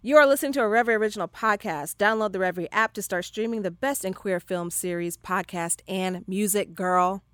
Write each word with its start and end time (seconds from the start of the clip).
You 0.00 0.16
are 0.16 0.28
listening 0.28 0.52
to 0.52 0.60
a 0.60 0.62
Revry 0.62 0.96
Original 0.96 1.26
podcast. 1.26 1.96
Download 1.96 2.30
the 2.30 2.38
Revry 2.38 2.68
app 2.70 2.92
to 2.92 3.02
start 3.02 3.24
streaming 3.24 3.62
the 3.62 3.72
best 3.72 4.04
in 4.04 4.14
queer 4.14 4.38
film 4.38 4.70
series, 4.70 5.16
podcast, 5.16 5.80
and 5.88 6.22
music, 6.28 6.72
girl. 6.72 7.24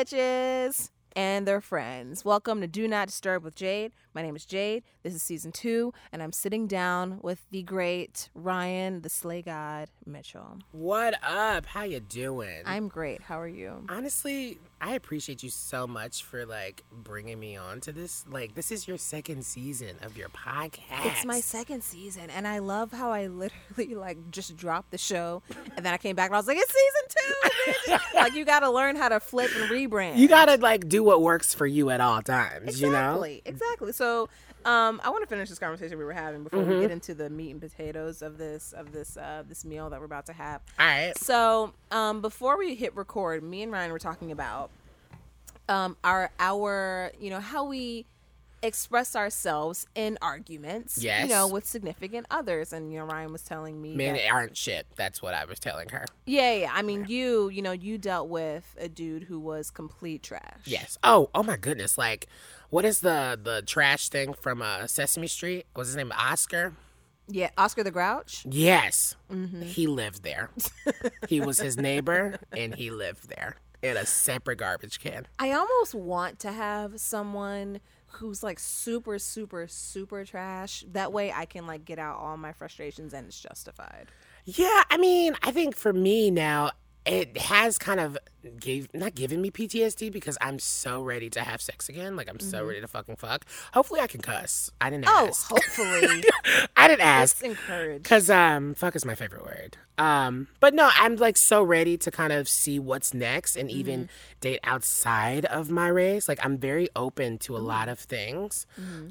Bitches? 0.00 0.90
And 1.16 1.46
their 1.46 1.60
friends. 1.60 2.24
Welcome 2.24 2.60
to 2.60 2.68
Do 2.68 2.86
Not 2.86 3.08
Disturb 3.08 3.42
with 3.42 3.56
Jade. 3.56 3.92
My 4.14 4.22
name 4.22 4.36
is 4.36 4.44
Jade. 4.44 4.84
This 5.02 5.14
is 5.14 5.22
season 5.22 5.50
two, 5.50 5.92
and 6.12 6.22
I'm 6.22 6.32
sitting 6.32 6.66
down 6.66 7.18
with 7.22 7.44
the 7.50 7.62
great 7.62 8.28
Ryan, 8.34 9.02
the 9.02 9.08
Slay 9.08 9.42
God 9.42 9.88
Mitchell. 10.04 10.58
What 10.72 11.14
up? 11.22 11.66
How 11.66 11.82
you 11.84 12.00
doing? 12.00 12.62
I'm 12.66 12.88
great. 12.88 13.22
How 13.22 13.40
are 13.40 13.48
you? 13.48 13.84
Honestly, 13.88 14.58
I 14.80 14.94
appreciate 14.94 15.42
you 15.42 15.50
so 15.50 15.86
much 15.86 16.24
for 16.24 16.44
like 16.46 16.82
bringing 16.92 17.38
me 17.38 17.56
on 17.56 17.80
to 17.82 17.92
this. 17.92 18.24
Like, 18.28 18.54
this 18.54 18.70
is 18.70 18.88
your 18.88 18.96
second 18.98 19.44
season 19.44 19.96
of 20.02 20.16
your 20.16 20.28
podcast. 20.28 21.06
It's 21.06 21.24
my 21.24 21.40
second 21.40 21.82
season, 21.82 22.30
and 22.30 22.46
I 22.46 22.58
love 22.58 22.92
how 22.92 23.10
I 23.10 23.26
literally 23.28 23.94
like 23.94 24.30
just 24.30 24.56
dropped 24.56 24.90
the 24.90 24.98
show, 24.98 25.42
and 25.76 25.84
then 25.84 25.92
I 25.92 25.98
came 25.98 26.16
back 26.16 26.26
and 26.26 26.36
I 26.36 26.38
was 26.38 26.46
like, 26.46 26.58
"It's 26.58 26.72
season 26.72 27.08
two, 27.08 27.92
bitch!" 27.92 28.14
like 28.14 28.34
you 28.34 28.44
got 28.44 28.60
to 28.60 28.70
learn 28.70 28.96
how 28.96 29.08
to 29.08 29.20
flip 29.20 29.50
and 29.56 29.70
rebrand. 29.70 30.16
You 30.16 30.28
gotta 30.28 30.56
like 30.56 30.88
do 30.88 31.09
what 31.10 31.22
works 31.22 31.52
for 31.52 31.66
you 31.66 31.90
at 31.90 32.00
all 32.00 32.22
times. 32.22 32.80
You 32.80 32.90
know. 32.90 32.98
Exactly, 33.22 33.42
exactly. 33.44 33.92
So, 33.92 34.28
um, 34.64 35.00
I 35.04 35.10
want 35.10 35.22
to 35.22 35.26
finish 35.28 35.48
this 35.48 35.58
conversation 35.58 35.98
we 35.98 36.04
were 36.04 36.12
having 36.12 36.44
before 36.44 36.60
Mm-hmm. 36.60 36.70
we 36.70 36.80
get 36.80 36.90
into 36.90 37.14
the 37.14 37.28
meat 37.30 37.50
and 37.50 37.60
potatoes 37.60 38.22
of 38.22 38.38
this 38.38 38.72
of 38.72 38.92
this 38.92 39.16
uh, 39.16 39.42
this 39.48 39.64
meal 39.64 39.90
that 39.90 39.98
we're 39.98 40.06
about 40.06 40.26
to 40.26 40.32
have. 40.32 40.60
All 40.78 40.86
right. 40.86 41.18
So, 41.18 41.72
um, 41.90 42.20
before 42.20 42.56
we 42.56 42.74
hit 42.74 42.94
record, 42.96 43.42
me 43.42 43.62
and 43.62 43.72
Ryan 43.72 43.90
were 43.92 43.98
talking 43.98 44.30
about 44.32 44.70
um, 45.68 45.96
our 46.04 46.30
our 46.38 47.12
you 47.20 47.30
know 47.30 47.40
how 47.40 47.64
we 47.64 48.06
express 48.62 49.16
ourselves 49.16 49.86
in 49.94 50.18
arguments. 50.22 50.98
Yes. 51.02 51.22
You 51.24 51.28
know, 51.34 51.48
with 51.48 51.66
significant 51.66 52.26
others, 52.30 52.72
and 52.72 52.92
you 52.92 52.98
know, 52.98 53.04
Ryan 53.04 53.32
was 53.32 53.42
telling 53.42 53.80
me 53.80 53.94
Men 53.94 54.14
that- 54.14 54.30
aren't 54.30 54.56
shit. 54.56 54.86
That's 54.96 55.22
what 55.22 55.34
I 55.34 55.44
was 55.44 55.58
telling 55.58 55.88
her. 55.90 56.04
yeah, 56.26 56.52
yeah. 56.54 56.70
I 56.72 56.82
mean, 56.82 57.06
you 57.08 57.48
you 57.48 57.62
know, 57.62 57.72
you 57.72 57.98
dealt 57.98 58.28
with 58.28 58.76
a 58.78 58.88
dude 58.88 59.24
who 59.24 59.38
was 59.40 59.70
complete 59.70 60.22
trash. 60.22 60.60
Yes. 60.64 60.98
Oh, 61.02 61.30
oh 61.34 61.42
my 61.42 61.56
goodness. 61.56 61.96
Like, 61.98 62.26
what 62.70 62.84
is 62.84 63.00
the 63.00 63.38
the 63.42 63.62
trash 63.62 64.08
thing 64.08 64.34
from 64.34 64.62
uh, 64.62 64.86
Sesame 64.86 65.26
Street? 65.26 65.66
Was 65.76 65.88
his 65.88 65.96
name 65.96 66.12
Oscar? 66.16 66.74
Yeah, 67.32 67.50
Oscar 67.56 67.84
the 67.84 67.92
Grouch. 67.92 68.44
Yes. 68.50 69.14
Mm-hmm. 69.32 69.62
He 69.62 69.86
lived 69.86 70.24
there. 70.24 70.50
he 71.28 71.40
was 71.40 71.60
his 71.60 71.76
neighbor, 71.76 72.38
and 72.52 72.74
he 72.74 72.90
lived 72.90 73.28
there 73.28 73.54
in 73.82 73.96
a 73.96 74.04
separate 74.04 74.56
garbage 74.58 74.98
can. 74.98 75.26
I 75.38 75.52
almost 75.52 75.94
want 75.94 76.40
to 76.40 76.50
have 76.52 76.98
someone 77.00 77.78
who's 78.12 78.42
like 78.42 78.58
super, 78.58 79.18
super, 79.18 79.66
super 79.68 80.24
trash. 80.24 80.84
That 80.92 81.12
way 81.12 81.32
I 81.32 81.44
can 81.44 81.66
like 81.66 81.84
get 81.84 81.98
out 81.98 82.18
all 82.18 82.36
my 82.36 82.52
frustrations 82.52 83.14
and 83.14 83.26
it's 83.26 83.40
justified. 83.40 84.08
Yeah, 84.44 84.82
I 84.90 84.96
mean, 84.96 85.36
I 85.42 85.52
think 85.52 85.76
for 85.76 85.92
me 85.92 86.30
now, 86.30 86.70
it 87.06 87.36
has 87.38 87.78
kind 87.78 87.98
of 87.98 88.18
gave 88.58 88.92
not 88.94 89.14
given 89.14 89.40
me 89.42 89.50
PTSD 89.50 90.10
because 90.12 90.36
I'm 90.40 90.58
so 90.58 91.02
ready 91.02 91.28
to 91.30 91.40
have 91.40 91.60
sex 91.62 91.88
again. 91.88 92.14
Like 92.16 92.28
I'm 92.28 92.40
so 92.40 92.64
ready 92.64 92.80
to 92.80 92.88
fucking 92.88 93.16
fuck. 93.16 93.44
Hopefully, 93.72 94.00
I 94.00 94.06
can 94.06 94.20
cuss. 94.20 94.70
I 94.80 94.90
didn't 94.90 95.06
Oh, 95.08 95.26
ask. 95.28 95.48
hopefully. 95.48 96.24
I 96.76 96.88
didn't 96.88 97.00
ask 97.06 97.42
encouraged. 97.42 98.02
because 98.02 98.28
um, 98.30 98.74
fuck 98.74 98.94
is 98.96 99.04
my 99.04 99.14
favorite 99.14 99.44
word. 99.44 99.76
Um, 99.98 100.48
but 100.60 100.72
no, 100.74 100.90
I'm 100.94 101.16
like 101.16 101.36
so 101.36 101.62
ready 101.62 101.96
to 101.98 102.10
kind 102.10 102.32
of 102.32 102.48
see 102.48 102.78
what's 102.78 103.12
next 103.12 103.56
and 103.56 103.70
even 103.70 104.08
date 104.40 104.60
outside 104.64 105.44
of 105.46 105.70
my 105.70 105.88
race. 105.88 106.28
Like 106.28 106.38
I'm 106.44 106.56
very 106.58 106.88
open 106.96 107.38
to 107.38 107.56
a 107.56 107.58
lot 107.60 107.88
of 107.88 107.98
things. 107.98 108.66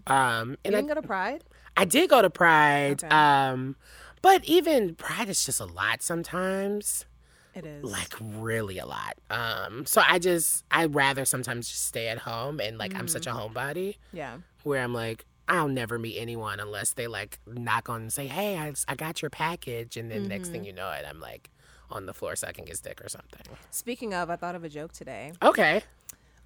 Um, 0.07 0.57
and 0.65 0.75
I, 0.75 0.79
didn't 0.81 0.87
go 0.87 0.95
to 0.95 1.01
Pride? 1.01 1.43
I 1.77 1.85
did 1.85 2.09
go 2.09 2.21
to 2.21 2.29
Pride. 2.29 3.03
Okay. 3.03 3.15
Um, 3.15 3.75
but 4.21 4.43
even 4.45 4.95
Pride 4.95 5.29
is 5.29 5.45
just 5.45 5.59
a 5.59 5.65
lot 5.65 6.01
sometimes 6.01 7.05
It 7.55 7.65
is. 7.65 7.83
like 7.83 8.13
really 8.21 8.77
a 8.77 8.85
lot. 8.85 9.15
Um, 9.29 9.85
so 9.85 10.01
I 10.07 10.19
just 10.19 10.63
I'd 10.71 10.93
rather 10.95 11.25
sometimes 11.25 11.67
just 11.69 11.85
stay 11.87 12.07
at 12.07 12.19
home 12.19 12.59
and 12.59 12.77
like 12.77 12.95
I'm 12.95 13.07
such 13.07 13.27
a 13.27 13.31
homebody 13.31 13.97
yeah. 14.13 14.37
where 14.63 14.83
I'm 14.83 14.93
like 14.93 15.25
I'll 15.47 15.67
never 15.67 15.97
meet 15.97 16.17
anyone 16.19 16.59
unless 16.59 16.93
they 16.93 17.07
like 17.07 17.39
knock 17.47 17.89
on 17.89 18.01
and 18.01 18.13
say, 18.13 18.27
"Hey, 18.27 18.55
I, 18.57 18.71
I 18.87 18.93
got 18.93 19.21
your 19.23 19.31
package," 19.31 19.97
and 19.97 20.11
then 20.11 20.27
next 20.27 20.49
thing 20.49 20.63
you 20.63 20.71
know 20.73 20.89
it, 20.91 21.03
I'm 21.09 21.19
like 21.19 21.49
on 21.89 22.05
the 22.05 22.13
floor 22.13 22.35
sucking 22.35 22.67
his 22.67 22.79
dick 22.81 23.03
or 23.03 23.09
something. 23.09 23.41
Speaking 23.71 24.13
of, 24.13 24.29
I 24.29 24.35
thought 24.35 24.53
of 24.53 24.63
a 24.63 24.69
joke 24.69 24.91
today. 24.93 25.33
Okay. 25.41 25.81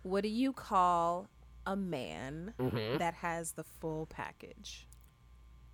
What 0.04 0.22
do 0.24 0.30
you 0.30 0.54
call 0.54 1.28
a 1.66 1.76
man 1.76 2.54
Mm-hmm. 2.58 2.98
that 3.00 3.16
has 3.16 3.52
the 3.52 3.66
full 3.66 4.06
package? 4.06 4.88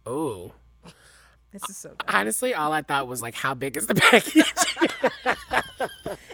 Ooh. 0.08 0.52
This 1.52 1.68
is 1.70 1.78
so 1.78 1.90
good. 1.90 2.06
Honestly, 2.08 2.54
all 2.54 2.72
I 2.72 2.82
thought 2.82 3.08
was 3.08 3.22
like, 3.22 3.34
how 3.34 3.54
big 3.54 3.76
is 3.78 3.88
the 3.88 3.96
package? 3.96 4.54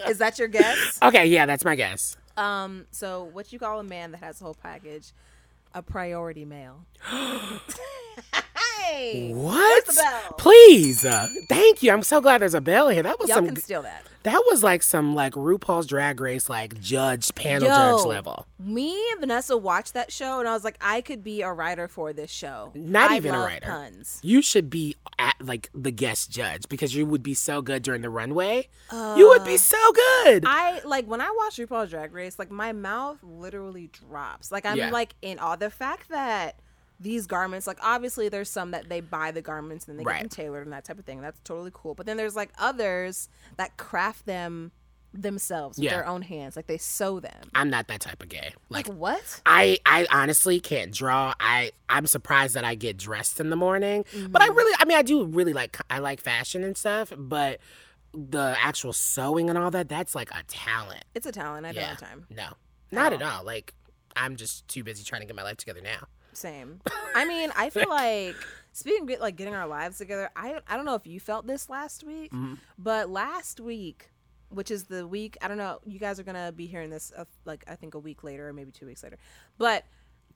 Is 0.07 0.17
that 0.17 0.37
your 0.37 0.47
guess? 0.47 0.99
okay, 1.01 1.25
yeah, 1.25 1.45
that's 1.45 1.63
my 1.63 1.75
guess. 1.75 2.17
Um, 2.37 2.85
so 2.91 3.29
what 3.31 3.53
you 3.53 3.59
call 3.59 3.79
a 3.79 3.83
man 3.83 4.11
that 4.11 4.21
has 4.21 4.41
a 4.41 4.43
whole 4.43 4.55
package? 4.55 5.13
A 5.73 5.81
priority 5.81 6.45
male. 6.45 6.85
hey, 8.85 9.31
What? 9.33 9.89
Please, 10.37 11.05
uh, 11.05 11.27
thank 11.49 11.81
you. 11.83 11.91
I'm 11.91 12.03
so 12.03 12.21
glad 12.21 12.41
there's 12.41 12.53
a 12.53 12.61
bell 12.61 12.89
here. 12.89 13.03
That 13.03 13.19
was 13.19 13.29
y'all 13.29 13.37
some. 13.37 13.47
can 13.47 13.55
steal 13.57 13.81
that. 13.83 14.05
That 14.23 14.41
was 14.49 14.63
like 14.63 14.81
some 14.81 15.13
like 15.13 15.33
RuPaul's 15.33 15.85
Drag 15.85 16.19
Race 16.19 16.49
like 16.49 16.79
judge 16.81 17.33
panel 17.35 17.67
Yo. 17.67 17.75
judge 17.97 18.05
level. 18.07 18.47
Me 18.59 18.97
and 19.11 19.19
Vanessa 19.19 19.55
watched 19.55 19.93
that 19.93 20.11
show, 20.11 20.39
and 20.39 20.47
I 20.49 20.53
was 20.53 20.63
like, 20.63 20.77
I 20.81 21.01
could 21.01 21.23
be 21.23 21.43
a 21.43 21.51
writer 21.53 21.87
for 21.87 22.11
this 22.11 22.31
show. 22.31 22.71
Not 22.73 23.11
I 23.11 23.17
even 23.17 23.35
a 23.35 23.39
writer. 23.39 23.67
Puns. 23.67 24.19
You 24.23 24.41
should 24.41 24.71
be 24.71 24.95
at 25.19 25.35
like 25.39 25.69
the 25.75 25.91
guest 25.91 26.31
judge 26.31 26.67
because 26.69 26.95
you 26.95 27.05
would 27.05 27.21
be 27.21 27.35
so 27.35 27.61
good 27.61 27.83
during 27.83 28.01
the 28.01 28.09
runway. 28.09 28.67
you 28.91 29.27
would 29.27 29.45
be 29.45 29.57
so 29.57 29.77
good. 29.93 30.43
I 30.47 30.81
like 30.85 31.05
when 31.05 31.21
I 31.21 31.29
watch 31.37 31.57
RuPaul's 31.57 31.91
Drag 31.91 32.11
Race, 32.11 32.39
like 32.39 32.49
my 32.49 32.71
mouth 32.73 33.19
literally 33.21 33.91
drops. 33.93 34.51
Like 34.51 34.65
I'm 34.65 34.77
Yeah. 34.77 34.89
like 34.89 35.13
in 35.21 35.37
awe. 35.37 35.55
The 35.55 35.69
fact 35.69 36.09
that 36.09 36.59
these 36.99 37.27
garments, 37.27 37.67
like 37.67 37.77
obviously 37.81 38.29
there's 38.29 38.49
some 38.49 38.71
that 38.71 38.89
they 38.89 39.01
buy 39.01 39.31
the 39.31 39.41
garments 39.41 39.85
and 39.87 39.93
then 39.93 40.03
they 40.03 40.07
Right. 40.07 40.21
get 40.21 40.31
them 40.31 40.43
tailored 40.45 40.63
and 40.65 40.73
that 40.73 40.85
type 40.85 40.97
of 40.99 41.05
thing. 41.05 41.21
That's 41.21 41.39
totally 41.43 41.71
cool. 41.73 41.93
But 41.93 42.05
then 42.05 42.17
there's 42.17 42.35
like 42.35 42.51
others 42.57 43.29
that 43.57 43.75
craft 43.77 44.25
them 44.25 44.71
themselves 45.13 45.77
with 45.77 45.85
Yeah. 45.85 45.91
their 45.91 46.07
own 46.07 46.21
hands. 46.21 46.55
Like 46.55 46.67
they 46.67 46.77
sew 46.77 47.19
them. 47.19 47.49
I'm 47.53 47.69
not 47.69 47.87
that 47.87 48.01
type 48.01 48.21
of 48.21 48.29
gay. 48.29 48.53
Like 48.69 48.87
Like 48.87 48.97
what? 48.97 49.41
I, 49.45 49.79
I 49.85 50.07
honestly 50.11 50.59
can't 50.59 50.93
draw. 50.93 51.33
I, 51.39 51.71
I'm 51.89 52.05
surprised 52.05 52.55
that 52.55 52.63
I 52.65 52.75
get 52.75 52.97
dressed 52.97 53.39
in 53.39 53.49
the 53.49 53.55
morning. 53.55 54.05
But 54.29 54.41
I 54.41 54.47
mm-hmm. 54.47 54.57
really, 54.57 54.75
I 54.79 54.85
mean, 54.85 54.97
I 54.97 55.01
do 55.03 55.25
really 55.25 55.53
like, 55.53 55.77
I 55.89 55.99
like 55.99 56.19
fashion 56.21 56.63
and 56.63 56.77
stuff. 56.77 57.13
But 57.17 57.59
the 58.13 58.55
actual 58.61 58.93
sewing 58.93 59.49
and 59.49 59.57
all 59.57 59.71
that, 59.71 59.89
that's 59.89 60.15
like 60.15 60.31
a 60.31 60.43
talent. 60.47 61.03
It's 61.13 61.25
a 61.25 61.31
talent. 61.31 61.65
I 61.65 61.71
don't 61.71 61.81
Yeah. 61.81 61.89
have 61.89 61.99
time. 61.99 62.25
No, 62.29 62.49
not 62.91 63.13
at 63.13 63.21
all. 63.21 63.43
Like 63.43 63.73
I'm 64.15 64.35
just 64.37 64.67
too 64.67 64.83
busy 64.83 65.03
trying 65.03 65.21
to 65.21 65.27
get 65.27 65.35
my 65.35 65.43
life 65.43 65.57
together 65.57 65.81
now. 65.81 66.07
Same. 66.35 66.81
I 67.15 67.25
mean, 67.25 67.51
I 67.55 67.69
feel 67.69 67.89
like 67.89 68.35
speaking 68.73 69.09
of 69.11 69.19
like 69.19 69.35
getting 69.35 69.55
our 69.55 69.67
lives 69.67 69.97
together. 69.97 70.29
I 70.35 70.59
I 70.67 70.75
don't 70.75 70.85
know 70.85 70.95
if 70.95 71.07
you 71.07 71.19
felt 71.19 71.47
this 71.47 71.69
last 71.69 72.03
week, 72.03 72.31
Mm-hmm. 72.31 72.55
but 72.77 73.09
last 73.09 73.59
week, 73.59 74.09
which 74.49 74.69
is 74.71 74.83
the 74.85 75.07
week 75.07 75.37
I 75.41 75.47
don't 75.47 75.57
know. 75.57 75.79
You 75.85 75.99
guys 75.99 76.19
are 76.19 76.23
gonna 76.23 76.51
be 76.51 76.65
hearing 76.67 76.89
this 76.89 77.11
uh, 77.17 77.25
like 77.45 77.63
I 77.67 77.75
think 77.75 77.93
a 77.95 77.99
week 77.99 78.23
later 78.23 78.47
or 78.49 78.53
maybe 78.53 78.71
two 78.71 78.85
weeks 78.85 79.03
later, 79.03 79.17
but. 79.57 79.83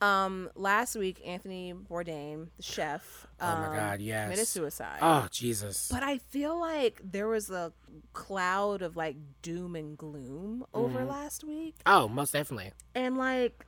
Um, 0.02 0.48
last 0.54 0.96
week, 0.96 1.20
Anthony 1.26 1.74
Bourdain, 1.74 2.46
the 2.56 2.62
chef, 2.62 3.26
Oh 3.38 3.44
my 3.44 3.66
um, 3.66 3.76
God, 3.76 4.00
yes. 4.00 4.24
committed 4.24 4.46
suicide. 4.46 4.98
Oh 5.02 5.28
Jesus. 5.30 5.90
But 5.92 6.02
I 6.02 6.16
feel 6.16 6.58
like 6.58 7.02
there 7.04 7.28
was 7.28 7.50
a 7.50 7.70
cloud 8.14 8.80
of 8.80 8.96
like 8.96 9.16
doom 9.42 9.76
and 9.76 9.98
gloom 9.98 10.64
over 10.72 11.00
Mm-hmm. 11.00 11.08
last 11.10 11.44
week 11.44 11.74
Oh, 11.84 12.08
most 12.08 12.32
definitely. 12.32 12.72
and 12.94 13.18
like 13.18 13.66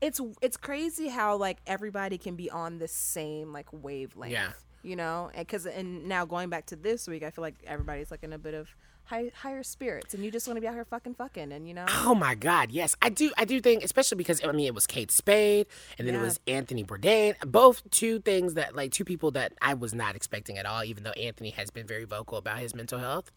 it's 0.00 0.20
it's 0.42 0.56
crazy 0.56 1.08
how 1.08 1.36
like 1.36 1.58
everybody 1.66 2.18
can 2.18 2.36
be 2.36 2.50
on 2.50 2.78
the 2.78 2.88
same 2.88 3.52
like 3.52 3.66
wavelength 3.72 4.32
Yeah. 4.32 4.52
you 4.82 4.96
know, 4.96 5.30
because 5.36 5.66
and 5.66 6.06
now 6.06 6.24
going 6.24 6.48
back 6.50 6.66
to 6.66 6.76
this 6.76 7.08
week, 7.08 7.22
I 7.22 7.30
feel 7.30 7.42
like 7.42 7.56
everybody's 7.66 8.10
like 8.10 8.22
in 8.22 8.32
a 8.32 8.38
bit 8.38 8.54
of 8.54 8.68
high, 9.04 9.30
higher 9.36 9.62
spirits, 9.62 10.14
and 10.14 10.24
you 10.24 10.32
just 10.32 10.48
want 10.48 10.56
to 10.56 10.60
be 10.60 10.66
out 10.66 10.74
here 10.74 10.84
fucking 10.84 11.14
fucking, 11.14 11.52
and 11.52 11.66
you 11.68 11.72
know, 11.74 11.86
Oh 11.88 12.14
my 12.14 12.34
God, 12.34 12.72
yes, 12.72 12.96
I 13.00 13.08
do. 13.08 13.32
I 13.38 13.44
do 13.44 13.60
think, 13.60 13.84
especially 13.84 14.16
because 14.16 14.44
I 14.44 14.50
mean, 14.52 14.66
it 14.66 14.74
was 14.74 14.86
Kate 14.86 15.10
Spade, 15.12 15.66
and 15.98 16.06
then 16.08 16.14
it 16.16 16.20
was 16.20 16.40
Anthony 16.48 16.82
Bourdain. 16.84 17.34
Both 17.46 17.88
two 17.90 18.18
things 18.20 18.54
that, 18.54 18.74
like, 18.74 18.90
two 18.90 19.04
people 19.04 19.30
that 19.30 19.52
I 19.62 19.74
was 19.74 19.94
not 19.94 20.16
expecting 20.16 20.58
at 20.58 20.66
all. 20.66 20.82
Even 20.82 21.04
though 21.04 21.12
Anthony 21.12 21.50
has 21.50 21.70
been 21.70 21.86
very 21.86 22.04
vocal 22.04 22.36
about 22.36 22.58
his 22.58 22.74
mental 22.74 22.98
health, 22.98 23.30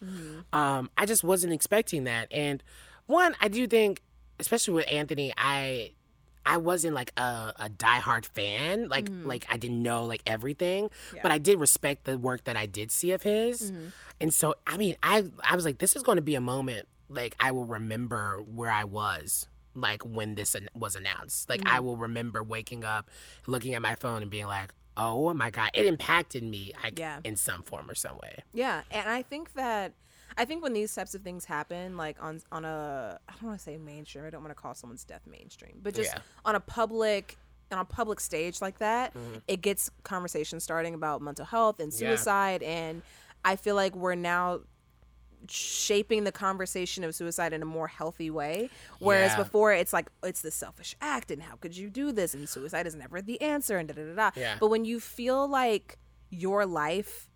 um, 0.54 0.90
I 0.98 1.06
just 1.06 1.24
wasn't 1.24 1.54
expecting 1.54 2.06
that. 2.06 2.28
And 2.32 2.64
one, 3.06 3.36
I 3.40 3.48
do 3.48 3.68
think, 3.68 4.02
especially 4.40 4.74
with 4.74 4.86
Anthony, 4.92 5.34
I. 5.38 5.92
I 6.50 6.58
wasn't 6.58 6.96
like 6.96 7.12
a, 7.16 7.54
a 7.58 7.70
diehard 7.70 8.26
fan, 8.26 8.90
like 8.90 9.06
mm. 9.06 9.24
like 9.26 9.46
I 9.50 9.58
didn't 9.58 9.84
know 9.84 10.06
like 10.06 10.24
everything, 10.26 10.90
but 11.22 11.32
I 11.32 11.38
did 11.38 11.60
respect 11.60 12.06
the 12.06 12.18
work 12.18 12.46
that 12.46 12.58
I 12.58 12.66
did 12.66 12.92
see 12.92 13.12
of 13.12 13.22
his, 13.22 13.72
mm-hmm. 13.72 13.90
and 14.20 14.34
so 14.34 14.56
I 14.66 14.76
mean 14.78 14.96
I 15.04 15.26
I 15.48 15.56
was 15.56 15.64
like 15.64 15.78
this 15.78 15.96
is 15.96 16.02
going 16.02 16.16
to 16.16 16.24
be 16.24 16.34
a 16.34 16.42
moment 16.42 16.88
like 17.08 17.36
I 17.40 17.52
will 17.52 17.66
remember 17.66 18.44
where 18.52 18.72
I 18.72 18.84
was 18.84 19.48
like 19.76 20.02
when 20.04 20.34
this 20.34 20.56
an- 20.56 20.70
was 20.74 20.96
announced. 20.96 21.50
Like 21.50 21.62
I 21.68 21.78
mm. 21.78 21.84
will 21.84 21.98
remember 21.98 22.42
waking 22.42 22.84
up, 22.84 23.12
looking 23.46 23.76
at 23.76 23.82
my 23.84 23.94
phone 23.94 24.24
and 24.24 24.32
being 24.32 24.48
like, 24.48 24.74
"Oh 24.98 25.32
my 25.36 25.52
god, 25.52 25.70
it 25.76 25.86
impacted 25.86 26.44
me 26.44 26.74
like 26.84 26.98
Yeah. 26.98 27.20
in 27.24 27.36
some 27.36 27.62
form 27.62 27.92
or 27.92 27.96
some 27.96 28.18
way." 28.18 28.44
Yeah, 28.54 28.82
and 28.90 29.08
I 29.08 29.22
think 29.22 29.54
that 29.54 29.94
I 30.40 30.46
think 30.46 30.64
when 30.64 30.74
these 30.74 30.96
types 30.96 31.14
of 31.16 31.22
things 31.22 31.46
happen, 31.46 31.98
like 31.98 32.16
on 32.24 32.42
on 32.52 32.64
a 32.66 33.20
I 33.28 33.32
don't 33.34 33.44
want 33.50 33.60
to 33.60 33.64
say 33.64 33.78
mainstream. 33.78 34.26
I 34.26 34.30
don't 34.30 34.42
want 34.42 34.56
to 34.56 34.62
call 34.62 34.74
someone's 34.74 35.04
death 35.04 35.28
mainstream, 35.28 35.80
but 35.84 35.94
just 35.94 36.12
Yeah. 36.14 36.22
on 36.46 36.56
a 36.56 36.60
public 36.60 37.38
on 37.72 37.78
a 37.80 37.86
public 37.86 38.20
stage 38.20 38.62
like 38.62 38.80
that, 38.80 39.14
Mm-hmm. 39.14 39.40
it 39.48 39.62
gets 39.62 39.92
conversation 40.04 40.60
starting 40.60 40.94
about 40.96 41.22
mental 41.22 41.46
health 41.46 41.80
and 41.80 41.92
Yeah. 41.94 41.98
suicide, 42.00 42.64
and 42.64 43.04
I 43.46 43.58
feel 43.58 43.76
like 43.76 43.96
we're 43.96 44.16
now 44.16 44.62
shaping 45.48 46.26
the 46.26 46.32
conversation 46.32 47.04
of 47.04 47.16
suicide 47.16 47.54
in 47.54 47.62
a 47.62 47.66
more 47.66 47.88
healthy 47.88 48.30
way 48.30 48.70
whereas 49.00 49.32
Yeah. 49.32 49.38
before 49.38 49.72
it's 49.72 49.94
like 49.94 50.10
it's 50.22 50.42
the 50.42 50.52
selfish 50.52 50.96
act 51.00 51.32
and 51.32 51.42
how 51.42 51.56
could 51.56 51.78
you 51.78 51.90
do 51.90 52.12
this 52.12 52.34
and 52.34 52.48
suicide 52.50 52.86
is 52.86 52.94
never 52.94 53.22
the 53.22 53.40
answer 53.40 53.78
and 53.78 53.88
da 53.88 53.94
da 53.96 54.04
da 54.04 54.16
da 54.16 54.32
Yeah. 54.36 54.58
but 54.60 54.68
when 54.68 54.84
you 54.84 55.00
feel 55.00 55.48
like 55.48 55.98
your 56.30 56.66
life 56.66 57.29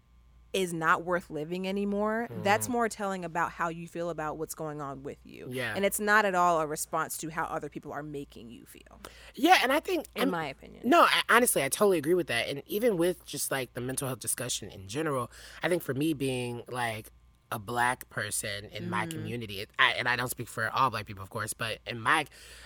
is 0.53 0.73
not 0.73 1.03
worth 1.03 1.29
living 1.29 1.67
anymore, 1.67 2.29
that's 2.43 2.67
mm. 2.67 2.71
more 2.71 2.89
telling 2.89 3.25
about 3.25 3.51
how 3.51 3.69
you 3.69 3.87
feel 3.87 4.09
about 4.09 4.37
what's 4.37 4.53
going 4.53 4.81
on 4.81 5.03
with 5.03 5.17
you. 5.23 5.47
Yeah. 5.49 5.73
And 5.75 5.83
it's 5.83 5.99
not 5.99 6.25
at 6.25 6.35
all 6.35 6.61
a 6.61 6.67
response 6.67 7.17
to 7.19 7.29
how 7.29 7.45
other 7.45 7.69
people 7.69 7.91
are 7.91 8.03
making 8.03 8.49
you 8.51 8.65
feel, 8.65 9.01
Yeah, 9.35 9.59
and 9.63 9.71
I 9.71 9.79
think 9.79 10.07
in 10.15 10.21
I'm- 10.21 10.29
my 10.29 10.47
opinion. 10.47 10.87
No, 10.87 11.01
I, 11.01 11.21
honestly, 11.29 11.63
I 11.63 11.69
totally 11.69 11.97
agree 11.97 12.13
with 12.13 12.27
that. 12.27 12.47
And 12.47 12.61
even 12.67 12.97
with 12.97 13.25
just 13.25 13.51
like 13.51 13.73
the 13.73 13.81
mental 13.81 14.07
health 14.07 14.19
discussion 14.19 14.69
in 14.69 14.87
general, 14.87 15.31
I 15.63 15.69
think 15.69 15.81
for 15.81 15.93
me 15.93 16.13
being 16.13 16.61
like 16.69 17.09
a 17.51 17.59
black 17.59 18.09
person 18.09 18.65
in 18.71 18.89
my 18.89 19.05
mm-hmm. 19.05 19.17
community, 19.17 19.59
it, 19.61 19.69
I, 19.77 19.91
and 19.91 20.07
I 20.07 20.15
don't 20.15 20.29
speak 20.29 20.47
for 20.47 20.69
all 20.69 20.89
black 20.89 21.05
people, 21.05 21.23
of 21.23 21.29
course, 21.29 21.53
but 21.53 21.79
in 21.85 21.99
my 21.99 22.25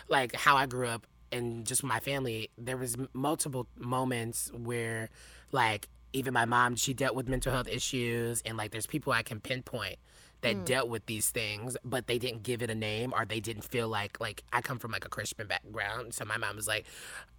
like 0.09 0.35
how 0.35 0.55
I 0.55 0.65
grew 0.65 0.87
up 0.87 1.05
and 1.31 1.65
just 1.65 1.83
my 1.83 1.99
family, 1.99 2.49
there 2.57 2.77
was 2.77 2.95
m- 2.95 3.09
multiple 3.13 3.67
moments 3.77 4.51
where 4.53 5.09
like 5.51 5.89
even 6.13 6.33
my 6.33 6.45
mom, 6.45 6.75
she 6.75 6.93
dealt 6.93 7.15
with 7.15 7.27
mental 7.27 7.51
health 7.53 7.67
issues, 7.67 8.41
and 8.45 8.57
like 8.57 8.71
there's 8.71 8.87
people 8.87 9.13
I 9.13 9.23
can 9.23 9.39
pinpoint 9.39 9.97
that 10.41 10.65
dealt 10.65 10.87
with 10.87 11.03
these 11.07 11.31
things 11.31 11.75
but 11.83 12.05
they 12.05 12.19
didn't 12.19 12.43
give 12.43 12.61
it 12.61 12.69
a 12.69 12.75
name 12.75 13.11
or 13.11 13.25
they 13.25 13.39
didn't 13.39 13.63
feel 13.63 13.87
like 13.89 14.19
like 14.21 14.43
i 14.53 14.61
come 14.61 14.77
from 14.77 14.91
like 14.91 15.03
a 15.03 15.09
christian 15.09 15.47
background 15.47 16.13
so 16.13 16.23
my 16.25 16.37
mom 16.37 16.55
was 16.55 16.67
like 16.67 16.85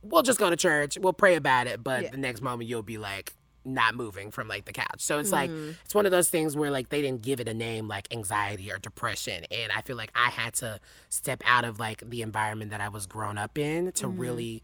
we'll 0.03 0.20
just 0.25 0.41
go 0.41 0.50
to 0.50 0.56
church 0.56 0.99
we'll 1.00 1.12
pray 1.12 1.37
about 1.37 1.69
it 1.69 1.82
but 1.85 2.03
Yeah. 2.03 2.11
the 2.11 2.17
next 2.17 2.41
moment 2.43 2.69
you'll 2.69 2.82
be 2.82 2.99
like 2.99 3.35
not 3.65 3.94
moving 3.94 4.32
from 4.32 4.49
like 4.49 4.65
the 4.65 4.73
couch 4.73 4.97
so 4.99 5.21
it's 5.21 5.31
Mm-hmm. 5.31 5.67
like 5.69 5.76
it's 5.85 5.94
one 5.94 6.06
of 6.06 6.11
those 6.12 6.29
things 6.29 6.56
where 6.56 6.73
like 6.73 6.88
they 6.88 7.00
didn't 7.00 7.23
give 7.23 7.38
it 7.38 7.47
a 7.49 7.55
name 7.55 7.87
like 7.87 8.12
anxiety 8.12 8.73
or 8.73 8.79
depression 8.79 9.44
and 9.53 9.71
i 9.71 9.81
feel 9.81 9.97
like 9.97 10.11
i 10.17 10.29
had 10.29 10.55
to 10.55 10.81
step 11.09 11.41
out 11.47 11.64
of 11.64 11.79
like 11.79 12.03
the 12.11 12.21
environment 12.23 12.73
that 12.73 12.81
i 12.81 12.88
was 12.88 13.06
grown 13.06 13.38
up 13.38 13.56
in 13.59 13.93
to 13.93 14.09
Mm-hmm. 14.09 14.21
really 14.21 14.62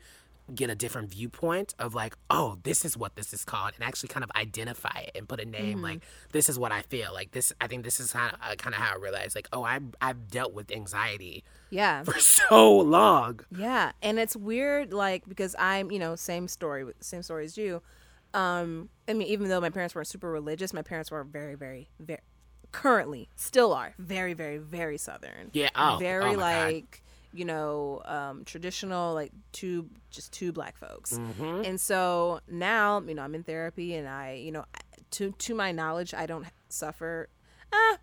get 0.54 0.68
a 0.68 0.74
different 0.74 1.10
viewpoint 1.10 1.74
of 1.78 1.94
like 1.94 2.14
oh 2.28 2.58
this 2.64 2.84
is 2.84 2.96
what 2.98 3.16
this 3.16 3.32
is 3.32 3.44
called 3.44 3.72
and 3.76 3.82
actually 3.84 4.08
kind 4.08 4.22
of 4.22 4.30
identify 4.36 4.98
it 5.06 5.12
and 5.14 5.26
put 5.28 5.40
a 5.40 5.44
name 5.44 5.76
Mm-hmm. 5.76 5.84
like 5.84 6.00
this 6.32 6.50
is 6.50 6.58
what 6.58 6.70
i 6.70 6.82
feel 6.82 7.14
like 7.14 7.30
this 7.30 7.52
i 7.62 7.66
think 7.66 7.82
this 7.82 7.98
is 7.98 8.12
how 8.12 8.26
uh, 8.42 8.54
kind 8.56 8.74
of 8.74 8.80
how 8.82 8.92
i 8.94 8.96
realized 8.98 9.34
like 9.34 9.48
oh 9.54 9.62
I, 9.64 9.78
i've 10.02 10.28
dealt 10.28 10.52
with 10.52 10.70
anxiety 10.70 11.44
Yeah. 11.70 12.02
for 12.02 12.18
so 12.18 12.76
long 12.78 13.40
Yeah, 13.50 13.92
and 14.02 14.18
it's 14.18 14.36
weird, 14.36 14.92
like 14.92 15.22
because 15.26 15.56
I'm, 15.58 15.90
you 15.90 15.98
know, 15.98 16.14
same 16.16 16.46
story, 16.48 16.84
same 17.00 17.22
story 17.22 17.46
as 17.46 17.56
you. 17.56 17.80
Um, 18.34 18.88
I 19.08 19.12
mean, 19.14 19.28
even 19.28 19.48
though 19.48 19.60
my 19.60 19.70
parents 19.70 19.94
weren't 19.94 20.08
super 20.08 20.30
religious, 20.30 20.72
my 20.74 20.82
parents 20.82 21.10
were 21.10 21.22
very, 21.24 21.54
very, 21.54 21.88
very, 22.00 22.20
currently 22.72 23.28
still 23.36 23.72
are 23.72 23.94
very, 23.98 24.34
very, 24.34 24.58
very 24.58 24.98
southern. 24.98 25.50
Yeah, 25.52 25.68
oh, 25.76 25.96
very 26.00 26.34
oh 26.34 26.36
my 26.36 26.72
God. 26.82 26.84
You 27.34 27.44
know, 27.44 28.00
um, 28.04 28.44
traditional, 28.44 29.12
like 29.14 29.32
two, 29.52 29.88
just 30.10 30.32
two 30.32 30.52
black 30.52 30.76
folks. 30.76 31.18
Mm-hmm. 31.18 31.62
And 31.64 31.80
so 31.80 32.40
now, 32.48 33.00
you 33.00 33.14
know, 33.14 33.22
I'm 33.22 33.34
in 33.34 33.42
therapy, 33.42 33.94
and 33.94 34.08
I, 34.08 34.34
you 34.34 34.52
know, 34.52 34.64
to 35.12 35.32
to 35.32 35.54
my 35.54 35.72
knowledge, 35.72 36.14
I 36.14 36.26
don't 36.26 36.46
suffer. 36.68 37.28
Ah, 37.72 37.98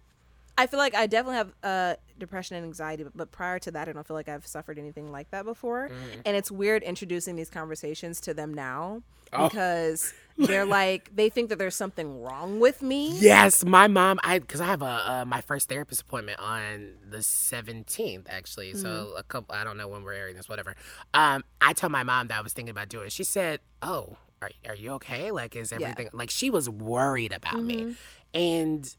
I 0.57 0.67
feel 0.67 0.79
like 0.79 0.93
I 0.93 1.07
definitely 1.07 1.37
have 1.37 1.53
uh, 1.63 1.95
depression 2.19 2.57
and 2.57 2.65
anxiety, 2.65 3.03
but, 3.03 3.15
but 3.15 3.31
prior 3.31 3.57
to 3.59 3.71
that, 3.71 3.87
I 3.87 3.93
don't 3.93 4.05
feel 4.05 4.15
like 4.17 4.29
I've 4.29 4.45
suffered 4.45 4.77
anything 4.77 5.11
like 5.11 5.31
that 5.31 5.45
before. 5.45 5.89
Mm. 5.89 6.21
And 6.25 6.37
it's 6.37 6.51
weird 6.51 6.83
introducing 6.83 7.35
these 7.35 7.49
conversations 7.49 8.19
to 8.21 8.33
them 8.33 8.53
now 8.53 9.01
Oh. 9.33 9.47
because 9.47 10.13
they're 10.37 10.65
like 10.65 11.15
they 11.15 11.29
think 11.29 11.49
that 11.49 11.57
there's 11.59 11.75
something 11.75 12.21
wrong 12.21 12.59
with 12.59 12.81
me. 12.81 13.17
Yes, 13.19 13.63
my 13.65 13.87
mom. 13.87 14.19
I 14.23 14.39
because 14.39 14.61
I 14.61 14.65
have 14.65 14.81
a 14.81 14.85
uh, 14.85 15.25
my 15.25 15.41
first 15.41 15.69
therapist 15.69 16.01
appointment 16.01 16.39
on 16.39 16.95
the 17.09 17.21
seventeenth, 17.23 18.27
actually. 18.29 18.73
So 18.73 19.13
a 19.17 19.23
couple. 19.23 19.55
I 19.55 19.63
don't 19.63 19.77
know 19.77 19.87
when 19.87 20.03
we're 20.03 20.13
airing 20.13 20.35
this. 20.35 20.49
Whatever. 20.49 20.75
Um, 21.13 21.43
I 21.59 21.73
told 21.73 21.91
my 21.91 22.03
mom 22.03 22.27
that 22.27 22.37
I 22.37 22.41
was 22.41 22.53
thinking 22.53 22.71
about 22.71 22.89
doing 22.89 23.07
it. 23.07 23.11
She 23.11 23.23
said, 23.23 23.59
"Oh, 23.81 24.17
are 24.41 24.49
are 24.67 24.75
you 24.75 24.91
okay? 24.93 25.31
Like, 25.31 25.55
is 25.55 25.71
everything 25.71 26.09
like?" 26.13 26.29
She 26.29 26.49
was 26.49 26.69
worried 26.69 27.31
about 27.31 27.63
me, 27.63 27.95
and 28.33 28.95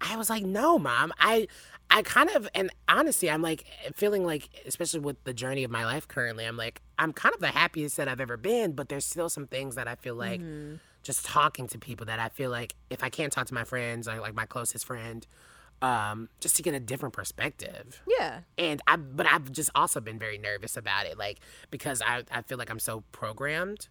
I 0.00 0.16
was 0.16 0.30
like, 0.30 0.44
"No, 0.44 0.78
mom. 0.78 1.12
I." 1.18 1.48
I 1.88 2.02
kind 2.02 2.28
of, 2.30 2.48
and 2.52 2.70
honestly, 2.88 3.30
I'm 3.30 3.42
like 3.42 3.64
feeling 3.94 4.26
like, 4.26 4.48
especially 4.66 4.98
with 4.98 5.22
the 5.22 5.32
journey 5.32 5.62
of 5.62 5.70
my 5.70 5.84
life 5.84 6.08
currently, 6.08 6.44
I'm 6.44 6.56
like, 6.56 6.82
I'm 6.98 7.12
kind 7.12 7.32
of 7.32 7.40
the 7.40 7.46
happiest 7.46 7.96
that 7.98 8.08
I've 8.08 8.20
ever 8.20 8.36
been, 8.36 8.72
but 8.72 8.88
there's 8.88 9.04
still 9.04 9.28
some 9.28 9.46
things 9.46 9.76
that 9.76 9.86
I 9.86 9.94
feel 9.94 10.16
like 10.16 10.40
mm-hmm. 10.40 10.74
just 11.04 11.24
talking 11.24 11.68
to 11.68 11.78
people 11.78 12.06
that 12.06 12.18
I 12.18 12.28
feel 12.28 12.50
like 12.50 12.74
if 12.90 13.04
I 13.04 13.08
can't 13.08 13.32
talk 13.32 13.46
to 13.46 13.54
my 13.54 13.62
friends 13.62 14.08
or 14.08 14.18
like 14.18 14.34
my 14.34 14.46
closest 14.46 14.84
friend, 14.84 15.24
um, 15.82 16.28
just 16.40 16.56
to 16.56 16.62
get 16.62 16.74
a 16.74 16.80
different 16.80 17.12
perspective. 17.14 18.02
Yeah. 18.08 18.40
And 18.56 18.80
I, 18.86 18.96
but 18.96 19.26
I've 19.26 19.52
just 19.52 19.70
also 19.74 20.00
been 20.00 20.18
very 20.18 20.38
nervous 20.38 20.76
about 20.76 21.06
it, 21.06 21.18
like 21.18 21.38
because 21.70 22.02
I, 22.02 22.22
I 22.30 22.42
feel 22.42 22.58
like 22.58 22.70
I'm 22.70 22.78
so 22.78 23.04
programmed 23.12 23.88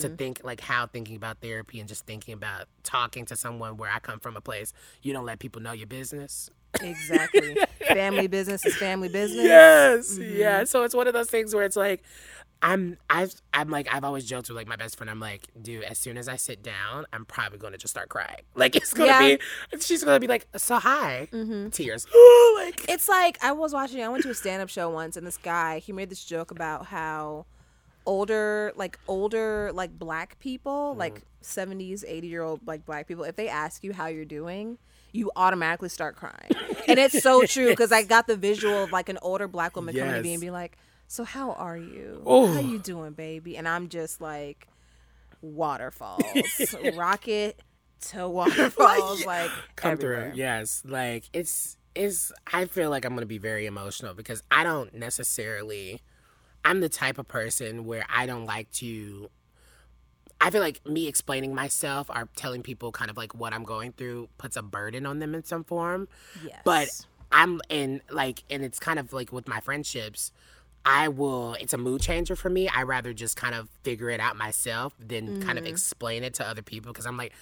to 0.00 0.08
think 0.08 0.40
like 0.42 0.62
how 0.62 0.86
thinking 0.86 1.14
about 1.14 1.42
therapy 1.42 1.78
and 1.78 1.86
just 1.86 2.06
thinking 2.06 2.32
about 2.32 2.68
talking 2.84 3.26
to 3.26 3.36
someone 3.36 3.76
where 3.76 3.90
I 3.90 3.98
come 3.98 4.18
from 4.18 4.34
a 4.34 4.40
place 4.40 4.72
you 5.02 5.12
don't 5.12 5.26
let 5.26 5.40
people 5.40 5.60
know 5.60 5.72
your 5.72 5.86
business. 5.86 6.50
Exactly. 6.80 7.56
family 7.88 8.26
business 8.26 8.64
is 8.64 8.76
family 8.76 9.08
business. 9.08 9.44
Yes, 9.44 10.18
yeah. 10.18 10.64
So 10.64 10.84
it's 10.84 10.94
one 10.94 11.06
of 11.06 11.14
those 11.14 11.30
things 11.30 11.54
where 11.54 11.64
it's 11.64 11.76
like, 11.76 12.02
I'm, 12.60 12.98
I've, 13.08 13.40
I'm 13.54 13.70
like, 13.70 13.86
I've 13.92 14.04
always 14.04 14.24
joked 14.24 14.48
with 14.48 14.56
like 14.56 14.66
my 14.66 14.76
best 14.76 14.96
friend. 14.96 15.10
I'm 15.10 15.20
like, 15.20 15.46
dude, 15.60 15.84
as 15.84 15.98
soon 15.98 16.16
as 16.18 16.28
I 16.28 16.36
sit 16.36 16.62
down, 16.62 17.06
I'm 17.12 17.24
probably 17.24 17.58
going 17.58 17.72
to 17.72 17.78
just 17.78 17.92
start 17.92 18.08
crying. 18.08 18.42
Like 18.54 18.74
it's 18.74 18.92
gonna 18.92 19.06
Yeah. 19.06 19.36
be, 19.70 19.80
she's 19.80 20.02
gonna 20.02 20.18
be 20.18 20.26
like, 20.26 20.48
so 20.56 20.76
hi, 20.78 21.28
mm-hmm. 21.32 21.68
tears. 21.68 22.06
like, 22.56 22.84
It's 22.88 23.08
like 23.08 23.38
I 23.42 23.52
was 23.52 23.72
watching. 23.72 24.02
I 24.02 24.08
went 24.08 24.24
to 24.24 24.30
a 24.30 24.34
stand-up 24.34 24.68
show 24.68 24.90
once, 24.90 25.16
and 25.16 25.24
this 25.24 25.36
guy 25.36 25.78
he 25.78 25.92
made 25.92 26.10
this 26.10 26.24
joke 26.24 26.50
about 26.50 26.86
how 26.86 27.46
older, 28.04 28.72
like 28.74 28.98
older, 29.06 29.70
like 29.72 29.96
black 29.96 30.38
people, 30.40 30.90
mm-hmm. 30.90 30.98
like 30.98 31.22
seventies, 31.40 32.04
eighty-year-old 32.08 32.66
like 32.66 32.84
black 32.84 33.06
people, 33.06 33.22
if 33.22 33.36
they 33.36 33.48
ask 33.48 33.84
you 33.84 33.92
how 33.92 34.06
you're 34.06 34.24
doing, 34.24 34.78
you 35.12 35.30
automatically 35.36 35.88
start 35.88 36.16
crying, 36.16 36.50
and 36.88 36.98
it's 36.98 37.22
so 37.22 37.42
true 37.46 37.68
because 37.68 37.92
I 37.92 38.02
got 38.02 38.26
the 38.26 38.36
visual 38.36 38.82
of 38.84 38.90
like 38.92 39.08
an 39.08 39.18
older 39.22 39.46
black 39.46 39.76
woman 39.76 39.94
coming 39.94 40.14
to 40.14 40.22
me 40.22 40.32
and 40.34 40.40
be 40.40 40.50
like, 40.50 40.76
"So 41.08 41.24
how 41.24 41.52
are 41.52 41.76
you? 41.76 42.22
Oh. 42.24 42.46
How 42.46 42.60
you 42.60 42.78
doing, 42.78 43.12
baby?" 43.12 43.56
And 43.56 43.66
I'm 43.66 43.88
just 43.88 44.20
like, 44.20 44.68
waterfalls, 45.42 46.22
rocket 46.96 47.60
to 48.10 48.28
waterfalls, 48.28 49.26
like 49.26 49.50
come 49.74 49.92
everywhere. 49.92 50.30
through. 50.30 50.38
Yes, 50.38 50.82
like 50.84 51.24
it's, 51.32 51.76
it's. 51.94 52.32
I 52.52 52.66
feel 52.66 52.90
like 52.90 53.04
I'm 53.04 53.14
gonna 53.14 53.26
be 53.26 53.38
very 53.38 53.66
emotional 53.66 54.14
because 54.14 54.42
I 54.50 54.62
don't 54.62 54.94
necessarily. 54.94 56.00
I'm 56.64 56.80
the 56.80 56.88
type 56.88 57.18
of 57.18 57.26
person 57.28 57.86
where 57.86 58.04
I 58.14 58.26
don't 58.26 58.44
like 58.44 58.70
to 58.72 59.30
I 60.40 60.50
feel 60.50 60.60
like 60.60 60.86
me 60.86 61.08
explaining 61.08 61.54
myself 61.54 62.08
or 62.10 62.28
telling 62.36 62.62
people 62.62 62.92
kind 62.92 63.10
of 63.10 63.16
like 63.16 63.34
what 63.34 63.52
I'm 63.52 63.64
going 63.64 63.92
through 63.92 64.28
puts 64.38 64.56
a 64.56 64.62
burden 64.62 65.04
on 65.04 65.18
them 65.18 65.34
in 65.34 65.44
some 65.44 65.64
form. 65.64 66.08
Yes. 66.44 66.60
But 66.64 66.88
I'm 67.32 67.60
in 67.68 68.02
like, 68.10 68.44
and 68.48 68.64
it's 68.64 68.78
kind 68.78 68.98
of 68.98 69.12
like 69.12 69.32
with 69.32 69.48
my 69.48 69.60
friendships, 69.60 70.32
I 70.84 71.08
will. 71.08 71.54
It's 71.60 71.72
a 71.74 71.78
mood 71.78 72.00
changer 72.00 72.34
for 72.36 72.48
me. 72.50 72.68
I 72.68 72.82
rather 72.82 73.12
just 73.12 73.36
kind 73.36 73.54
of 73.54 73.68
figure 73.82 74.10
it 74.10 74.20
out 74.20 74.36
myself 74.36 74.94
than 74.98 75.42
kind 75.42 75.58
of 75.58 75.64
Mm-hmm. 75.64 75.72
explain 75.72 76.24
it 76.24 76.34
to 76.34 76.46
other 76.46 76.62
people 76.62 76.92
because 76.92 77.04
I'm 77.06 77.16
like, 77.16 77.32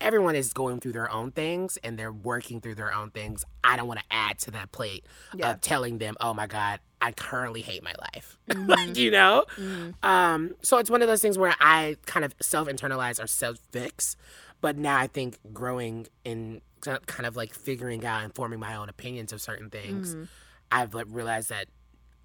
everyone 0.00 0.36
is 0.36 0.52
going 0.52 0.78
through 0.80 0.92
their 0.92 1.10
own 1.10 1.32
things 1.32 1.76
and 1.82 1.98
they're 1.98 2.12
working 2.12 2.60
through 2.60 2.74
their 2.76 2.92
own 2.92 3.10
things. 3.10 3.44
I 3.64 3.76
don't 3.76 3.88
want 3.88 4.00
to 4.00 4.06
add 4.10 4.38
to 4.40 4.50
that 4.52 4.70
plate 4.72 5.04
Yeah. 5.34 5.50
of 5.52 5.60
telling 5.60 5.98
them, 5.98 6.16
oh 6.20 6.34
my 6.34 6.46
god, 6.46 6.80
I 7.00 7.12
currently 7.12 7.62
hate 7.62 7.82
my 7.82 7.94
life. 8.14 8.38
Mm-hmm. 8.48 8.70
like 8.70 8.96
you 8.98 9.10
know. 9.10 9.44
Um, 10.02 10.54
so 10.62 10.78
it's 10.78 10.90
one 10.90 11.00
of 11.02 11.08
those 11.08 11.22
things 11.22 11.38
where 11.38 11.54
I 11.60 11.96
kind 12.06 12.24
of 12.24 12.34
self 12.40 12.68
internalize 12.68 13.22
or 13.22 13.26
self 13.26 13.58
fix, 13.70 14.16
but 14.60 14.76
now 14.76 14.96
I 14.98 15.06
think 15.06 15.38
growing 15.52 16.06
in 16.24 16.60
kind 16.82 17.26
of 17.26 17.36
like 17.36 17.54
figuring 17.54 18.04
out 18.04 18.22
and 18.24 18.34
forming 18.34 18.58
my 18.60 18.74
own 18.76 18.88
opinions 18.88 19.32
of 19.32 19.40
certain 19.40 19.70
things, 19.70 20.14
Mm-hmm. 20.14 20.24
I've 20.70 20.94
like, 20.94 21.06
realized 21.08 21.48
that 21.50 21.66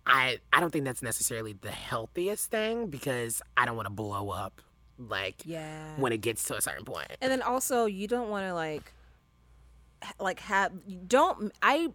I 0.07 0.39
I 0.53 0.59
don't 0.59 0.71
think 0.71 0.85
that's 0.85 1.01
necessarily 1.01 1.53
the 1.53 1.71
healthiest 1.71 2.49
thing 2.49 2.87
because 2.87 3.41
I 3.55 3.65
don't 3.65 3.75
want 3.75 3.87
to 3.87 3.93
blow 3.93 4.29
up 4.29 4.61
like 4.97 5.41
Yeah. 5.45 5.93
when 5.97 6.11
it 6.11 6.21
gets 6.21 6.43
to 6.45 6.55
a 6.57 6.61
certain 6.61 6.85
point. 6.85 7.11
And 7.21 7.31
then 7.31 7.41
also 7.41 7.85
you 7.85 8.07
don't 8.07 8.29
want 8.29 8.45
to 8.47 8.53
like 8.53 8.93
like 10.19 10.39
have 10.41 10.71
don't 11.07 11.51
I 11.61 11.89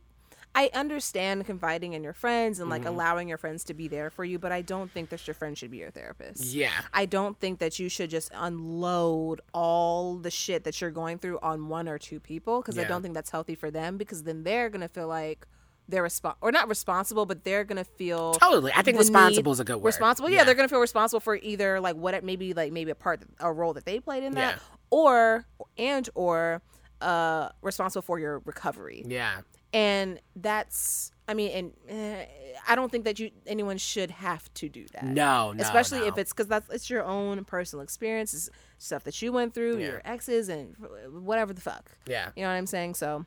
I 0.55 0.71
understand 0.75 1.47
confiding 1.47 1.95
in 1.95 2.03
your 2.05 2.13
friends 2.13 2.59
and 2.61 2.71
Mm-hmm. 2.71 2.85
like 2.85 2.93
allowing 2.93 3.29
your 3.29 3.39
friends 3.39 3.65
to 3.65 3.75
be 3.75 3.89
there 3.89 4.11
for 4.11 4.23
you, 4.25 4.39
but 4.39 4.53
I 4.53 4.61
don't 4.61 4.91
think 4.91 5.09
that 5.09 5.27
your 5.27 5.33
friend 5.35 5.57
should 5.57 5.71
be 5.71 5.79
your 5.79 5.91
therapist. 5.91 6.45
Yeah. 6.45 6.73
I 6.93 7.07
don't 7.07 7.39
think 7.41 7.59
that 7.61 7.79
you 7.79 7.89
should 7.89 8.11
just 8.11 8.31
unload 8.35 9.41
all 9.55 10.17
the 10.17 10.31
shit 10.31 10.65
that 10.65 10.79
you're 10.81 10.91
going 10.91 11.19
through 11.19 11.39
on 11.43 11.69
one 11.69 11.89
or 11.89 11.97
two 11.99 12.21
people 12.21 12.61
because 12.61 12.77
I 12.79 12.85
don't 12.85 13.01
think 13.03 13.15
that's 13.15 13.31
healthy 13.31 13.55
for 13.55 13.71
them 13.71 13.97
because 13.97 14.25
then 14.25 14.43
they're 14.45 14.69
going 14.69 14.83
to 14.83 14.89
feel 14.89 15.09
like 15.09 15.47
they're 15.93 16.03
responsible 16.03 16.39
or 16.49 16.51
not 16.51 16.69
responsible, 16.69 17.27
but 17.27 17.45
they're 17.45 17.63
going 17.65 17.77
to 17.77 17.85
feel 17.85 18.33
Totally. 18.35 18.73
I 18.75 18.83
think 18.83 18.99
responsible 18.99 19.51
need- 19.53 19.57
is 19.57 19.61
a 19.61 19.65
good 19.65 19.77
word. 19.77 19.85
Responsible, 19.85 20.31
yeah, 20.31 20.43
they're 20.43 20.55
gonna 20.57 20.69
feel 20.69 20.81
responsible 20.81 21.21
for 21.21 21.37
either 21.37 21.79
like 21.81 21.95
what 21.95 22.15
it 22.15 22.25
maybe 22.25 22.55
like 22.55 22.73
maybe 22.73 22.91
a 22.91 22.95
part 22.97 23.23
a 23.39 23.53
role 23.53 23.75
that 23.75 23.85
they 23.85 24.01
played 24.01 24.25
in 24.25 24.35
that, 24.35 24.57
Yeah. 24.57 24.77
or 24.91 25.47
and 25.79 26.09
or 26.15 26.63
uh 27.01 27.51
responsible 27.61 28.03
for 28.03 28.19
your 28.19 28.41
recovery. 28.45 29.05
Yeah. 29.07 29.43
And 29.75 30.21
that's 30.37 31.13
I 31.29 31.35
mean, 31.35 31.51
and 31.51 31.73
eh, 31.89 32.25
I 32.69 32.75
don't 32.75 32.91
think 32.93 33.05
that 33.05 33.19
you 33.19 33.31
anyone 33.47 33.79
should 33.79 34.11
have 34.11 34.53
to 34.55 34.69
do 34.69 34.85
that. 34.93 35.05
No, 35.05 35.53
no. 35.53 35.63
Especially 35.63 36.01
no. 36.01 36.07
if 36.07 36.19
it's 36.19 36.33
because 36.33 36.49
that's 36.49 36.69
it's 36.71 36.91
your 36.91 37.05
own 37.05 37.45
personal 37.45 37.83
experiences, 37.83 38.51
stuff 38.79 39.05
that 39.05 39.21
you 39.23 39.33
went 39.33 39.55
through, 39.55 39.79
Yeah. 39.79 39.87
your 39.87 40.03
exes, 40.05 40.49
and 40.49 40.75
whatever 41.11 41.53
the 41.53 41.61
fuck. 41.61 41.91
Yeah. 42.07 42.31
You 42.37 42.43
know 42.43 42.49
what 42.49 42.55
I'm 42.57 42.67
saying? 42.67 42.95
So, 42.95 43.25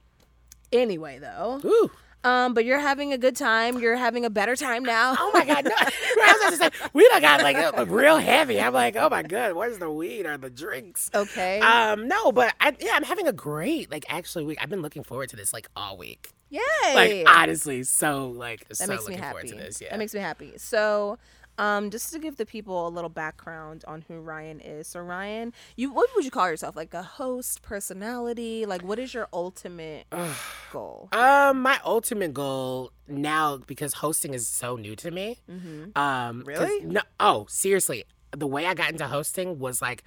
anyway, 0.72 1.20
though, 1.20 1.62
Ooh. 1.66 1.90
Um, 2.26 2.54
but 2.54 2.66
you're 2.66 2.80
having 2.80 3.14
a 3.14 3.18
good 3.18 3.36
time. 3.36 3.80
You're 3.80 3.96
having 3.96 4.26
a 4.26 4.30
better 4.30 4.56
time 4.56 4.84
now. 4.84 5.16
Oh 5.18 5.32
my 5.34 5.46
god, 5.46 5.66
no! 5.66 5.72
I 5.80 6.50
was 6.50 6.60
about 6.60 6.72
to 6.72 6.78
say 6.82 6.88
we 6.94 7.08
done 7.10 7.22
got 7.22 7.42
like 7.42 7.56
uh, 7.56 7.86
real 7.86 8.18
heavy. 8.18 8.60
I'm 8.60 8.74
like, 8.74 8.96
oh 8.96 9.10
my 9.10 9.22
god, 9.22 9.54
where's 9.54 9.78
the 9.78 9.92
weed 9.92 10.26
or 10.26 10.38
the 10.38 10.50
drinks? 10.50 11.10
Okay. 11.14 11.60
Um, 11.60 12.08
no, 12.08 12.32
but 12.32 12.54
I, 12.60 12.76
yeah, 12.80 12.94
I'm 12.96 13.04
having 13.04 13.28
a 13.28 13.34
great 13.34 13.92
like 13.92 14.06
actually 14.10 14.46
week. 14.46 14.58
I've 14.62 14.70
been 14.70 14.82
looking 14.82 15.04
forward 15.04 15.30
to 15.30 15.36
this 15.36 15.54
like 15.54 15.68
all 15.76 15.98
week. 15.98 16.32
Yay! 16.50 16.62
Like 16.94 17.28
honestly, 17.28 17.84
so 17.84 18.30
like 18.30 18.68
that 18.70 18.78
so 18.78 18.88
makes 18.88 19.08
me 19.08 19.16
happy. 19.16 19.32
forward 19.32 19.48
to 19.50 19.56
this. 19.56 19.82
Yeah. 19.82 19.92
That 19.92 20.00
makes 20.00 20.14
me 20.14 20.20
happy. 20.20 20.54
So, 20.58 21.18
um, 21.58 21.90
just 21.90 22.12
to 22.14 22.20
give 22.20 22.38
the 22.38 22.46
people 22.46 22.88
a 22.88 22.90
little 22.90 23.10
background 23.10 23.84
on 23.88 24.04
who 24.08 24.20
Ryan 24.20 24.60
is. 24.60 24.88
So, 24.88 25.00
Ryan, 25.00 25.54
you 25.76 25.92
what 25.94 26.10
would 26.16 26.26
you 26.26 26.32
call 26.32 26.50
yourself? 26.50 26.76
Like 26.76 26.94
a 26.94 27.04
host, 27.04 27.62
personality? 27.62 28.66
Like, 28.66 28.82
what 28.84 29.00
is 29.00 29.14
your 29.14 29.28
ultimate 29.34 30.08
goal? 30.72 31.10
Um, 31.12 31.62
my 31.62 31.80
ultimate 31.86 32.34
goal 32.34 32.92
now 33.08 33.58
because 33.58 33.94
hosting 33.96 34.34
is 34.34 34.48
so 34.48 34.76
new 34.76 34.96
to 34.98 35.12
me. 35.12 35.38
Mm-hmm. 35.50 35.98
Um, 35.98 36.44
Really? 36.46 36.86
No. 36.86 37.02
Oh, 37.20 37.46
seriously. 37.50 38.06
The 38.32 38.48
way 38.48 38.66
I 38.66 38.74
got 38.74 38.92
into 38.92 39.08
hosting 39.08 39.60
was 39.60 39.82
like 39.82 40.04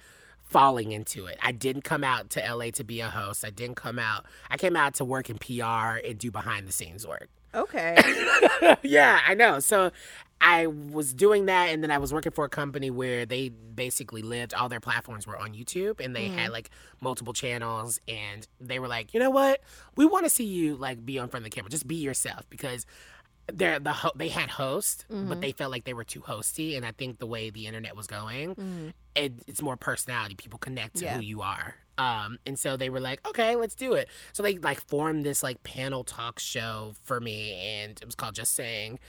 falling 0.49 0.91
into 0.91 1.25
it. 1.25 1.37
I 1.41 1.51
didn't 1.51 1.83
come 1.83 2.03
out 2.03 2.29
to 2.31 2.39
LA 2.41 2.71
to 2.71 2.83
be 2.83 3.01
a 3.01 3.09
host. 3.09 3.45
I 3.45 3.49
didn't 3.51 3.75
come 3.75 3.99
out. 3.99 4.25
I 4.49 4.57
came 4.57 4.75
out 4.75 4.95
to 4.95 5.05
work 5.05 5.29
in 5.29 5.37
PR 5.37 5.99
and 6.05 6.17
do 6.17 6.31
behind 6.31 6.67
the 6.67 6.71
scenes 6.71 7.05
work. 7.07 7.29
Okay. 7.53 7.97
yeah, 8.83 9.21
I 9.25 9.33
know. 9.33 9.59
So 9.59 9.91
I 10.41 10.67
was 10.67 11.13
doing 11.13 11.47
that, 11.47 11.69
and 11.69 11.83
then 11.83 11.91
I 11.91 11.97
was 11.97 12.13
working 12.13 12.31
for 12.31 12.45
a 12.45 12.49
company 12.49 12.89
where 12.89 13.25
they 13.25 13.49
basically 13.49 14.21
lived. 14.21 14.53
All 14.53 14.69
their 14.69 14.79
platforms 14.79 15.27
were 15.27 15.37
on 15.37 15.53
YouTube, 15.53 15.99
and 15.99 16.15
they 16.15 16.27
had 16.27 16.45
mm-hmm. 16.45 16.53
like 16.53 16.69
multiple 17.01 17.33
channels. 17.33 17.99
And 18.07 18.47
they 18.59 18.79
were 18.79 18.87
like, 18.87 19.13
you 19.13 19.19
know 19.19 19.29
what? 19.29 19.61
We 19.95 20.05
want 20.05 20.25
to 20.25 20.29
see 20.29 20.45
you 20.45 20.75
like 20.75 21.05
be 21.05 21.19
on 21.19 21.27
front 21.29 21.45
of 21.45 21.51
the 21.51 21.55
camera. 21.55 21.69
Just 21.69 21.87
be 21.87 21.95
yourself 21.95 22.49
because. 22.49 22.85
They're 23.51 23.79
the 23.79 23.93
ho- 23.93 24.11
they 24.15 24.27
had 24.27 24.51
hosts, 24.51 25.05
but 25.09 25.15
mm-hmm. 25.15 25.39
they 25.39 25.53
felt 25.53 25.71
like 25.71 25.83
they 25.83 25.95
were 25.95 26.03
too 26.03 26.19
hosty, 26.19 26.77
and 26.77 26.85
I 26.85 26.91
think 26.91 27.17
the 27.17 27.25
way 27.25 27.49
the 27.49 27.65
internet 27.65 27.95
was 27.95 28.05
going, 28.05 28.51
mm-hmm. 28.51 28.89
it, 29.15 29.33
it's 29.47 29.59
more 29.59 29.75
personality. 29.75 30.35
People 30.35 30.59
connect 30.59 30.97
to 30.97 31.05
Yeah. 31.05 31.15
who 31.15 31.21
you 31.21 31.41
are. 31.41 31.73
Um, 31.99 32.39
and 32.45 32.57
so 32.57 32.77
they 32.77 32.89
were 32.89 33.01
like, 33.01 33.27
okay, 33.27 33.57
let's 33.57 33.75
do 33.75 33.93
it. 33.93 34.07
So 34.31 34.41
they 34.41 34.57
like 34.57 34.79
formed 34.87 35.25
this 35.25 35.43
like 35.43 35.61
panel 35.63 36.05
talk 36.05 36.39
show 36.39 36.93
for 37.03 37.19
me, 37.19 37.51
and 37.53 37.91
it 38.01 38.05
was 38.05 38.15
called 38.15 38.35
Just 38.35 38.55
Saying. 38.55 38.99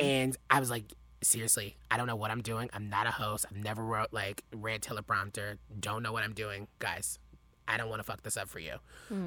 And 0.00 0.36
I 0.48 0.60
was 0.60 0.70
like, 0.70 0.84
seriously, 1.22 1.76
I 1.90 1.96
don't 1.96 2.06
know 2.06 2.14
what 2.14 2.30
I'm 2.30 2.42
doing. 2.42 2.70
I'm 2.72 2.88
not 2.88 3.06
a 3.08 3.10
host. 3.10 3.46
I've 3.50 3.56
never 3.56 3.82
wrote 3.82 4.12
like 4.12 4.44
read 4.54 4.80
teleprompter. 4.80 5.58
Don't 5.80 6.04
know 6.04 6.12
what 6.12 6.22
I'm 6.22 6.34
doing, 6.34 6.68
guys. 6.78 7.18
I 7.68 7.76
don't 7.78 7.88
want 7.88 7.98
to 7.98 8.04
fuck 8.04 8.22
this 8.22 8.36
up 8.36 8.48
for 8.48 8.60
you. 8.60 8.74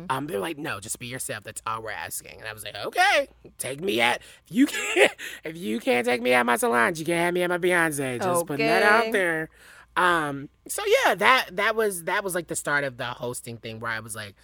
Um, 0.10 0.28
they're 0.28 0.40
like, 0.40 0.58
no, 0.58 0.80
just 0.80 0.98
be 0.98 1.08
yourself. 1.08 1.44
That's 1.44 1.62
all 1.68 1.82
we're 1.84 1.92
asking. 1.92 2.40
And 2.40 2.48
I 2.48 2.54
was 2.54 2.64
like, 2.64 2.74
okay, 2.74 3.28
take 3.58 3.82
me 3.82 4.00
at 4.00 4.22
if 4.48 4.56
you 4.56 4.66
can't 4.96 5.12
if 5.44 5.58
you 5.58 5.82
can't 5.82 6.06
take 6.06 6.22
me 6.22 6.32
at 6.32 6.46
my 6.46 6.56
Solange, 6.56 7.00
you 7.00 7.06
can't 7.06 7.20
have 7.20 7.34
me 7.34 7.44
at 7.44 7.50
my 7.50 7.58
Beyonce. 7.58 8.22
Just 8.22 8.46
putting 8.48 8.66
that 8.66 8.82
out 8.84 9.12
there. 9.12 9.50
Um, 9.96 10.50
so 10.68 10.82
yeah, 11.06 11.16
that 11.16 11.50
that 11.54 11.76
was 11.76 12.04
that 12.06 12.24
was 12.24 12.36
like 12.36 12.48
the 12.48 12.56
start 12.56 12.84
of 12.84 12.98
the 12.98 13.06
hosting 13.06 13.58
thing 13.58 13.80
where 13.80 13.92
I 13.92 14.00
was 14.00 14.16
like, 14.16 14.36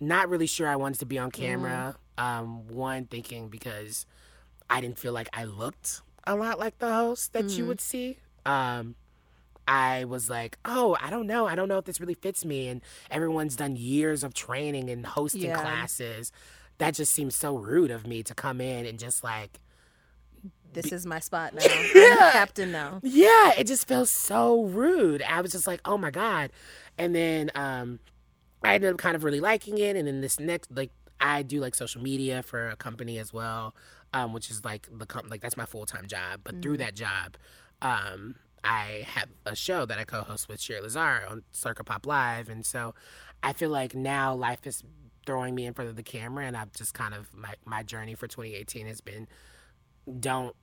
not 0.00 0.28
really 0.28 0.46
sure 0.46 0.68
I 0.68 0.76
wanted 0.76 1.00
to 1.00 1.06
be 1.06 1.18
on 1.18 1.30
camera. 1.30 1.96
Um, 2.18 2.68
one 2.68 3.06
thinking 3.06 3.48
because 3.48 4.06
I 4.70 4.80
didn't 4.80 4.98
feel 4.98 5.12
like 5.12 5.28
I 5.32 5.44
looked 5.44 6.02
a 6.26 6.36
lot 6.36 6.58
like 6.58 6.78
the 6.78 6.92
host 6.92 7.32
that 7.32 7.50
you 7.56 7.66
would 7.66 7.80
see. 7.80 8.18
Um, 8.46 8.94
I 9.66 10.04
was 10.04 10.28
like, 10.28 10.58
oh, 10.64 10.96
I 11.00 11.10
don't 11.10 11.26
know. 11.26 11.46
I 11.46 11.54
don't 11.54 11.68
know 11.68 11.78
if 11.78 11.84
this 11.84 12.00
really 12.00 12.14
fits 12.14 12.44
me. 12.44 12.68
And 12.68 12.80
everyone's 13.10 13.56
done 13.56 13.76
years 13.76 14.24
of 14.24 14.34
training 14.34 14.90
and 14.90 15.06
hosting 15.06 15.42
Yeah. 15.50 15.60
classes. 15.60 16.32
That 16.78 16.94
just 16.94 17.12
seems 17.12 17.36
so 17.36 17.56
rude 17.56 17.90
of 17.90 18.06
me 18.06 18.22
to 18.24 18.34
come 18.34 18.60
in 18.60 18.86
and 18.86 18.98
just 18.98 19.22
like, 19.22 19.60
this 20.72 20.92
is 20.92 21.06
my 21.06 21.20
spot 21.20 21.54
now. 21.54 21.62
I'm 21.66 22.32
captain 22.32 22.72
now. 22.72 23.00
yeah, 23.02 23.52
it 23.58 23.66
just 23.66 23.86
feels 23.86 24.10
so 24.10 24.64
rude. 24.64 25.22
I 25.22 25.40
was 25.40 25.52
just 25.52 25.66
like, 25.66 25.80
oh 25.84 25.98
my 25.98 26.10
God. 26.10 26.50
And 26.98 27.14
then 27.14 27.50
um, 27.54 28.00
I 28.62 28.74
ended 28.74 28.92
up 28.92 28.98
kind 28.98 29.16
of 29.16 29.24
really 29.24 29.40
liking 29.40 29.78
it. 29.78 29.96
And 29.96 30.06
then 30.06 30.20
this 30.20 30.38
next, 30.38 30.70
like, 30.74 30.90
I 31.20 31.42
do 31.42 31.60
like 31.60 31.74
social 31.74 32.02
media 32.02 32.42
for 32.42 32.68
a 32.68 32.76
company 32.76 33.18
as 33.18 33.32
well, 33.32 33.74
um, 34.12 34.32
which 34.32 34.50
is 34.50 34.64
like 34.64 34.88
the 34.92 35.06
com- 35.06 35.28
like 35.28 35.40
that's 35.40 35.56
my 35.56 35.64
full 35.66 35.86
time 35.86 36.06
job. 36.06 36.40
But 36.42 36.60
through 36.62 36.78
that 36.78 36.96
job, 36.96 37.36
um, 37.80 38.34
I 38.64 39.06
have 39.06 39.28
a 39.46 39.54
show 39.54 39.86
that 39.86 39.98
I 39.98 40.04
co-host 40.04 40.48
with 40.48 40.60
Shira 40.60 40.82
Lazar 40.82 41.22
on 41.28 41.42
Circa 41.52 41.84
Pop 41.84 42.06
Live, 42.06 42.48
and 42.48 42.66
so 42.66 42.94
I 43.42 43.52
feel 43.52 43.70
like 43.70 43.94
now 43.94 44.34
life 44.34 44.66
is 44.66 44.82
throwing 45.24 45.54
me 45.54 45.66
in 45.66 45.74
front 45.74 45.90
of 45.90 45.96
the 45.96 46.02
camera, 46.02 46.44
and 46.44 46.56
I've 46.56 46.72
just 46.72 46.92
kind 46.92 47.14
of 47.14 47.32
my 47.34 47.54
my 47.64 47.82
journey 47.84 48.14
for 48.14 48.26
2018 48.26 48.86
has 48.86 49.00
been 49.00 49.28
don't 50.20 50.54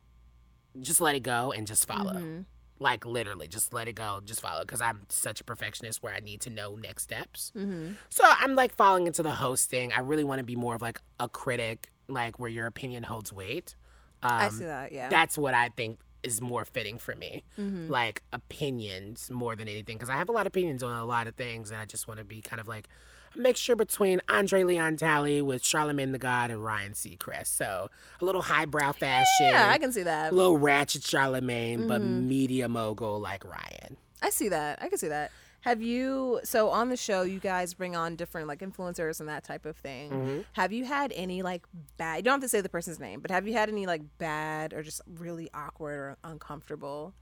just 0.79 1.01
let 1.01 1.15
it 1.15 1.22
go 1.22 1.51
and 1.51 1.67
just 1.67 1.88
follow. 1.88 2.46
Like 2.81 3.05
literally, 3.05 3.48
just 3.48 3.74
let 3.74 3.89
it 3.89 3.93
go, 3.93 4.22
just 4.24 4.39
follow. 4.39 4.62
Because 4.62 4.79
I'm 4.79 5.01
such 5.10 5.41
a 5.41 5.43
perfectionist 5.43 6.01
where 6.01 6.13
I 6.13 6.19
need 6.19 6.41
to 6.41 6.50
know 6.50 6.75
next 6.75 7.03
steps. 7.03 7.51
Mm-hmm. 7.55 7.93
So 8.10 8.24
I'm 8.25 8.55
like 8.55 8.74
falling 8.74 9.05
into 9.08 9.22
the 9.22 9.31
hosting. 9.31 9.91
I 9.91 10.00
really 10.00 10.24
want 10.24 10.39
to 10.39 10.46
be 10.46 10.55
more 10.55 10.75
of 10.75 10.81
like 10.81 11.01
a 11.19 11.27
critic, 11.27 11.91
like 12.08 12.39
where 12.39 12.50
your 12.50 12.67
opinion 12.67 13.03
holds 13.03 13.34
weight. 13.34 13.75
Um, 14.24 14.31
I 14.31 14.50
see 14.50 14.63
that. 14.63 14.91
Yeah. 14.91 15.10
That's 15.10 15.38
what 15.38 15.53
I 15.53 15.69
think 15.75 16.00
is 16.24 16.41
more 16.41 16.63
fitting 16.63 16.98
for 17.00 17.15
me. 17.15 17.43
Mm-hmm. 17.58 17.89
Like 17.89 18.24
opinions 18.31 19.29
more 19.29 19.58
than 19.58 19.67
anything. 19.67 19.98
Because 19.98 20.10
I 20.10 20.15
have 20.15 20.29
a 20.29 20.34
lot 20.34 20.41
of 20.41 20.48
opinions 20.48 20.81
on 20.81 20.98
a 20.98 21.05
lot 21.05 21.27
of 21.27 21.36
things, 21.36 21.72
and 21.72 21.81
I 21.81 21.86
just 21.86 22.08
want 22.08 22.19
to 22.19 22.25
be 22.25 22.41
kind 22.41 22.62
of 22.62 22.67
like 22.67 22.88
mixture 23.36 23.76
between 23.76 24.22
Andre 24.30 24.64
Leon 24.64 24.98
Talley 24.98 25.42
with 25.42 25.64
Charlemagne 25.64 26.12
the 26.12 26.18
God 26.20 26.52
and 26.52 26.64
Ryan 26.64 26.94
Seacrest. 26.94 27.48
So 27.48 27.90
a 28.22 28.26
little 28.26 28.42
highbrow 28.42 28.92
fashion. 28.94 29.26
yeah, 29.42 29.70
I 29.70 29.78
can 29.78 29.92
see 29.92 30.04
that. 30.04 30.32
a 30.32 30.36
little 30.36 30.58
ratchet 30.58 31.04
Charlemagne, 31.04 31.88
but 31.88 32.02
Mm-hmm. 32.02 32.28
media 32.28 32.70
mogul 32.70 33.20
like 33.20 33.44
Ryan. 33.46 33.98
I 34.22 34.30
see 34.30 34.50
that. 34.50 34.80
I 34.82 34.90
can 34.90 34.98
see 34.98 35.08
that. 35.10 35.32
Have 35.62 35.82
you 35.82 36.40
so 36.46 36.70
on 36.70 36.88
the 36.88 36.96
show 36.96 37.24
you 37.24 37.40
guys 37.40 37.74
bring 37.74 37.94
on 37.96 38.16
different 38.16 38.48
like 38.48 38.60
influencers 38.60 39.20
and 39.20 39.28
that 39.28 39.44
type 39.44 39.66
of 39.66 39.76
thing. 39.76 40.10
Mm-hmm. 40.10 40.40
Have 40.54 40.72
you 40.72 40.86
had 40.86 41.12
any 41.16 41.42
like 41.42 41.64
bad 41.98 42.18
you 42.18 42.24
don't 42.24 42.36
have 42.36 42.42
to 42.42 42.48
say 42.50 42.62
the 42.62 42.70
person's 42.70 42.98
name, 43.00 43.20
but 43.20 43.30
have 43.30 43.46
you 43.46 43.52
had 43.54 43.68
any 43.68 43.86
like 43.86 44.02
bad 44.18 44.74
or 44.74 44.84
just 44.84 45.02
really 45.18 45.50
awkward 45.54 45.98
or 46.00 46.18
uncomfortable 46.24 47.14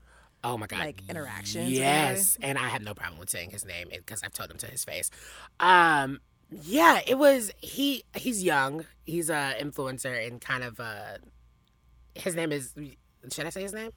Oh 0.44 0.58
my 0.58 0.67
god! 0.67 0.79
Like, 0.79 1.01
interactions 1.10 1.72
Yes, 1.72 2.38
and 2.41 2.58
I 2.58 2.67
have 2.70 2.82
no 2.84 2.94
problem 2.94 3.20
with 3.20 3.29
saying 3.29 3.50
his 3.50 3.65
name 3.65 3.89
because 3.91 4.22
I've 4.24 4.34
told 4.34 4.51
him 4.51 4.58
to 4.58 4.67
his 4.67 4.86
face. 4.86 5.10
Um, 5.60 6.20
yeah, 6.63 7.01
it 7.06 7.17
was 7.17 7.51
he. 7.62 8.03
He's 8.15 8.44
young. 8.44 8.86
He's 9.06 9.29
a 9.29 9.56
influencer 9.60 10.25
and 10.27 10.39
kind 10.39 10.63
of 10.63 10.79
uh, 10.79 11.17
his 12.15 12.36
name 12.36 12.51
is 12.51 12.74
should 13.32 13.46
I 13.46 13.50
say 13.50 13.62
his 13.63 13.74
name? 13.74 13.91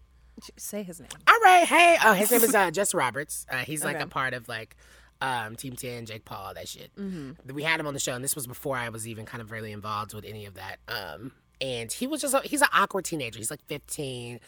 Say 0.56 0.82
his 0.82 0.98
name. 1.00 1.10
All 1.28 1.38
right. 1.44 1.66
Hey. 1.66 1.96
Oh, 2.04 2.14
his 2.14 2.30
name 2.30 2.42
is 2.42 2.54
uh, 2.54 2.70
Justin 2.72 2.98
Roberts. 2.98 3.46
Uh, 3.50 3.58
he's 3.58 3.84
like 3.84 3.96
Okay. 3.96 4.04
a 4.04 4.08
part 4.08 4.32
of 4.32 4.48
like 4.48 4.74
um, 5.20 5.54
Team 5.54 5.76
10, 5.76 6.06
Jake 6.06 6.24
Paul, 6.24 6.54
that 6.54 6.66
shit. 6.66 6.90
Mm-hmm. 6.96 7.52
We 7.54 7.62
had 7.62 7.78
him 7.78 7.86
on 7.86 7.92
the 7.92 8.00
show, 8.00 8.14
and 8.14 8.24
this 8.24 8.34
was 8.34 8.46
before 8.46 8.76
I 8.76 8.88
was 8.88 9.06
even 9.06 9.26
kind 9.26 9.42
of 9.42 9.50
really 9.50 9.70
involved 9.70 10.14
with 10.14 10.24
any 10.24 10.46
of 10.46 10.54
that. 10.54 10.78
Um, 10.88 11.32
and 11.60 11.92
he 11.92 12.06
was 12.06 12.20
just 12.20 12.34
a, 12.34 12.40
he's 12.40 12.62
an 12.62 12.68
awkward 12.72 13.04
teenager. 13.04 13.38
He's 13.38 13.50
like 13.50 13.64
15. 13.66 14.40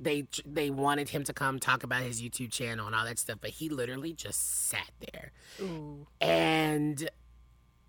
They 0.00 0.26
they 0.44 0.70
wanted 0.70 1.08
him 1.10 1.24
to 1.24 1.32
come 1.32 1.58
talk 1.58 1.82
about 1.84 2.02
his 2.02 2.20
YouTube 2.20 2.50
channel 2.52 2.86
and 2.86 2.94
all 2.94 3.04
that 3.04 3.18
stuff, 3.18 3.38
but 3.40 3.50
he 3.50 3.68
literally 3.68 4.12
just 4.12 4.68
sat 4.68 4.90
there. 5.12 5.32
Ooh. 5.60 6.06
And 6.20 7.08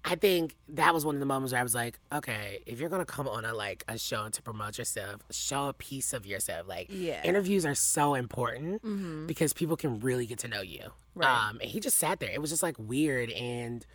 I 0.05 0.15
think 0.15 0.55
that 0.69 0.93
was 0.93 1.05
one 1.05 1.15
of 1.15 1.19
the 1.19 1.25
moments 1.25 1.51
where 1.51 1.59
I 1.59 1.63
was 1.63 1.75
like, 1.75 1.99
okay, 2.13 2.59
if 2.65 2.79
you're 2.79 2.87
gonna 2.89 3.03
come 3.05 3.27
on 3.27 3.43
a 3.43 3.53
like 3.53 3.83
a 3.89 3.97
show 3.97 4.29
to 4.29 4.41
promote 4.41 4.77
yourself, 4.77 5.21
show 5.31 5.67
a 5.67 5.73
piece 5.73 6.13
of 6.13 6.25
yourself. 6.25 6.65
Like 6.67 6.87
Yeah. 6.89 7.21
interviews 7.25 7.65
are 7.65 7.75
so 7.75 8.13
important 8.13 9.27
because 9.27 9.51
people 9.53 9.75
can 9.75 9.99
really 9.99 10.25
get 10.25 10.39
to 10.39 10.47
know 10.47 10.61
you. 10.61 10.91
Right. 11.13 11.27
Um, 11.49 11.59
and 11.61 11.69
he 11.69 11.79
just 11.81 11.97
sat 11.97 12.19
there. 12.21 12.29
It 12.31 12.39
was 12.39 12.51
just 12.51 12.63
like 12.63 12.75
weird 12.79 13.31
and 13.31 13.85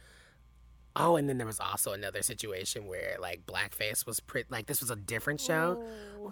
oh, 0.96 1.16
and 1.16 1.28
then 1.28 1.38
there 1.38 1.46
was 1.46 1.60
also 1.60 1.92
another 1.92 2.22
situation 2.22 2.86
where 2.86 3.16
like 3.20 3.46
blackface 3.46 4.06
was 4.06 4.20
pretty 4.20 4.46
like 4.50 4.66
this 4.66 4.80
was 4.80 4.90
a 4.90 4.96
different 4.96 5.40
show. 5.40 5.82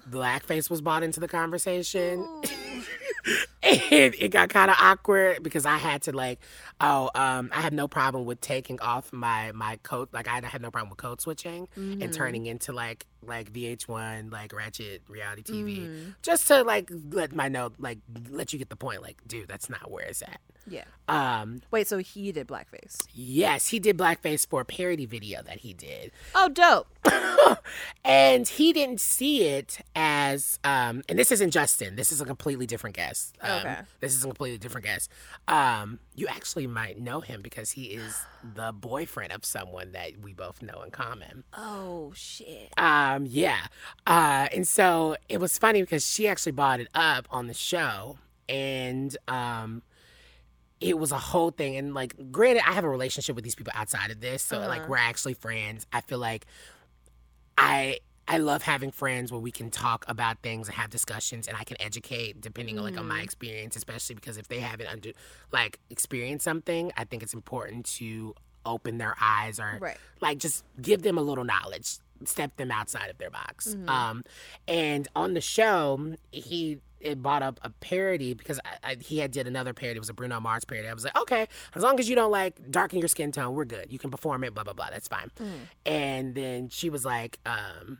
Blackface 0.08 0.70
was 0.70 0.80
brought 0.80 1.02
into 1.02 1.20
the 1.20 1.28
conversation. 1.28 2.26
and 3.62 4.14
it 4.18 4.28
got 4.30 4.48
kind 4.48 4.70
of 4.70 4.76
awkward 4.80 5.42
because 5.42 5.66
I 5.66 5.76
had 5.76 6.02
to 6.02 6.12
like, 6.12 6.40
oh, 6.80 7.10
um, 7.14 7.50
I 7.54 7.60
had 7.60 7.72
no 7.72 7.88
problem 7.88 8.24
with 8.24 8.40
taking 8.40 8.80
off 8.80 9.12
my 9.12 9.52
my 9.52 9.78
coat. 9.82 10.10
Like 10.12 10.28
I 10.28 10.40
had 10.44 10.62
no 10.62 10.70
problem 10.70 10.90
with 10.90 10.98
code 10.98 11.20
switching 11.20 11.68
and 11.76 12.12
turning 12.12 12.46
into 12.46 12.72
like 12.72 13.06
like 13.26 13.52
VH1 13.52 14.32
like 14.32 14.52
Ratchet 14.52 15.02
reality 15.08 15.42
TV, 15.42 16.14
just 16.22 16.48
to 16.48 16.62
like 16.62 16.90
let 17.10 17.34
my 17.34 17.48
know 17.48 17.72
like 17.78 17.98
let 18.30 18.52
you 18.52 18.58
get 18.58 18.68
the 18.70 18.76
point. 18.76 19.02
Like, 19.02 19.20
dude, 19.26 19.48
that's 19.48 19.68
not 19.70 19.90
where 19.90 20.04
it's 20.04 20.22
at. 20.22 20.40
Yeah. 20.66 20.84
Um, 21.08 21.62
Wait, 21.70 21.88
so 21.88 21.98
he 21.98 22.30
did 22.32 22.46
blackface. 22.46 23.06
yes, 23.14 23.68
he 23.68 23.78
did 23.78 23.96
blackface 23.98 24.46
for 24.46 24.60
a 24.60 24.64
parody 24.64 25.06
video 25.06 25.42
that 25.42 25.58
he 25.60 25.72
did. 25.72 26.12
Oh, 26.34 26.48
dope. 26.48 26.86
and 28.04 28.46
he 28.46 28.72
didn't 28.72 29.00
see 29.00 29.44
it 29.44 29.78
as 29.96 30.58
um 30.64 31.02
and 31.08 31.18
this 31.18 31.32
isn't 31.32 31.50
justin 31.50 31.96
this 31.96 32.12
is 32.12 32.20
a 32.20 32.26
completely 32.26 32.66
different 32.66 32.94
guest 32.94 33.36
um, 33.40 33.60
Okay. 33.60 33.78
this 34.00 34.14
is 34.14 34.22
a 34.22 34.26
completely 34.26 34.58
different 34.58 34.84
guest 34.86 35.10
um 35.48 35.98
you 36.14 36.26
actually 36.26 36.66
might 36.66 37.00
know 37.00 37.20
him 37.20 37.40
because 37.40 37.70
he 37.72 37.84
is 37.86 38.14
the 38.54 38.70
boyfriend 38.72 39.32
of 39.32 39.44
someone 39.46 39.92
that 39.92 40.10
we 40.22 40.34
both 40.34 40.60
know 40.62 40.82
in 40.82 40.90
common 40.90 41.42
Oh 41.56 42.12
shit. 42.14 42.70
um 42.78 43.09
yeah. 43.18 43.66
Uh 44.06 44.48
and 44.54 44.66
so 44.66 45.16
it 45.28 45.38
was 45.40 45.56
funny 45.58 45.80
because 45.82 46.06
she 46.06 46.28
actually 46.28 46.52
brought 46.52 46.80
it 46.80 46.88
up 46.94 47.26
on 47.30 47.46
the 47.46 47.54
show 47.54 48.18
and 48.48 49.16
um 49.28 49.82
it 50.80 50.98
was 50.98 51.12
a 51.12 51.18
whole 51.18 51.50
thing. 51.50 51.76
And 51.76 51.92
like 51.94 52.14
granted 52.32 52.62
i 52.68 52.72
have 52.72 52.84
a 52.84 52.88
relationship 52.88 53.34
with 53.36 53.44
these 53.44 53.54
people 53.54 53.72
outside 53.76 54.10
of 54.10 54.20
this. 54.20 54.42
So 54.42 54.58
like 54.60 54.88
we're 54.88 54.96
actually 54.96 55.34
friends. 55.34 55.86
I 55.92 56.00
feel 56.00 56.18
like 56.18 56.46
i 57.58 57.98
i 58.28 58.38
love 58.38 58.62
having 58.62 58.90
friends 58.90 59.32
where 59.32 59.40
we 59.40 59.50
can 59.50 59.70
talk 59.70 60.04
about 60.08 60.38
things 60.42 60.68
and 60.68 60.76
have 60.76 60.88
discussions 60.90 61.48
and 61.48 61.56
i 61.56 61.64
can 61.64 61.76
educate 61.80 62.40
depending 62.40 62.78
on 62.78 62.84
like 62.84 62.96
on 62.98 63.06
my 63.06 63.20
experience 63.20 63.76
especially 63.76 64.14
because 64.14 64.36
if 64.36 64.48
they 64.48 64.60
haven't 64.60 64.86
under 64.86 65.10
like 65.52 65.78
experienced 65.90 66.44
something 66.44 66.92
i 66.96 67.04
think 67.04 67.22
it's 67.22 67.34
important 67.34 67.84
to 67.84 68.34
open 68.64 68.98
their 68.98 69.16
eyes 69.20 69.58
or 69.58 69.78
Right. 69.80 69.96
like 70.20 70.38
just 70.38 70.64
give 70.80 71.02
them 71.02 71.18
a 71.18 71.22
little 71.22 71.44
knowledge 71.44 71.98
step 72.24 72.56
them 72.56 72.70
outside 72.70 73.10
of 73.10 73.18
their 73.18 73.30
box. 73.30 73.76
Um 73.88 74.22
and 74.68 75.08
on 75.16 75.34
the 75.34 75.40
show 75.40 76.14
he 76.30 76.78
it 77.00 77.22
brought 77.22 77.42
up 77.42 77.58
a 77.62 77.70
parody 77.70 78.34
because 78.34 78.60
I, 78.84 78.90
I, 78.90 78.96
he 79.00 79.18
had 79.20 79.30
did 79.30 79.46
another 79.46 79.72
parody. 79.72 79.96
It 79.96 80.00
was 80.00 80.10
a 80.10 80.14
bruno 80.14 80.38
mars 80.38 80.64
parody. 80.66 80.86
I 80.88 80.92
was 80.94 81.04
like 81.04 81.16
okay 81.18 81.46
as 81.74 81.82
long 81.82 81.98
as 81.98 82.08
you 82.08 82.14
don't 82.14 82.30
like 82.30 82.70
darken 82.70 82.98
your 82.98 83.08
skin 83.08 83.32
tone 83.32 83.54
we're 83.54 83.64
good. 83.64 83.90
You 83.92 83.98
can 83.98 84.10
perform 84.10 84.44
it 84.44 84.54
blah 84.54 84.64
blah 84.64 84.74
blah. 84.74 84.90
That's 84.90 85.08
fine. 85.08 85.30
And 85.86 86.34
then 86.34 86.68
she 86.68 86.90
was 86.90 87.04
like 87.04 87.38
um 87.46 87.98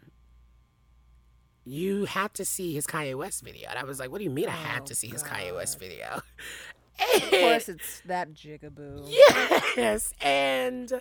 you 1.65 2.07
have 2.07 2.33
to 2.35 2.45
see 2.45 2.73
his 2.73 2.87
Kanye 2.87 3.15
West 3.17 3.45
video. 3.45 3.69
And 3.69 3.79
I 3.79 3.85
was 3.85 4.01
like, 4.01 4.11
what 4.11 4.19
do 4.19 4.25
you 4.25 4.31
mean 4.31 4.49
I 4.49 4.53
have 4.53 4.83
Oh, 4.83 4.87
to 4.87 4.95
see 4.95 5.09
his 5.09 5.23
Kanye 5.23 5.55
West 5.55 5.79
video? 5.79 6.23
Of 7.15 7.31
course, 7.31 7.69
it's 7.69 8.01
that 8.07 8.33
jigaboo. 8.33 9.07
yes. 9.77 10.13
And 10.21 11.01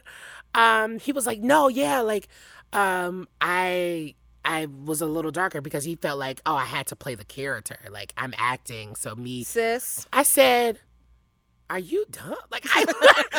um 0.54 1.00
he 1.00 1.12
was 1.12 1.26
like 1.28 1.40
no 1.42 1.68
yeah 1.68 2.00
like 2.02 2.28
um 2.74 3.28
i 3.42 4.14
i 4.46 4.68
was 4.86 5.02
a 5.02 5.06
little 5.06 5.32
darker 5.32 5.62
because 5.62 5.84
he 5.84 5.96
felt 5.96 6.20
like 6.20 6.42
oh 6.46 6.56
i 6.56 6.66
had 6.66 6.88
to 6.88 6.96
play 6.96 7.16
the 7.16 7.26
character 7.26 7.78
like 7.92 8.14
i'm 8.18 8.34
acting 8.38 8.96
so 8.96 9.16
me 9.16 9.44
Sis. 9.44 10.08
i 10.14 10.24
said 10.24 10.80
are 11.70 11.80
you 11.80 12.06
dumb 12.10 12.36
like 12.52 12.66
i 12.74 12.84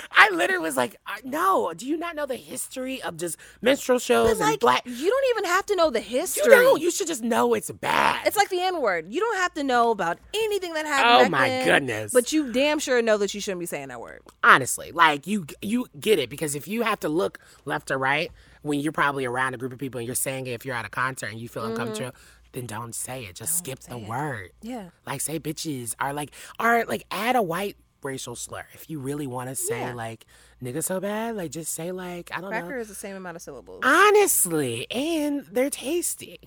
i 0.12 0.30
literally 0.32 0.62
was 0.62 0.76
like 0.76 0.96
uh, 1.06 1.16
no 1.24 1.72
do 1.76 1.86
you 1.86 1.96
not 1.96 2.14
know 2.14 2.26
the 2.26 2.36
history 2.36 3.02
of 3.02 3.16
just 3.16 3.36
minstrel 3.60 3.98
shows 3.98 4.40
and 4.40 4.60
black 4.60 4.82
you 4.84 5.10
don't 5.10 5.24
even 5.36 5.44
have 5.50 5.66
to 5.66 5.74
know 5.74 5.90
the 5.90 6.00
history. 6.00 6.44
you 6.44 6.50
don't 6.50 6.80
you 6.80 6.90
should 6.92 7.08
just 7.08 7.22
know 7.24 7.54
it's 7.54 7.70
bad 7.72 8.24
It's 8.26 8.36
like 8.36 8.48
the 8.48 8.60
N 8.60 8.80
word. 8.80 9.12
You 9.12 9.20
don't 9.20 9.36
have 9.38 9.54
to 9.54 9.64
know 9.64 9.90
about 9.90 10.18
anything 10.34 10.74
that 10.74 10.86
happened. 10.86 11.26
Oh 11.26 11.30
my 11.30 11.48
then, 11.48 11.64
goodness. 11.64 12.12
But 12.12 12.32
you 12.32 12.52
damn 12.52 12.78
sure 12.78 13.02
know 13.02 13.16
that 13.18 13.34
you 13.34 13.40
shouldn't 13.40 13.60
be 13.60 13.66
saying 13.66 13.88
that 13.88 14.00
word. 14.00 14.20
honestly 14.44 14.92
like 14.92 15.26
you 15.26 15.46
you 15.60 15.86
get 15.98 16.18
it 16.18 16.30
because 16.30 16.54
if 16.54 16.68
you 16.68 16.82
have 16.82 17.00
to 17.00 17.08
look 17.08 17.38
left 17.64 17.90
or 17.90 17.98
right 17.98 18.30
when 18.62 18.80
you're 18.80 18.92
probably 18.92 19.24
around 19.24 19.54
a 19.54 19.58
group 19.58 19.72
of 19.72 19.78
people 19.78 19.98
and 19.98 20.06
you're 20.06 20.14
saying 20.14 20.46
it 20.46 20.52
if 20.52 20.64
you're 20.64 20.74
at 20.74 20.84
a 20.84 20.90
concert 20.90 21.30
and 21.30 21.40
you 21.40 21.48
feel 21.48 21.62
mm-hmm. 21.62 21.72
uncomfortable 21.72 22.14
then 22.52 22.66
don't 22.66 22.94
say 22.94 23.24
it 23.24 23.36
just 23.36 23.58
skip 23.58 23.78
the 23.80 23.98
word 23.98 24.50
Yeah. 24.62 24.90
like 25.06 25.20
say 25.20 25.38
bitches 25.38 25.94
or 26.00 26.12
like 26.12 26.32
or 26.58 26.84
like 26.86 27.04
add 27.10 27.36
a 27.36 27.42
white 27.42 27.76
racial 28.02 28.34
slur 28.34 28.64
if 28.72 28.88
you 28.88 28.98
really 28.98 29.26
want 29.26 29.50
to 29.50 29.54
say 29.54 29.80
Yeah. 29.80 29.94
like 29.94 30.26
nigga 30.62 30.82
so 30.82 31.00
bad 31.00 31.36
like 31.36 31.50
just 31.50 31.72
say 31.72 31.92
like 31.92 32.30
i 32.34 32.40
don't 32.40 32.50
Cracker 32.50 32.70
know 32.70 32.80
is 32.80 32.88
the 32.88 32.94
same 32.94 33.16
amount 33.16 33.36
of 33.36 33.42
syllables. 33.42 33.82
honestly 33.84 34.86
and 34.90 35.44
they're 35.52 35.70
tasty 35.70 36.40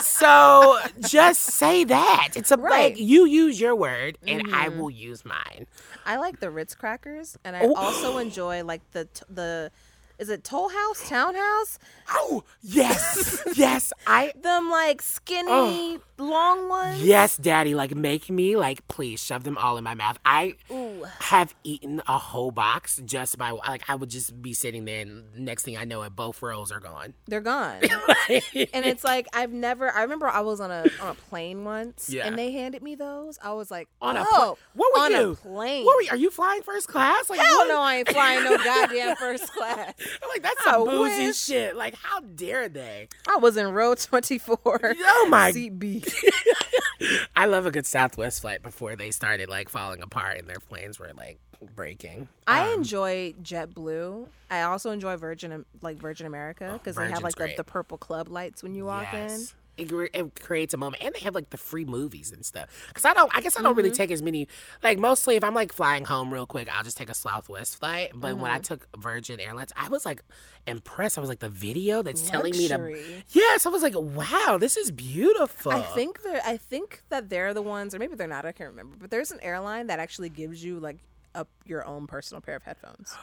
so 0.00 0.78
just 1.00 1.42
say 1.42 1.84
that 1.84 2.30
it's 2.34 2.50
a 2.50 2.56
Right. 2.56 2.92
like 2.94 2.98
you 3.00 3.24
use 3.26 3.60
your 3.60 3.76
word 3.76 4.18
and 4.26 4.42
i 4.54 4.68
mm-hmm. 4.68 4.78
will 4.80 4.90
use 4.90 5.24
mine 5.24 5.66
I 6.06 6.18
like 6.18 6.38
the 6.38 6.50
Ritz 6.52 6.76
crackers, 6.76 7.36
and 7.44 7.56
I 7.56 7.62
Oh. 7.62 7.74
also 7.74 8.18
enjoy 8.18 8.62
like 8.62 8.88
the 8.92 9.06
t- 9.06 9.24
the 9.28 9.72
is 10.18 10.28
it 10.28 10.44
Toll 10.44 10.68
House, 10.70 11.08
Townhouse? 11.08 11.78
Oh, 12.10 12.44
yes. 12.62 13.42
yes. 13.54 13.92
I 14.06 14.32
Them 14.40 14.70
like 14.70 15.02
skinny 15.02 15.48
oh. 15.50 16.00
long 16.18 16.68
ones. 16.68 17.02
yes, 17.02 17.36
daddy, 17.36 17.74
like 17.74 17.94
make 17.94 18.30
me 18.30 18.56
like 18.56 18.86
please 18.88 19.22
shove 19.22 19.44
them 19.44 19.58
all 19.58 19.76
in 19.76 19.84
my 19.84 19.94
mouth. 19.94 20.18
I 20.24 20.54
Ooh. 20.70 21.04
have 21.20 21.54
eaten 21.64 22.00
a 22.06 22.16
whole 22.18 22.50
box 22.50 23.00
just 23.04 23.36
by 23.38 23.50
like 23.50 23.82
I 23.88 23.94
would 23.96 24.08
just 24.10 24.40
be 24.40 24.54
sitting 24.54 24.84
there 24.84 25.02
and 25.02 25.24
next 25.36 25.64
thing 25.64 25.76
I 25.76 25.84
know 25.84 26.02
it 26.02 26.14
both 26.14 26.40
rows 26.42 26.70
are 26.70 26.80
gone. 26.80 27.14
They're 27.26 27.40
gone. 27.40 27.80
and 28.28 28.40
it's 28.86 29.04
like 29.04 29.26
I've 29.32 29.52
never. 29.52 29.90
I 29.90 30.02
remember 30.02 30.28
I 30.28 30.40
was 30.40 30.60
on 30.60 30.70
a 30.70 30.86
on 31.00 31.08
a 31.08 31.14
plane 31.14 31.64
once, 31.64 32.08
Yeah. 32.08 32.26
and 32.26 32.38
they 32.38 32.52
handed 32.52 32.82
me 32.82 32.94
those. 32.94 33.38
I 33.42 33.52
was 33.52 33.70
like, 33.70 33.88
on 34.00 34.16
a 34.16 34.24
oh, 34.24 34.56
what 34.74 34.92
were 34.94 35.02
on 35.02 35.10
you? 35.12 35.30
a 35.32 35.34
plane. 35.34 35.84
What 35.84 35.96
were 35.96 36.02
you? 36.02 36.10
Are 36.10 36.16
you 36.16 36.30
flying 36.30 36.62
first 36.62 36.88
class? 36.88 37.28
Like 37.28 37.40
Hell 37.40 37.58
what? 37.58 37.68
no, 37.68 37.80
I 37.80 37.96
ain't 37.96 38.08
flying 38.08 38.44
no 38.44 38.56
goddamn 38.64 39.16
first 39.16 39.52
class. 39.52 39.92
I'm 40.22 40.28
like 40.28 40.42
that's 40.42 40.66
I 40.66 40.72
some 40.72 40.84
boozy 40.86 41.26
wish. 41.26 41.36
shit. 41.38 41.76
Like 41.76 41.94
how 41.96 42.20
dare 42.20 42.68
they? 42.68 43.08
I 43.28 43.36
was 43.36 43.56
in 43.56 43.68
row 43.72 43.94
twenty 43.94 44.38
four. 44.38 44.58
Oh 45.08 45.26
my 45.30 45.50
seat 45.52 45.78
B. 45.78 46.02
I 47.36 47.46
love 47.46 47.66
a 47.66 47.70
good 47.70 47.86
Southwest 47.86 48.40
flight 48.40 48.62
before 48.62 48.96
they 48.96 49.10
started 49.10 49.48
like 49.48 49.68
falling 49.68 50.02
apart 50.02 50.38
and 50.38 50.48
their 50.48 50.60
planes 50.60 50.98
were 50.98 51.10
like 51.16 51.38
breaking. 51.74 52.28
I 52.46 52.68
Um, 52.72 52.78
enjoy 52.78 53.34
JetBlue. 53.42 54.26
I 54.50 54.62
also 54.62 54.90
enjoy 54.90 55.16
Virgin, 55.16 55.64
like 55.82 55.96
Virgin 55.98 56.26
America, 56.26 56.70
because 56.72 56.96
they 56.96 57.08
have 57.08 57.22
like 57.22 57.34
the, 57.34 57.52
the 57.56 57.64
purple 57.64 57.98
club 57.98 58.28
lights 58.28 58.62
when 58.62 58.74
you 58.74 58.84
walk 58.86 59.12
in. 59.12 59.40
It, 59.76 59.92
it 60.14 60.40
creates 60.40 60.72
a 60.72 60.76
moment, 60.78 61.02
and 61.04 61.14
they 61.14 61.20
have 61.20 61.34
like 61.34 61.50
the 61.50 61.56
free 61.58 61.84
movies 61.84 62.32
and 62.32 62.44
stuff. 62.46 62.68
Because 62.88 63.04
I 63.04 63.12
don't, 63.12 63.30
I 63.36 63.40
guess 63.42 63.58
I 63.58 63.62
don't 63.62 63.74
really 63.76 63.90
Mm-hmm. 63.90 63.96
take 63.96 64.10
as 64.10 64.22
many. 64.22 64.48
Like 64.82 64.98
mostly, 64.98 65.36
if 65.36 65.44
I'm 65.44 65.54
like 65.54 65.72
flying 65.72 66.04
home 66.06 66.32
real 66.32 66.46
quick, 66.46 66.68
I'll 66.74 66.82
just 66.82 66.96
take 66.96 67.10
a 67.10 67.14
Southwest 67.14 67.78
flight. 67.78 68.12
But 68.14 68.36
when 68.38 68.46
Mm-hmm. 68.46 68.54
I 68.56 68.58
took 68.60 68.88
Virgin 68.96 69.38
Airlines, 69.38 69.72
I 69.76 69.88
was 69.88 70.06
like 70.06 70.22
impressed. 70.66 71.18
I 71.18 71.20
was 71.20 71.28
like 71.28 71.40
the 71.40 71.48
video 71.50 72.02
that's 72.02 72.22
telling 72.22 72.52
me 72.56 72.68
to. 72.68 72.74
Luxury. 72.78 73.24
Yes, 73.32 73.66
I 73.66 73.68
was 73.68 73.82
like, 73.82 73.94
wow, 73.96 74.56
this 74.58 74.76
is 74.78 74.90
beautiful. 74.90 75.72
I 75.72 75.82
think 75.82 76.22
they're. 76.22 76.40
I 76.44 76.56
think 76.56 77.02
that 77.10 77.28
they're 77.28 77.52
the 77.52 77.62
ones, 77.62 77.94
or 77.94 77.98
maybe 77.98 78.14
they're 78.16 78.26
not. 78.26 78.46
I 78.46 78.52
can't 78.52 78.70
remember. 78.70 78.96
But 78.98 79.10
there's 79.10 79.30
an 79.30 79.40
airline 79.42 79.88
that 79.88 79.98
actually 79.98 80.30
gives 80.30 80.64
you 80.64 80.80
like 80.80 80.98
up 81.34 81.48
your 81.66 81.84
own 81.86 82.06
personal 82.06 82.40
pair 82.40 82.56
of 82.56 82.62
headphones. 82.62 83.14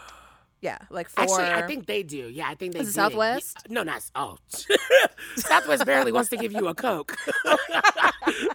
Yeah, 0.63 0.78
like 0.89 1.10
for 1.10 1.19
Actually, 1.19 1.43
I 1.43 1.67
think 1.67 1.88
they 1.88 2.04
do. 2.04 2.30
Yeah, 2.30 2.47
I 2.47 2.56
think 2.56 2.71
they 2.73 2.80
it. 2.80 2.88
Southwest? 2.88 3.58
Yeah, 3.67 3.73
no, 3.73 3.84
not 3.84 4.02
oh. 4.15 4.38
Southwest 5.36 5.86
barely 5.86 6.13
wants 6.13 6.30
to 6.30 6.38
give 6.38 6.54
you 6.54 6.69
a 6.69 6.73
Coke. 6.73 7.17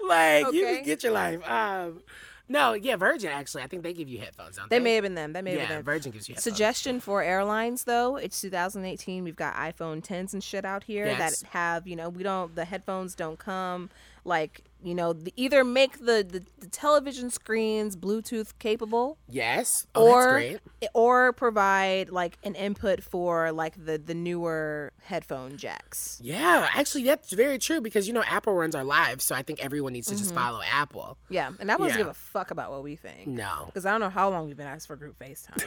like 0.09 0.53
you 0.53 0.65
can 0.65 0.85
get 0.85 1.03
your 1.03 1.13
life. 1.13 1.47
Um, 1.49 2.01
No, 2.49 2.73
yeah, 2.73 2.97
Virgin 2.97 3.31
actually. 3.31 3.63
I 3.63 3.67
think 3.67 3.83
they 3.83 3.93
give 3.93 4.09
you 4.09 4.19
headphones, 4.21 4.57
don't 4.57 4.71
They 4.71 4.79
they? 4.79 4.85
may 4.85 4.95
have 4.95 5.03
been 5.03 5.15
them. 5.15 5.35
They 5.35 5.43
may 5.43 5.51
have 5.59 5.69
been 5.69 5.77
them. 5.77 5.85
Virgin 5.85 6.13
gives 6.13 6.31
you 6.31 6.35
headphones. 6.35 6.45
Suggestion 6.45 6.99
for 6.99 7.23
airlines 7.23 7.85
though, 7.85 8.17
it's 8.17 8.41
2018. 8.41 9.23
We've 9.23 9.37
got 9.37 9.55
iPhone 9.55 10.03
10s 10.03 10.33
and 10.33 10.43
shit 10.43 10.65
out 10.65 10.85
here 10.85 11.05
Yes. 11.07 11.43
that 11.43 11.49
have, 11.51 11.87
you 11.87 11.95
know, 11.95 12.09
we 12.09 12.23
don't 12.23 12.55
the 12.55 12.65
headphones 12.65 13.15
don't 13.15 13.39
come 13.39 13.91
like, 14.29 14.63
you 14.81 14.95
know, 14.95 15.13
the, 15.13 15.33
either 15.35 15.65
make 15.65 15.99
the, 15.99 16.25
the 16.29 16.45
the 16.61 16.69
television 16.69 17.31
screens 17.31 17.97
Bluetooth 17.97 18.53
capable 18.61 19.19
Yes. 19.29 19.89
Oh, 19.97 20.05
that's 20.05 20.15
or 20.27 20.31
great. 20.31 20.61
or 20.95 21.33
provide 21.33 22.11
like 22.11 22.39
an 22.45 22.55
input 22.55 23.03
for 23.03 23.51
like 23.51 23.75
the 23.85 23.99
the 23.99 24.15
newer 24.15 24.93
headphone 25.03 25.57
jacks. 25.57 26.21
Yeah, 26.23 26.69
actually, 26.75 27.03
that's 27.03 27.33
very 27.33 27.59
true 27.59 27.81
because 27.81 28.07
you 28.07 28.15
know 28.15 28.23
Apple 28.23 28.55
runs 28.55 28.77
our 28.77 28.85
lives, 28.85 29.25
so 29.25 29.35
I 29.35 29.43
think 29.43 29.59
everyone 29.65 29.95
needs 29.95 30.07
to 30.09 30.15
Mm-hmm. 30.15 30.23
just 30.23 30.35
follow 30.35 30.61
Apple. 30.71 31.19
Yeah, 31.29 31.51
and 31.59 31.73
I 31.73 31.77
doesn't 31.77 31.97
give 31.99 32.07
a 32.07 32.15
fuck 32.15 32.53
about 32.53 32.71
what 32.71 32.85
we 32.85 32.95
think. 32.95 33.27
No, 33.27 33.65
Because 33.67 33.85
I 33.85 33.91
don't 33.91 34.01
know 34.01 34.11
how 34.11 34.31
long 34.31 34.47
we've 34.47 34.57
been 34.57 34.67
asked 34.69 34.87
for 34.87 34.95
group 34.95 35.19
FaceTime. 35.19 35.67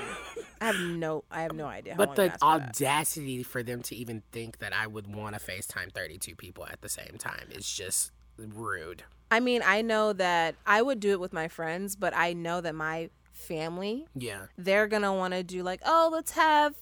I 0.62 0.66
have 0.68 0.80
no, 0.80 1.26
I 1.30 1.42
have 1.42 1.54
no 1.54 1.66
idea. 1.66 1.94
How 1.96 1.98
but 2.06 2.16
the 2.16 2.22
we've 2.24 2.32
for 2.34 2.46
audacity 2.46 3.44
for 3.44 3.62
them 3.62 3.82
to 3.84 3.96
even 3.96 4.24
think 4.32 4.60
that 4.60 4.72
I 4.74 4.88
would 4.88 5.14
want 5.14 5.38
to 5.38 5.42
FaceTime 5.42 5.92
32 5.92 6.36
people 6.36 6.66
at 6.66 6.82
the 6.82 6.90
same 6.90 7.18
time 7.18 7.48
is 7.52 7.70
just 7.70 8.12
rude. 8.42 9.04
I 9.30 9.40
mean, 9.40 9.62
I 9.66 9.82
know 9.82 10.14
that 10.14 10.56
I 10.66 10.82
would 10.82 11.00
do 11.00 11.12
it 11.12 11.20
with 11.20 11.32
my 11.34 11.48
friends, 11.48 11.96
but 11.96 12.14
I 12.16 12.34
know 12.34 12.60
that 12.62 12.76
my 12.76 13.10
family, 13.32 14.08
Yeah. 14.16 14.48
they're 14.58 14.88
gonna 14.88 15.14
want 15.14 15.34
to 15.34 15.44
do 15.44 15.64
like, 15.64 15.82
oh, 15.86 16.10
let's 16.12 16.32
have 16.32 16.76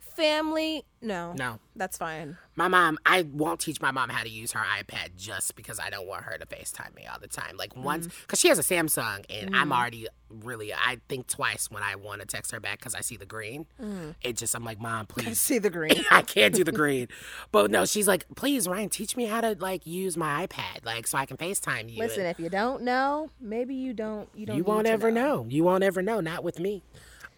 family. 0.00 0.84
No, 1.00 1.32
No. 1.34 1.58
that's 1.76 1.96
fine. 1.98 2.38
My 2.54 2.68
mom, 2.68 2.98
I 3.06 3.22
won't 3.22 3.60
teach 3.60 3.80
my 3.80 3.90
mom 3.90 4.10
how 4.10 4.22
to 4.22 4.28
use 4.28 4.52
her 4.52 4.60
iPad 4.60 5.16
just 5.16 5.56
because 5.56 5.80
I 5.80 5.88
don't 5.88 6.06
want 6.06 6.24
her 6.24 6.36
to 6.36 6.44
FaceTime 6.44 6.94
me 6.94 7.06
all 7.06 7.18
the 7.18 7.26
time. 7.28 7.56
Like 7.56 7.74
once, 7.74 8.06
Mm-hmm. 8.06 8.16
because 8.22 8.40
she 8.40 8.48
has 8.48 8.58
a 8.58 8.62
Samsung, 8.62 9.24
and 9.30 9.56
I'm 9.56 9.72
already 9.72 10.06
really, 10.28 10.72
I 10.74 10.98
think 11.08 11.28
twice 11.28 11.70
when 11.70 11.82
I 11.82 11.94
want 11.96 12.20
to 12.20 12.26
text 12.26 12.52
her 12.52 12.60
back 12.60 12.78
because 12.78 12.94
I 12.94 13.00
see 13.00 13.16
the 13.16 13.24
green. 13.24 13.64
Mm. 13.80 14.14
It 14.22 14.36
just, 14.36 14.54
I'm 14.54 14.64
like, 14.64 14.80
Mom, 14.80 15.06
please. 15.08 15.40
See 15.40 15.58
the 15.58 15.70
green. 15.78 16.04
I 16.10 16.20
can't 16.22 16.54
do 16.54 16.62
the 16.62 16.72
green. 16.72 17.08
But 17.52 17.70
no, 17.70 17.86
she's 17.86 18.06
like, 18.06 18.26
please, 18.36 18.68
Ryan, 18.68 18.90
teach 18.90 19.16
me 19.16 19.24
how 19.24 19.40
to 19.40 19.56
like 19.58 19.86
use 19.86 20.18
my 20.18 20.46
iPad, 20.46 20.84
like 20.84 21.06
so 21.06 21.16
I 21.16 21.24
can 21.26 21.38
FaceTime 21.38 21.90
you. 21.90 21.98
Listen, 22.00 22.20
And 22.20 22.28
if 22.28 22.38
you 22.38 22.50
don't 22.50 22.82
know, 22.82 23.30
maybe 23.40 23.74
you 23.74 23.94
don't. 23.94 24.28
You 24.34 24.44
don't. 24.44 24.56
you 24.58 24.64
won't 24.64 24.86
ever 24.86 25.10
know. 25.10 25.46
You 25.48 25.64
won't 25.64 25.84
ever 25.84 26.02
know. 26.02 26.20
Not 26.20 26.44
with 26.44 26.58
me. 26.60 26.82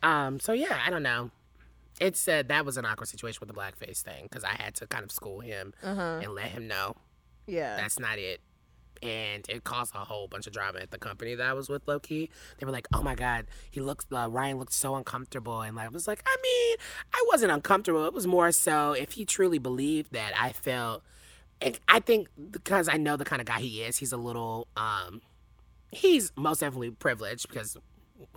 Um. 0.02 0.40
So 0.40 0.52
yeah, 0.52 0.80
I 0.84 0.90
don't 0.90 1.02
know. 1.04 1.30
It 2.00 2.16
said 2.16 2.48
that 2.48 2.64
was 2.66 2.76
an 2.76 2.84
awkward 2.84 3.08
situation 3.08 3.38
with 3.40 3.48
the 3.48 3.54
blackface 3.60 4.02
thing 4.02 4.24
because 4.24 4.44
I 4.44 4.54
had 4.60 4.74
to 4.76 4.86
kind 4.86 5.04
of 5.04 5.10
school 5.12 5.40
him 5.40 5.72
Uh-huh. 5.82 6.20
and 6.22 6.32
let 6.34 6.46
him 6.46 6.66
know 6.66 6.96
Yeah. 7.46 7.76
that's 7.76 7.98
not 7.98 8.18
it. 8.18 8.40
And 9.02 9.44
it 9.50 9.64
caused 9.64 9.94
a 9.94 9.98
whole 9.98 10.28
bunch 10.28 10.46
of 10.46 10.52
drama 10.52 10.78
at 10.80 10.90
the 10.90 10.98
company 10.98 11.34
that 11.34 11.46
I 11.46 11.52
was 11.52 11.68
with, 11.68 11.86
low 11.86 12.00
key. 12.00 12.30
They 12.58 12.64
were 12.64 12.72
like, 12.72 12.86
"Oh 12.94 13.02
my 13.02 13.14
god, 13.14 13.46
he 13.70 13.80
looks 13.80 14.06
uh, 14.10 14.28
Ryan 14.30 14.58
looked 14.58 14.72
so 14.72 14.94
uncomfortable," 14.94 15.60
and 15.60 15.76
like, 15.76 15.86
I 15.86 15.88
was 15.90 16.06
like, 16.08 16.22
"I 16.26 16.36
mean, 16.42 16.76
I 17.12 17.24
wasn't 17.28 17.52
uncomfortable. 17.52 18.06
It 18.06 18.14
was 18.14 18.26
more 18.26 18.50
so 18.50 18.92
if 18.92 19.12
he 19.12 19.24
truly 19.26 19.58
believed 19.58 20.12
that 20.12 20.32
I 20.40 20.52
felt." 20.52 21.02
I 21.88 22.00
think 22.00 22.28
because 22.50 22.88
I 22.88 22.96
know 22.96 23.16
the 23.16 23.24
kind 23.24 23.40
of 23.40 23.46
guy 23.46 23.60
he 23.60 23.82
is, 23.82 23.96
he's 23.98 24.12
a 24.12 24.16
little, 24.18 24.68
um, 24.76 25.22
he's 25.90 26.30
most 26.36 26.60
definitely 26.60 26.90
privileged 26.90 27.48
because 27.48 27.76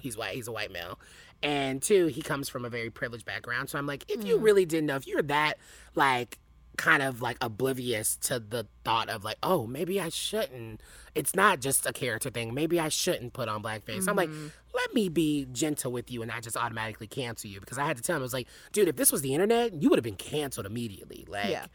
he's 0.01 0.15
white. 0.17 0.33
He's 0.35 0.47
a 0.47 0.51
white 0.51 0.71
male, 0.71 0.97
and 1.43 1.82
two, 1.82 2.08
he 2.08 2.21
comes 2.21 2.50
from 2.50 2.65
a 2.65 2.69
very 2.69 2.89
privileged 2.89 3.26
background. 3.26 3.69
So 3.69 3.78
I'm 3.78 3.88
like, 3.88 4.06
if 4.10 4.26
you 4.26 4.38
hmm. 4.38 4.43
really 4.43 4.65
didn't 4.65 4.88
know, 4.88 4.95
if 4.95 5.08
you're 5.08 5.21
that 5.23 5.58
like 5.95 6.39
kind 6.78 7.02
of 7.02 7.21
like 7.21 7.38
oblivious 7.41 8.15
to 8.15 8.39
the 8.39 8.67
thought 8.84 9.10
of 9.10 9.23
like, 9.23 9.38
oh, 9.43 9.67
maybe 9.67 10.00
I 10.00 10.10
shouldn't. 10.10 10.82
It's 11.15 11.36
not 11.36 11.60
just 11.60 11.86
a 11.86 11.91
character 11.91 12.30
thing. 12.30 12.54
Maybe 12.54 12.80
I 12.80 12.89
shouldn't 12.89 13.34
put 13.34 13.50
on 13.50 13.63
blackface. 13.63 14.08
I'm 14.08 14.15
like, 14.15 14.30
mm-hmm. 14.30 14.47
let 14.76 14.93
me 14.93 15.10
be 15.10 15.47
gentle 15.52 15.91
with 15.91 16.12
you 16.12 16.21
and 16.21 16.30
not 16.30 16.43
just 16.43 16.56
automatically 16.56 17.08
cancel 17.08 17.50
you 17.50 17.60
because 17.60 17.80
I 17.80 17.86
had 17.86 17.97
to 17.97 18.04
tell 18.04 18.15
him 18.15 18.21
I 18.21 18.23
was 18.23 18.34
like, 18.34 18.47
dude, 18.71 18.88
if 18.88 18.95
this 18.95 19.12
was 19.12 19.21
the 19.21 19.34
internet, 19.34 19.82
you 19.82 19.89
would 19.89 19.97
have 19.97 20.04
been 20.04 20.15
canceled 20.15 20.65
immediately. 20.65 21.26
Like. 21.28 21.50
Yeah. 21.50 21.65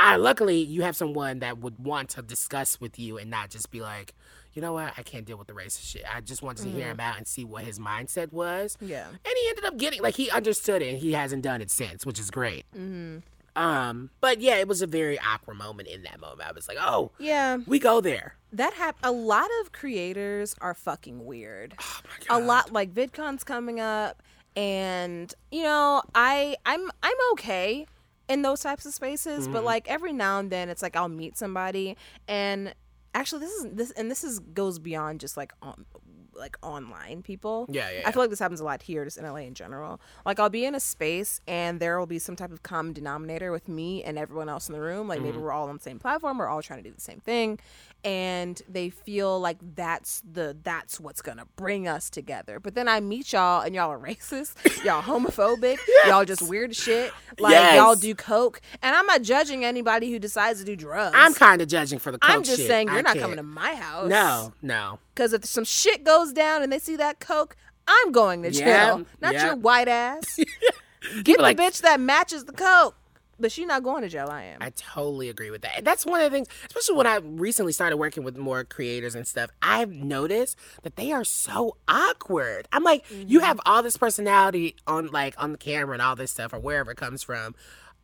I 0.00 0.14
luckily 0.14 0.58
you 0.58 0.82
have 0.82 0.94
someone 0.94 1.40
that 1.40 1.58
would 1.58 1.84
want 1.84 2.10
to 2.10 2.22
discuss 2.22 2.80
with 2.80 3.00
you 3.00 3.18
and 3.18 3.28
not 3.28 3.50
just 3.50 3.72
be 3.72 3.80
like, 3.80 4.14
you 4.58 4.62
know 4.62 4.72
what, 4.72 4.92
I 4.98 5.04
can't 5.04 5.24
deal 5.24 5.36
with 5.36 5.46
the 5.46 5.52
racist 5.52 5.84
shit. 5.88 6.02
I 6.12 6.20
just 6.20 6.42
wanted 6.42 6.64
to 6.64 6.68
hear 6.70 6.88
him 6.88 6.98
out 6.98 7.16
and 7.16 7.28
see 7.28 7.44
what 7.44 7.62
his 7.62 7.78
mindset 7.78 8.32
was. 8.32 8.76
Yeah. 8.80 9.06
And 9.06 9.16
he 9.24 9.48
ended 9.50 9.64
up 9.66 9.76
getting 9.76 10.02
like 10.02 10.16
he 10.16 10.28
understood 10.30 10.82
it 10.82 10.88
and 10.88 10.98
he 10.98 11.12
hasn't 11.12 11.42
done 11.44 11.62
it 11.62 11.70
since, 11.70 12.04
which 12.04 12.18
is 12.18 12.28
great. 12.32 12.66
Mm-hmm. 12.76 13.18
Um, 13.54 14.10
but 14.20 14.40
yeah, 14.40 14.56
it 14.56 14.66
was 14.66 14.82
a 14.82 14.88
very 14.88 15.16
awkward 15.20 15.58
moment 15.58 15.86
in 15.86 16.02
that 16.02 16.18
moment. 16.18 16.48
I 16.48 16.52
was 16.52 16.66
like, 16.66 16.78
oh, 16.80 17.12
Yeah. 17.20 17.58
we 17.68 17.78
go 17.78 18.00
there. 18.00 18.34
That 18.52 18.72
hap- 18.72 18.98
A 19.04 19.12
lot 19.12 19.48
of 19.62 19.70
creators 19.70 20.56
are 20.60 20.74
fucking 20.74 21.24
weird. 21.24 21.74
Oh 21.78 22.00
my 22.28 22.36
a 22.36 22.40
lot 22.40 22.72
like 22.72 22.92
VidCon's 22.92 23.44
coming 23.44 23.78
up, 23.78 24.20
and 24.56 25.32
you 25.52 25.62
know, 25.62 26.02
I 26.16 26.56
I'm 26.66 26.90
I'm 27.02 27.16
okay 27.34 27.86
in 28.28 28.42
those 28.42 28.60
types 28.60 28.84
of 28.86 28.92
spaces, 28.92 29.44
Mm-hmm. 29.44 29.52
but 29.52 29.62
like 29.64 29.88
every 29.88 30.12
now 30.12 30.40
and 30.40 30.50
then, 30.50 30.68
it's 30.68 30.82
like 30.82 30.96
I'll 30.96 31.08
meet 31.08 31.38
somebody, 31.38 31.96
and 32.26 32.74
actually, 33.18 33.40
this 33.40 33.52
is 33.52 33.66
this 33.72 33.90
and 33.92 34.10
this 34.10 34.24
is 34.24 34.38
goes 34.38 34.78
beyond 34.78 35.20
just 35.20 35.36
like 35.36 35.52
on 35.60 35.84
like 36.38 36.56
online 36.62 37.22
people. 37.22 37.66
Yeah, 37.70 37.90
yeah, 37.90 38.02
I 38.06 38.12
feel 38.12 38.22
like 38.22 38.30
this 38.30 38.38
happens 38.38 38.60
a 38.60 38.64
lot 38.64 38.82
here, 38.82 39.04
just 39.04 39.18
in 39.18 39.24
LA 39.24 39.40
in 39.40 39.54
general. 39.54 40.00
Like 40.24 40.38
I'll 40.38 40.48
be 40.48 40.64
in 40.64 40.74
a 40.74 40.80
space 40.80 41.40
and 41.46 41.80
there 41.80 41.98
will 41.98 42.06
be 42.06 42.18
some 42.18 42.36
type 42.36 42.52
of 42.52 42.62
common 42.62 42.92
denominator 42.92 43.52
with 43.52 43.68
me 43.68 44.02
and 44.04 44.18
everyone 44.18 44.48
else 44.48 44.68
in 44.68 44.74
the 44.74 44.80
room. 44.80 45.08
Like 45.08 45.20
maybe 45.20 45.32
mm-hmm. 45.32 45.42
we're 45.42 45.52
all 45.52 45.68
on 45.68 45.76
the 45.76 45.82
same 45.82 45.98
platform, 45.98 46.38
we're 46.38 46.48
all 46.48 46.62
trying 46.62 46.82
to 46.82 46.88
do 46.88 46.94
the 46.94 47.00
same 47.00 47.20
thing, 47.20 47.58
and 48.04 48.62
they 48.68 48.90
feel 48.90 49.40
like 49.40 49.58
that's 49.74 50.22
the 50.30 50.56
that's 50.62 51.00
what's 51.00 51.22
gonna 51.22 51.46
bring 51.56 51.88
us 51.88 52.10
together. 52.10 52.60
But 52.60 52.74
then 52.74 52.88
I 52.88 53.00
meet 53.00 53.32
y'all 53.32 53.62
and 53.62 53.74
y'all 53.74 53.90
are 53.90 53.98
racist, 54.08 54.84
y'all 54.84 55.02
homophobic, 55.02 55.78
y'all 56.06 56.24
just 56.24 56.42
weird 56.42 56.74
shit. 56.74 57.12
Like 57.38 57.52
Yes. 57.52 57.76
y'all 57.76 57.96
do 57.96 58.14
coke, 58.14 58.60
and 58.82 58.94
I'm 58.94 59.06
not 59.06 59.22
judging 59.22 59.64
anybody 59.64 60.10
who 60.12 60.18
decides 60.18 60.60
to 60.60 60.64
do 60.64 60.76
drugs. 60.76 61.14
I'm 61.18 61.34
kind 61.34 61.60
of 61.60 61.68
judging 61.68 61.98
for 61.98 62.12
the 62.12 62.18
coke 62.18 62.30
I'm 62.30 62.42
just 62.42 62.58
shit. 62.58 62.68
saying 62.68 62.88
you're 62.88 62.98
I 62.98 63.02
not 63.02 63.14
can't. 63.14 63.22
coming 63.22 63.36
to 63.36 63.42
my 63.42 63.74
house. 63.74 64.08
No, 64.08 64.52
no. 64.62 64.98
Because 65.14 65.32
if 65.32 65.44
some 65.44 65.64
shit 65.64 66.04
goes 66.04 66.27
down 66.32 66.62
and 66.62 66.72
they 66.72 66.78
see 66.78 66.96
that 66.96 67.20
coke, 67.20 67.56
I'm 67.86 68.12
going 68.12 68.42
to 68.42 68.50
jail. 68.50 68.98
Yeah, 68.98 69.04
Not 69.20 69.34
yeah. 69.34 69.46
your 69.46 69.56
white 69.56 69.88
ass. 69.88 70.38
Get 71.22 71.38
the 71.38 71.54
bitch 71.54 71.82
that 71.82 72.00
matches 72.00 72.44
the 72.44 72.52
coke. 72.52 72.94
But 73.40 73.52
she's 73.52 73.68
not 73.68 73.84
going 73.84 74.02
to 74.02 74.08
jail. 74.08 74.28
I 74.28 74.42
am. 74.42 74.58
I 74.60 74.70
totally 74.70 75.28
agree 75.28 75.52
with 75.52 75.62
that. 75.62 75.84
That's 75.84 76.04
one 76.04 76.20
of 76.20 76.28
the 76.28 76.36
things, 76.36 76.48
especially 76.66 76.96
when 76.96 77.06
I 77.06 77.18
recently 77.18 77.72
started 77.72 77.96
working 77.96 78.24
with 78.24 78.36
more 78.36 78.64
creators 78.64 79.14
and 79.14 79.28
stuff, 79.28 79.50
I've 79.62 79.92
noticed 79.92 80.58
that 80.82 80.96
they 80.96 81.12
are 81.12 81.22
so 81.22 81.76
awkward. 81.86 82.66
I'm 82.72 82.82
like, 82.82 83.08
you 83.10 83.38
mm-hmm. 83.38 83.46
have 83.46 83.60
all 83.64 83.80
this 83.84 83.96
personality 83.96 84.74
on 84.88 85.06
like 85.08 85.40
on 85.40 85.52
the 85.52 85.58
camera 85.58 85.92
and 85.92 86.02
all 86.02 86.16
this 86.16 86.32
stuff 86.32 86.52
or 86.52 86.58
wherever 86.58 86.90
it 86.90 86.96
comes 86.96 87.22
from. 87.22 87.54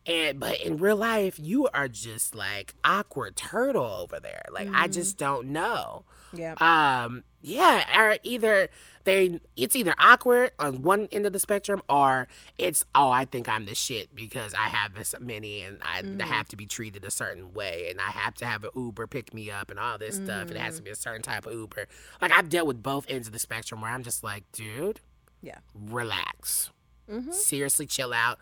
And 0.05 0.39
but 0.39 0.61
in 0.61 0.77
real 0.77 0.95
life, 0.95 1.37
you 1.37 1.67
are 1.73 1.89
just 1.89 2.33
like 2.33 2.73
awkward 2.85 3.35
turtle 3.35 3.85
over 3.85 4.21
there. 4.21 4.45
Like 4.51 4.69
I 4.69 4.83
mm-hmm. 4.83 4.93
just 4.93 5.17
don't 5.17 5.47
know. 5.47 6.05
Yeah. 6.33 6.55
Um, 6.59 7.23
yeah, 7.41 7.85
or 7.99 8.17
either 8.23 8.69
they 9.03 9.39
it's 9.55 9.75
either 9.75 9.93
awkward 9.99 10.51
on 10.57 10.81
one 10.81 11.07
end 11.11 11.25
of 11.25 11.33
the 11.33 11.39
spectrum 11.39 11.81
or 11.87 12.27
it's 12.57 12.83
oh 12.95 13.11
I 13.11 13.25
think 13.25 13.47
I'm 13.47 13.65
the 13.65 13.75
shit 13.75 14.15
because 14.15 14.53
I 14.55 14.67
have 14.69 14.95
this 14.95 15.13
many 15.19 15.61
and 15.61 15.77
I 15.83 16.01
mm-hmm. 16.01 16.19
have 16.21 16.47
to 16.49 16.55
be 16.55 16.65
treated 16.65 17.05
a 17.05 17.11
certain 17.11 17.53
way 17.53 17.87
and 17.91 18.01
I 18.01 18.09
have 18.09 18.33
to 18.35 18.45
have 18.45 18.63
an 18.63 18.71
Uber 18.75 19.07
pick 19.07 19.33
me 19.33 19.51
up 19.51 19.69
and 19.69 19.79
all 19.79 19.97
this 19.97 20.15
stuff. 20.15 20.49
It 20.49 20.57
has 20.57 20.75
to 20.75 20.79
mm-hmm. 20.79 20.85
be 20.85 20.91
a 20.91 20.95
certain 20.95 21.21
type 21.21 21.45
of 21.45 21.53
Uber. 21.53 21.87
Like 22.19 22.31
I've 22.31 22.49
dealt 22.49 22.67
with 22.67 22.81
both 22.81 23.05
ends 23.07 23.27
of 23.27 23.33
the 23.33 23.39
spectrum 23.39 23.79
where 23.81 23.91
I'm 23.91 24.03
just 24.03 24.23
like, 24.23 24.43
dude, 24.51 24.99
yeah. 25.41 25.59
relax. 25.73 26.71
Mm-hmm. 27.09 27.31
Seriously, 27.31 27.85
chill 27.85 28.11
out. 28.11 28.39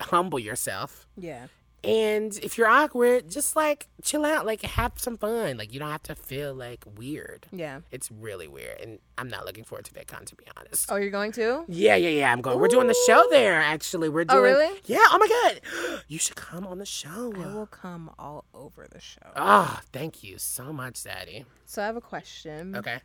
Humble 0.00 0.38
yourself. 0.38 1.06
Yeah. 1.16 1.46
And 1.84 2.36
if 2.42 2.56
you're 2.58 2.68
awkward, 2.68 3.30
just 3.30 3.56
like 3.56 3.88
chill 4.02 4.24
out, 4.24 4.46
like 4.46 4.62
have 4.62 4.92
some 4.96 5.16
fun. 5.16 5.56
Like 5.56 5.72
you 5.72 5.80
don't 5.80 5.90
have 5.90 6.02
to 6.04 6.14
feel 6.14 6.54
like 6.54 6.84
weird. 6.96 7.46
Yeah. 7.52 7.80
It's 7.90 8.10
really 8.10 8.48
weird, 8.48 8.80
and 8.80 8.98
I'm 9.18 9.28
not 9.28 9.44
looking 9.46 9.64
forward 9.64 9.84
to 9.86 9.92
VidCon 9.92 10.24
to 10.26 10.34
be 10.34 10.44
honest. 10.56 10.90
Oh, 10.90 10.96
you're 10.96 11.10
going 11.10 11.32
to? 11.32 11.64
Yeah, 11.68 11.96
yeah, 11.96 12.08
yeah. 12.08 12.32
I'm 12.32 12.40
going. 12.40 12.58
We're 12.58 12.68
doing 12.68 12.88
the 12.88 12.96
show 13.06 13.24
there. 13.30 13.60
Actually, 13.60 14.08
we're 14.08 14.24
doing. 14.24 14.38
Oh, 14.38 14.42
really? 14.42 14.80
Yeah. 14.86 14.98
Oh 15.10 15.18
my 15.18 15.28
god, 15.28 16.00
you 16.08 16.18
should 16.18 16.36
come 16.36 16.66
on 16.66 16.78
the 16.78 16.86
show. 16.86 17.32
I 17.36 17.54
will 17.54 17.66
come 17.66 18.10
all 18.18 18.44
over 18.54 18.86
the 18.90 19.00
show. 19.00 19.30
Oh, 19.36 19.80
thank 19.92 20.22
you 20.22 20.38
so 20.38 20.72
much, 20.72 21.04
Daddy. 21.04 21.44
So 21.66 21.82
I 21.82 21.86
have 21.86 21.96
a 21.96 22.00
question. 22.00 22.76
Okay. 22.76 22.98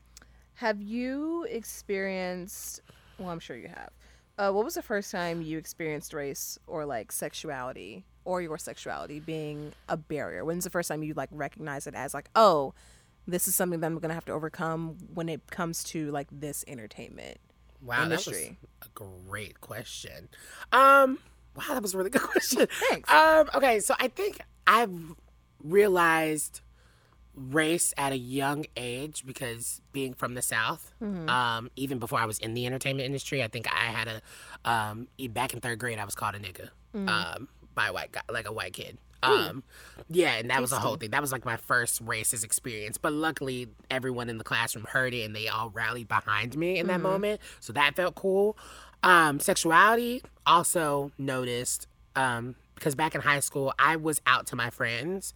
Have 0.55 0.81
you 0.81 1.45
experienced? 1.49 2.81
Well, 3.17 3.29
I'm 3.29 3.39
sure 3.39 3.55
you 3.55 3.67
have. 3.69 3.91
Uh, 4.37 4.51
what 4.51 4.63
was 4.63 4.75
the 4.75 4.81
first 4.81 5.11
time 5.11 5.41
you 5.41 5.57
experienced 5.57 6.13
race 6.13 6.57
or 6.65 6.85
like 6.85 7.11
sexuality 7.11 8.05
or 8.29 8.43
your 8.43 8.59
sexuality 8.59 9.19
being 9.19 9.73
a 9.89 9.97
barrier? 9.97 10.45
When's 10.45 10.63
the 10.63 10.69
first 10.69 10.87
time 10.87 11.01
you 11.01 11.15
like 11.15 11.29
recognize 11.31 11.87
it 11.87 11.95
as 11.95 12.13
like, 12.13 12.29
oh, 12.35 12.75
this 13.25 13.47
is 13.47 13.55
something 13.55 13.79
that 13.79 13.87
I'm 13.87 13.97
gonna 13.97 14.13
have 14.13 14.25
to 14.25 14.33
overcome 14.33 14.97
when 15.15 15.27
it 15.29 15.49
comes 15.49 15.83
to 15.85 16.11
like 16.11 16.27
this 16.31 16.63
entertainment? 16.67 17.39
Wow, 17.81 18.03
Industry. 18.03 18.59
that 18.81 18.89
was 18.99 19.09
a 19.25 19.27
great 19.27 19.61
question. 19.61 20.29
Um, 20.71 21.17
wow, 21.55 21.73
that 21.73 21.81
was 21.81 21.95
a 21.95 21.97
really 21.97 22.11
good 22.11 22.21
question. 22.35 22.67
Thanks. 22.89 23.11
Um, 23.11 23.49
okay, 23.55 23.79
so 23.79 23.95
I 23.99 24.09
think 24.09 24.39
I've 24.67 24.93
realized 25.63 26.61
race 27.33 27.95
at 27.97 28.11
a 28.11 28.17
young 28.17 28.65
age 28.77 29.25
because 29.25 29.81
being 29.91 30.13
from 30.13 30.35
the 30.35 30.41
South, 30.43 30.93
um, 31.01 31.71
even 31.75 31.97
before 31.97 32.19
I 32.19 32.25
was 32.25 32.37
in 32.37 32.53
the 32.53 32.67
entertainment 32.67 33.07
industry, 33.07 33.41
I 33.41 33.47
think 33.47 33.67
I 33.73 33.85
had 33.85 34.07
a 34.07 34.69
um, 34.69 35.07
back 35.29 35.53
in 35.53 35.61
third 35.61 35.79
grade 35.79 35.97
I 35.97 36.05
was 36.05 36.13
called 36.15 36.35
a 36.35 36.39
nigga 36.39 36.69
um, 36.93 37.47
by 37.75 37.87
a 37.87 37.93
white 37.93 38.11
guy, 38.11 38.21
like 38.29 38.47
a 38.47 38.51
white 38.51 38.73
kid. 38.73 38.97
Um, 39.21 39.63
yeah, 40.09 40.35
and 40.35 40.49
that 40.49 40.61
was 40.61 40.71
a 40.71 40.79
whole 40.79 40.95
thing. 40.95 41.11
That 41.11 41.21
was 41.21 41.31
like 41.31 41.43
my 41.43 41.57
first 41.57 42.05
racist 42.05 42.43
experience. 42.43 42.97
But 42.97 43.11
luckily, 43.13 43.67
everyone 43.91 44.29
in 44.29 44.37
the 44.37 44.43
classroom 44.43 44.85
heard 44.85 45.13
it 45.13 45.23
and 45.23 45.35
they 45.35 45.47
all 45.49 45.69
rallied 45.69 46.07
behind 46.07 46.55
me 46.57 46.77
in 46.79 46.87
that 46.87 47.01
moment. 47.01 47.41
So 47.59 47.73
that 47.73 47.95
felt 47.95 48.15
cool. 48.15 48.57
Um, 49.03 49.39
sexuality 49.39 50.21
also 50.45 51.11
noticed 51.17 51.87
um, 52.15 52.55
because 52.75 52.95
back 52.95 53.13
in 53.13 53.21
high 53.21 53.41
school, 53.41 53.73
I 53.77 53.97
was 53.97 54.21
out 54.25 54.47
to 54.47 54.55
my 54.55 54.69
friends. 54.69 55.33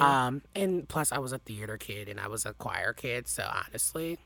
Um, 0.00 0.42
and 0.54 0.88
plus, 0.88 1.12
I 1.12 1.18
was 1.18 1.32
a 1.32 1.38
theater 1.38 1.76
kid 1.76 2.08
and 2.08 2.18
I 2.18 2.28
was 2.28 2.46
a 2.46 2.54
choir 2.54 2.94
kid. 2.94 3.28
So 3.28 3.46
honestly, 3.46 4.18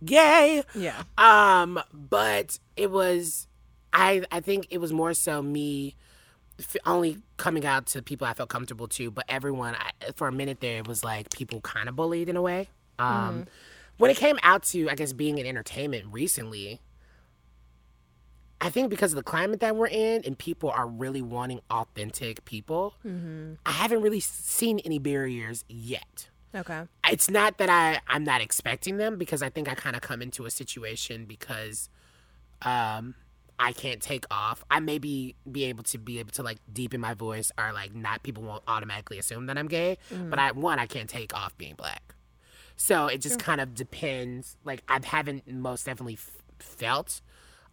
yay. 0.00 0.62
Yeah. 0.74 1.02
Um, 1.16 1.80
but 1.92 2.58
it 2.76 2.90
was, 2.90 3.48
I 3.94 4.24
I 4.30 4.40
think 4.40 4.66
it 4.68 4.78
was 4.78 4.92
more 4.92 5.14
so 5.14 5.42
me 5.42 5.96
only 6.84 7.18
coming 7.36 7.64
out 7.64 7.86
to 7.86 8.02
people 8.02 8.26
I 8.26 8.34
felt 8.34 8.48
comfortable 8.48 8.88
to, 8.88 9.10
but 9.10 9.24
everyone 9.28 9.74
I, 9.76 10.10
for 10.16 10.28
a 10.28 10.32
minute 10.32 10.60
there 10.60 10.78
it 10.78 10.88
was 10.88 11.04
like 11.04 11.30
people 11.30 11.60
kind 11.60 11.88
of 11.88 11.96
bullied 11.96 12.28
in 12.28 12.36
a 12.36 12.42
way. 12.42 12.68
Um, 12.98 13.46
when 13.98 14.10
it 14.10 14.16
came 14.16 14.38
out 14.42 14.62
to 14.64 14.88
I 14.90 14.94
guess 14.94 15.12
being 15.12 15.38
in 15.38 15.46
entertainment 15.46 16.06
recently. 16.10 16.80
I 18.60 18.70
think 18.70 18.90
because 18.90 19.12
of 19.12 19.16
the 19.16 19.22
climate 19.22 19.60
that 19.60 19.76
we're 19.76 19.86
in 19.86 20.22
and 20.24 20.36
people 20.36 20.68
are 20.68 20.88
really 20.88 21.22
wanting 21.22 21.60
authentic 21.70 22.44
people, 22.44 22.94
I 23.04 23.70
haven't 23.70 24.02
really 24.02 24.18
seen 24.18 24.80
any 24.80 24.98
barriers 24.98 25.64
yet 25.68 26.28
Okay. 26.52 26.82
it's 27.08 27.30
not 27.30 27.58
that 27.58 27.68
I 27.70 28.00
I'm 28.08 28.24
not 28.24 28.40
expecting 28.40 28.96
them 28.96 29.16
because 29.16 29.42
I 29.44 29.48
think 29.48 29.68
I 29.70 29.74
kind 29.74 29.94
of 29.94 30.02
come 30.02 30.20
into 30.22 30.44
a 30.44 30.50
situation 30.50 31.24
because 31.24 31.88
um 32.62 33.14
I 33.58 33.72
can't 33.72 34.00
take 34.00 34.24
off. 34.30 34.64
I 34.70 34.80
maybe 34.80 35.36
be 35.44 35.50
be 35.50 35.64
able 35.64 35.82
to 35.84 35.98
be 35.98 36.18
able 36.20 36.30
to 36.32 36.42
like 36.42 36.58
deepen 36.72 37.00
my 37.00 37.14
voice 37.14 37.50
or 37.58 37.72
like 37.72 37.94
not 37.94 38.22
people 38.22 38.42
won't 38.42 38.62
automatically 38.68 39.18
assume 39.18 39.46
that 39.46 39.58
I'm 39.58 39.68
gay, 39.68 39.98
but 40.30 40.38
I 40.38 40.52
one 40.52 40.78
I 40.78 40.86
can't 40.86 41.08
take 41.08 41.34
off 41.34 41.56
being 41.58 41.74
black. 41.74 42.14
So 42.76 43.06
it 43.06 43.20
just 43.20 43.38
kind 43.40 43.60
of 43.60 43.74
depends. 43.74 44.56
Like 44.64 44.82
I 44.88 45.00
haven't 45.04 45.48
most 45.48 45.86
definitely 45.86 46.14
f- 46.14 46.42
felt 46.58 47.20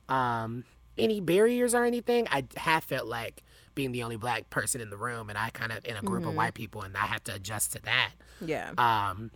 um 0.09 0.63
any 0.97 1.19
barriers 1.21 1.75
or 1.75 1.83
anything. 1.83 2.27
I 2.31 2.45
have 2.57 2.83
felt 2.83 3.07
like 3.07 3.43
being 3.75 3.91
the 3.91 4.01
only 4.03 4.15
black 4.15 4.49
person 4.49 4.79
in 4.81 4.89
the 4.89 4.97
room 4.97 5.29
and 5.29 5.37
I 5.37 5.49
kind 5.49 5.71
of 5.71 5.85
in 5.85 5.97
a 5.97 6.01
group 6.01 6.25
of 6.25 6.33
white 6.35 6.53
people 6.53 6.81
and 6.81 6.95
I 6.95 7.01
have 7.07 7.23
to 7.25 7.35
adjust 7.35 7.73
to 7.73 7.81
that. 7.83 8.11
Yeah. 8.39 8.71
Um, 8.77 9.31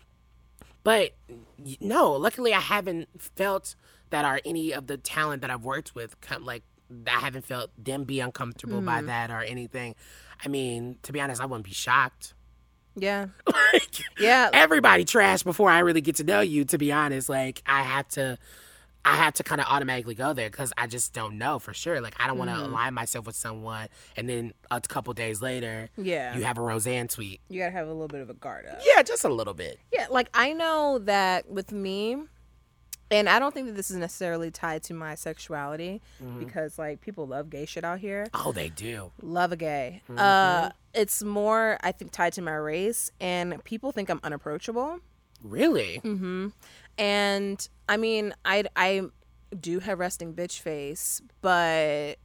but 0.84 1.12
no, 1.82 2.14
luckily 2.14 2.54
I 2.54 2.62
haven't 2.62 3.10
felt 3.36 3.76
that 4.10 4.26
are 4.26 4.40
any 4.46 4.72
of 4.72 4.88
the 4.88 4.98
talent 4.98 5.42
that 5.42 5.52
I've 5.52 5.64
worked 5.64 5.96
with 5.96 6.20
come 6.22 6.46
like 6.46 6.64
I 7.08 7.20
haven't 7.20 7.46
felt 7.46 7.72
them 7.78 8.04
be 8.04 8.20
uncomfortable 8.20 8.82
by 8.82 9.02
hmm. 9.02 9.08
that 9.08 9.30
or 9.30 9.42
anything. 9.42 9.96
I 10.44 10.48
mean, 10.48 10.98
to 11.04 11.14
be 11.14 11.22
honest, 11.22 11.42
I 11.42 11.46
wouldn't 11.46 11.66
be 11.66 11.74
shocked. 11.74 12.34
yeah. 12.96 13.28
like, 13.48 14.00
Yeah. 14.20 14.50
everybody 14.54 15.06
trash 15.06 15.44
before 15.44 15.70
I 15.70 15.80
really 15.80 16.02
get 16.02 16.16
to 16.16 16.24
know 16.24 16.42
you. 16.42 16.66
To 16.66 16.78
be 16.78 16.92
honest, 16.92 17.30
like 17.30 17.62
I 17.66 17.84
have 17.84 18.08
to, 18.10 18.38
I 19.06 19.16
have 19.16 19.34
to 19.36 19.44
kind 19.44 19.62
of 19.62 19.68
automatically 19.68 20.16
go 20.16 20.34
there 20.34 20.50
because 20.50 20.74
I 20.78 20.88
just 20.88 21.14
don't 21.14 21.38
know 21.38 21.60
for 21.60 21.74
sure. 21.74 22.02
Like 22.02 22.16
I 22.20 22.28
don't 22.28 22.38
want 22.38 22.50
to 22.50 22.56
mm-hmm. 22.56 22.72
align 22.72 22.94
myself 22.96 23.28
with 23.28 23.36
someone, 23.36 23.88
and 24.18 24.28
then 24.28 24.54
a 24.72 24.82
couple 24.82 25.14
days 25.14 25.42
later, 25.42 25.90
Yeah. 25.96 26.36
you 26.36 26.44
have 26.44 26.58
a 26.58 26.62
Roseanne 26.62 27.08
tweet. 27.08 27.42
You 27.50 27.60
gotta 27.60 27.72
have 27.72 27.88
a 27.88 27.92
little 27.92 28.08
bit 28.08 28.22
of 28.22 28.30
a 28.30 28.34
guard 28.34 28.66
up. 28.66 28.82
Yeah, 28.84 29.04
just 29.04 29.24
a 29.24 29.30
little 29.30 29.54
bit. 29.54 29.80
Yeah, 29.94 30.08
like 30.10 30.30
I 30.34 30.54
know 30.54 31.00
that 31.00 31.50
with 31.50 31.72
me, 31.72 32.18
and 33.12 33.28
I 33.28 33.40
don't 33.40 33.54
think 33.54 33.68
that 33.68 33.76
this 33.76 33.90
is 33.90 33.98
necessarily 33.98 34.52
tied 34.52 34.84
to 34.84 34.94
my 34.94 35.16
sexuality 35.16 36.02
because 36.38 36.78
like 36.78 37.02
people 37.02 37.26
love 37.26 37.50
gay 37.50 37.66
shit 37.66 37.84
out 37.84 38.00
here. 38.00 38.28
Oh, 38.34 38.52
they 38.52 38.70
do. 38.70 39.12
Love 39.22 39.52
a 39.52 39.58
gay. 39.58 40.02
Uh, 40.16 40.70
it's 40.94 41.24
more 41.24 41.78
I 41.82 41.92
think 41.92 42.12
tied 42.12 42.34
to 42.34 42.42
my 42.42 42.56
race, 42.56 43.12
and 43.20 43.64
people 43.64 43.92
think 43.92 44.10
I'm 44.10 44.20
unapproachable. 44.24 45.00
Really? 45.44 46.02
Mm-hmm. 46.04 46.50
And 46.98 47.70
I 47.88 47.98
mean, 47.98 48.34
I 48.46 48.66
I 48.76 49.04
do 49.60 49.80
have 49.80 50.00
resting 50.00 50.34
bitch 50.34 50.60
face, 50.60 51.22
but 51.42 52.18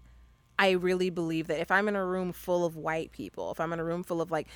I 0.58 0.70
really 0.72 1.10
believe 1.10 1.46
that 1.48 1.60
if 1.60 1.70
I'm 1.70 1.88
in 1.88 1.96
a 1.96 2.04
room 2.04 2.32
full 2.32 2.64
of 2.64 2.76
white 2.76 3.12
people, 3.12 3.50
if 3.50 3.60
I'm 3.60 3.72
in 3.72 3.80
a 3.80 3.84
room 3.84 4.02
full 4.04 4.20
of 4.20 4.30
like 4.30 4.48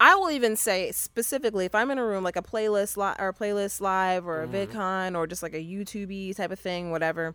I 0.00 0.14
will 0.14 0.30
even 0.30 0.56
say 0.56 0.90
specifically 0.92 1.66
if 1.66 1.74
I'm 1.74 1.90
in 1.90 1.98
a 1.98 2.04
room 2.04 2.24
like 2.24 2.36
a 2.36 2.42
playlist 2.42 2.96
li- 2.96 3.14
or 3.18 3.28
a 3.28 3.34
playlist 3.34 3.80
live 3.82 4.26
or 4.26 4.42
a 4.42 4.48
VidCon 4.48 5.14
or 5.16 5.26
just 5.26 5.42
like 5.42 5.54
a 5.54 5.62
YouTube 5.62 6.34
type 6.36 6.50
of 6.50 6.58
thing, 6.58 6.90
whatever. 6.90 7.34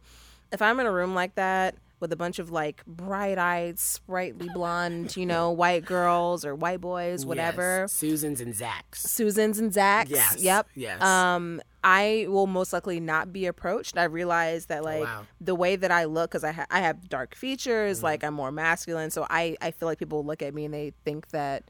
If 0.52 0.62
I'm 0.62 0.80
in 0.80 0.86
a 0.88 0.92
room 0.92 1.14
like 1.14 1.36
that 1.36 1.76
with 2.00 2.12
a 2.12 2.16
bunch 2.16 2.40
of 2.40 2.52
like 2.52 2.84
bright-eyed, 2.86 3.80
sprightly 3.80 4.50
blonde, 4.54 5.16
you 5.16 5.26
know, 5.26 5.52
white 5.52 5.86
girls 5.86 6.44
or 6.44 6.54
white 6.56 6.82
boys, 6.82 7.26
whatever. 7.26 7.82
Yes. 7.84 7.94
Susans 7.94 8.42
and 8.42 8.54
Zach's. 8.54 9.02
Susans 9.02 9.60
and 9.60 9.72
Zach's. 9.74 10.10
Yes, 10.12 10.38
Yep. 10.42 10.68
yes. 10.76 11.02
Um, 11.02 11.62
I 11.84 12.26
will 12.30 12.48
most 12.48 12.74
likely 12.74 13.00
not 13.00 13.32
be 13.32 13.46
approached. 13.46 13.98
I 13.98 14.06
realize 14.06 14.66
that 14.68 14.84
like 14.84 15.02
Oh, 15.02 15.06
wow. 15.06 15.28
the 15.40 15.56
way 15.56 15.76
that 15.76 15.92
I 15.92 16.06
look, 16.06 16.32
because 16.32 16.44
I 16.44 16.52
ha- 16.52 16.66
I 16.72 16.80
have 16.82 17.08
dark 17.10 17.36
features, 17.36 18.02
like 18.04 18.24
I'm 18.24 18.34
more 18.34 18.52
masculine, 18.52 19.12
so 19.12 19.26
I 19.30 19.56
I 19.62 19.70
feel 19.72 19.88
like 19.88 20.00
people 20.00 20.24
look 20.26 20.42
at 20.42 20.54
me 20.54 20.66
and 20.66 20.74
they 20.74 20.94
think 21.06 21.30
that 21.30 21.64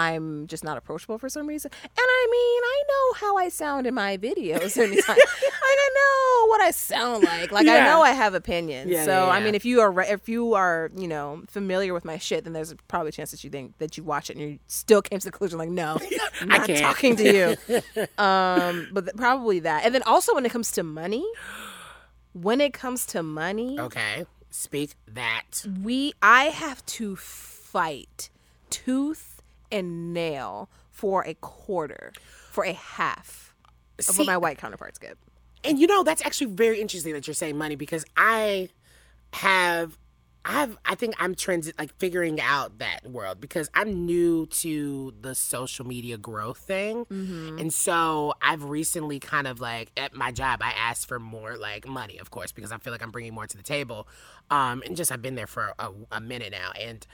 I'm 0.00 0.46
just 0.46 0.64
not 0.64 0.76
approachable 0.78 1.18
for 1.18 1.28
some 1.28 1.46
reason. 1.46 1.70
And 1.82 1.90
I 1.98 2.26
mean, 2.30 2.62
I 2.64 2.82
know 2.88 3.26
how 3.26 3.36
I 3.36 3.48
sound 3.48 3.86
in 3.86 3.94
my 3.94 4.16
videos 4.16 4.76
like 5.08 5.18
I 5.72 5.88
know 5.98 6.48
what 6.48 6.60
I 6.60 6.70
sound 6.70 7.24
like. 7.24 7.52
Like 7.52 7.66
I 7.66 7.84
know 7.84 8.00
I 8.02 8.12
have 8.12 8.34
opinions. 8.34 8.90
Yeah, 8.90 9.04
so 9.04 9.10
yeah, 9.26 9.28
I 9.28 9.40
mean, 9.40 9.54
if 9.54 9.64
you 9.64 9.80
are 9.80 10.00
if 10.02 10.28
you 10.28 10.54
are 10.54 10.90
you 10.96 11.08
know 11.08 11.42
familiar 11.48 11.92
with 11.94 12.04
my 12.04 12.18
shit, 12.18 12.44
then 12.44 12.52
there's 12.52 12.74
probably 12.88 13.10
a 13.10 13.12
chance 13.12 13.30
that 13.32 13.44
you 13.44 13.50
think 13.50 13.78
that 13.78 13.96
you 13.96 14.04
watch 14.04 14.30
it 14.30 14.36
and 14.36 14.42
you 14.50 14.58
still 14.66 15.02
came 15.02 15.18
to 15.18 15.26
the 15.26 15.30
conclusion 15.32 15.58
like, 15.58 15.68
no, 15.70 15.98
I'm 16.40 16.50
I 16.52 16.58
not 16.58 16.68
talking 16.68 17.16
to 17.16 17.56
you. 17.68 17.76
um, 18.18 18.88
but 18.92 19.04
th- 19.04 19.16
probably 19.16 19.60
that. 19.60 19.84
And 19.84 19.94
then 19.94 20.02
also 20.04 20.34
when 20.34 20.46
it 20.46 20.50
comes 20.52 20.70
to 20.72 20.82
money, 20.82 21.24
when 22.32 22.60
it 22.60 22.72
comes 22.72 23.06
to 23.06 23.22
money, 23.22 23.78
Okay. 23.78 24.24
Speak 24.52 24.94
that. 25.06 25.64
we 25.82 26.12
I 26.22 26.44
have 26.46 26.84
to 26.86 27.14
fight 27.14 28.30
tooth 28.68 29.29
and 29.72 30.12
nail 30.12 30.68
for 30.90 31.24
a 31.24 31.34
quarter, 31.34 32.12
for 32.50 32.64
a 32.64 32.72
half 32.72 33.54
of 33.98 34.18
what 34.18 34.26
my 34.26 34.36
white 34.36 34.58
counterparts 34.58 34.98
get. 34.98 35.16
And 35.64 35.78
you 35.78 35.86
know, 35.86 36.02
that's 36.02 36.24
actually 36.24 36.52
very 36.52 36.80
interesting 36.80 37.12
that 37.12 37.26
you're 37.26 37.34
saying 37.34 37.56
money 37.56 37.76
because 37.76 38.04
I 38.16 38.70
have 39.32 39.96
I've 40.42 40.78
I 40.86 40.94
think 40.94 41.14
I'm 41.18 41.34
transit 41.34 41.78
like 41.78 41.94
figuring 41.98 42.40
out 42.40 42.78
that 42.78 43.06
world 43.06 43.40
because 43.42 43.68
I'm 43.74 44.06
new 44.06 44.46
to 44.46 45.12
the 45.20 45.34
social 45.34 45.86
media 45.86 46.16
growth 46.16 46.56
thing. 46.58 47.04
And 47.58 47.72
so 47.74 48.32
I've 48.40 48.64
recently 48.64 49.20
kind 49.20 49.46
of 49.46 49.60
like 49.60 49.92
at 49.98 50.14
my 50.14 50.32
job 50.32 50.60
I 50.62 50.72
asked 50.72 51.08
for 51.08 51.18
more 51.18 51.58
like 51.58 51.86
money, 51.86 52.16
of 52.18 52.30
course, 52.30 52.52
because 52.52 52.72
I 52.72 52.78
feel 52.78 52.90
like 52.92 53.02
I'm 53.02 53.10
bringing 53.10 53.34
more 53.34 53.46
to 53.46 53.56
the 53.56 53.62
table. 53.62 54.08
Um 54.50 54.82
and 54.86 54.96
just 54.96 55.12
I've 55.12 55.20
been 55.22 55.34
there 55.34 55.46
for 55.46 55.74
a, 55.78 55.90
a 56.10 56.20
minute 56.22 56.52
now 56.52 56.72
and 56.72 57.06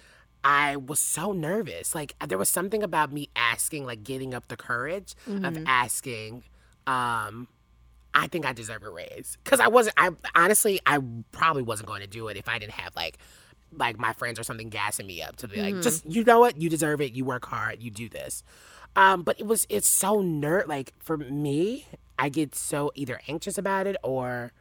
I 0.46 0.76
was 0.76 1.00
so 1.00 1.32
nervous. 1.32 1.94
Like 1.94 2.14
there 2.26 2.38
was 2.38 2.48
something 2.48 2.82
about 2.82 3.12
me 3.12 3.28
asking, 3.34 3.84
like 3.84 4.04
getting 4.04 4.32
up 4.32 4.48
the 4.48 4.56
courage 4.56 5.14
of 5.26 5.58
asking 5.66 6.44
um 6.86 7.48
I 8.14 8.28
think 8.28 8.46
I 8.46 8.52
deserve 8.54 8.82
a 8.82 8.88
raise 8.88 9.36
because 9.44 9.60
I 9.60 9.68
wasn't. 9.68 9.94
I 9.98 10.10
honestly, 10.34 10.80
I 10.86 11.00
probably 11.32 11.62
wasn't 11.62 11.88
going 11.88 12.00
to 12.00 12.06
do 12.06 12.28
it 12.28 12.38
if 12.38 12.48
I 12.48 12.58
didn't 12.58 12.72
have 12.72 12.96
like, 12.96 13.18
like 13.72 13.98
my 13.98 14.14
friends 14.14 14.40
or 14.40 14.42
something 14.42 14.70
gassing 14.70 15.06
me 15.06 15.20
up 15.20 15.36
to 15.36 15.48
be 15.48 15.60
like, 15.60 15.82
just 15.82 16.06
you 16.06 16.24
know 16.24 16.40
what, 16.40 16.58
you 16.58 16.70
deserve 16.70 17.02
it. 17.02 17.12
You 17.12 17.26
work 17.26 17.44
hard. 17.44 17.82
You 17.82 17.90
do 17.90 18.08
this. 18.08 18.42
Um, 18.94 19.22
but 19.22 19.38
it 19.38 19.46
was 19.46 19.66
it's 19.68 19.86
so 19.86 20.22
nerd. 20.22 20.66
Like 20.66 20.94
for 20.98 21.18
me, 21.18 21.86
I 22.18 22.30
get 22.30 22.54
so 22.54 22.90
either 22.94 23.20
anxious 23.28 23.58
about 23.58 23.86
it 23.86 23.96
or, 24.02 24.52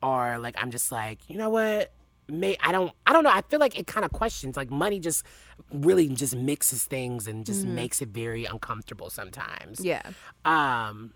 or 0.00 0.38
like 0.38 0.54
I'm 0.62 0.70
just 0.70 0.92
like, 0.92 1.18
you 1.28 1.36
know 1.36 1.50
what. 1.50 1.90
May 2.28 2.56
I 2.62 2.72
don't 2.72 2.92
I 3.06 3.12
don't 3.12 3.24
know. 3.24 3.30
I 3.30 3.42
feel 3.42 3.60
like 3.60 3.78
it 3.78 3.86
kind 3.86 4.04
of 4.04 4.12
questions 4.12 4.56
like 4.56 4.70
money 4.70 4.98
just 5.00 5.24
really 5.72 6.08
just 6.08 6.34
mixes 6.34 6.84
things 6.84 7.26
and 7.26 7.44
just 7.44 7.64
makes 7.66 8.00
it 8.00 8.08
very 8.08 8.44
uncomfortable 8.46 9.10
sometimes. 9.10 9.80
Yeah. 9.84 10.02
Um, 10.44 11.12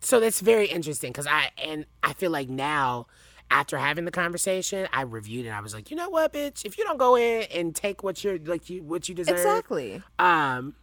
so 0.00 0.20
that's 0.20 0.40
very 0.40 0.66
interesting 0.66 1.10
because 1.12 1.26
I 1.26 1.50
and 1.62 1.86
I 2.02 2.12
feel 2.12 2.30
like 2.30 2.48
now 2.48 3.06
after 3.50 3.78
having 3.78 4.04
the 4.04 4.12
conversation, 4.12 4.86
I 4.92 5.02
reviewed 5.02 5.46
it. 5.46 5.50
I 5.50 5.60
was 5.60 5.74
like, 5.74 5.90
you 5.90 5.96
know 5.96 6.08
what, 6.08 6.32
bitch, 6.32 6.64
if 6.64 6.78
you 6.78 6.84
don't 6.84 6.98
go 6.98 7.16
in 7.16 7.42
and 7.52 7.74
take 7.74 8.02
what 8.02 8.22
you're 8.22 8.38
like 8.38 8.68
you 8.70 8.82
what 8.82 9.08
you 9.08 9.14
deserve, 9.14 9.36
Exactly. 9.36 10.02
um. 10.18 10.74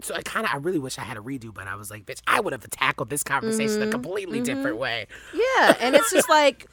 So 0.00 0.16
I 0.16 0.22
kind 0.22 0.44
of, 0.44 0.52
I 0.52 0.56
really 0.56 0.80
wish 0.80 0.98
I 0.98 1.02
had 1.02 1.16
a 1.16 1.20
redo, 1.20 1.54
but 1.54 1.68
I 1.68 1.76
was 1.76 1.88
like, 1.88 2.06
bitch, 2.06 2.20
I 2.26 2.40
would 2.40 2.52
have 2.52 2.68
tackled 2.70 3.08
this 3.08 3.22
conversation 3.22 3.82
a 3.82 3.86
completely 3.88 4.40
different 4.40 4.78
way. 4.78 5.06
Yeah, 5.32 5.76
and 5.78 5.94
it's 5.94 6.10
just 6.10 6.28
like, 6.40 6.66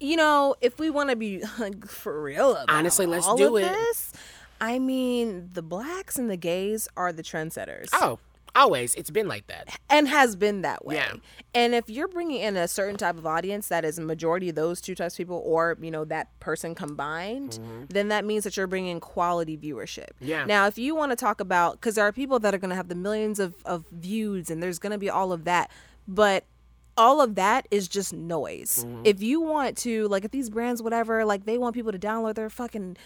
you 0.00 0.16
know, 0.16 0.54
if 0.60 0.78
we 0.78 0.90
want 0.90 1.10
to 1.10 1.16
be 1.16 1.42
like, 1.58 1.86
for 1.86 2.22
real, 2.22 2.52
about 2.52 2.70
Honestly, 2.70 3.06
let's 3.06 3.26
all 3.26 3.36
do 3.36 3.56
of 3.56 3.62
it. 3.62 3.72
This, 3.72 4.12
I 4.60 4.78
mean, 4.78 5.50
the 5.52 5.62
blacks 5.62 6.18
and 6.18 6.30
the 6.30 6.36
gays 6.36 6.88
are 6.96 7.12
the 7.12 7.22
trendsetters. 7.22 7.88
Oh, 7.92 8.18
Always, 8.56 8.94
it's 8.94 9.10
been 9.10 9.26
like 9.26 9.48
that. 9.48 9.80
and 9.90 10.06
has 10.06 10.36
been 10.36 10.62
that 10.62 10.84
way. 10.84 10.94
Yeah. 10.94 11.14
And 11.54 11.74
if 11.74 11.90
you're 11.90 12.06
bringing 12.06 12.40
in 12.40 12.56
a 12.56 12.68
certain 12.68 12.96
type 12.96 13.18
of 13.18 13.26
audience 13.26 13.66
that 13.68 13.84
is 13.84 13.98
a 13.98 14.02
majority 14.02 14.48
of 14.48 14.54
those 14.54 14.80
two 14.80 14.94
types 14.94 15.14
of 15.14 15.18
people, 15.18 15.42
or 15.44 15.76
you 15.80 15.90
know 15.90 16.04
that 16.04 16.38
person 16.38 16.74
combined, 16.74 17.58
then 17.88 18.08
that 18.08 18.24
means 18.24 18.44
that 18.44 18.56
you're 18.56 18.68
bringing 18.68 19.00
quality 19.00 19.56
viewership. 19.56 20.10
Mm-hmm. 20.20 20.26
Yeah. 20.26 20.44
Now, 20.44 20.66
if 20.68 20.78
you 20.78 20.94
want 20.94 21.10
to 21.10 21.16
talk 21.16 21.40
about, 21.40 21.80
because 21.80 21.96
there 21.96 22.06
are 22.06 22.12
people 22.12 22.38
that 22.40 22.54
are 22.54 22.58
going 22.58 22.70
to 22.70 22.76
have 22.76 22.88
the 22.88 22.94
millions 22.94 23.40
of 23.40 23.54
of 23.64 23.86
views, 23.90 24.50
and 24.50 24.62
there's 24.62 24.78
going 24.78 24.92
to 24.92 24.98
be 24.98 25.10
all 25.10 25.32
of 25.32 25.44
that, 25.44 25.68
but 26.06 26.44
all 26.96 27.20
of 27.20 27.34
that 27.36 27.66
is 27.70 27.88
just 27.88 28.12
noise. 28.12 28.84
Mm-hmm. 28.86 29.02
If 29.04 29.22
you 29.22 29.40
want 29.40 29.76
to, 29.78 30.08
like, 30.08 30.24
if 30.24 30.30
these 30.30 30.50
brands, 30.50 30.82
whatever, 30.82 31.24
like, 31.24 31.44
they 31.44 31.58
want 31.58 31.74
people 31.74 31.92
to 31.92 31.98
download 31.98 32.34
their 32.34 32.50
fucking 32.50 32.96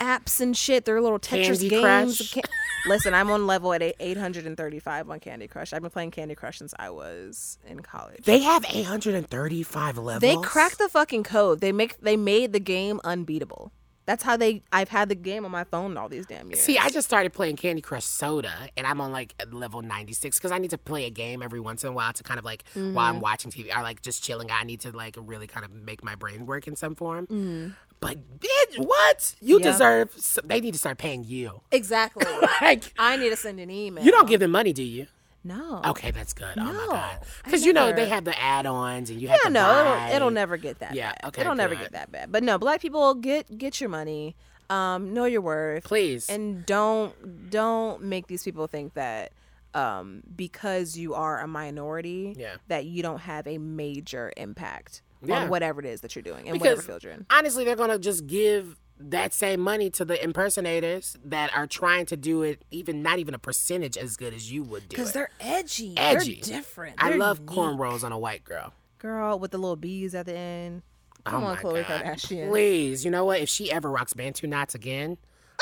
apps 0.00 0.40
and 0.40 0.56
shit, 0.56 0.84
their 0.84 1.00
little 1.00 1.18
Tetris 1.18 1.60
Candy 1.60 1.68
games. 1.68 2.18
Crush. 2.18 2.34
Ca- 2.34 2.50
Listen, 2.86 3.14
I'm 3.14 3.30
on 3.30 3.46
level 3.46 3.72
at 3.72 3.82
835 3.82 5.10
on 5.10 5.20
Candy 5.20 5.48
Crush. 5.48 5.72
I've 5.72 5.82
been 5.82 5.90
playing 5.90 6.10
Candy 6.10 6.34
Crush 6.34 6.58
since 6.58 6.74
I 6.78 6.90
was 6.90 7.58
in 7.66 7.80
college. 7.80 8.24
They 8.24 8.40
have 8.40 8.64
835 8.70 9.98
levels. 9.98 10.20
They 10.20 10.36
cracked 10.46 10.78
the 10.78 10.88
fucking 10.88 11.22
code. 11.22 11.60
They 11.60 11.72
make 11.72 11.98
they 12.00 12.16
made 12.16 12.52
the 12.52 12.60
game 12.60 13.00
unbeatable. 13.04 13.72
That's 14.06 14.22
how 14.22 14.36
they. 14.36 14.62
I've 14.72 14.88
had 14.88 15.08
the 15.08 15.14
game 15.14 15.44
on 15.44 15.50
my 15.50 15.64
phone 15.64 15.96
all 15.96 16.08
these 16.08 16.26
damn 16.26 16.50
years. 16.50 16.60
See, 16.60 16.76
I 16.78 16.88
just 16.90 17.06
started 17.08 17.32
playing 17.32 17.56
Candy 17.56 17.80
Crush 17.80 18.04
Soda, 18.04 18.52
and 18.76 18.86
I'm 18.86 19.00
on 19.00 19.12
like 19.12 19.34
level 19.50 19.80
96 19.82 20.38
because 20.38 20.52
I 20.52 20.58
need 20.58 20.70
to 20.70 20.78
play 20.78 21.06
a 21.06 21.10
game 21.10 21.42
every 21.42 21.60
once 21.60 21.84
in 21.84 21.88
a 21.90 21.92
while 21.92 22.12
to 22.12 22.22
kind 22.22 22.38
of 22.38 22.44
like 22.44 22.64
while 22.74 22.84
Mm-hmm. 22.84 22.98
I'm 22.98 23.20
watching 23.20 23.50
TV 23.50 23.74
or 23.76 23.82
like 23.82 24.02
just 24.02 24.22
chilling. 24.22 24.50
I 24.50 24.64
need 24.64 24.80
to 24.80 24.90
like 24.94 25.16
really 25.18 25.46
kind 25.46 25.64
of 25.64 25.72
make 25.72 26.04
my 26.04 26.14
brain 26.14 26.44
work 26.46 26.66
in 26.68 26.76
some 26.76 26.94
form. 26.94 27.74
But 28.00 28.18
bitch, 28.40 28.78
what? 28.78 29.34
You 29.40 29.56
Mm-hmm. 29.56 29.64
Yeah. 29.66 29.72
deserve. 29.72 30.40
They 30.44 30.60
need 30.60 30.72
to 30.74 30.78
start 30.78 30.98
paying 30.98 31.24
you. 31.24 31.62
exactly. 31.72 32.26
Like 32.60 32.84
I 32.98 33.16
need 33.16 33.30
to 33.30 33.36
send 33.36 33.58
an 33.60 33.70
email. 33.70 34.04
you 34.04 34.10
don't 34.10 34.28
give 34.28 34.40
them 34.40 34.50
money, 34.52 34.72
do 34.72 34.82
you? 34.82 35.06
No. 35.44 35.82
Okay, 35.84 36.10
that's 36.10 36.32
good. 36.32 36.54
oh 36.58 36.64
my 36.64 36.86
god, 36.90 37.18
because 37.44 37.64
you 37.64 37.72
know 37.72 37.92
they 37.92 38.08
have 38.08 38.24
the 38.24 38.38
add-ons 38.40 39.10
and 39.10 39.20
you 39.20 39.28
have 39.28 39.38
Yeah, 39.44 39.48
to 39.48 39.52
no, 39.54 39.60
buy. 39.62 40.06
it'll, 40.08 40.16
it'll 40.16 40.30
never 40.30 40.56
get 40.56 40.78
that 40.80 40.94
Yeah, 40.94 41.10
bad. 41.12 41.28
okay, 41.28 41.40
it'll 41.42 41.54
never 41.54 41.74
get 41.74 41.92
that 41.92 42.10
bad. 42.10 42.32
But 42.32 42.42
no, 42.42 42.58
black 42.58 42.80
people 42.80 43.14
get 43.14 43.56
get 43.58 43.80
your 43.80 43.90
money. 43.90 44.34
Um, 44.70 45.12
know 45.12 45.26
your 45.26 45.42
worth. 45.42 45.84
Please. 45.84 46.28
and 46.30 46.64
don't 46.64 47.50
don't 47.50 48.02
make 48.02 48.26
these 48.26 48.42
people 48.42 48.66
think 48.66 48.94
that 48.94 49.32
um 49.74 50.22
because 50.34 50.96
you 50.96 51.14
are 51.14 51.40
a 51.40 51.46
minority 51.48 52.34
Yeah. 52.36 52.56
that 52.68 52.84
you 52.86 53.02
don't 53.02 53.18
have 53.20 53.46
a 53.46 53.58
major 53.58 54.32
impact 54.36 55.02
Yeah. 55.22 55.42
on 55.42 55.48
whatever 55.50 55.80
it 55.80 55.86
is 55.86 56.00
that 56.02 56.14
you're 56.14 56.22
doing 56.22 56.48
and 56.48 56.60
whatever 56.60 56.80
field 56.80 57.02
you're 57.02 57.12
in. 57.12 57.26
honestly, 57.28 57.64
they're 57.64 57.76
gonna 57.76 57.98
just 57.98 58.26
give 58.26 58.78
that 58.98 59.32
same 59.32 59.60
money 59.60 59.90
to 59.90 60.04
the 60.04 60.22
impersonators 60.22 61.16
that 61.24 61.54
are 61.56 61.66
trying 61.66 62.06
to 62.06 62.16
do 62.16 62.42
it, 62.42 62.64
even 62.70 63.02
not 63.02 63.18
even 63.18 63.34
a 63.34 63.38
percentage 63.38 63.96
as 63.96 64.16
good 64.16 64.32
as 64.32 64.52
you 64.52 64.62
would 64.62 64.88
do 64.88 64.96
Because 64.96 65.12
they're 65.12 65.30
edgy. 65.40 65.94
Edgy. 65.96 66.40
They're 66.42 66.58
different. 66.58 66.96
I 66.98 67.10
They're 67.10 67.18
love 67.18 67.40
unique. 67.40 67.56
cornrows 67.56 68.04
on 68.04 68.12
a 68.12 68.18
white 68.18 68.44
girl. 68.44 68.72
Girl 68.98 69.38
with 69.38 69.50
the 69.50 69.58
little 69.58 69.76
bees 69.76 70.14
at 70.14 70.26
the 70.26 70.36
end. 70.36 70.82
Come 71.24 71.42
oh 71.42 71.46
on, 71.48 71.54
my 71.56 71.60
Khloe 71.60 71.86
God. 71.88 72.04
Kardashian. 72.04 72.48
Please, 72.50 73.04
you 73.04 73.10
know 73.10 73.24
what? 73.24 73.40
If 73.40 73.48
she 73.48 73.72
ever 73.72 73.90
rocks 73.90 74.12
Bantu 74.12 74.46
knots 74.46 74.74
again, 74.74 75.16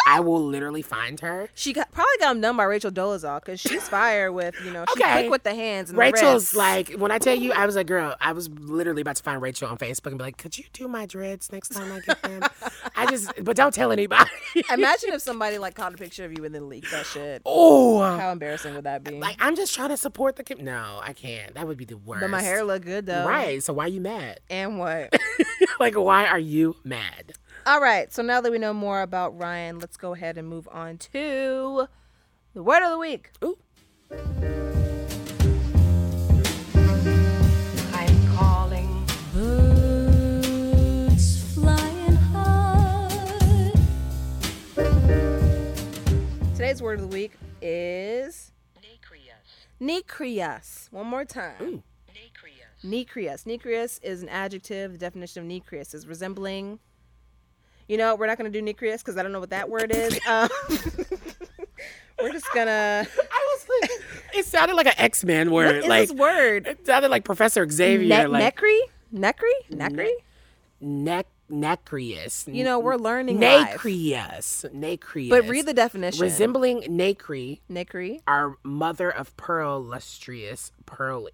I 0.07 0.21
will 0.21 0.43
literally 0.45 0.83
find 0.83 1.19
her. 1.21 1.49
She 1.55 1.73
got 1.73 1.91
probably 1.93 2.13
got 2.19 2.33
them 2.33 2.41
done 2.41 2.57
by 2.57 2.65
Rachel 2.65 2.91
Dolezal 2.91 3.41
because 3.41 3.61
she's 3.61 3.89
fire 3.89 4.31
with 4.33 4.55
you 4.65 4.73
know 4.73 4.85
she's 4.95 5.03
Okay. 5.03 5.13
quick 5.23 5.31
with 5.31 5.43
the 5.45 5.55
hands 5.55 5.91
and 5.91 5.99
Rachel's 5.99 6.55
like, 6.55 6.93
when 6.95 7.11
I 7.11 7.19
tell 7.19 7.35
you, 7.37 7.53
I 7.53 7.67
was 7.67 7.77
like, 7.77 7.87
girl, 7.87 8.15
I 8.21 8.33
was 8.33 8.49
literally 8.49 9.03
about 9.03 9.17
to 9.17 9.23
find 9.23 9.41
Rachel 9.41 9.69
on 9.69 9.79
Facebook 9.79 10.07
and 10.09 10.19
be 10.19 10.25
like, 10.25 10.37
could 10.39 10.59
you 10.59 10.65
do 10.73 10.89
my 10.89 11.07
dreads 11.07 11.53
next 11.53 11.71
time 11.71 11.91
I 11.93 12.01
get 12.01 12.23
them? 12.23 12.43
I 12.97 13.07
just, 13.07 13.33
but 13.45 13.57
don't 13.57 13.73
tell 13.75 13.93
anybody. 13.93 14.31
Imagine 14.73 15.11
if 15.13 15.23
somebody 15.23 15.59
like 15.59 15.75
caught 15.75 15.95
a 15.95 15.97
picture 15.97 16.25
of 16.25 16.33
you 16.37 16.45
and 16.45 16.55
then 16.55 16.69
leaked 16.69 16.91
that 16.91 17.07
shit. 17.07 17.43
oh, 17.47 18.01
How 18.03 18.33
embarrassing 18.33 18.75
would 18.75 18.85
that 18.85 19.05
be? 19.05 19.19
like 19.19 19.37
I'm 19.41 19.57
just 19.57 19.75
trying 19.75 19.91
to 19.91 19.97
support 19.97 20.37
the. 20.37 20.45
Com- 20.45 20.65
no, 20.65 21.01
I 21.03 21.13
can't. 21.13 21.55
That 21.55 21.67
would 21.67 21.77
be 21.79 21.85
the 21.85 21.97
worst. 21.97 22.21
but 22.23 22.31
my 22.31 22.43
hair 22.43 22.65
look 22.65 22.85
good 22.85 23.07
though. 23.07 23.27
Right. 23.27 23.63
So 23.63 23.73
why 23.73 23.85
are 23.85 23.89
you 23.89 24.01
mad? 24.01 24.41
And 24.51 24.79
what? 24.79 25.13
like, 25.81 25.95
why 25.95 26.27
are 26.27 26.39
you 26.39 26.77
mad? 26.85 27.33
All 27.65 27.81
right. 27.81 28.13
So 28.13 28.23
now 28.23 28.41
that 28.41 28.51
we 28.51 28.59
know 28.59 28.75
more 28.75 29.03
about 29.03 29.39
Ryan, 29.39 29.79
let's 29.79 29.97
go 29.97 30.15
ahead 30.15 30.37
and 30.37 30.49
move 30.49 30.69
on 30.73 30.99
to 30.99 31.87
the 32.55 32.63
word 32.63 32.83
of 32.83 32.91
the 32.91 32.99
week. 32.99 33.31
Ooh. 33.45 33.57
I'm 37.93 38.27
calling. 38.37 39.07
Birds 39.33 40.55
flying 41.55 42.17
high. 42.17 43.73
Today's 46.55 46.83
word 46.83 46.99
of 46.99 47.09
the 47.09 47.15
week 47.17 47.33
is 47.61 48.51
Nacreous. 48.83 49.69
necreus. 49.81 50.91
One 50.91 51.07
more 51.07 51.25
time. 51.25 51.55
Ooh. 51.63 51.83
Nacreous. 52.13 52.83
Necreus. 52.85 53.45
Necreus 53.45 54.01
is 54.03 54.23
an 54.25 54.29
adjective. 54.29 54.91
The 54.93 54.99
definition 54.99 55.45
of 55.45 55.49
necreus 55.49 55.95
is 55.95 56.09
resembling. 56.09 56.81
You 57.93 57.99
know, 57.99 58.15
we're 58.15 58.27
not 58.27 58.39
going 58.39 58.51
to 58.51 58.59
do 58.59 58.65
necreus 58.65 59.01
because 59.01 59.19
I 59.19 59.23
don't 59.23 59.33
know 59.33 59.41
what 59.41 59.51
that 59.51 59.69
word 59.69 59.93
is. 59.95 60.19
Um, 60.27 60.49
we're 62.23 62.33
just 62.33 62.47
gonna. 62.55 63.07
I 63.07 63.57
was 63.57 63.67
like, 63.83 63.91
it 64.35 64.47
sounded 64.47 64.77
like 64.77 64.87
an 64.87 64.95
X 64.97 65.25
Men 65.25 65.51
word. 65.51 65.77
is 65.77 65.87
like 65.87 66.09
this 66.09 66.17
word? 66.17 66.67
it 66.69 66.87
sounded 66.87 67.11
like 67.11 67.25
Professor 67.25 67.69
Xavier. 67.69 68.09
Ne- 68.09 68.27
like 68.29 68.55
necry? 68.57 68.79
Necry? 69.15 69.53
Necry? 69.71 70.11
nec 70.81 71.27
Nacreus. 71.51 72.47
You 72.51 72.65
know, 72.65 72.79
we're 72.79 72.97
learning 72.97 73.41
live. 73.41 73.73
Nacreus. 73.73 74.65
Nacreus. 74.73 75.29
But 75.29 75.49
read 75.49 75.67
the 75.67 75.75
definition. 75.75 76.23
resembling 76.23 76.87
Nacre, 76.89 77.59
Necry. 77.71 78.21
our 78.27 78.57
mother 78.63 79.11
of 79.11 79.37
pearl, 79.37 79.85
lustrous 79.85 80.73
pearl. 80.87 81.29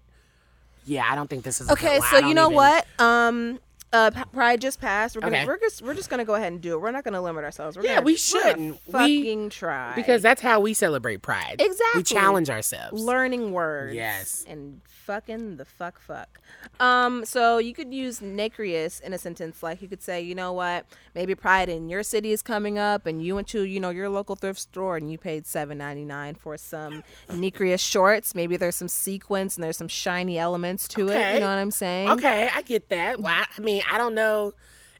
Yeah, 0.85 1.05
I 1.09 1.15
don't 1.15 1.29
think 1.29 1.43
this 1.45 1.61
is 1.61 1.69
a 1.69 1.73
Okay, 1.73 2.01
so 2.11 2.17
you 2.17 2.33
know 2.33 2.47
even- 2.47 2.55
what? 2.55 2.85
Um, 2.99 3.59
uh, 3.91 4.11
Pride 4.31 4.61
just 4.61 4.79
passed. 4.79 5.15
We're 5.15 5.21
gonna 5.21 5.37
Okay. 5.37 5.45
we're 5.47 5.59
just 5.59 5.81
we're 5.81 5.93
just 5.95 6.09
gonna 6.09 6.25
go 6.25 6.35
ahead 6.35 6.51
and 6.51 6.61
do 6.61 6.73
it. 6.73 6.81
We're 6.81 6.91
not 6.91 7.03
gonna 7.03 7.21
limit 7.21 7.43
ourselves. 7.43 7.75
We're 7.77 7.83
Yeah, 7.85 7.95
gonna, 7.95 8.05
we 8.05 8.15
shouldn't. 8.15 8.79
We- 8.85 8.91
fucking 8.91 9.49
try 9.49 9.95
Because 9.95 10.21
that's 10.21 10.41
how 10.41 10.59
we 10.59 10.73
celebrate 10.73 11.21
Pride. 11.21 11.55
Exactly. 11.59 11.99
We 11.99 12.03
challenge 12.03 12.49
ourselves. 12.49 13.01
learning 13.01 13.51
words. 13.51 13.95
Yes. 13.95 14.45
And 14.47 14.81
fucking 14.85 15.57
the 15.57 15.65
fuck 15.65 15.99
fuck. 15.99 16.39
Um, 16.79 17.25
so 17.25 17.57
you 17.57 17.73
could 17.73 17.91
use 17.93 18.19
necreus 18.19 19.01
in 19.01 19.11
a 19.13 19.17
sentence 19.17 19.63
like 19.63 19.81
you 19.81 19.87
could 19.87 20.03
say, 20.03 20.21
you 20.21 20.35
know 20.35 20.53
what, 20.53 20.85
maybe 21.15 21.33
Pride 21.33 21.67
in 21.69 21.89
your 21.89 22.03
city 22.03 22.31
is 22.31 22.41
coming 22.41 22.77
up 22.77 23.05
and 23.07 23.23
you 23.23 23.33
went 23.35 23.47
to, 23.49 23.63
you 23.63 23.79
know, 23.79 23.89
your 23.89 24.09
local 24.09 24.35
thrift 24.35 24.59
store 24.59 24.97
and 24.97 25.11
you 25.11 25.17
paid 25.17 25.47
seven 25.47 25.77
ninety 25.79 26.05
nine 26.05 26.35
for 26.35 26.57
some 26.57 27.03
necreus 27.29 27.79
shorts. 27.79 28.35
Maybe 28.35 28.55
there's 28.57 28.75
some 28.75 28.87
sequins 28.87 29.57
and 29.57 29.63
there's 29.63 29.77
some 29.77 29.87
shiny 29.87 30.37
elements 30.37 30.87
to 30.89 31.07
it. 31.07 31.11
Okay. 31.15 31.33
You 31.35 31.39
know 31.39 31.47
what 31.47 31.57
I'm 31.57 31.71
saying? 31.71 32.09
Okay, 32.11 32.49
I 32.53 32.61
get 32.61 32.89
that. 32.89 33.19
Well, 33.19 33.33
I 33.33 33.45
I 33.57 33.61
mean, 33.79 33.93
I 33.93 33.97
don't 33.97 34.15
know. 34.15 34.53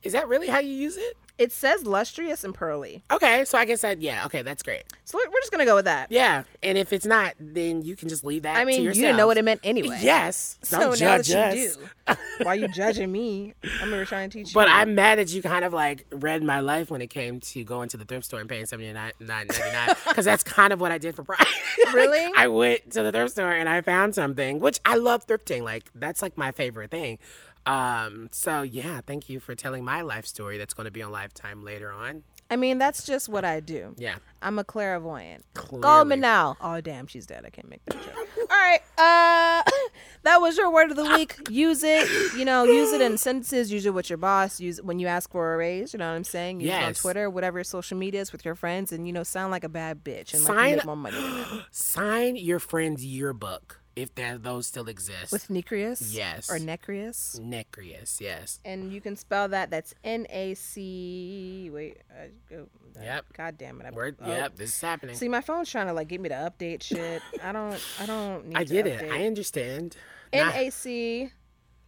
Is 0.04 0.14
that 0.14 0.28
really 0.28 0.48
how 0.48 0.60
you 0.60 0.72
use 0.74 0.98
it? 0.98 1.18
It 1.38 1.54
says 1.54 1.86
lustrous 1.86 2.44
and 2.44 2.54
pearly. 2.54 3.02
Okay, 3.10 3.46
so 3.46 3.58
I 3.58 3.64
guess 3.64 3.82
that 3.82 4.02
yeah. 4.02 4.26
Okay, 4.26 4.42
that's 4.42 4.62
great. 4.62 4.84
So 5.06 5.18
we're 5.18 5.40
just 5.40 5.52
gonna 5.54 5.64
go 5.66 5.76
with 5.76 5.86
that. 5.86 6.12
Yeah, 6.12 6.44
and 6.62 6.78
if 6.78 6.92
it's 6.92 7.06
not, 7.06 7.34
then 7.40 7.82
you 7.82 7.96
can 7.96 8.10
just 8.10 8.26
leave 8.26 8.42
that. 8.44 8.58
I 8.58 8.60
to 8.60 8.66
mean, 8.66 8.82
you 8.82 8.92
didn't 8.92 9.16
know 9.16 9.26
what 9.26 9.38
it 9.38 9.46
meant 9.46 9.62
anyway. 9.64 9.98
Yes. 10.02 10.58
So 10.64 10.78
now 10.78 10.96
that 10.96 11.30
us. 11.30 11.30
you 11.30 11.70
do, 12.08 12.16
why 12.44 12.54
are 12.54 12.56
you 12.56 12.68
judging 12.68 13.10
me? 13.10 13.54
I'm 13.82 13.90
gonna 13.90 14.06
try 14.06 14.22
and 14.22 14.32
teach 14.32 14.54
But 14.54 14.68
you. 14.68 14.68
But 14.68 14.70
I'm 14.70 14.96
mad 14.96 15.18
that 15.18 15.32
you 15.34 15.42
kind 15.42 15.64
of 15.64 15.72
like 15.72 16.06
read 16.12 16.44
my 16.44 16.60
life 16.60 16.92
when 16.92 17.02
it 17.02 17.08
came 17.10 17.40
to 17.40 17.64
going 17.64 17.88
to 17.90 17.98
the 17.98 18.04
thrift 18.04 18.26
store 18.26 18.42
and 18.42 18.50
paying 18.50 18.66
seventy 18.66 18.92
nine 18.92 19.14
ninety 19.22 19.58
nine 19.60 19.96
because 20.10 20.26
that's 20.32 20.44
kind 20.44 20.74
of 20.74 20.82
what 20.82 20.92
I 20.92 20.98
did 20.98 21.16
for 21.16 21.24
Pride. 21.24 21.40
Like, 21.86 21.94
Really? 21.94 22.32
I 22.36 22.48
went 22.50 22.92
to 22.92 23.04
the 23.04 23.14
thrift 23.14 23.32
store 23.32 23.52
and 23.52 23.70
I 23.70 23.80
found 23.80 24.14
something, 24.14 24.60
which 24.60 24.82
I 24.84 24.96
love 24.96 25.26
thrifting. 25.26 25.64
Like 25.64 25.90
that's 25.96 26.22
like 26.22 26.38
my 26.38 26.52
favorite 26.52 26.92
thing. 26.92 27.18
Um, 27.66 28.30
so 28.32 28.62
yeah, 28.62 29.02
thank 29.06 29.30
you 29.30 29.40
for 29.40 29.56
telling 29.56 29.84
my 29.84 30.02
life 30.02 30.26
story. 30.26 30.58
That's 30.58 30.74
going 30.74 30.86
to 30.86 30.92
be 30.92 31.02
on 31.02 31.12
Lifetime 31.12 31.64
later 31.64 31.92
on. 31.92 32.24
I 32.52 32.56
mean, 32.56 32.80
that's 32.80 33.06
just 33.06 33.30
what 33.30 33.46
I 33.46 33.60
do. 33.60 33.94
Yeah. 33.98 34.16
I'm 34.42 34.58
a 34.58 34.64
clairvoyant. 34.64 35.46
Clearly. 35.54 36.06
me 36.06 36.16
now. 36.16 36.58
Oh 36.62 36.82
damn, 36.82 37.06
she's 37.06 37.28
dead. 37.28 37.44
I 37.46 37.50
can't 37.50 37.70
make 37.70 37.86
that 37.86 38.02
joke. 38.04 38.16
All 38.40 38.46
right. 38.50 38.80
Uh 38.98 39.70
that 40.24 40.42
was 40.42 40.58
your 40.58 40.72
word 40.72 40.90
of 40.90 40.98
the 40.98 41.04
week. 41.04 41.38
Use 41.50 41.84
it. 41.84 42.10
You 42.36 42.46
know, 42.46 42.64
use 42.64 42.92
it 42.92 43.02
in 43.02 43.18
sentences. 43.18 43.72
Use 43.72 43.86
it 43.86 43.94
with 43.94 44.10
your 44.10 44.18
boss. 44.18 44.60
Use 44.60 44.80
it 44.80 44.86
when 44.86 44.98
you 44.98 45.06
ask 45.06 45.30
for 45.30 45.54
a 45.54 45.58
raise. 45.58 45.94
You 45.94 46.00
know 46.00 46.10
what 46.10 46.16
I'm 46.16 46.24
saying? 46.24 46.62
Use 46.62 46.72
it 46.72 46.84
on 46.84 46.94
Twitter, 46.96 47.30
whatever 47.30 47.60
your 47.60 47.64
social 47.66 47.98
media 47.98 48.22
is 48.22 48.32
with 48.32 48.44
your 48.46 48.56
friends, 48.56 48.92
and 48.92 49.06
you 49.06 49.14
know, 49.14 49.24
sound 49.24 49.52
like 49.52 49.64
a 49.64 49.70
bad 49.70 50.04
bitch 50.04 50.34
and 50.34 50.44
like 50.44 50.70
you 50.72 50.76
make 50.78 50.86
more 50.86 50.96
money. 50.96 51.18
Sign 51.72 52.36
your 52.36 52.60
friend's 52.60 53.06
yearbook 53.06 53.79
if 54.02 54.14
there 54.16 54.38
those 54.38 54.68
still 54.68 54.88
exist. 54.88 55.32
With 55.32 55.48
Necreus? 55.50 56.14
Yes. 56.14 56.50
Or 56.50 56.58
Necreus? 56.58 57.40
Necreus, 57.40 58.20
yes. 58.22 58.60
And 58.66 58.92
you 58.94 59.02
can 59.02 59.16
spell 59.16 59.48
that. 59.50 59.70
That's 59.72 59.94
N 60.04 60.26
A 60.30 60.54
C. 60.56 61.70
Wait. 61.74 61.98
Uh, 62.12 62.56
oh, 62.56 62.68
Yep. 63.02 63.26
God 63.38 63.58
damn 63.58 63.80
it. 63.80 63.88
I, 63.88 63.92
Word, 63.92 64.18
oh. 64.22 64.28
Yep, 64.28 64.56
this 64.58 64.76
is 64.76 64.82
happening. 64.82 65.16
See, 65.16 65.30
my 65.30 65.42
phone's 65.42 65.70
trying 65.70 65.88
to 65.88 65.94
like 65.94 66.08
get 66.10 66.20
me 66.20 66.30
to 66.30 66.36
update 66.36 66.84
shit. 66.84 67.22
I 67.44 67.52
don't. 67.52 67.80
I 68.00 68.06
don't 68.06 68.48
need. 68.48 68.58
I 68.58 68.64
to 68.64 68.74
get 68.74 68.88
it. 68.88 69.12
I 69.12 69.26
understand. 69.26 69.96
N 70.34 70.46
Not- 70.48 70.56
A 70.56 70.70
C 70.70 71.32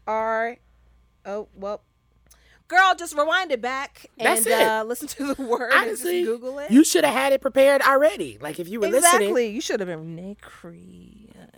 R. 0.07 0.57
Oh 1.25 1.47
well. 1.55 1.81
girl, 2.67 2.95
just 2.97 3.15
rewind 3.15 3.51
it 3.51 3.61
back 3.61 4.07
and 4.17 4.39
it. 4.39 4.51
Uh, 4.51 4.83
listen 4.83 5.07
to 5.09 5.33
the 5.33 5.41
word 5.43 5.71
Honestly, 5.73 6.19
and 6.19 6.25
just 6.27 6.41
Google 6.41 6.59
it. 6.59 6.71
you 6.71 6.83
should 6.83 7.03
have 7.03 7.13
had 7.13 7.33
it 7.33 7.41
prepared 7.41 7.81
already. 7.81 8.37
Like 8.41 8.59
if 8.59 8.67
you 8.69 8.79
were 8.79 8.87
exactly. 8.87 9.27
listening. 9.27 9.27
Exactly. 9.29 9.47
You 9.49 9.61
should 9.61 9.79
have 9.81 9.89
been 9.89 10.15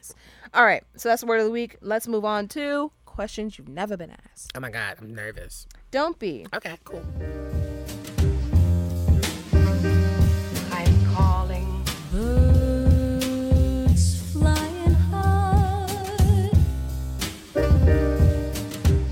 Nacreus. 0.04 0.14
All 0.54 0.66
right, 0.66 0.84
so 0.96 1.10
that's 1.10 1.22
the 1.22 1.28
word 1.28 1.40
of 1.40 1.46
the 1.46 1.52
week. 1.52 1.78
Let's 1.82 2.08
move 2.08 2.26
on 2.26 2.48
to 2.50 2.92
questions 3.06 3.58
you've 3.58 3.70
never 3.70 3.96
been 3.98 4.12
asked. 4.12 4.52
Oh 4.56 4.60
my 4.60 4.70
god, 4.70 4.98
I'm 5.02 5.14
nervous. 5.14 5.68
Don't 5.92 6.18
be. 6.20 6.46
Okay, 6.54 6.78
cool. 6.84 7.04
I'm 10.72 11.06
calling. 11.14 11.84
Birds 12.12 13.14
flying 14.32 14.94
high. 15.12 16.50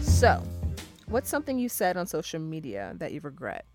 So, 0.02 0.44
what's 1.08 1.30
something 1.30 1.60
you 1.60 1.70
said 1.70 1.96
on 1.98 2.08
social 2.08 2.40
media 2.40 2.94
that 2.98 3.12
you 3.14 3.22
regret? 3.22 3.66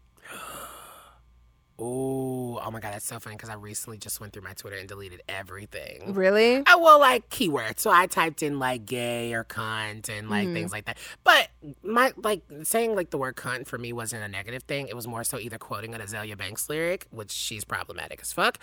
Ooh, 1.78 2.58
oh 2.58 2.70
my 2.70 2.80
god, 2.80 2.94
that's 2.94 3.04
so 3.04 3.18
funny 3.18 3.36
because 3.36 3.50
I 3.50 3.54
recently 3.54 3.98
just 3.98 4.18
went 4.18 4.32
through 4.32 4.42
my 4.42 4.54
Twitter 4.54 4.76
and 4.76 4.88
deleted 4.88 5.22
everything. 5.28 6.14
Really? 6.14 6.62
I 6.66 6.76
well, 6.76 6.98
like 6.98 7.28
keywords. 7.28 7.80
So 7.80 7.90
I 7.90 8.06
typed 8.06 8.42
in 8.42 8.58
like 8.58 8.86
gay 8.86 9.34
or 9.34 9.44
cunt 9.44 10.08
and 10.08 10.30
like 10.30 10.50
things 10.52 10.72
like 10.72 10.86
that. 10.86 10.96
But 11.22 11.48
my 11.82 12.12
like 12.16 12.42
saying 12.62 12.94
like 12.94 13.10
the 13.10 13.18
word 13.18 13.36
cunt 13.36 13.66
for 13.66 13.76
me 13.76 13.92
wasn't 13.92 14.22
a 14.22 14.28
negative 14.28 14.62
thing. 14.62 14.88
It 14.88 14.96
was 14.96 15.06
more 15.06 15.22
so 15.22 15.38
either 15.38 15.58
quoting 15.58 15.94
an 15.94 16.00
Azalea 16.00 16.36
Banks 16.36 16.70
lyric, 16.70 17.06
which 17.10 17.30
she's 17.30 17.64
problematic 17.64 18.20
as 18.22 18.32
fuck. 18.32 18.58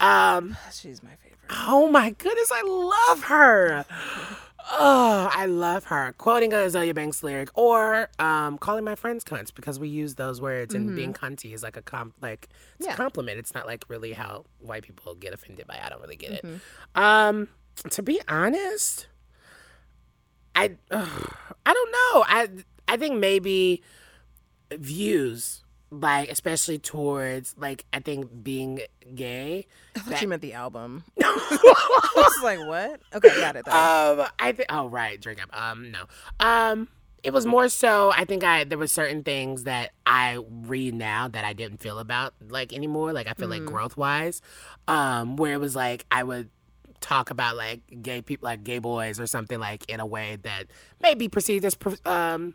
Um, 0.00 0.56
She's 0.72 1.02
my 1.02 1.10
favorite. 1.22 1.38
oh 1.50 1.88
my 1.88 2.10
goodness, 2.10 2.50
I 2.52 2.62
love 3.08 3.22
her. 3.24 3.84
Oh, 4.72 5.30
I 5.32 5.46
love 5.46 5.84
her. 5.84 6.12
Quoting 6.18 6.52
a 6.52 6.58
Azalea 6.58 6.92
Banks 6.92 7.22
lyric 7.22 7.50
or 7.54 8.08
um, 8.18 8.58
calling 8.58 8.84
my 8.84 8.94
friends 8.96 9.22
cunts 9.22 9.54
because 9.54 9.78
we 9.78 9.88
use 9.88 10.16
those 10.16 10.40
words 10.40 10.74
and 10.74 10.94
being 10.96 11.12
cunty 11.12 11.54
is 11.54 11.62
like 11.62 11.76
a 11.76 11.82
comp 11.82 12.14
like 12.20 12.48
it's 12.78 12.86
Yeah. 12.88 12.94
a 12.94 12.96
compliment. 12.96 13.38
It's 13.38 13.54
not 13.54 13.66
like 13.66 13.84
really 13.88 14.12
how 14.12 14.44
white 14.58 14.82
people 14.82 15.14
get 15.14 15.32
offended 15.32 15.66
by. 15.66 15.74
it. 15.76 15.82
I 15.84 15.88
don't 15.88 16.00
really 16.02 16.16
get 16.16 16.32
it. 16.32 16.44
Um, 16.96 17.48
to 17.90 18.02
be 18.02 18.20
honest, 18.28 19.06
I 20.56 20.72
ugh, 20.90 21.32
I 21.66 21.72
don't 21.72 21.90
know. 21.92 22.24
I 22.26 22.48
I 22.88 22.96
think 22.96 23.18
maybe 23.18 23.82
views 24.72 25.62
like 26.00 26.30
especially 26.30 26.78
towards 26.78 27.54
like 27.58 27.84
I 27.92 28.00
think 28.00 28.42
being 28.42 28.80
gay. 29.14 29.66
I 29.94 29.98
thought 30.00 30.10
that- 30.10 30.22
you 30.22 30.28
meant 30.28 30.42
the 30.42 30.54
album. 30.54 31.04
I 31.22 32.12
was 32.16 32.42
like, 32.42 32.58
what? 32.66 33.00
Okay, 33.14 33.40
got 33.40 33.56
it 33.56 33.64
though. 33.64 33.72
um, 34.22 34.26
I 34.38 34.52
think. 34.52 34.66
Oh, 34.70 34.88
right, 34.88 35.20
drink 35.20 35.42
up. 35.42 35.50
Um, 35.58 35.90
no. 35.90 36.04
Um, 36.40 36.88
it 37.22 37.32
was 37.32 37.46
more 37.46 37.68
so. 37.68 38.12
I 38.12 38.24
think 38.24 38.44
I 38.44 38.64
there 38.64 38.78
were 38.78 38.86
certain 38.86 39.22
things 39.24 39.64
that 39.64 39.92
I 40.06 40.38
read 40.62 40.94
now 40.94 41.28
that 41.28 41.44
I 41.44 41.52
didn't 41.52 41.78
feel 41.78 41.98
about 41.98 42.34
like 42.48 42.72
anymore. 42.72 43.12
Like 43.12 43.26
I 43.26 43.32
feel 43.32 43.48
like 43.48 43.64
growth 43.64 43.96
wise, 43.96 44.42
um, 44.86 45.36
where 45.36 45.52
it 45.54 45.60
was 45.60 45.74
like 45.74 46.06
I 46.10 46.22
would 46.22 46.50
talk 47.00 47.30
about 47.30 47.56
like 47.56 47.80
gay 48.02 48.22
people, 48.22 48.46
like 48.46 48.64
gay 48.64 48.78
boys 48.78 49.18
or 49.18 49.26
something 49.26 49.58
like 49.58 49.88
in 49.90 50.00
a 50.00 50.06
way 50.06 50.36
that 50.42 50.66
may 51.00 51.14
be 51.14 51.28
perceived 51.28 51.64
as 51.64 51.76
um, 52.04 52.54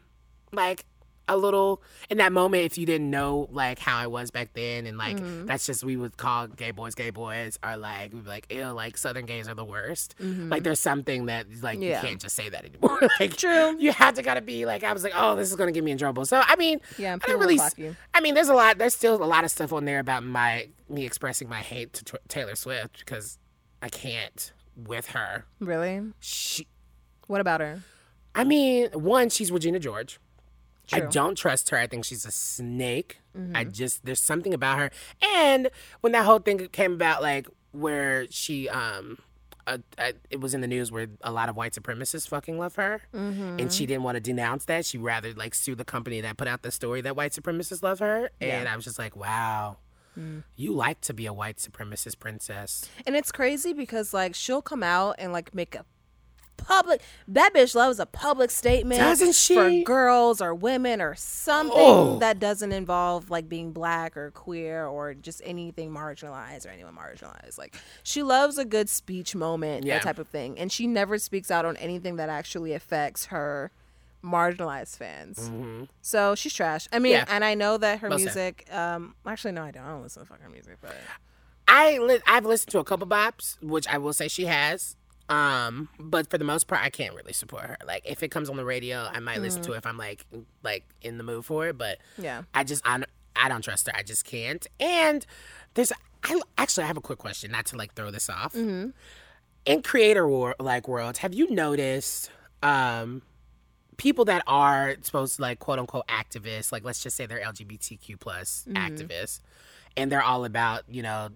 like 0.53 0.85
a 1.33 1.37
little 1.37 1.81
in 2.09 2.17
that 2.17 2.31
moment 2.31 2.63
if 2.63 2.77
you 2.77 2.85
didn't 2.85 3.09
know 3.09 3.47
like 3.51 3.79
how 3.79 3.97
I 3.97 4.07
was 4.07 4.31
back 4.31 4.53
then 4.53 4.85
and 4.85 4.97
like 4.97 5.17
mm-hmm. 5.17 5.45
that's 5.45 5.65
just 5.65 5.83
we 5.83 5.97
would 5.97 6.17
call 6.17 6.47
gay 6.47 6.71
boys 6.71 6.93
gay 6.95 7.09
boys 7.09 7.57
or 7.63 7.77
like 7.77 8.13
we'd 8.13 8.23
be 8.23 8.29
like 8.29 8.51
ew 8.51 8.65
like 8.71 8.97
southern 8.97 9.25
gays 9.25 9.47
are 9.47 9.55
the 9.55 9.63
worst 9.65 10.15
mm-hmm. 10.21 10.49
like 10.49 10.63
there's 10.63 10.79
something 10.79 11.27
that 11.27 11.45
like 11.61 11.79
Yeah. 11.79 12.01
you 12.01 12.07
can't 12.07 12.21
just 12.21 12.35
say 12.35 12.49
that 12.49 12.65
anymore 12.65 12.99
like 13.19 13.37
True. 13.37 13.77
you 13.79 13.91
have 13.91 14.15
to 14.15 14.21
gotta 14.21 14.41
be 14.41 14.65
like 14.65 14.83
I 14.83 14.93
was 14.93 15.03
like 15.03 15.13
oh 15.15 15.35
this 15.35 15.49
is 15.49 15.55
gonna 15.55 15.71
get 15.71 15.83
me 15.83 15.91
in 15.91 15.97
trouble 15.97 16.25
so 16.25 16.41
I 16.45 16.55
mean 16.55 16.79
Yeah, 16.97 17.17
I 17.23 17.27
don't 17.27 17.39
really 17.39 17.55
clock 17.55 17.73
s- 17.73 17.77
you. 17.77 17.95
I 18.13 18.21
mean 18.21 18.33
there's 18.33 18.49
a 18.49 18.53
lot 18.53 18.77
there's 18.77 18.93
still 18.93 19.15
a 19.23 19.25
lot 19.25 19.43
of 19.43 19.51
stuff 19.51 19.71
on 19.73 19.85
there 19.85 19.99
about 19.99 20.23
my 20.23 20.69
me 20.89 21.05
expressing 21.05 21.47
my 21.47 21.59
hate 21.59 21.93
to 21.93 22.03
Tw- 22.05 22.29
Taylor 22.29 22.55
Swift 22.55 22.99
because 22.99 23.37
I 23.81 23.89
can't 23.89 24.51
with 24.75 25.07
her 25.09 25.45
really? 25.59 26.01
she 26.19 26.67
What 27.27 27.41
about 27.41 27.61
her? 27.61 27.81
I 28.33 28.43
mean, 28.45 28.89
one, 28.93 29.29
she's 29.29 29.51
Regina 29.51 29.79
George. 29.79 30.19
I 30.93 31.01
don't 31.01 31.35
trust 31.35 31.69
her. 31.69 31.77
I 31.77 31.87
think 31.87 32.05
she's 32.05 32.25
a 32.25 32.31
snake. 32.31 33.19
I 33.55 33.63
just 33.63 34.05
there's 34.05 34.21
something 34.21 34.53
about 34.53 34.77
her. 34.79 34.91
And 35.21 35.69
when 36.01 36.13
that 36.13 36.25
whole 36.25 36.39
thing 36.39 36.67
came 36.69 36.93
about, 36.93 37.21
like 37.21 37.47
where 37.71 38.25
she 38.29 38.67
um. 38.69 39.17
Uh, 39.67 39.77
uh, 39.99 40.11
it 40.31 40.41
was 40.41 40.55
in 40.55 40.61
the 40.61 40.67
news 40.67 40.91
where 40.91 41.05
a 41.21 41.31
lot 41.31 41.47
of 41.47 41.55
white 41.55 41.71
supremacists 41.73 42.27
fucking 42.27 42.57
love 42.57 42.75
her, 42.77 43.03
and 43.59 43.71
she 43.71 43.85
didn't 43.85 44.01
want 44.01 44.15
to 44.15 44.19
denounce 44.19 44.65
that. 44.65 44.87
She 44.87 44.97
rather 44.97 45.33
like 45.33 45.53
sue 45.53 45.75
the 45.75 45.85
company 45.85 46.19
that 46.21 46.35
put 46.35 46.47
out 46.47 46.63
the 46.63 46.71
story 46.71 46.99
that 47.01 47.15
white 47.15 47.31
supremacists 47.33 47.83
love 47.83 47.99
her. 47.99 48.31
And 48.41 48.67
I 48.67 48.75
was 48.75 48.85
just 48.85 48.97
like, 48.97 49.15
wow, 49.15 49.77
you 50.55 50.73
like 50.73 50.99
to 51.01 51.13
be 51.13 51.27
a 51.27 51.31
white 51.31 51.57
supremacist 51.57 52.17
princess. 52.19 52.89
And 53.05 53.15
it's 53.15 53.31
crazy 53.31 53.71
because 53.71 54.15
like 54.15 54.33
she'll 54.33 54.63
come 54.63 54.81
out 54.81 55.15
and 55.19 55.31
like 55.31 55.53
make 55.53 55.75
a 55.75 55.85
public 56.65 57.01
that 57.27 57.51
bitch 57.53 57.75
loves 57.75 57.99
a 57.99 58.05
public 58.05 58.51
statement 58.51 58.99
Doesn't 58.99 59.35
she? 59.35 59.53
for 59.55 59.69
girls 59.83 60.41
or 60.41 60.53
women 60.53 61.01
or 61.01 61.15
something 61.15 61.73
Oh. 61.77 62.19
that 62.19 62.39
doesn't 62.39 62.71
involve 62.71 63.29
like 63.29 63.47
being 63.49 63.71
black 63.71 64.15
or 64.15 64.31
queer 64.31 64.85
or 64.85 65.13
just 65.13 65.41
anything 65.45 65.91
marginalized 65.91 66.65
or 66.65 66.69
anyone 66.69 66.95
marginalized 66.95 67.57
like 67.57 67.75
she 68.03 68.23
loves 68.23 68.57
a 68.57 68.65
good 68.65 68.89
speech 68.89 69.35
moment 69.35 69.85
Yeah. 69.85 69.95
that 69.95 70.03
type 70.03 70.19
of 70.19 70.27
thing 70.27 70.57
and 70.59 70.71
she 70.71 70.87
never 70.87 71.17
speaks 71.17 71.49
out 71.51 71.65
on 71.65 71.77
anything 71.77 72.15
that 72.17 72.29
actually 72.29 72.73
affects 72.73 73.25
her 73.25 73.71
marginalized 74.23 74.97
fans 74.97 75.49
so 76.01 76.35
she's 76.35 76.53
trash 76.53 76.87
i 76.93 76.99
mean 76.99 77.13
Mm-hmm. 77.13 77.27
Yeah. 77.29 77.35
and 77.35 77.43
i 77.43 77.55
know 77.55 77.77
that 77.77 77.99
her 77.99 78.09
Most 78.09 78.21
music 78.21 78.67
um 78.71 79.15
actually 79.25 79.51
no 79.53 79.63
i 79.63 79.71
don't 79.71 79.83
i 79.83 79.89
don't 79.89 80.03
listen 80.03 80.21
to 80.21 80.27
fucking 80.27 80.51
music 80.51 80.77
but 80.81 80.95
I 81.67 81.99
li- 81.99 82.19
I've 82.27 82.45
listened 82.45 82.71
to 82.71 82.79
a 82.79 82.83
couple 82.83 83.07
bops, 83.07 83.55
which 83.61 83.87
I 83.87 83.97
will 83.97 84.11
say 84.11 84.27
she 84.27 84.45
has. 84.45 84.97
Um, 85.31 85.87
but 85.97 86.29
for 86.29 86.37
the 86.37 86.43
most 86.43 86.67
part, 86.67 86.81
I 86.83 86.89
can't 86.89 87.15
really 87.15 87.31
support 87.31 87.63
her. 87.63 87.77
Like 87.85 88.03
if 88.05 88.21
it 88.21 88.29
comes 88.31 88.49
on 88.49 88.57
the 88.57 88.65
radio, 88.65 89.07
I 89.11 89.19
might 89.21 89.39
listen 89.41 89.61
to 89.63 89.73
it 89.73 89.77
if 89.77 89.85
I'm 89.85 89.97
like 89.97 90.25
like 90.61 90.83
in 91.01 91.17
the 91.17 91.23
mood 91.23 91.45
for 91.45 91.67
it. 91.69 91.77
But 91.77 91.99
Yeah. 92.17 92.43
I 92.53 92.65
just 92.65 92.81
I, 92.85 93.01
I 93.35 93.47
don't 93.47 93.61
trust 93.63 93.87
her. 93.87 93.93
I 93.95 94.03
just 94.03 94.25
can't. 94.25 94.67
And 94.79 95.25
there's 95.73 95.93
I 96.23 96.39
actually 96.57 96.83
I 96.83 96.87
have 96.87 96.97
a 96.97 97.01
quick 97.01 97.19
question, 97.19 97.49
not 97.51 97.65
to 97.67 97.77
like 97.77 97.93
throw 97.93 98.11
this 98.11 98.29
off. 98.29 98.53
In 99.65 99.81
creator 99.83 100.27
war 100.27 100.55
like 100.59 100.87
world, 100.87 101.17
have 101.17 101.33
you 101.33 101.49
noticed 101.49 102.29
um 102.61 103.21
people 103.97 104.25
that 104.25 104.43
are 104.47 104.95
supposed 105.01 105.37
to 105.37 105.41
like 105.43 105.59
quote 105.59 105.79
unquote 105.79 106.07
activists, 106.07 106.71
like 106.73 106.83
let's 106.83 107.01
just 107.01 107.15
say 107.15 107.25
they're 107.25 107.39
LGBTQ 107.39 108.19
plus 108.19 108.65
activists, 108.69 109.39
and 109.95 110.11
they're 110.11 110.23
all 110.23 110.43
about 110.43 110.83
you 110.89 111.03
know 111.03 111.29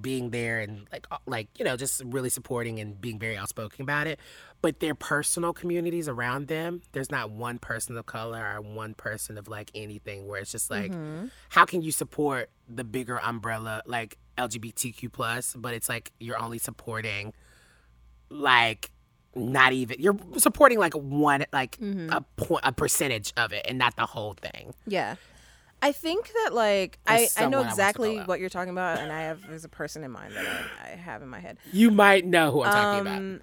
being 0.00 0.30
there 0.30 0.60
and 0.60 0.86
like 0.92 1.06
uh, 1.10 1.18
like 1.26 1.48
you 1.58 1.64
know 1.64 1.76
just 1.76 2.02
really 2.04 2.30
supporting 2.30 2.80
and 2.80 3.00
being 3.00 3.18
very 3.18 3.36
outspoken 3.36 3.82
about 3.82 4.06
it. 4.06 4.18
But 4.60 4.80
their 4.80 4.94
personal 4.94 5.52
communities 5.52 6.08
around 6.08 6.48
them 6.48 6.82
there's 6.92 7.10
not 7.10 7.30
one 7.30 7.58
person 7.58 7.96
of 7.96 8.06
color 8.06 8.54
or 8.54 8.60
one 8.60 8.94
person 8.94 9.36
of 9.36 9.48
like 9.48 9.70
anything 9.74 10.28
where 10.28 10.40
it's 10.40 10.52
just 10.52 10.70
like 10.70 10.92
how 11.48 11.64
can 11.64 11.82
you 11.82 11.90
support 11.90 12.50
the 12.68 12.84
bigger 12.84 13.20
umbrella 13.20 13.82
like 13.86 14.16
lgbtq 14.38 15.12
plus 15.12 15.54
but 15.58 15.74
it's 15.74 15.88
like 15.88 16.12
you're 16.20 16.38
only 16.38 16.58
supporting 16.58 17.34
like 18.30 18.90
not 19.34 19.72
even 19.72 19.96
you're 19.98 20.16
supporting 20.36 20.78
like 20.78 20.94
one 20.94 21.44
like 21.52 21.78
a 21.80 22.20
point 22.36 22.64
a 22.64 22.72
percentage 22.72 23.32
of 23.36 23.52
it 23.52 23.64
and 23.68 23.78
not 23.78 23.96
the 23.96 24.06
whole 24.06 24.34
thing. 24.34 24.74
Yeah. 24.86 25.16
I 25.84 25.90
think 25.92 26.32
that 26.32 26.54
like 26.54 26.98
I, 27.06 27.14
I 27.14 27.18
know 27.18 27.26
someone 27.26 27.66
I 27.66 27.70
exactly 27.70 28.18
what 28.20 28.38
you're 28.40 28.48
talking 28.48 28.70
about 28.70 29.00
and 29.00 29.10
I 29.12 29.22
have 29.22 29.46
there's 29.46 29.64
a 29.64 29.68
person 29.68 30.04
in 30.04 30.10
mind 30.12 30.34
that 30.36 30.46
I, 30.46 30.92
I 30.92 30.96
have 30.96 31.22
in 31.22 31.28
my 31.28 31.40
head. 31.40 31.58
you 31.72 31.90
might 31.90 32.24
know 32.24 32.52
who 32.52 32.62
i'm 32.62 32.72
talking 32.72 33.00
about 33.00 33.16
Um 33.16 33.40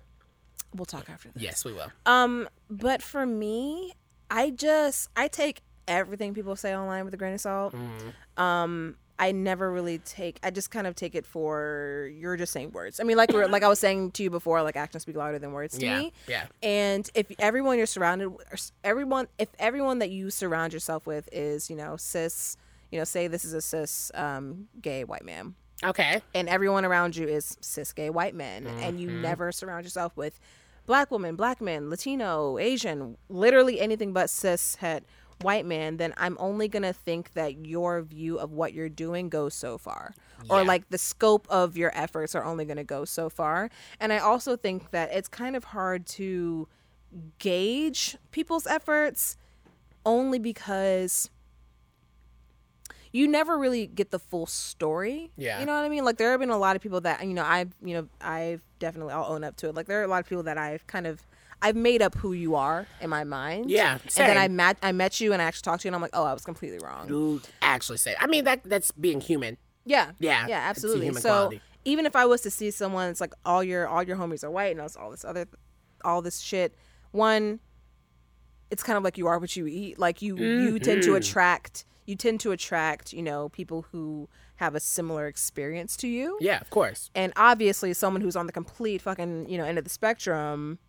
we'll 0.74 0.86
talk 0.86 1.10
after 1.10 1.30
this. 1.30 1.44
yes 1.44 1.66
we 1.66 1.74
will 1.74 1.92
Um 2.06 2.48
but 2.70 3.02
for 3.02 3.26
me, 3.26 3.94
I 4.32 4.52
just 4.52 5.10
I 5.16 5.28
take 5.28 5.62
everything 5.88 6.34
people 6.34 6.56
say 6.56 6.76
online 6.76 7.04
with 7.06 7.14
a 7.14 7.18
grain 7.18 7.34
of 7.34 7.42
salt. 7.42 7.74
Mm-hmm. 7.74 8.42
Um 8.42 8.96
I 9.20 9.34
never 9.34 9.70
really 9.72 9.98
take 10.00 10.40
I 10.42 10.50
just 10.50 10.72
kind 10.72 10.88
of 10.88 10.96
take 10.96 11.14
it 11.14 11.26
for 11.26 12.10
you're 12.18 12.38
just 12.38 12.54
saying 12.54 12.72
words. 12.72 13.00
I 13.00 13.04
mean 13.04 13.18
like 13.18 13.32
we're 13.34 13.48
like 13.48 13.64
I 13.64 13.68
was 13.68 13.80
saying 13.80 14.12
to 14.12 14.24
you 14.24 14.30
before 14.30 14.64
like 14.64 14.78
actions 14.78 15.04
speak 15.04 15.18
louder 15.18 15.38
than 15.38 15.52
words 15.52 15.78
to 15.78 15.86
yeah 15.86 16.00
me. 16.00 16.14
yeah 16.28 16.46
And 16.64 17.10
if 17.14 17.28
everyone 17.38 17.78
you're 17.78 17.86
surrounded, 17.86 18.32
everyone, 18.84 19.28
if 19.38 19.50
everyone 19.60 20.00
that 20.00 20.10
you 20.10 20.30
surround 20.30 20.72
yourself 20.74 21.06
with 21.06 21.28
is, 21.34 21.70
you 21.70 21.76
know, 21.76 21.98
cis, 21.98 22.56
you 22.92 22.98
know, 22.98 23.04
say 23.04 23.28
this 23.28 23.44
is 23.44 23.54
a 23.54 23.62
cis 23.62 24.10
um, 24.16 24.68
gay 24.82 25.04
white 25.04 25.26
man, 25.26 25.54
okay 25.84 26.22
and 26.34 26.48
everyone 26.50 26.86
around 26.86 27.16
you 27.16 27.28
is 27.28 27.58
cis 27.62 27.92
gay 27.94 28.10
white 28.10 28.34
men, 28.36 28.66
and 28.82 29.00
you 29.02 29.12
never 29.12 29.52
surround 29.52 29.84
yourself 29.84 30.16
with 30.16 30.40
black 30.86 31.12
women, 31.12 31.36
black 31.36 31.62
men, 31.62 31.90
Latino, 31.90 32.58
Asian, 32.58 33.16
literally 33.28 33.80
anything 33.80 34.12
but 34.14 34.30
cis 34.30 34.76
het 34.76 35.04
white 35.42 35.66
man, 35.66 35.98
then 35.98 36.14
I'm 36.18 36.38
only 36.40 36.68
gonna 36.68 36.94
think 36.94 37.34
that 37.34 37.66
your 37.66 38.02
view 38.02 38.38
of 38.38 38.52
what 38.52 38.74
you're 38.74 38.90
doing 38.90 39.30
goes 39.30 39.54
so 39.54 39.78
far. 39.78 40.14
Or 40.50 40.64
like 40.64 40.90
the 40.90 40.98
scope 40.98 41.48
of 41.50 41.78
your 41.78 41.92
efforts 41.94 42.36
are 42.36 42.44
only 42.44 42.66
gonna 42.66 42.84
go 42.84 43.06
so 43.06 43.30
far. 43.30 43.70
And 44.00 44.14
I 44.14 44.20
also 44.20 44.56
think 44.56 44.92
that 44.92 45.12
it's 45.14 45.28
kind 45.28 45.56
of 45.56 45.66
hard 45.66 46.06
to 46.08 46.68
gauge 47.40 48.18
people's 48.32 48.68
efforts 48.68 49.38
only 50.06 50.40
because 50.40 51.30
you 53.12 53.28
never 53.28 53.58
really 53.58 53.88
get 53.88 54.12
the 54.12 54.20
full 54.20 54.46
story. 54.46 55.32
Yeah. 55.36 55.60
You 55.60 55.66
know 55.66 55.74
what 55.74 55.84
I 55.84 55.90
mean? 55.90 56.06
Like 56.06 56.18
there 56.18 56.32
have 56.32 56.40
been 56.40 56.50
a 56.50 56.58
lot 56.58 56.76
of 56.76 56.82
people 56.82 57.02
that 57.02 57.26
you 57.26 57.34
know 57.34 57.44
I've 57.46 57.74
you 57.84 57.96
know 57.96 58.08
I've 58.22 58.62
definitely 58.80 59.14
I'll 59.14 59.32
own 59.32 59.44
up 59.44 59.56
to 59.58 59.70
it. 59.70 59.76
Like 59.76 59.88
there 59.88 60.00
are 60.00 60.04
a 60.04 60.08
lot 60.08 60.20
of 60.20 60.30
people 60.30 60.44
that 60.44 60.58
I've 60.58 60.86
kind 60.88 61.08
of 61.08 61.22
I've 61.62 61.76
made 61.76 62.02
up 62.02 62.16
who 62.16 62.32
you 62.34 62.56
are 62.56 62.88
in 63.02 63.10
my 63.10 63.24
mind. 63.24 63.70
Yeah, 63.70 63.94
And 64.18 64.28
then 64.30 64.38
I 64.38 64.48
met 64.48 64.78
I 64.82 64.92
met 64.92 65.20
you 65.20 65.34
and 65.34 65.42
I 65.42 65.46
actually 65.46 65.64
talked 65.64 65.82
to 65.82 65.88
you 65.88 65.90
and 65.90 65.96
I'm 65.96 66.02
like, 66.02 66.12
oh, 66.14 66.24
I 66.24 66.34
was 66.34 66.44
completely 66.46 66.80
wrong. 66.80 67.10
You 67.10 67.42
actually 67.62 67.98
say. 67.98 68.16
I 68.20 68.28
mean 68.28 68.46
that 68.46 68.64
that's 68.64 68.92
being 68.92 69.20
human. 69.22 69.58
Yeah. 69.86 70.12
Yeah, 70.20 70.48
Yeah, 70.48 70.60
absolutely. 70.60 71.12
So 71.16 71.22
quality. 71.30 71.62
even 71.86 72.06
if 72.06 72.16
I 72.16 72.26
was 72.26 72.42
to 72.42 72.52
see 72.52 72.72
someone, 72.72 73.10
it's 73.10 73.22
like 73.22 73.34
all 73.46 73.64
your 73.64 73.88
all 73.88 74.04
your 74.04 74.18
homies 74.18 74.44
are 74.44 74.52
white 74.52 74.76
and 74.76 74.80
it's 74.86 74.96
all 74.96 75.12
this 75.12 75.26
other 75.26 75.48
all 76.06 76.22
this 76.22 76.40
shit. 76.40 76.76
One, 77.12 77.60
it's 78.72 78.84
kind 78.84 78.98
of 78.98 79.04
like 79.04 79.18
you 79.18 79.28
are 79.28 79.40
what 79.40 79.56
you 79.56 79.68
eat. 79.68 79.98
Like 80.00 80.22
you 80.22 80.38
you 80.38 80.80
tend 80.80 81.02
Mm-hmm. 81.02 81.12
to 81.12 81.16
attract 81.16 81.86
you 82.06 82.16
tend 82.16 82.40
to 82.40 82.52
attract, 82.52 83.14
you 83.14 83.22
know, 83.22 83.50
people 83.50 83.86
who 83.92 84.28
have 84.56 84.74
a 84.74 84.80
similar 84.80 85.28
experience 85.28 85.96
to 85.98 86.08
you. 86.08 86.38
Yeah, 86.42 86.60
of 86.60 86.70
course. 86.72 87.12
And 87.14 87.32
obviously 87.36 87.94
someone 87.94 88.22
who's 88.22 88.36
on 88.36 88.48
the 88.48 88.52
complete 88.52 89.02
fucking, 89.04 89.48
you 89.48 89.60
know, 89.60 89.64
end 89.64 89.78
of 89.78 89.84
the 89.84 89.92
spectrum, 89.92 90.80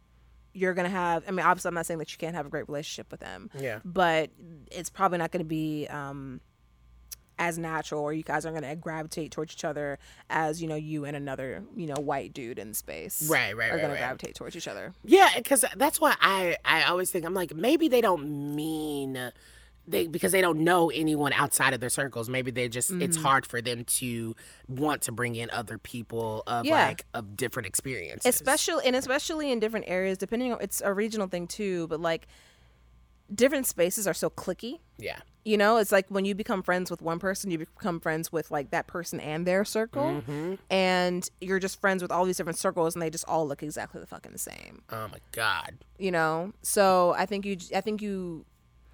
you're 0.52 0.74
gonna 0.74 0.88
have 0.88 1.24
I 1.26 1.30
mean, 1.30 1.44
obviously 1.46 1.68
I'm 1.68 1.74
not 1.74 1.86
saying 1.86 1.98
that 1.98 2.12
you 2.12 2.18
can't 2.18 2.34
have 2.34 2.46
a 2.46 2.50
great 2.50 2.68
relationship 2.68 3.10
with 3.10 3.20
them. 3.20 3.50
Yeah. 3.58 3.80
But 3.84 4.30
it's 4.70 4.90
probably 4.90 5.18
not 5.18 5.30
gonna 5.30 5.44
be 5.44 5.86
um 5.88 6.40
as 7.38 7.56
natural 7.58 8.02
or 8.02 8.12
you 8.12 8.22
guys 8.22 8.44
aren't 8.44 8.60
going 8.60 8.70
to 8.70 8.76
gravitate 8.76 9.30
towards 9.32 9.54
each 9.54 9.64
other 9.64 9.98
as 10.28 10.60
you 10.60 10.68
know 10.68 10.74
you 10.74 11.06
and 11.06 11.16
another 11.16 11.64
you 11.74 11.86
know 11.86 11.94
white 11.98 12.34
dude 12.34 12.58
in 12.58 12.74
space 12.74 13.26
Right, 13.30 13.56
right, 13.56 13.70
are 13.70 13.76
right, 13.76 13.80
going 13.80 13.92
right. 13.92 13.96
to 13.96 14.04
gravitate 14.04 14.34
towards 14.34 14.56
each 14.56 14.68
other 14.68 14.92
Yeah, 15.04 15.30
because 15.34 15.64
that's 15.76 15.98
why 15.98 16.14
I 16.20 16.58
I 16.66 16.82
always 16.82 17.10
think 17.10 17.24
I'm 17.24 17.32
like 17.32 17.54
maybe 17.54 17.88
they 17.88 18.02
don't 18.02 18.54
mean 18.54 19.32
they 19.90 20.06
because 20.06 20.32
they 20.32 20.40
don't 20.40 20.60
know 20.60 20.90
anyone 20.90 21.32
outside 21.32 21.74
of 21.74 21.80
their 21.80 21.90
circles. 21.90 22.28
Maybe 22.28 22.50
they 22.50 22.68
just 22.68 22.90
it's 22.90 23.16
Mm-hmm. 23.16 23.26
hard 23.26 23.46
for 23.46 23.60
them 23.60 23.84
to 23.84 24.34
want 24.68 25.02
to 25.02 25.12
bring 25.12 25.34
in 25.34 25.50
other 25.50 25.78
people 25.78 26.42
of 26.46 26.64
Yeah. 26.66 26.86
like 26.86 27.04
of 27.14 27.36
different 27.36 27.66
experiences. 27.66 28.26
especially 28.34 28.86
and 28.86 28.94
especially 28.96 29.50
in 29.52 29.58
different 29.60 29.86
areas 29.88 30.16
depending 30.18 30.52
on 30.52 30.58
it's 30.60 30.80
a 30.84 30.92
regional 30.94 31.26
thing 31.26 31.46
too 31.46 31.86
but 31.88 32.00
like 32.00 32.26
different 33.32 33.66
spaces 33.66 34.06
are 34.08 34.14
so 34.14 34.28
clicky 34.28 34.80
yeah, 34.98 35.20
you 35.46 35.56
know 35.56 35.78
it's 35.78 35.92
like 35.92 36.04
when 36.08 36.24
you 36.26 36.34
become 36.34 36.62
friends 36.62 36.90
with 36.90 37.00
one 37.00 37.18
person 37.18 37.50
you 37.50 37.56
become 37.58 37.98
friends 38.00 38.30
with 38.32 38.50
like 38.50 38.70
that 38.70 38.86
person 38.86 39.18
and 39.20 39.46
their 39.46 39.64
circle 39.64 40.22
Mm-hmm. 40.26 40.54
and 40.68 41.28
you're 41.40 41.60
just 41.60 41.80
friends 41.80 42.02
with 42.02 42.10
all 42.12 42.24
these 42.24 42.36
different 42.36 42.58
circles 42.58 42.94
and 42.94 43.00
they 43.02 43.08
just 43.08 43.24
all 43.28 43.46
look 43.46 43.62
exactly 43.62 44.00
the 44.00 44.06
fucking 44.06 44.32
the 44.32 44.38
same 44.38 44.82
oh 44.90 45.08
my 45.08 45.18
god, 45.32 45.74
you 45.98 46.10
know 46.10 46.52
so 46.62 47.14
i 47.16 47.24
think 47.24 47.46
you 47.46 47.56
i 47.74 47.80
think 47.80 48.02
you 48.02 48.44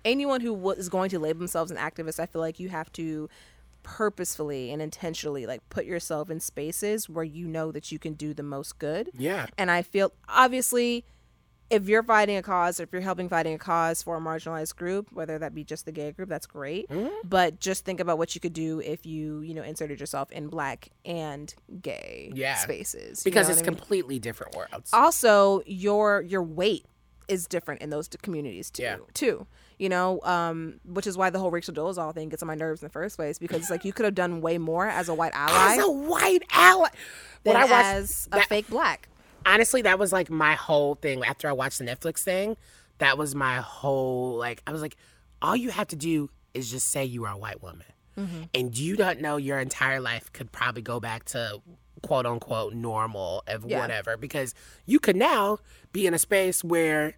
anyone 0.06 0.40
who 0.40 0.70
is 0.70 0.88
going 0.88 1.10
to 1.10 1.18
label 1.18 1.38
themselves 1.40 1.70
an 1.70 1.76
activist 1.76 2.18
i 2.18 2.24
feel 2.26 2.40
like 2.40 2.58
you 2.58 2.68
have 2.70 2.90
to 2.92 3.28
purposefully 3.82 4.70
and 4.72 4.82
intentionally 4.82 5.46
like 5.46 5.66
put 5.70 5.84
yourself 5.86 6.28
in 6.28 6.40
spaces 6.40 7.08
where 7.08 7.24
you 7.24 7.46
know 7.46 7.70
that 7.70 7.92
you 7.92 7.98
can 7.98 8.14
do 8.14 8.34
the 8.34 8.42
most 8.42 8.78
good 8.78 9.10
yeah, 9.16 9.46
and 9.56 9.70
i 9.70 9.80
feel 9.80 10.12
obviously 10.28 11.04
if 11.70 11.88
you're 11.88 12.02
fighting 12.02 12.36
a 12.36 12.42
cause 12.42 12.80
if 12.80 12.88
you're 12.92 13.00
helping 13.00 13.28
fighting 13.28 13.54
a 13.54 13.58
cause 13.58 14.02
for 14.02 14.16
a 14.16 14.20
marginalized 14.20 14.74
group 14.76 15.08
whether 15.12 15.38
that 15.38 15.54
be 15.54 15.62
just 15.62 15.84
the 15.84 15.92
gay 15.92 16.10
group 16.12 16.28
that's 16.28 16.46
great 16.46 16.88
Mm-hmm. 16.88 17.28
but 17.28 17.60
just 17.60 17.84
think 17.84 18.00
about 18.00 18.18
what 18.18 18.34
you 18.34 18.40
could 18.40 18.52
do 18.52 18.80
if 18.80 19.06
you 19.06 19.40
you 19.40 19.54
know 19.54 19.62
inserted 19.62 20.00
yourself 20.00 20.30
in 20.32 20.48
black 20.48 20.88
and 21.04 21.54
gay 21.80 22.32
Yeah. 22.34 22.56
spaces 22.56 23.22
because 23.22 23.48
it's 23.48 23.58
I 23.60 23.62
mean? 23.62 23.76
completely 23.76 24.18
different 24.18 24.54
worlds. 24.56 24.90
also 24.92 25.62
your 25.64 26.22
your 26.22 26.42
weight 26.42 26.86
is 27.28 27.46
different 27.46 27.82
in 27.82 27.90
those 27.90 28.08
communities 28.20 28.68
too 28.70 28.82
Yeah. 28.82 28.96
too 29.14 29.46
you 29.78 29.88
know 29.88 30.20
um 30.22 30.80
which 30.84 31.06
is 31.06 31.16
why 31.18 31.28
the 31.30 31.38
whole 31.38 31.50
rachel 31.50 31.74
dolezal 31.74 32.14
thing 32.14 32.28
gets 32.28 32.42
on 32.42 32.46
my 32.46 32.54
nerves 32.54 32.82
in 32.82 32.86
the 32.86 32.92
first 32.92 33.16
place 33.16 33.38
because 33.38 33.58
it's 33.58 33.70
like 33.70 33.84
you 33.84 33.92
could 33.92 34.04
have 34.04 34.14
done 34.14 34.40
way 34.40 34.56
more 34.58 34.86
as 34.86 35.08
a 35.08 35.14
white 35.14 35.32
ally 35.34 35.74
As 35.74 35.84
a 35.84 35.90
white 35.90 36.42
ally, 36.50 36.88
than 37.44 37.54
when 37.54 37.62
I 37.62 37.66
watched 37.70 37.86
as 37.86 38.28
a 38.32 38.36
that- 38.36 38.48
fake 38.48 38.68
black 38.68 39.08
honestly, 39.44 39.82
that 39.82 39.96
was 39.96 40.12
like 40.12 40.28
my 40.28 40.54
whole 40.54 40.96
thing. 40.96 41.22
After 41.24 41.48
I 41.48 41.52
watched 41.52 41.78
the 41.78 41.84
Netflix 41.84 42.18
thing, 42.24 42.56
that 42.98 43.16
was 43.16 43.36
my 43.36 43.58
whole 43.58 44.36
like. 44.36 44.60
I 44.66 44.72
was 44.72 44.82
like, 44.82 44.96
all 45.40 45.54
you 45.54 45.70
have 45.70 45.86
to 45.88 45.96
do 45.96 46.30
is 46.52 46.68
just 46.68 46.88
say 46.88 47.04
you 47.04 47.26
are 47.26 47.32
a 47.34 47.38
white 47.38 47.62
woman, 47.62 47.86
and 48.52 48.76
you 48.76 48.96
don't 48.96 49.20
know 49.20 49.36
your 49.36 49.60
entire 49.60 50.00
life 50.00 50.32
could 50.32 50.50
probably 50.50 50.82
go 50.82 50.98
back 50.98 51.26
to 51.26 51.60
quote 52.02 52.26
unquote 52.26 52.74
normal 52.74 53.44
of 53.46 53.64
Yeah. 53.64 53.78
whatever 53.78 54.16
because 54.16 54.52
you 54.84 54.98
could 54.98 55.14
now 55.16 55.58
be 55.92 56.08
in 56.08 56.14
a 56.14 56.18
space 56.18 56.64
where, 56.64 57.16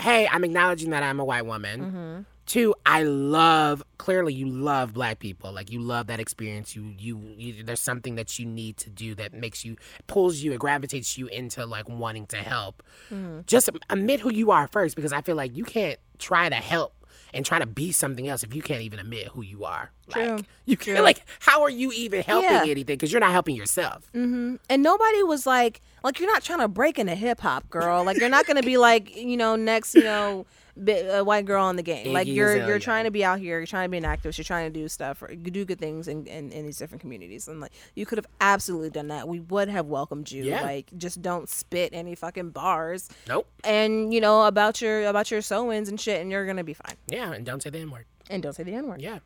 hey, 0.00 0.28
I'm 0.30 0.44
acknowledging 0.44 0.90
that 0.90 1.02
I'm 1.02 1.20
a 1.20 1.24
white 1.24 1.46
woman. 1.46 1.80
Mm-hmm. 1.80 2.22
Two, 2.46 2.74
I 2.84 3.04
love 3.04 3.84
clearly 3.98 4.34
you 4.34 4.48
love 4.48 4.92
black 4.92 5.20
people. 5.20 5.52
Like 5.52 5.70
you 5.70 5.78
love 5.80 6.08
that 6.08 6.18
experience. 6.18 6.74
You, 6.74 6.94
you 6.98 7.20
you 7.36 7.62
there's 7.62 7.80
something 7.80 8.16
that 8.16 8.40
you 8.40 8.46
need 8.46 8.76
to 8.78 8.90
do 8.90 9.14
that 9.14 9.32
makes 9.32 9.64
you 9.64 9.76
pulls 10.08 10.38
you, 10.38 10.52
it 10.52 10.58
gravitates 10.58 11.16
you 11.16 11.28
into 11.28 11.64
like 11.64 11.88
wanting 11.88 12.26
to 12.26 12.38
help. 12.38 12.82
Mm-hmm. 13.12 13.42
Just 13.46 13.70
admit 13.88 14.18
who 14.18 14.32
you 14.32 14.50
are 14.50 14.66
first 14.66 14.96
because 14.96 15.12
I 15.12 15.20
feel 15.20 15.36
like 15.36 15.56
you 15.56 15.64
can't 15.64 16.00
try 16.18 16.48
to 16.48 16.56
help 16.56 16.94
and 17.32 17.44
try 17.46 17.58
to 17.58 17.66
be 17.66 17.92
something 17.92 18.28
else 18.28 18.42
if 18.42 18.54
you 18.54 18.62
can't 18.62 18.82
even 18.82 18.98
admit 18.98 19.28
who 19.28 19.42
you 19.42 19.64
are. 19.64 19.90
True. 20.10 20.36
Like 20.36 20.44
you 20.66 20.76
can't 20.76 21.04
like 21.04 21.24
how 21.40 21.62
are 21.62 21.70
you 21.70 21.92
even 21.92 22.22
helping 22.22 22.50
Yeah. 22.50 22.62
anything 22.62 22.84
because 22.96 23.12
you're 23.12 23.20
not 23.20 23.32
helping 23.32 23.54
yourself. 23.56 24.10
Mm-hmm. 24.14 24.56
and 24.68 24.82
nobody 24.82 25.22
was 25.22 25.46
like 25.46 25.80
like 26.02 26.18
you're 26.18 26.32
not 26.32 26.42
trying 26.42 26.58
to 26.60 26.68
break 26.68 26.98
into 26.98 27.14
hip 27.14 27.40
hop 27.40 27.68
girl 27.70 28.02
like 28.04 28.16
you're 28.18 28.28
not 28.28 28.46
gonna 28.46 28.62
be 28.62 28.76
like 28.76 29.14
you 29.16 29.36
know 29.36 29.54
next 29.56 29.94
you 29.94 30.02
know 30.04 30.46
bi- 30.76 30.92
a 30.98 31.22
white 31.24 31.44
girl 31.44 31.68
in 31.70 31.76
the 31.76 31.82
game 31.82 32.12
like 32.12 32.26
you're 32.26 32.50
Azalea. 32.50 32.66
you're 32.68 32.78
trying 32.78 33.04
to 33.04 33.10
be 33.10 33.24
out 33.24 33.38
here 33.38 33.58
you're 33.58 33.66
trying 33.66 33.86
to 33.86 33.90
be 33.90 33.96
an 33.98 34.04
activist 34.04 34.38
you're 34.38 34.44
trying 34.44 34.72
to 34.72 34.78
do 34.78 34.88
stuff 34.88 35.22
or 35.22 35.30
you 35.32 35.50
do 35.50 35.64
good 35.64 35.78
things 35.78 36.08
in, 36.08 36.26
in, 36.26 36.50
in 36.52 36.66
these 36.66 36.78
different 36.78 37.00
communities 37.00 37.48
and 37.48 37.60
like 37.60 37.72
you 37.94 38.06
could 38.06 38.18
have 38.18 38.26
absolutely 38.40 38.90
done 38.90 39.08
that 39.08 39.26
we 39.28 39.40
would 39.40 39.68
have 39.68 39.86
welcomed 39.86 40.30
you 40.30 40.44
Yeah. 40.44 40.62
like 40.62 40.90
just 40.96 41.20
don't 41.22 41.48
spit 41.48 41.90
any 41.92 42.14
fucking 42.14 42.50
bars 42.50 43.08
Nope. 43.28 43.48
and 43.64 44.12
you 44.14 44.20
know 44.20 44.46
about 44.46 44.80
your 44.80 45.06
about 45.06 45.30
your 45.30 45.42
sew-ins 45.42 45.88
and 45.88 46.00
shit 46.00 46.20
and 46.20 46.30
you're 46.30 46.46
gonna 46.46 46.64
be 46.64 46.74
fine 46.74 46.96
Yeah, 47.08 47.32
and 47.32 47.44
don't 47.46 47.62
say 47.62 47.70
the 47.70 47.78
N 47.78 47.90
word. 47.90 48.06
and 48.28 48.42
don't 48.42 48.54
say 48.54 48.62
the 48.62 48.74
n-word 48.74 49.00
Yeah. 49.02 49.18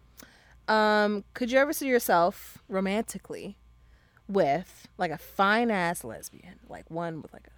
um 0.69 1.25
could 1.35 1.51
you 1.53 1.59
ever 1.59 1.73
see 1.73 1.89
yourself 1.89 2.59
romantically 2.69 3.57
with 4.27 4.89
like 4.97 5.11
a 5.11 5.19
fine 5.19 5.71
ass 5.71 6.03
lesbian 6.05 6.59
like 6.69 6.91
one 6.91 7.21
with 7.21 7.33
like 7.33 7.47
a 7.47 7.51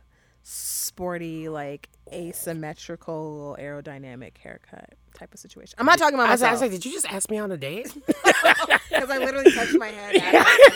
sporty 0.49 1.49
like 1.49 1.88
asymmetrical 2.12 3.57
aerodynamic 3.59 4.38
haircut 4.38 4.94
type 5.12 5.34
of 5.34 5.40
situation 5.40 5.74
i'm 5.78 5.86
not 5.86 5.99
talking 5.99 6.14
about 6.14 6.28
I 6.28 6.32
was, 6.32 6.42
I 6.42 6.53
was 6.53 6.61
like, 6.61 6.70
did 6.70 6.84
you 6.84 6.92
just 6.92 7.11
ask 7.11 7.28
me 7.28 7.38
on 7.38 7.51
a 7.51 7.57
date? 7.57 7.92
because 8.07 9.11
i 9.11 9.18
literally 9.18 9.51
touched 9.51 9.76
my 9.76 9.88
head 9.88 10.14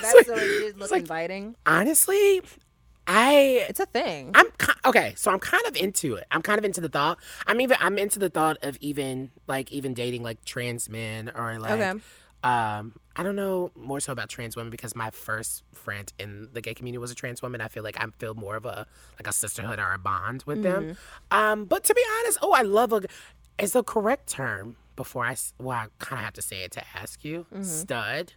that's 0.03 0.27
so 0.27 0.35
it 0.35 0.59
did 0.59 0.79
look 0.81 0.91
inviting 0.93 1.55
Honestly, 1.67 2.43
I 3.07 3.67
it's 3.69 3.79
a 3.79 3.87
thing 3.87 4.33
I'm 4.35 4.47
okay, 4.87 5.15
so 5.17 5.31
I'm 5.31 5.39
kind 5.39 5.65
of 5.67 5.77
into 5.77 6.15
it. 6.17 6.27
I'm 6.31 6.43
kind 6.43 6.59
of 6.59 6.65
into 6.65 6.81
the 6.81 6.89
thought. 6.89 7.19
I'm 7.47 7.61
even 7.61 7.77
I'm 7.81 7.97
into 7.99 8.19
the 8.19 8.29
thought 8.29 8.59
of 8.63 8.77
even 8.81 9.31
like 9.47 9.71
even 9.73 9.95
dating 9.95 10.23
like 10.23 10.45
trans 10.45 10.89
men 10.89 11.31
or 11.35 11.59
like 11.59 11.73
Okay. 11.73 12.01
Um 12.45 12.95
I 13.17 13.23
don't 13.23 13.37
know 13.37 13.71
more 13.75 14.01
so 14.01 14.13
about 14.13 14.29
trans 14.31 14.57
women 14.57 14.71
because 14.71 14.97
my 14.97 15.11
first 15.11 15.63
friend 15.75 16.11
in 16.19 16.49
the 16.53 16.61
gay 16.61 16.73
community 16.75 16.99
was 16.99 17.11
a 17.11 17.15
trans 17.15 17.43
woman. 17.43 17.61
I 17.61 17.69
feel 17.69 17.83
like 17.83 18.01
I 18.01 18.07
feel 18.19 18.35
more 18.35 18.57
of 18.57 18.65
a 18.65 18.87
like 19.19 19.27
a 19.27 19.33
sisterhood 19.33 19.79
or 19.79 19.93
a 19.93 19.99
bond 19.99 20.45
with 20.47 20.63
them. 20.63 20.97
Um 21.31 21.65
but 21.67 21.85
to 21.85 21.95
be 21.95 22.03
honest, 22.21 22.39
oh 22.43 22.53
I 22.53 22.63
love 22.63 22.93
a 22.93 23.03
is 23.59 23.73
the 23.73 23.83
correct 23.83 24.27
term 24.29 24.77
before 24.97 25.25
I 25.27 25.33
s- 25.33 25.53
well 25.59 25.77
I 25.77 25.87
kind 25.99 26.19
of 26.21 26.25
have 26.25 26.35
to 26.35 26.43
say 26.43 26.63
it 26.65 26.71
to 26.73 26.83
ask 26.97 27.25
you. 27.25 27.47
Stud. 27.63 28.33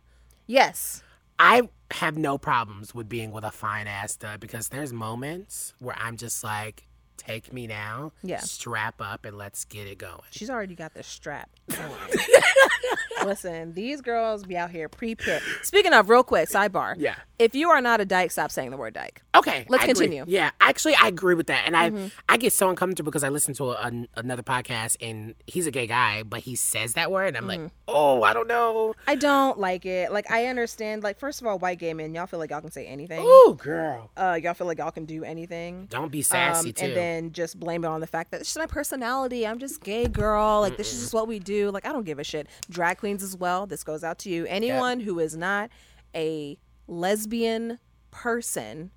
yes 0.48 1.02
I 1.40 1.70
have 1.92 2.18
no 2.18 2.38
problems 2.38 2.94
with 2.94 3.08
being 3.10 3.32
with 3.32 3.44
a 3.44 3.52
fine 3.52 3.88
ass 3.88 4.14
stud 4.14 4.40
because 4.40 4.70
there's 4.70 4.94
moments 4.94 5.74
where 5.80 5.96
I'm 6.00 6.16
just 6.18 6.44
like, 6.44 6.88
take 7.26 7.52
me 7.54 7.68
now, 7.68 8.12
Yeah. 8.24 8.40
strap 8.40 8.96
up, 9.02 9.26
and 9.26 9.38
let's 9.38 9.66
get 9.66 9.88
it 9.88 9.98
going. 9.98 10.22
she's 10.32 10.50
already 10.50 10.76
got 10.76 10.94
the 10.94 11.04
strap 11.04 11.50
listen 13.26 13.74
these 13.74 14.02
girls 14.02 14.44
be 14.44 14.58
out 14.58 14.70
here 14.70 14.90
pre-pit 14.90 15.42
speaking 15.62 15.94
of 15.94 16.10
real 16.10 16.24
quick 16.24 16.50
sidebar 16.50 16.96
Yeah. 16.98 17.16
if 17.40 17.56
you 17.56 17.70
are 17.70 17.80
not 17.80 18.02
a 18.02 18.06
dyke 18.06 18.32
stop 18.32 18.52
saying 18.52 18.72
the 18.72 18.78
word 18.78 18.94
dyke 18.94 19.22
Okay, 19.36 19.66
Let's 19.68 19.84
I 19.84 19.88
continue. 19.88 20.22
Mm-hmm. 20.22 20.30
Yeah, 20.32 20.52
actually, 20.62 20.94
I 20.94 21.08
agree 21.08 21.34
with 21.34 21.48
that, 21.48 21.64
and 21.66 21.76
I 21.76 22.12
I 22.30 22.38
get 22.38 22.54
so 22.54 22.70
uncomfortable 22.70 23.10
because 23.10 23.24
I 23.24 23.30
listen 23.30 23.56
to 23.56 23.72
a, 23.72 23.78
an- 23.82 24.08
another 24.16 24.44
podcast 24.44 24.96
and 25.02 25.34
he's 25.48 25.66
a 25.66 25.72
gay 25.72 25.88
guy, 25.88 26.22
but 26.22 26.42
he 26.42 26.54
says 26.56 26.94
that 26.94 27.12
word, 27.12 27.30
and 27.36 27.38
I'm 27.38 27.44
Mm-hmm. 27.48 27.64
like, 27.64 27.72
oh, 27.88 28.22
I 28.22 28.34
don't 28.34 28.48
know. 28.48 28.94
I 29.08 29.16
don't 29.16 29.58
like 29.60 29.88
it. 29.88 30.12
Like 30.12 30.30
I 30.30 30.46
understand. 30.46 31.02
Like 31.02 31.18
first 31.18 31.42
of 31.42 31.48
all, 31.48 31.58
white 31.58 31.80
gay 31.80 31.96
men, 31.96 32.14
y'all 32.14 32.28
feel 32.28 32.38
like 32.40 32.52
y'all 32.52 32.62
can 32.62 32.70
say 32.72 32.86
anything. 32.86 33.22
Oh, 33.24 33.58
girl, 33.60 34.12
Uh, 34.16 34.40
y'all 34.42 34.54
feel 34.54 34.68
like 34.68 34.78
y'all 34.78 34.92
can 34.92 35.06
do 35.06 35.24
anything. 35.24 35.88
don't 35.90 36.12
be 36.12 36.22
sassy 36.22 36.70
Um, 36.70 36.74
too. 36.76 36.86
and 36.86 36.96
then 36.96 37.13
just 37.34 37.60
blame 37.60 37.84
it 37.84 37.88
on 37.88 38.02
the 38.02 38.08
fact 38.08 38.32
that 38.32 38.42
it's 38.42 38.50
just 38.50 38.58
my 38.60 38.66
personality. 38.66 39.46
I'm 39.46 39.60
just 39.60 39.84
gay 39.84 40.08
girl. 40.08 40.62
Like 40.62 40.78
this 40.78 40.94
is 40.94 41.02
just 41.02 41.14
what 41.14 41.28
we 41.28 41.40
do. 41.40 41.70
Like 41.72 41.86
I 41.86 41.92
don't 41.92 42.06
give 42.06 42.20
a 42.20 42.24
shit. 42.24 42.48
Drag 42.70 42.98
queens 42.98 43.22
as 43.24 43.36
well. 43.36 43.66
This 43.68 43.84
goes 43.84 44.04
out 44.04 44.20
to 44.20 44.30
you. 44.30 44.46
Anyone 44.46 45.00
who 45.00 45.20
is 45.20 45.36
not 45.38 45.70
a 46.16 46.58
lesbian 46.88 47.80
person, 48.12 48.92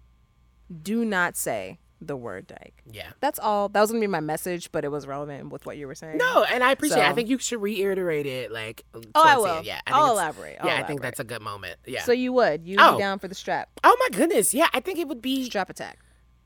do 0.83 1.05
not 1.05 1.37
say 1.37 1.79
the 2.01 2.15
word 2.17 2.47
dyke. 2.47 2.83
Yeah. 2.93 3.09
That's 3.21 3.39
all. 3.39 3.71
That 3.71 3.81
was 3.81 3.91
gonna 3.91 4.01
be 4.03 4.07
my 4.07 4.21
message, 4.21 4.71
but 4.71 4.85
it 4.85 4.89
was 4.91 5.07
relevant 5.07 5.51
with 5.51 5.65
what 5.65 5.79
you 5.79 5.87
were 5.87 5.95
saying. 5.95 6.19
No, 6.19 6.45
and 6.45 6.63
I 6.63 6.73
appreciate. 6.73 6.99
it. 7.03 7.09
I 7.09 7.15
think 7.15 7.31
you 7.31 7.39
should 7.39 7.63
reiterate 7.63 8.27
it. 8.27 8.53
Like, 8.53 8.85
Oh, 8.95 9.01
I 9.15 9.39
will. 9.39 9.63
Yeah, 9.63 9.81
I 9.87 9.93
I'll 9.93 10.09
think 10.09 10.13
elaborate. 10.13 10.57
I'll 10.61 10.67
yeah, 10.69 10.77
I 10.77 10.83
think 10.83 11.01
that's 11.01 11.21
a 11.21 11.25
good 11.25 11.41
moment. 11.41 11.79
Yeah. 11.87 12.03
So 12.03 12.13
you 12.13 12.35
would 12.35 12.67
you 12.67 12.77
Oh. 12.79 12.97
be 12.97 12.99
down 13.03 13.19
for 13.19 13.29
the 13.29 13.35
strap 13.35 13.71
oh 13.83 13.97
my 13.99 14.09
goodness, 14.17 14.53
yeah, 14.53 14.69
I 14.75 14.81
think 14.81 14.99
it 14.99 15.09
would 15.09 15.23
be 15.23 15.45
strap 15.45 15.71
attack? 15.71 15.99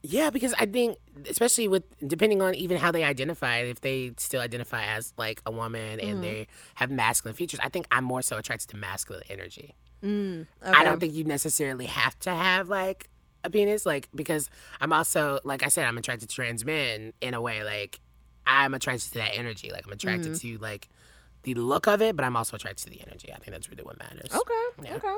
Yeah, 0.03 0.31
because 0.31 0.55
I 0.59 0.65
think, 0.67 0.97
especially 1.29 1.69
with 1.69 1.83
depending 2.07 2.41
on 2.41 2.55
even 2.55 2.79
how 2.79 2.91
they 2.91 3.05
identify, 3.05 3.59
if 3.59 3.81
they 3.83 4.13
still 4.17 4.41
identify 4.41 4.85
as 4.85 5.13
like 5.19 5.43
a 5.45 5.51
woman 5.51 5.99
Mm-hmm. 5.99 6.09
and 6.09 6.25
they 6.25 6.47
have 6.77 6.91
masculine 6.91 7.35
features, 7.37 7.61
I 7.63 7.69
think 7.69 7.87
I'm 7.91 8.05
more 8.05 8.23
so 8.23 8.39
attracted 8.39 8.69
to 8.71 8.77
masculine 8.77 9.25
energy. 9.29 9.75
Mm, 10.03 10.47
I 10.63 10.85
don't 10.85 10.99
think 11.01 11.13
you 11.13 11.25
necessarily 11.25 11.85
have 11.85 12.19
to 12.21 12.31
have 12.31 12.71
like 12.71 13.11
a 13.45 13.51
penis, 13.51 13.85
like 13.85 14.09
because 14.15 14.49
I'm 14.81 14.93
also, 14.93 15.41
like 15.45 15.63
I 15.63 15.69
said, 15.69 15.85
I'm 15.85 15.99
attracted 15.99 16.31
to 16.31 16.35
trans 16.35 16.65
men 16.65 17.13
in 17.21 17.35
a 17.35 17.41
way. 17.43 17.63
Like 17.63 18.01
I'm 18.47 18.73
attracted 18.73 19.09
to 19.13 19.19
that 19.19 19.37
energy. 19.37 19.71
Like 19.71 19.87
I'm 19.87 19.93
attracted 19.93 20.33
Mm-hmm. 20.33 20.57
to 20.57 20.63
like 20.63 20.89
the 21.43 21.53
look 21.55 21.87
of 21.87 22.01
it, 22.01 22.17
but 22.17 22.25
I'm 22.25 22.37
also 22.37 22.57
attracted 22.57 22.85
to 22.85 22.91
the 22.91 23.03
energy. 23.07 23.31
I 23.33 23.37
think 23.37 23.51
that's 23.53 23.69
really 23.71 23.83
what 23.85 23.99
matters. 23.99 24.31
Okay. 24.35 24.89
Yeah. 24.89 24.97
Okay. 24.97 25.17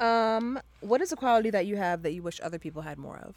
Um, 0.00 0.60
what 0.80 1.00
is 1.02 1.12
a 1.12 1.16
quality 1.16 1.50
that 1.50 1.66
you 1.66 1.76
have 1.76 2.02
that 2.02 2.12
you 2.12 2.22
wish 2.22 2.40
other 2.42 2.58
people 2.58 2.82
had 2.82 2.96
more 2.98 3.18
of? 3.18 3.34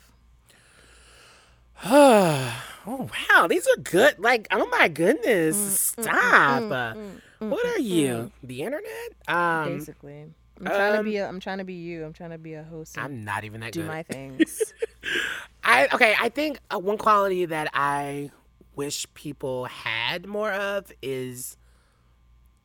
oh 1.86 2.62
wow, 2.88 3.48
these 3.48 3.68
are 3.68 3.82
good. 3.82 4.20
Like, 4.20 4.48
oh 4.52 4.68
my 4.68 4.88
goodness, 4.88 5.58
Mm, 5.98 6.04
stop. 6.04 6.72
Uh, 6.72 6.94
what 7.40 7.66
are 7.66 7.80
you? 7.80 8.32
The 8.44 8.62
internet? 8.62 9.14
Um, 9.28 9.78
Basically, 9.80 10.26
I'm 10.60 10.66
trying 10.66 10.98
to 10.98 11.04
be. 11.04 11.18
A, 11.18 11.28
I'm 11.28 11.40
trying 11.40 11.58
to 11.58 11.64
be 11.64 11.74
you. 11.74 12.06
I'm 12.06 12.14
trying 12.14 12.30
to 12.30 12.38
be 12.38 12.54
a 12.54 12.64
host. 12.64 12.98
I'm 12.98 13.24
not 13.26 13.44
even 13.44 13.62
that 13.62 13.74
good. 13.74 13.80
do 13.80 13.82
good. 13.82 13.88
my 13.88 14.04
things. 14.04 14.74
I 15.64 15.88
okay. 15.94 16.16
I 16.20 16.30
think 16.30 16.60
uh, 16.74 16.78
one 16.80 16.98
quality 16.98 17.46
that 17.46 17.70
I 17.74 18.32
wish 18.76 19.12
people 19.14 19.66
had 19.66 20.28
more 20.28 20.52
of 20.52 20.92
is 21.02 21.58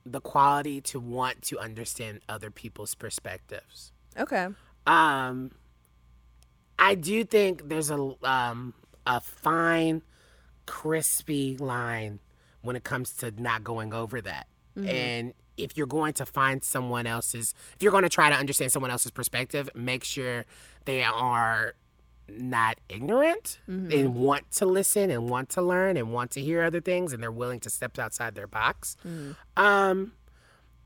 the 0.05 0.21
quality 0.21 0.81
to 0.81 1.01
want 1.01 1.43
to 1.43 1.59
understand 1.59 2.21
other 2.29 2.51
people's 2.51 2.95
perspectives. 2.95 3.93
okay. 4.19 4.49
Um, 4.87 5.51
I 6.79 6.95
do 6.95 7.25
think 7.25 7.69
there's 7.69 7.91
a 7.91 8.15
um 8.23 8.75
a 9.07 9.21
fine, 9.21 10.03
crispy 10.67 11.57
line 11.57 12.19
when 12.63 12.77
it 12.77 12.85
comes 12.85 13.13
to 13.19 13.31
not 13.41 13.63
going 13.65 13.93
over 13.93 14.21
that. 14.21 14.47
Mm-hmm. 14.77 14.89
And 14.89 15.35
if 15.57 15.77
you're 15.77 15.87
going 15.87 16.13
to 16.15 16.27
find 16.27 16.63
someone 16.63 17.07
else's, 17.07 17.55
if 17.75 17.83
you're 17.83 17.93
going 17.93 18.03
to 18.03 18.09
try 18.09 18.29
to 18.29 18.37
understand 18.37 18.73
someone 18.73 18.91
else's 18.91 19.11
perspective, 19.11 19.71
make 19.75 20.05
sure 20.05 20.45
they 20.85 21.03
are 21.03 21.75
not 22.29 22.77
ignorant 22.89 23.61
mm-hmm. 23.71 23.91
and 23.93 24.15
want 24.17 24.51
to 24.51 24.67
listen 24.67 25.11
and 25.11 25.31
want 25.31 25.49
to 25.51 25.63
learn 25.63 25.97
and 25.97 26.13
want 26.13 26.33
to 26.33 26.41
hear 26.41 26.63
other 26.63 26.81
things 26.81 27.13
and 27.13 27.23
they're 27.23 27.31
willing 27.31 27.61
to 27.61 27.71
step 27.71 27.99
outside 27.99 28.35
their 28.35 28.49
box. 28.49 28.97
Mm-hmm. 29.07 29.33
Um, 29.63 30.13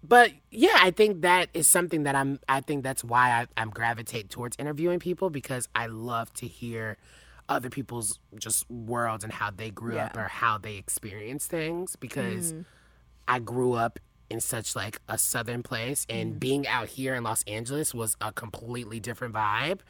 but 0.03 0.33
yeah, 0.51 0.77
I 0.77 0.91
think 0.91 1.23
that 1.23 1.49
is 1.53 1.69
something 1.69 2.05
that 2.05 2.15
I'm. 2.15 2.41
I 2.49 2.63
think 2.63 2.83
that's 2.83 3.05
why 3.05 3.33
I, 3.33 3.47
I'm 3.57 3.69
gravitate 3.69 4.31
towards 4.31 4.57
interviewing 4.59 4.99
people 4.99 5.29
because 5.29 5.69
I 5.75 5.87
love 5.89 6.33
to 6.35 6.47
hear 6.47 6.97
other 7.51 7.69
people's 7.69 8.19
just 8.39 8.71
worlds 8.71 9.25
and 9.25 9.33
how 9.33 9.51
they 9.51 9.71
grew 9.71 9.99
up 9.99 10.17
or 10.17 10.29
how 10.29 10.57
they 10.57 10.77
experience 10.77 11.47
things 11.47 11.97
because 11.97 12.55
I 13.29 13.41
grew 13.41 13.75
up 13.75 13.99
in 14.31 14.41
such 14.41 14.77
like 14.77 15.01
a 15.09 15.19
southern 15.19 15.63
place 15.63 16.07
and 16.09 16.39
being 16.39 16.67
out 16.69 16.89
here 16.89 17.15
in 17.15 17.25
Los 17.25 17.43
Angeles 17.43 17.93
was 17.93 18.17
a 18.21 18.33
completely 18.33 19.01
different 19.01 19.35
vibe. 19.35 19.81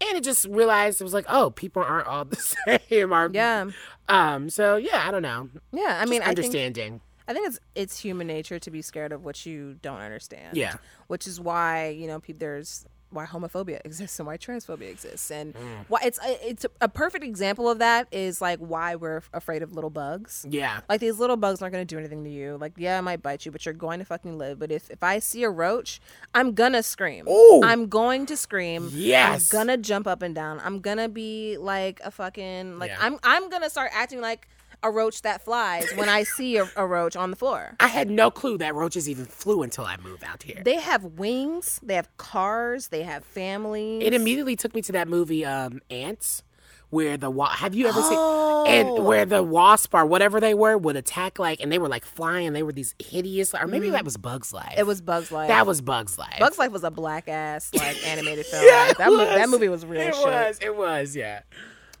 And 0.00 0.16
it 0.16 0.24
just 0.24 0.46
realized 0.46 1.00
it 1.00 1.04
was 1.04 1.12
like, 1.14 1.26
oh, 1.28 1.50
people 1.50 1.82
aren't 1.82 2.08
all 2.08 2.24
the 2.24 2.80
same. 2.88 3.12
Are, 3.12 3.30
Yeah. 3.32 3.70
Um. 4.08 4.50
So 4.50 4.76
yeah, 4.76 5.06
I 5.06 5.10
don't 5.12 5.22
know. 5.22 5.50
Yeah. 5.70 5.98
I 5.98 6.00
Just 6.00 6.10
mean, 6.10 6.22
I 6.22 6.26
think 6.26 6.38
understanding. 6.38 7.00
I 7.28 7.34
think 7.34 7.46
it's 7.46 7.60
it's 7.74 7.98
human 8.00 8.26
nature 8.26 8.58
to 8.58 8.70
be 8.70 8.82
scared 8.82 9.12
of 9.12 9.24
what 9.24 9.46
you 9.46 9.76
don't 9.80 10.00
understand. 10.00 10.56
Yeah. 10.56 10.74
Which 11.06 11.28
is 11.28 11.38
why 11.38 11.90
you 11.90 12.08
know 12.08 12.18
people 12.18 12.40
there's 12.40 12.84
why 13.12 13.26
homophobia 13.26 13.80
exists 13.84 14.18
and 14.18 14.26
why 14.26 14.36
transphobia 14.36 14.90
exists 14.90 15.30
and 15.30 15.54
Mm. 15.54 15.84
why 15.88 16.00
it's 16.04 16.18
it's 16.24 16.66
a 16.80 16.88
perfect 16.88 17.24
example 17.24 17.68
of 17.68 17.78
that 17.78 18.08
is 18.10 18.40
like 18.40 18.58
why 18.58 18.96
we're 18.96 19.22
afraid 19.32 19.62
of 19.62 19.72
little 19.74 19.90
bugs. 19.90 20.46
yeah. 20.48 20.80
Like 20.88 21.00
these 21.00 21.18
little 21.18 21.36
bugs 21.36 21.60
aren't 21.62 21.72
gonna 21.72 21.84
do 21.84 21.98
anything 21.98 22.24
to 22.24 22.30
you. 22.30 22.56
Like 22.60 22.72
yeah, 22.76 22.98
it 22.98 23.02
might 23.02 23.22
bite 23.22 23.44
you, 23.44 23.52
but 23.52 23.64
you're 23.66 23.74
going 23.74 23.98
to 23.98 24.04
fucking 24.04 24.38
live. 24.38 24.58
But 24.58 24.70
if 24.72 24.90
if 24.90 25.02
I 25.02 25.18
see 25.18 25.42
a 25.42 25.50
roach, 25.50 26.00
I'm 26.34 26.52
gonna 26.54 26.82
scream. 26.82 27.28
Ooh. 27.28 27.60
I'm 27.64 27.88
going 27.88 28.26
to 28.26 28.36
scream. 28.36 28.88
Yes. 28.92 29.52
I'm 29.52 29.58
gonna 29.58 29.76
jump 29.76 30.06
up 30.06 30.22
and 30.22 30.34
down. 30.34 30.60
I'm 30.64 30.80
gonna 30.80 31.08
be 31.08 31.56
like 31.58 32.00
a 32.04 32.10
fucking 32.10 32.78
like 32.78 32.90
Yeah. 32.90 32.98
I'm 33.00 33.18
I'm 33.22 33.48
gonna 33.50 33.70
start 33.70 33.90
acting 33.92 34.20
like 34.20 34.48
a 34.82 34.90
roach 34.90 35.22
that 35.22 35.42
flies 35.42 35.90
when 35.94 36.08
I 36.08 36.22
see 36.24 36.56
a, 36.56 36.68
a 36.76 36.86
roach 36.86 37.16
on 37.16 37.30
the 37.30 37.36
floor. 37.36 37.76
I 37.80 37.88
had 37.88 38.10
no 38.10 38.30
clue 38.30 38.58
that 38.58 38.74
roaches 38.74 39.08
even 39.08 39.24
flew 39.26 39.62
until 39.62 39.84
I 39.84 39.96
moved 39.98 40.24
out 40.24 40.42
here. 40.42 40.60
They 40.64 40.76
have 40.80 41.04
wings. 41.04 41.78
They 41.82 41.94
have 41.94 42.14
cars. 42.16 42.88
They 42.88 43.02
have 43.02 43.24
families. 43.24 44.02
It 44.04 44.14
immediately 44.14 44.56
took 44.56 44.74
me 44.74 44.82
to 44.82 44.92
that 44.92 45.08
movie, 45.08 45.44
um, 45.44 45.80
Antz, 45.90 46.42
where 46.90 47.16
the 47.16 47.30
wa- 47.30 47.48
have 47.48 47.74
you 47.74 47.86
ever 47.88 48.00
Oh. 48.02 48.64
seen 48.66 48.74
and 48.74 49.04
where 49.06 49.24
the 49.24 49.42
wasp 49.42 49.94
or 49.94 50.04
whatever 50.04 50.40
they 50.40 50.52
were 50.52 50.76
would 50.76 50.94
attack 50.96 51.38
like 51.38 51.60
and 51.60 51.72
they 51.72 51.78
were 51.78 51.88
like 51.88 52.04
flying. 52.04 52.52
They 52.52 52.62
were 52.62 52.72
these 52.72 52.94
hideous, 52.98 53.54
or 53.54 53.66
maybe 53.66 53.88
that 53.90 54.04
was 54.04 54.16
Bugs 54.16 54.52
Life. 54.52 54.74
Mm. 54.76 54.80
It 54.80 54.86
was 54.86 55.00
Bugs 55.00 55.32
Life. 55.32 55.48
that 55.48 55.66
was 55.66 55.80
Bugs 55.80 56.18
Life. 56.18 56.38
Bugs 56.38 56.58
Life 56.58 56.70
was 56.72 56.84
a 56.84 56.90
black 56.90 57.28
ass 57.28 57.70
like 57.74 58.06
animated 58.06 58.44
film. 58.46 58.64
Yeah, 58.66 58.90
it 58.90 58.98
that, 58.98 59.08
mo- 59.10 59.16
that 59.24 59.48
movie 59.48 59.68
was 59.68 59.86
real 59.86 60.00
It 60.02 60.14
shit. 60.14 60.24
was. 60.26 60.58
It 60.60 60.76
was. 60.76 61.16
Yeah. 61.16 61.40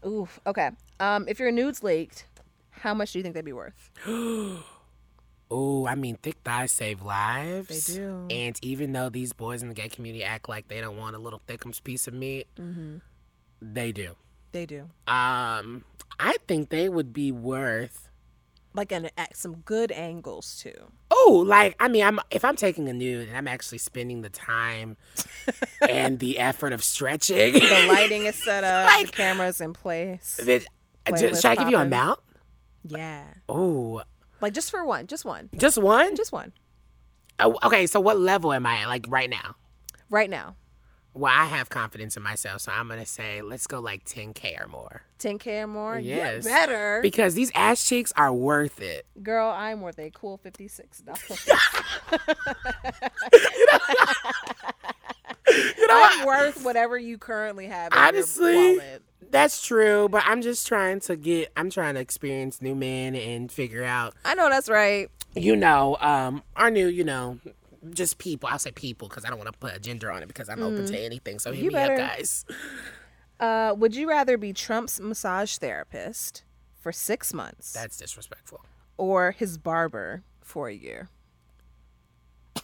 Oof. 0.06 0.40
Okay. 0.46 0.70
Um, 1.00 1.26
if 1.28 1.38
your 1.40 1.50
nudes 1.52 1.82
leaked, 1.82 2.26
how 2.82 2.94
much 2.94 3.12
do 3.12 3.18
you 3.18 3.22
think 3.22 3.34
they'd 3.34 3.44
be 3.44 3.52
worth? 3.52 3.90
Oh, 5.54 5.86
I 5.86 5.96
mean, 5.96 6.16
thick 6.22 6.36
thighs 6.44 6.72
save 6.72 7.02
lives. 7.02 7.86
They 7.88 7.94
do. 7.98 8.26
And 8.30 8.58
even 8.62 8.92
though 8.92 9.10
these 9.10 9.34
boys 9.34 9.60
in 9.62 9.68
the 9.68 9.74
gay 9.74 9.90
community 9.90 10.24
act 10.24 10.48
like 10.48 10.68
they 10.68 10.80
don't 10.80 10.96
want 10.96 11.14
a 11.14 11.18
little 11.18 11.42
thickums 11.46 11.82
piece 11.82 12.08
of 12.08 12.14
meat, 12.14 12.46
Mm-hmm. 12.58 12.96
they 13.60 13.92
do. 13.92 14.14
They 14.52 14.64
do. 14.64 14.84
Um, 15.06 15.84
I 16.18 16.36
think 16.48 16.70
they 16.70 16.88
would 16.88 17.12
be 17.12 17.32
worth. 17.32 18.08
Like 18.74 18.90
an 18.92 19.10
at 19.18 19.36
some 19.36 19.56
good 19.56 19.92
angles 19.92 20.58
too. 20.62 20.90
Oh, 21.10 21.44
like 21.46 21.76
I 21.78 21.88
mean, 21.88 22.04
I'm 22.04 22.18
if 22.30 22.42
I'm 22.42 22.56
taking 22.56 22.88
a 22.88 22.94
nude 22.94 23.28
and 23.28 23.36
I'm 23.36 23.46
actually 23.46 23.76
spending 23.76 24.22
the 24.22 24.30
time 24.30 24.96
and 25.86 26.18
the 26.18 26.38
effort 26.38 26.72
of 26.72 26.82
stretching. 26.82 27.52
The 27.52 27.86
lighting 27.92 28.24
is 28.24 28.42
set 28.42 28.64
up. 28.64 28.86
Like- 28.90 29.08
the 29.08 29.12
cameras 29.12 29.60
in 29.60 29.74
place. 29.74 30.40
That- 30.42 30.64
should 31.18 31.44
I 31.44 31.56
give 31.56 31.68
you 31.68 31.76
a 31.76 31.80
popping. 31.80 31.90
Yeah. 32.84 33.24
Oh, 33.48 34.02
Like 34.40 34.54
just 34.54 34.70
for 34.70 34.84
one. 34.84 35.06
Just 35.06 35.24
one. 35.24 35.50
just 35.56 35.78
one? 35.78 36.16
Just 36.16 36.32
one. 36.32 36.52
Oh, 37.38 37.56
okay, 37.64 37.86
so 37.86 38.00
what 38.00 38.18
level 38.18 38.52
am 38.52 38.66
I 38.66 38.78
at, 38.82 38.88
like 38.88 39.06
right 39.08 39.30
now? 39.30 39.56
Right 40.10 40.28
now. 40.30 40.56
Well, 41.14 41.32
I 41.34 41.44
have 41.44 41.68
confidence 41.68 42.16
in 42.16 42.22
myself, 42.22 42.62
so 42.62 42.72
I'm 42.72 42.88
gonna 42.88 43.04
say 43.04 43.42
let's 43.42 43.66
go 43.66 43.80
like 43.80 44.04
10k 44.04 44.58
or 44.62 44.66
more 44.68 45.02
10k 45.18 45.64
or 45.64 45.66
more. 45.66 45.98
Yes. 45.98 46.44
Better. 46.44 47.00
because 47.02 47.34
these 47.34 47.52
ass 47.54 47.86
cheeks 47.86 48.12
are 48.16 48.32
worth 48.32 48.80
it. 48.80 49.06
Girl, 49.22 49.48
I'm 49.50 49.80
worth 49.82 49.98
a 49.98 50.10
cool 50.10 50.38
fifty-six 50.38 51.00
dollars. 51.02 51.48
You 55.48 55.86
know, 55.88 55.94
I'm 56.10 56.26
worth 56.26 56.64
whatever 56.64 56.96
you 56.98 57.18
currently 57.18 57.66
have. 57.66 57.92
Honestly, 57.92 58.78
that's 59.30 59.66
true. 59.66 60.08
But 60.08 60.22
I'm 60.26 60.40
just 60.42 60.66
trying 60.66 61.00
to 61.00 61.16
get. 61.16 61.50
I'm 61.56 61.70
trying 61.70 61.94
to 61.94 62.00
experience 62.00 62.62
new 62.62 62.74
men 62.74 63.14
and 63.16 63.50
figure 63.50 63.84
out. 63.84 64.14
I 64.24 64.34
know 64.34 64.48
that's 64.48 64.68
right. 64.68 65.08
You 65.34 65.56
know, 65.56 65.96
um, 66.00 66.42
our 66.56 66.70
new. 66.70 66.86
You 66.86 67.04
know. 67.04 67.38
Just 67.90 68.18
people. 68.18 68.48
I'll 68.48 68.60
say 68.60 68.70
people 68.70 69.08
because 69.08 69.24
I 69.24 69.28
don't 69.28 69.38
want 69.38 69.52
to 69.52 69.58
put 69.58 69.74
a 69.74 69.80
gender 69.80 70.12
on 70.12 70.22
it 70.22 70.28
because 70.28 70.48
I'm 70.48 70.62
open 70.62 70.86
to 70.86 70.96
anything. 70.96 71.40
So 71.40 71.50
Mm. 71.52 71.56
You 71.56 71.62
me 71.64 71.70
better. 71.70 71.94
up, 71.94 71.98
guys. 71.98 72.44
Uh, 73.40 73.74
would 73.76 73.96
you 73.96 74.08
rather 74.08 74.38
be 74.38 74.52
Trump's 74.52 75.00
massage 75.00 75.56
therapist 75.56 76.44
for 76.80 76.92
six 76.92 77.34
months 77.34 77.72
That's 77.72 77.96
disrespectful. 77.96 78.60
or 78.96 79.32
his 79.32 79.58
barber 79.58 80.22
for 80.42 80.68
a 80.68 80.74
year? 80.74 81.08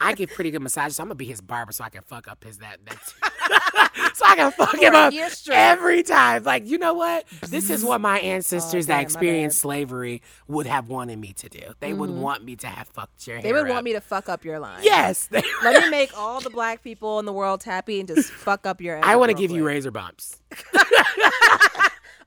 I 0.00 0.14
give 0.14 0.30
pretty 0.30 0.50
good 0.50 0.62
massages, 0.62 0.96
so 0.96 1.02
I'm 1.02 1.08
gonna 1.08 1.16
be 1.16 1.24
his 1.24 1.40
barber 1.40 1.72
so 1.72 1.84
I 1.84 1.88
can 1.88 2.02
fuck 2.02 2.28
up 2.28 2.44
his 2.44 2.58
that 2.58 2.78
that 2.86 4.14
so 4.14 4.24
I 4.26 4.36
can 4.36 4.52
fuck 4.52 4.76
him 4.78 4.94
up 4.94 5.12
every 5.50 6.02
time. 6.02 6.44
Like, 6.44 6.66
you 6.66 6.78
know 6.78 6.94
what? 6.94 7.24
This 7.48 7.70
is 7.70 7.84
what 7.84 8.00
my 8.00 8.18
ancestors 8.20 8.86
Oh, 8.86 8.88
damn, 8.88 8.98
that 8.98 9.02
experienced 9.02 9.58
slavery 9.58 10.22
would 10.46 10.66
have 10.66 10.88
wanted 10.88 11.18
me 11.18 11.32
to 11.34 11.48
do. 11.48 11.60
They 11.80 11.92
would 11.92 12.10
want 12.10 12.44
me 12.44 12.56
to 12.56 12.66
have 12.66 12.88
fucked 12.88 13.26
your 13.26 13.38
Mm-hmm. 13.38 13.46
They 13.46 13.52
would 13.52 13.68
want 13.68 13.84
me 13.84 13.92
to 13.92 14.00
fuck 14.00 14.28
up 14.28 14.44
your 14.44 14.58
line. 14.58 14.80
Yes. 14.82 15.28
Let 15.62 15.82
me 15.84 15.90
make 15.90 16.16
all 16.16 16.40
the 16.40 16.50
black 16.50 16.82
people 16.82 17.18
in 17.18 17.24
the 17.24 17.32
world 17.32 17.62
happy 17.62 18.00
and 18.00 18.08
just 18.08 18.30
fuck 18.30 18.66
up 18.66 18.80
your. 18.80 19.04
I 19.04 19.16
want 19.16 19.30
to 19.30 19.36
give 19.36 19.50
you 19.50 19.64
razor 19.64 19.90
bumps. 19.90 20.40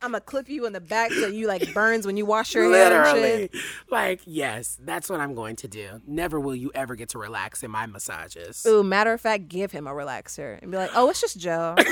I'm 0.02 0.12
gonna 0.12 0.22
clip 0.22 0.50
you 0.50 0.66
in 0.66 0.74
the 0.74 0.82
back 0.82 1.12
so 1.12 1.28
you 1.28 1.48
like 1.48 1.74
burns 1.74 2.06
when 2.06 2.18
you 2.18 2.26
wash 2.26 2.56
your 2.56 2.72
hair. 2.72 2.90
Literally. 2.90 3.50
Like, 3.90 4.22
yes, 4.26 4.78
that's 4.84 5.10
what 5.10 5.20
I'm 5.20 5.36
going 5.36 5.56
to 5.58 5.68
do. 5.68 6.02
Never 6.08 6.40
will 6.40 6.56
you 6.56 6.72
ever 6.74 6.96
get 6.96 7.10
to 7.10 7.20
relax 7.20 7.62
in 7.64 7.72
my 7.72 7.86
massages. 7.86 8.66
Ooh, 8.66 8.84
matter 8.84 9.14
of 9.14 9.22
fact, 9.22 9.48
give 9.48 9.72
him 9.72 9.88
a 9.88 9.92
relaxer 9.92 10.62
and 10.62 10.72
be 10.72 10.78
like, 10.78 10.92
"Oh, 10.96 11.10
it's 11.10 11.22
just 11.22 11.40
Joe." 11.40 11.76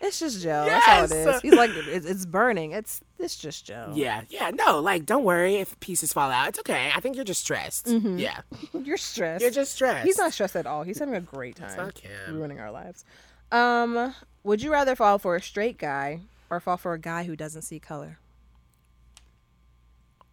It's 0.00 0.20
just 0.20 0.42
Joe. 0.42 0.64
That's 0.64 0.88
all 0.88 1.04
it 1.04 1.26
is. 1.26 1.40
He's 1.42 1.54
like, 1.54 1.70
it's, 1.74 2.24
burning. 2.24 2.72
It's 2.72 3.00
it's 3.18 3.36
just 3.36 3.66
Joe. 3.66 3.90
Yeah, 3.94 4.22
yeah, 4.28 4.50
no, 4.54 4.80
like 4.80 5.04
don't 5.04 5.24
worry 5.24 5.56
if 5.56 5.78
pieces 5.80 6.12
fall 6.12 6.30
out. 6.30 6.48
It's 6.48 6.58
okay. 6.60 6.92
I 6.94 7.00
think 7.00 7.16
you're 7.16 7.24
just 7.24 7.40
stressed. 7.40 7.88
Yeah, 7.88 8.40
You're 8.72 8.96
stressed. 8.96 9.42
you're 9.42 9.50
just 9.50 9.72
stressed. 9.72 9.98
Mm-hmm. 9.98 10.06
He's 10.06 10.18
not 10.18 10.32
stressed 10.32 10.56
at 10.56 10.66
all. 10.66 10.82
He's 10.82 10.98
having 10.98 11.14
a 11.14 11.20
great 11.20 11.56
time. 11.56 11.70
Fuck 11.70 11.98
him. 11.98 12.36
Ruining 12.36 12.60
our 12.60 12.70
lives. 12.70 13.04
Um, 13.50 14.14
would 14.44 14.62
you 14.62 14.70
rather 14.70 14.94
fall 14.94 15.18
for 15.18 15.34
a 15.34 15.42
straight 15.42 15.78
guy 15.78 16.20
or 16.50 16.60
fall 16.60 16.76
for 16.76 16.92
a 16.92 16.98
guy 16.98 17.24
who 17.24 17.36
doesn't 17.36 17.62
see 17.62 17.78
color? 17.78 18.18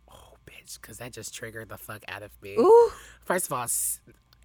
Oh, 0.10 0.36
bitch, 0.46 0.80
because 0.82 0.98
that 0.98 1.12
just 1.12 1.34
triggered 1.34 1.70
the 1.70 1.78
fuck 1.78 2.04
out 2.08 2.24
of 2.24 2.32
me. 2.42 2.56
Ooh. 2.58 2.92
First 3.24 3.48
of 3.48 3.54
all, 3.54 3.68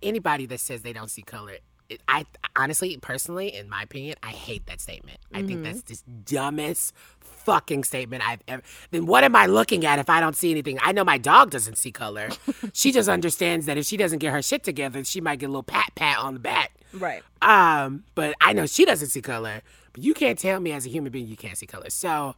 anybody 0.03 0.47
that 0.47 0.61
says 0.61 0.83
they 0.83 0.93
don't 0.93 1.11
see 1.11 1.23
color, 1.23 1.59
it, 1.89 2.01
I 2.07 2.25
honestly, 2.57 2.97
personally, 3.01 3.55
in 3.55 3.69
my 3.69 3.83
opinion, 3.83 4.17
I 4.23 4.31
hate 4.31 4.67
that 4.67 4.81
statement. 4.81 5.19
I 5.35 5.43
think 5.43 5.65
that's 5.65 5.83
the 5.83 5.99
dumbest 6.25 6.95
fucking 7.21 7.85
statement 7.85 8.27
I've 8.27 8.43
ever. 8.47 8.63
Then 8.91 9.07
what 9.07 9.25
am 9.25 9.35
I 9.35 9.47
looking 9.47 9.85
at 9.85 9.99
if 9.99 10.09
I 10.09 10.21
don't 10.21 10.37
see 10.37 10.51
anything? 10.51 10.79
I 10.83 10.93
know 10.93 11.05
my 11.05 11.19
dog 11.19 11.51
doesn't 11.51 11.77
see 11.79 11.91
color. 11.91 12.29
she 12.73 12.93
just 12.93 13.09
understands 13.09 13.67
that 13.67 13.77
if 13.77 13.87
she 13.87 13.97
doesn't 13.97 14.21
get 14.21 14.33
her 14.33 14.43
shit 14.43 14.63
together, 14.63 15.03
she 15.05 15.21
might 15.21 15.41
get 15.41 15.47
a 15.47 15.49
little 15.49 15.63
pat 15.63 15.93
pat 15.97 16.19
on 16.19 16.35
the 16.35 16.41
back. 16.41 16.73
Right. 16.93 17.23
Um, 17.43 18.05
but 18.15 18.35
I 18.41 18.53
know 18.53 18.67
she 18.67 18.85
doesn't 18.85 19.09
see 19.09 19.23
color. 19.23 19.63
But 19.93 20.03
you 20.03 20.15
can't 20.15 20.39
tell 20.39 20.61
me 20.61 20.73
as 20.73 20.87
a 20.87 20.89
human 20.89 21.13
being 21.13 21.27
you 21.27 21.37
can't 21.37 21.57
see 21.57 21.67
color. 21.67 21.91
So, 21.91 22.35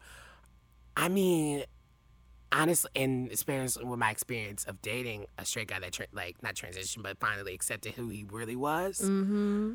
I 0.97 1.09
mean, 1.09 1.65
honestly, 2.51 2.91
and 2.95 3.31
experience 3.31 3.79
with 3.79 3.99
my 3.99 4.11
experience 4.11 4.65
of 4.65 4.81
dating 4.83 5.27
a 5.39 5.45
straight 5.45 5.69
guy 5.69 5.81
that 5.81 5.93
tra- 5.93 6.07
like 6.13 6.43
not 6.43 6.55
transitioned, 6.55 7.03
but 7.03 7.19
finally 7.19 7.55
accepted 7.55 7.95
who 7.95 8.09
he 8.09 8.25
really 8.31 8.57
was. 8.57 9.01
Mm-hmm. 9.01 9.73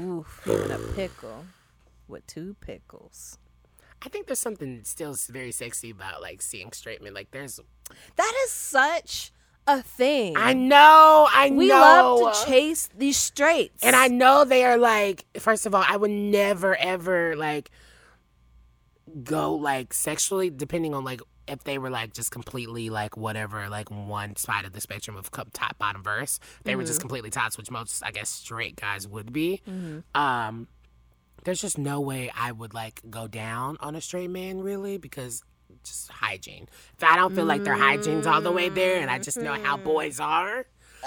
Oof. 0.00 0.46
a 0.46 0.78
pickle 0.94 1.44
with 2.08 2.26
two 2.26 2.56
pickles. 2.60 3.38
I 4.04 4.08
think 4.08 4.26
there's 4.26 4.40
something 4.40 4.80
still 4.84 5.16
very 5.30 5.52
sexy 5.52 5.90
about 5.90 6.22
like 6.22 6.42
seeing 6.42 6.72
straight 6.72 7.02
men. 7.02 7.14
Like 7.14 7.30
there's, 7.30 7.60
That 8.16 8.34
is 8.44 8.50
such 8.50 9.32
a 9.66 9.82
thing. 9.82 10.36
I 10.36 10.54
know, 10.54 11.28
I 11.32 11.50
we 11.50 11.68
know. 11.68 12.16
We 12.16 12.22
love 12.22 12.34
to 12.34 12.46
chase 12.46 12.88
these 12.96 13.16
straights. 13.16 13.84
And 13.84 13.94
I 13.94 14.08
know 14.08 14.44
they 14.44 14.64
are 14.64 14.76
like, 14.76 15.26
first 15.38 15.66
of 15.66 15.74
all, 15.74 15.84
I 15.86 15.96
would 15.96 16.10
never 16.10 16.76
ever 16.76 17.36
like 17.36 17.70
go 19.22 19.54
like 19.54 19.92
sexually, 19.94 20.50
depending 20.50 20.94
on 20.94 21.04
like 21.04 21.20
if 21.48 21.64
they 21.64 21.76
were 21.78 21.90
like 21.90 22.12
just 22.12 22.30
completely 22.30 22.88
like 22.90 23.16
whatever, 23.16 23.68
like 23.68 23.90
one 23.90 24.36
side 24.36 24.64
of 24.64 24.72
the 24.72 24.80
spectrum 24.80 25.16
of 25.16 25.30
cup 25.30 25.48
top 25.52 25.78
bottom 25.78 26.02
verse. 26.02 26.38
They 26.64 26.76
were 26.76 26.84
just 26.84 27.00
completely 27.00 27.30
tops, 27.30 27.58
which 27.58 27.70
most 27.70 28.02
I 28.04 28.10
guess 28.10 28.28
straight 28.28 28.76
guys 28.76 29.06
would 29.08 29.32
be. 29.32 29.60
Um, 30.14 30.68
there's 31.44 31.60
just 31.60 31.78
no 31.78 32.00
way 32.00 32.30
I 32.36 32.52
would 32.52 32.74
like 32.74 33.02
go 33.10 33.26
down 33.26 33.76
on 33.80 33.96
a 33.96 34.00
straight 34.00 34.30
man 34.30 34.60
really 34.60 34.96
because 34.96 35.42
just 35.84 36.10
hygiene. 36.10 36.68
If 36.96 37.04
I 37.04 37.16
don't 37.16 37.34
feel 37.34 37.44
like 37.44 37.64
their 37.64 37.74
hygiene's 37.76 38.26
all 38.26 38.40
the 38.40 38.52
way 38.52 38.68
there, 38.68 39.00
and 39.00 39.10
I 39.10 39.18
just 39.18 39.38
know 39.38 39.54
how 39.54 39.76
boys 39.76 40.20
are. 40.20 40.66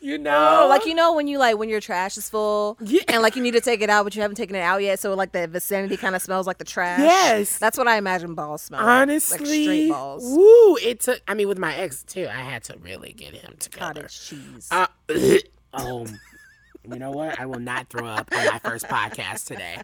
you 0.00 0.18
know, 0.18 0.62
Oh, 0.62 0.66
like 0.68 0.86
you 0.86 0.94
know 0.94 1.14
when 1.14 1.28
you 1.28 1.38
like 1.38 1.56
when 1.56 1.68
your 1.68 1.80
trash 1.80 2.16
is 2.16 2.28
full 2.28 2.76
Yeah. 2.80 3.02
and 3.08 3.22
like 3.22 3.36
you 3.36 3.42
need 3.42 3.52
to 3.52 3.60
take 3.60 3.80
it 3.80 3.88
out 3.88 4.02
but 4.02 4.16
you 4.16 4.22
haven't 4.22 4.34
taken 4.36 4.56
it 4.56 4.60
out 4.60 4.82
yet 4.82 4.98
so 4.98 5.14
like 5.14 5.30
the 5.30 5.46
vicinity 5.46 5.96
kind 5.96 6.16
of 6.16 6.22
smells 6.22 6.48
like 6.48 6.58
the 6.58 6.64
trash 6.64 6.98
Yes. 6.98 7.56
that's 7.58 7.78
what 7.78 7.86
i 7.86 7.96
imagine 7.96 8.34
balls 8.34 8.62
smell 8.62 8.80
like. 8.80 8.88
honestly, 9.02 9.38
like 9.38 9.46
straight 9.64 9.88
balls 9.90 10.24
Woo! 10.24 10.76
It 10.78 10.98
took. 10.98 11.20
I 11.28 11.34
mean, 11.34 11.46
with 11.46 11.58
my 11.58 11.76
ex 11.76 12.02
too, 12.02 12.26
I 12.28 12.40
had 12.40 12.64
to 12.64 12.76
really 12.78 13.12
get 13.12 13.34
him 13.34 13.54
together. 13.60 14.00
cottage 14.02 14.20
cheese 14.28 14.68
Uh, 14.72 14.86
um, 15.74 16.06
you 16.90 16.98
know 16.98 17.10
what? 17.10 17.38
I 17.38 17.46
will 17.46 17.60
not 17.60 17.88
throw 17.88 18.06
up 18.06 18.28
on 18.32 18.46
my 18.46 18.58
first 18.60 18.86
podcast 18.88 19.46
today. 19.46 19.76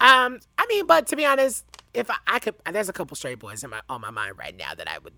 Um, 0.00 0.38
I 0.58 0.66
mean, 0.68 0.86
but 0.86 1.06
to 1.08 1.16
be 1.16 1.24
honest, 1.24 1.64
if 1.94 2.10
I, 2.10 2.16
I 2.26 2.38
could, 2.38 2.54
there's 2.72 2.88
a 2.88 2.92
couple 2.92 3.16
straight 3.16 3.38
boys 3.38 3.62
in 3.64 3.70
my 3.70 3.80
on 3.88 4.00
my 4.00 4.10
mind 4.10 4.38
right 4.38 4.56
now 4.56 4.74
that 4.74 4.88
I 4.88 4.98
would 4.98 5.12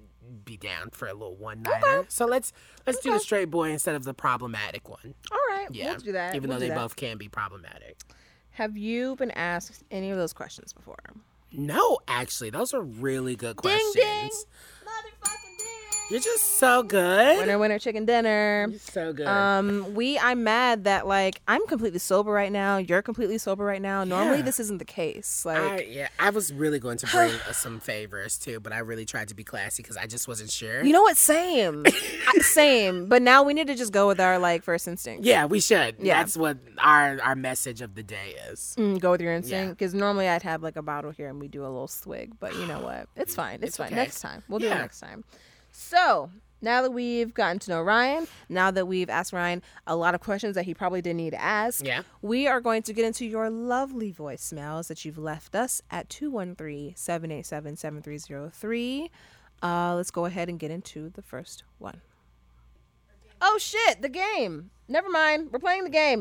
be 0.45 0.57
down 0.57 0.91
for 0.91 1.07
a 1.09 1.13
little 1.13 1.37
one 1.37 1.63
nighter. 1.63 2.05
So 2.09 2.27
let's 2.27 2.53
let's 2.87 2.99
do 3.01 3.13
the 3.13 3.19
straight 3.21 3.51
boy 3.51 3.71
instead 3.71 3.95
of 3.95 4.05
the 4.05 4.15
problematic 4.15 4.89
one. 4.89 5.15
all 5.31 5.39
right 5.51 5.69
Yeah, 5.71 5.91
we'll 5.93 6.01
do 6.01 6.13
that 6.13 6.35
Even 6.35 6.49
We'll 6.51 6.59
though 6.59 6.65
they 6.65 6.69
that. 6.71 6.77
both 6.79 6.97
can 6.97 7.17
be 7.19 7.29
problematic. 7.29 7.99
have 8.53 8.77
you 8.77 9.17
been 9.17 9.31
asked 9.33 9.83
any 9.91 10.11
of 10.11 10.17
those 10.17 10.33
questions 10.33 10.73
before 10.73 10.97
No, 11.53 11.99
actually, 12.09 12.51
those 12.51 12.75
are 12.75 12.83
really 12.83 13.37
good 13.37 13.57
questions. 13.57 13.95
ding 13.95 14.31
motherfucking 14.85 15.43
ding 15.44 15.44
You're 16.11 16.21
just 16.21 16.59
so 16.59 16.83
good. 16.83 17.39
winner 17.39 17.59
winner 17.59 17.79
chicken 17.79 18.05
dinner 18.05 18.67
You're 18.71 18.79
so 18.79 19.13
good. 19.15 19.27
um 19.27 19.95
we 19.95 20.19
i'm 20.19 20.45
mad 20.45 20.85
that 20.85 21.07
like 21.07 21.41
i'm 21.49 21.67
completely 21.67 21.99
sober 21.99 22.31
right 22.31 22.53
now 22.53 22.77
you're 22.77 23.01
completely 23.03 23.39
sober 23.39 23.65
right 23.65 23.81
now 23.81 24.05
normally 24.05 24.37
Yeah. 24.39 24.43
this 24.45 24.61
isn't 24.61 24.79
the 24.79 24.85
case 24.85 25.45
like 25.47 25.59
I, 25.59 25.81
yeah, 25.81 26.09
I 26.19 26.31
was 26.31 26.53
really 26.53 26.79
going 26.79 26.99
to 26.99 27.07
bring 27.07 27.33
uh, 27.49 27.53
some 27.53 27.81
favors 27.81 28.39
too, 28.39 28.61
but 28.61 28.73
I 28.73 28.79
really 28.79 29.05
tried 29.07 29.29
to 29.29 29.35
be 29.35 29.45
classy 29.45 29.83
because 29.83 29.97
I 29.97 30.07
just 30.07 30.29
wasn't 30.29 30.51
sure. 30.51 30.85
You 30.85 30.93
know 30.93 31.03
what? 31.03 31.17
Same. 31.17 31.85
I- 31.87 32.39
Same. 32.41 33.09
But 33.09 33.23
now 33.23 33.43
we 33.43 33.55
need 33.55 33.67
to 33.69 33.75
just 33.75 33.93
go 33.93 34.07
with 34.07 34.21
our 34.21 34.39
like 34.39 34.63
first 34.63 34.87
instinct. 34.87 35.25
yeah, 35.25 35.47
we 35.47 35.61
should. 35.61 35.97
Yeah. 35.99 36.19
That's 36.19 36.37
what 36.37 36.59
our 36.79 37.19
our 37.23 37.35
message 37.35 37.81
of 37.81 37.95
the 37.95 38.03
day 38.03 38.35
is. 38.51 38.75
Mm, 38.79 39.01
go 39.01 39.11
with 39.13 39.21
your 39.21 39.33
instinct. 39.33 39.79
Because 39.79 39.95
normally 39.95 40.29
I'd 40.29 40.43
have 40.43 40.63
like 40.63 40.77
a 40.77 40.83
bottle 40.83 41.11
here 41.13 41.29
and 41.29 41.41
we 41.41 41.49
do 41.49 41.63
a 41.63 41.69
little 41.69 41.89
swig. 41.89 42.33
But 42.39 42.55
you 42.57 42.67
know 42.67 42.81
what? 42.81 43.09
It's 43.17 43.35
fine. 43.35 43.57
It's, 43.57 43.65
It's 43.69 43.77
fine. 43.79 43.87
okay. 43.89 43.97
Next 43.97 44.21
time. 44.21 44.43
We'll 44.49 44.59
do 44.61 44.67
it 44.67 44.75
next 44.75 45.01
time. 45.01 45.25
So 45.77 46.31
now 46.63 46.83
that 46.83 46.93
we've 46.93 47.35
gotten 47.35 47.59
to 47.59 47.71
know 47.73 47.83
Ryan, 47.83 48.29
now 48.49 48.71
that 48.71 48.87
we've 48.87 49.11
asked 49.11 49.33
Ryan 49.33 49.61
a 49.89 49.97
lot 49.97 50.15
of 50.15 50.21
questions 50.21 50.55
that 50.55 50.65
he 50.65 50.73
probably 50.73 51.03
didn't 51.03 51.17
need 51.19 51.31
to 51.31 51.41
ask, 51.43 51.85
Yeah. 51.85 52.03
we 52.23 52.47
are 52.47 52.61
going 52.61 52.83
to 52.85 52.93
get 52.93 53.05
into 53.05 53.27
your 53.27 53.51
lovely 53.51 54.13
voicemails 54.13 54.87
that 54.87 55.05
you've 55.05 55.19
left 55.19 55.55
us 55.57 55.83
at 55.91 56.09
213 56.09 56.95
787 56.97 57.77
7303. 57.77 59.11
Uh, 59.63 59.95
let's 59.97 60.11
go 60.13 60.27
ahead 60.27 60.49
and 60.49 60.59
get 60.61 60.71
into 60.71 61.11
the 61.11 61.23
first 61.23 61.65
one. 61.79 62.01
Oh 63.43 63.59
shit, 63.59 64.01
the 64.01 64.09
game. 64.09 64.71
Never 64.89 65.09
mind. 65.11 65.51
We're 65.53 65.59
playing 65.59 65.85
the 65.85 65.91
game. 65.91 66.21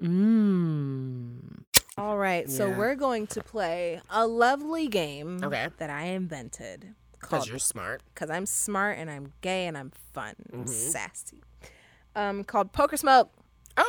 Mmm. 0.00 1.62
All 1.98 2.16
right, 2.16 2.50
so 2.50 2.70
we're 2.70 2.94
going 2.94 3.26
to 3.28 3.42
play 3.42 4.00
a 4.10 4.26
lovely 4.26 4.88
game 4.88 5.40
Okay. 5.44 5.68
that 5.76 5.90
I 5.90 6.04
invented 6.04 6.94
Because 7.22 7.48
you're 7.48 7.58
smart. 7.58 8.02
because 8.14 8.28
I'm 8.30 8.44
smart 8.46 8.98
and 8.98 9.10
I'm 9.10 9.32
gay 9.40 9.66
and 9.66 9.78
I'm 9.78 9.90
fun 10.12 10.34
and 10.52 10.66
Mm-hmm. 10.66 10.70
sassy. 10.72 11.40
Um, 12.14 12.44
called 12.44 12.72
Poker 12.72 12.96
Smoke, 12.98 13.30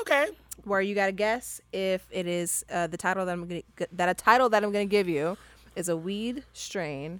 Okay. 0.01 0.27
where 0.63 0.79
you 0.81 0.95
got 0.95 1.07
to 1.07 1.11
guess 1.11 1.59
if 1.73 2.07
it 2.09 2.25
is 2.25 2.63
uh, 2.71 2.87
the 2.87 2.95
title 2.95 3.25
that 3.25 3.33
I'm 3.33 3.47
gonna 3.47 3.61
that 3.91 4.07
a 4.07 4.13
title 4.13 4.47
that 4.49 4.63
I'm 4.63 4.71
gonna 4.71 4.85
give 4.85 5.09
you 5.09 5.35
is 5.75 5.89
a 5.89 5.97
weed 5.97 6.43
strain 6.53 7.19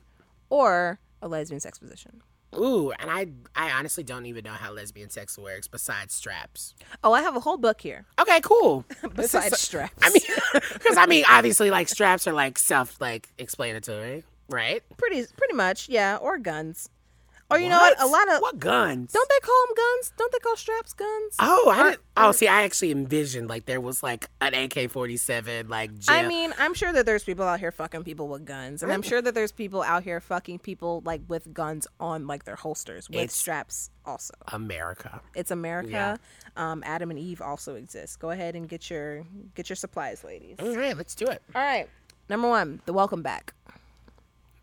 or 0.50 1.00
a 1.22 1.28
lesbian 1.28 1.60
sex 1.60 1.78
position. 1.80 2.22
Ooh, 2.56 2.92
and 3.00 3.10
I 3.10 3.28
I 3.56 3.72
honestly 3.72 4.04
don't 4.04 4.28
even 4.28 4.44
know 4.44 4.52
how 4.52 4.72
lesbian 4.72 5.10
sex 5.10 5.38
works 5.40 5.68
besides 5.68 6.14
straps. 6.14 6.76
Oh, 7.04 7.12
I 7.12 7.22
have 7.24 7.36
a 7.36 7.40
whole 7.40 7.58
book 7.58 7.82
here 7.82 8.06
Okay, 8.20 8.40
cool. 8.42 8.86
Besides 9.16 9.50
so- 9.50 9.56
straps. 9.56 9.96
I 10.04 10.10
mean, 10.12 10.22
because 10.74 10.96
I 10.98 11.08
mean, 11.08 11.26
obviously, 11.30 11.72
like 11.72 11.90
straps 11.90 12.28
are 12.28 12.34
like 12.34 12.60
self 12.60 13.02
like 13.02 13.30
explanatory, 13.40 14.24
right? 14.50 14.84
pretty 14.98 15.26
pretty 15.38 15.54
much, 15.54 15.90
yeah, 15.90 16.18
or 16.18 16.38
guns. 16.38 16.90
Or 17.52 17.60
you 17.60 17.70
know 17.70 17.78
what? 17.78 18.02
A 18.02 18.08
lot 18.08 18.34
of 18.34 18.40
what 18.42 18.58
guns? 18.58 19.12
don't 19.12 19.30
they 19.30 19.40
call 19.46 19.66
them 19.68 19.76
guns? 19.76 20.14
Don't 20.18 20.32
they 20.32 20.40
call 20.40 20.56
straps 20.58 20.94
guns? 20.94 21.36
Oh, 21.38 21.70
I 21.70 21.84
didn't. 21.84 22.02
Oh, 22.18 22.32
see, 22.32 22.48
I 22.48 22.64
actually 22.64 22.90
envisioned 22.90 23.48
like 23.48 23.66
there 23.66 23.80
was 23.82 24.02
like 24.02 24.28
an 24.42 24.56
AK 24.56 24.90
forty 24.90 25.18
seven, 25.18 25.68
like. 25.68 25.92
I 26.08 26.26
mean, 26.28 26.52
I'm 26.58 26.74
sure 26.74 26.92
that 26.94 27.06
there's 27.06 27.24
people 27.24 27.46
out 27.46 27.60
here 27.60 27.72
fucking 27.72 28.06
people 28.06 28.28
with 28.28 28.46
guns, 28.46 28.82
and 28.82 28.92
I'm 28.92 29.04
sure 29.04 29.22
that 29.22 29.36
there's 29.36 29.52
people 29.52 29.84
out 29.84 30.02
here 30.04 30.20
fucking 30.20 30.60
people 30.60 31.04
like 31.06 31.22
with 31.28 31.54
guns 31.54 31.86
on 32.00 32.26
like 32.26 32.46
their 32.46 32.56
holsters 32.56 33.08
with 33.08 33.18
It's- 33.18 33.36
straps. 33.36 33.92
Also, 34.06 34.34
America. 34.48 35.22
it's 35.36 35.52
America. 35.52 35.90
Yeah. 35.92 36.18
Um, 36.58 36.82
Adam 36.86 37.10
and 37.12 37.20
Eve 37.20 37.42
also 37.42 37.76
exist. 37.76 38.20
Go 38.20 38.32
ahead 38.32 38.56
and 38.56 38.68
get 38.68 38.90
your 38.90 39.26
get 39.54 39.70
your 39.70 39.76
supplies, 39.76 40.24
ladies. 40.24 40.56
All 40.60 40.76
right, 40.76 40.98
let's 40.98 41.14
do 41.14 41.28
it. 41.28 41.42
All 41.54 41.62
right, 41.62 41.88
number 42.30 42.50
one, 42.50 42.82
the 42.86 42.94
welcome 42.94 43.22
back. 43.22 43.54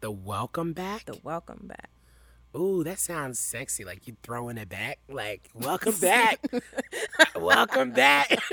The 0.00 0.10
welcome 0.10 0.72
back. 0.72 1.04
The 1.04 1.18
welcome 1.22 1.66
back. 1.66 1.90
Ooh, 2.56 2.82
that 2.84 2.98
sounds 2.98 3.38
sexy. 3.38 3.84
Like 3.84 4.08
you 4.08 4.16
throwing 4.22 4.56
it 4.56 4.68
back. 4.68 4.98
Like 5.08 5.50
welcome 5.54 5.94
back, 6.00 6.40
welcome 7.36 7.92
back. 7.92 8.32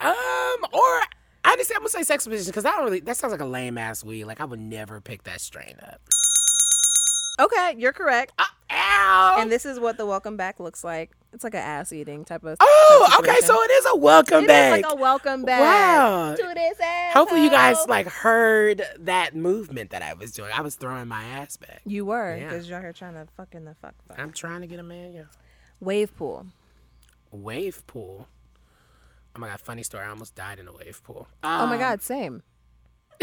um, 0.00 0.56
or 0.72 1.00
I 1.44 1.56
just 1.56 1.72
I'm 1.74 1.80
gonna 1.80 1.88
say 1.88 2.04
sex 2.04 2.26
position 2.26 2.50
because 2.50 2.64
I 2.64 2.70
don't 2.70 2.84
really. 2.84 3.00
That 3.00 3.16
sounds 3.16 3.32
like 3.32 3.40
a 3.40 3.44
lame 3.44 3.76
ass 3.76 4.04
weed. 4.04 4.24
Like 4.24 4.40
I 4.40 4.44
would 4.44 4.60
never 4.60 5.00
pick 5.00 5.24
that 5.24 5.40
strain 5.40 5.74
up. 5.82 6.00
Okay, 7.38 7.74
you're 7.78 7.92
correct. 7.92 8.32
Uh, 8.38 8.44
ow. 8.72 9.36
And 9.38 9.50
this 9.50 9.64
is 9.64 9.78
what 9.78 9.96
the 9.96 10.04
welcome 10.06 10.36
back 10.36 10.58
looks 10.58 10.82
like. 10.82 11.12
It's 11.32 11.44
like 11.44 11.54
an 11.54 11.60
ass 11.60 11.92
eating 11.92 12.24
type 12.24 12.42
of. 12.44 12.56
oh, 12.58 13.06
type 13.10 13.20
okay. 13.20 13.40
So 13.46 13.62
it 13.62 13.70
is 13.70 13.86
a 13.90 13.96
welcome 13.96 14.44
It 14.44 14.48
back. 14.48 14.72
It 14.74 14.78
is 14.78 14.82
like 14.84 14.92
a 14.92 14.96
welcome 14.96 15.44
back. 15.44 15.60
Wow. 15.60 16.34
To 16.34 16.54
this 16.54 16.80
ass. 16.80 17.12
Hopefully 17.14 17.44
you 17.44 17.50
guys 17.50 17.76
like 17.86 18.06
heard 18.08 18.82
that 19.00 19.36
movement 19.36 19.90
that 19.90 20.02
I 20.02 20.14
was 20.14 20.32
doing. 20.32 20.50
I 20.54 20.62
was 20.62 20.74
throwing 20.74 21.06
my 21.06 21.22
ass 21.22 21.56
back. 21.56 21.82
You 21.84 22.06
were 22.06 22.36
Yeah. 22.36 22.48
because 22.48 22.68
you're 22.68 22.80
here 22.80 22.92
trying 22.92 23.14
to 23.14 23.26
fucking 23.36 23.64
the 23.64 23.74
fuck. 23.80 23.94
fuck. 24.08 24.18
I'm 24.18 24.32
trying 24.32 24.62
to 24.62 24.66
get 24.66 24.80
a 24.80 24.82
man. 24.82 25.12
Yeah. 25.12 25.22
Wave 25.80 26.16
pool. 26.16 26.46
Wave 27.30 27.86
pool. 27.86 28.26
Oh 29.36 29.40
my 29.40 29.48
god, 29.48 29.60
funny 29.60 29.82
story. 29.84 30.04
I 30.04 30.08
almost 30.08 30.34
died 30.34 30.58
in 30.58 30.66
a 30.66 30.72
wave 30.72 31.00
pool. 31.04 31.28
Oh 31.44 31.66
my 31.66 31.74
Um, 31.74 31.78
god, 31.78 32.02
same. 32.02 32.42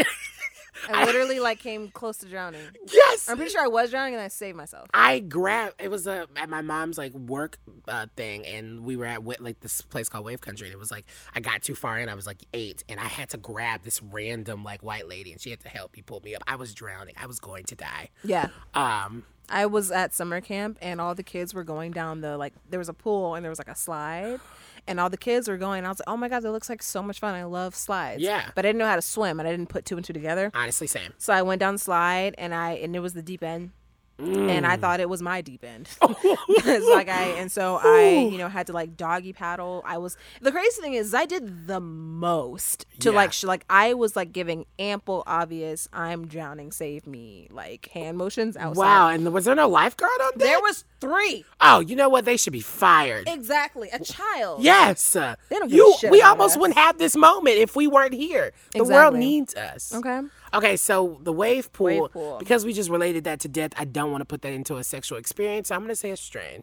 I 0.92 1.04
literally 1.04 1.40
like 1.40 1.58
came 1.58 1.88
close 1.88 2.18
to 2.18 2.26
drowning. 2.26 2.60
Yes. 2.92 3.28
I'm 3.28 3.36
pretty 3.36 3.50
sure 3.50 3.62
I 3.62 3.68
was 3.68 3.90
drowning 3.90 4.14
and 4.14 4.22
I 4.22 4.28
saved 4.28 4.56
myself. 4.56 4.88
I 4.94 5.20
grabbed. 5.20 5.80
It 5.80 5.90
was 5.90 6.06
a 6.06 6.26
at 6.36 6.48
my 6.48 6.62
mom's 6.62 6.98
like 6.98 7.12
work 7.14 7.58
uh, 7.88 8.06
thing, 8.16 8.46
and 8.46 8.84
we 8.84 8.96
were 8.96 9.06
at 9.06 9.24
like 9.40 9.60
this 9.60 9.80
place 9.82 10.08
called 10.08 10.24
Wave 10.24 10.40
Country, 10.40 10.66
and 10.66 10.74
it 10.74 10.78
was 10.78 10.90
like 10.90 11.06
I 11.34 11.40
got 11.40 11.62
too 11.62 11.74
far 11.74 11.98
in. 11.98 12.08
I 12.08 12.14
was 12.14 12.26
like 12.26 12.44
eight, 12.54 12.84
and 12.88 13.00
I 13.00 13.04
had 13.04 13.30
to 13.30 13.38
grab 13.38 13.82
this 13.82 14.02
random 14.02 14.64
like 14.64 14.82
white 14.82 15.08
lady, 15.08 15.32
and 15.32 15.40
she 15.40 15.50
had 15.50 15.60
to 15.60 15.68
help 15.68 15.94
me 15.96 16.02
pull 16.02 16.20
me 16.20 16.34
up. 16.34 16.42
I 16.46 16.56
was 16.56 16.74
drowning. 16.74 17.14
I 17.20 17.26
was 17.26 17.40
going 17.40 17.64
to 17.64 17.74
die. 17.74 18.10
Yeah. 18.24 18.48
Um. 18.74 19.24
I 19.48 19.66
was 19.66 19.92
at 19.92 20.12
summer 20.12 20.40
camp 20.40 20.76
and 20.82 21.00
all 21.00 21.14
the 21.14 21.22
kids 21.22 21.54
were 21.54 21.62
going 21.62 21.92
down 21.92 22.20
the 22.20 22.36
like 22.36 22.52
there 22.68 22.80
was 22.80 22.88
a 22.88 22.92
pool 22.92 23.36
and 23.36 23.44
there 23.44 23.50
was 23.50 23.60
like 23.60 23.68
a 23.68 23.76
slide 23.76 24.40
and 24.86 24.98
all 25.00 25.10
the 25.10 25.16
kids 25.16 25.48
were 25.48 25.56
going. 25.56 25.84
I 25.84 25.88
was 25.88 25.98
like, 26.00 26.08
oh 26.08 26.16
my 26.16 26.28
god, 26.28 26.40
that 26.40 26.52
looks 26.52 26.68
like 26.68 26.82
so 26.82 27.02
much 27.02 27.18
fun. 27.20 27.34
I 27.34 27.44
love 27.44 27.74
slides. 27.74 28.22
Yeah. 28.22 28.50
but 28.54 28.64
I 28.64 28.68
didn't 28.68 28.78
know 28.78 28.86
how 28.86 28.96
to 28.96 29.02
swim 29.02 29.38
and 29.40 29.48
I 29.48 29.50
didn't 29.50 29.68
put 29.68 29.84
two 29.84 29.96
and 29.96 30.04
two 30.04 30.12
together. 30.12 30.50
Honestly, 30.54 30.86
same. 30.86 31.12
So 31.18 31.32
I 31.32 31.42
went 31.42 31.60
down 31.60 31.74
the 31.74 31.78
slide 31.78 32.34
and 32.38 32.54
I 32.54 32.72
and 32.72 32.94
it 32.94 33.00
was 33.00 33.12
the 33.14 33.22
deep 33.22 33.42
end. 33.42 33.72
And 34.18 34.64
Mm. 34.64 34.64
I 34.64 34.76
thought 34.78 34.98
it 35.00 35.10
was 35.10 35.20
my 35.20 35.42
deep 35.42 35.62
end. 35.62 35.88
it's 36.02 36.88
like 36.88 37.08
I 37.10 37.24
and 37.38 37.52
so 37.52 37.78
I, 37.82 38.28
you 38.30 38.38
know, 38.38 38.48
had 38.48 38.66
to 38.68 38.72
like 38.72 38.96
doggy 38.96 39.34
paddle. 39.34 39.82
I 39.84 39.98
was 39.98 40.16
the 40.40 40.50
crazy 40.50 40.80
thing 40.80 40.94
is 40.94 41.12
I 41.12 41.26
did 41.26 41.66
the 41.66 41.80
most 41.80 42.86
to 43.00 43.10
Yeah. 43.10 43.16
like 43.16 43.32
sh- 43.34 43.44
like 43.44 43.64
I 43.68 43.92
was 43.94 44.16
like 44.16 44.32
giving 44.32 44.64
ample 44.78 45.22
obvious 45.26 45.86
I'm 45.92 46.26
drowning, 46.26 46.72
save 46.72 47.06
me 47.06 47.48
like 47.50 47.90
hand 47.92 48.16
motions 48.16 48.56
outside. 48.56 48.80
Wow. 48.82 49.08
And 49.10 49.32
was 49.34 49.44
there 49.44 49.54
no 49.54 49.68
lifeguard 49.68 50.10
on 50.22 50.32
deck? 50.38 50.48
There 50.48 50.60
was 50.60 50.84
three. 51.00 51.44
Oh, 51.60 51.80
you 51.80 51.94
know 51.94 52.08
what? 52.08 52.24
They 52.24 52.38
should 52.38 52.54
be 52.54 52.60
fired. 52.60 53.28
Exactly. 53.28 53.90
A 53.92 53.98
child. 54.02 54.62
Yes. 54.62 55.12
They 55.12 55.34
don't 55.50 55.70
you, 55.70 55.94
we 56.10 56.22
almost 56.22 56.54
us. 56.56 56.60
wouldn't 56.60 56.78
have 56.78 56.96
this 56.98 57.16
moment 57.16 57.56
if 57.58 57.76
we 57.76 57.86
weren't 57.86 58.14
here. 58.14 58.52
The 58.72 58.84
world 58.84 59.14
needs 59.14 59.54
us. 59.54 59.94
Okay. 59.94 60.20
Okay, 60.54 60.76
so 60.76 61.18
the 61.22 61.32
wave 61.32 61.70
pool, 61.74 61.86
Wave 62.02 62.12
pool. 62.12 62.36
because 62.38 62.64
we 62.64 62.72
just 62.72 62.88
related 62.88 63.24
that 63.24 63.40
to 63.40 63.48
death, 63.48 63.72
I 63.76 63.84
don't 63.84 64.05
want 64.10 64.22
to 64.22 64.26
put 64.26 64.42
that 64.42 64.52
into 64.52 64.76
a 64.76 64.84
sexual 64.84 65.18
experience. 65.18 65.70
I'm 65.70 65.80
going 65.80 65.88
to 65.90 65.96
say 65.96 66.10
a 66.10 66.16
strain. 66.16 66.62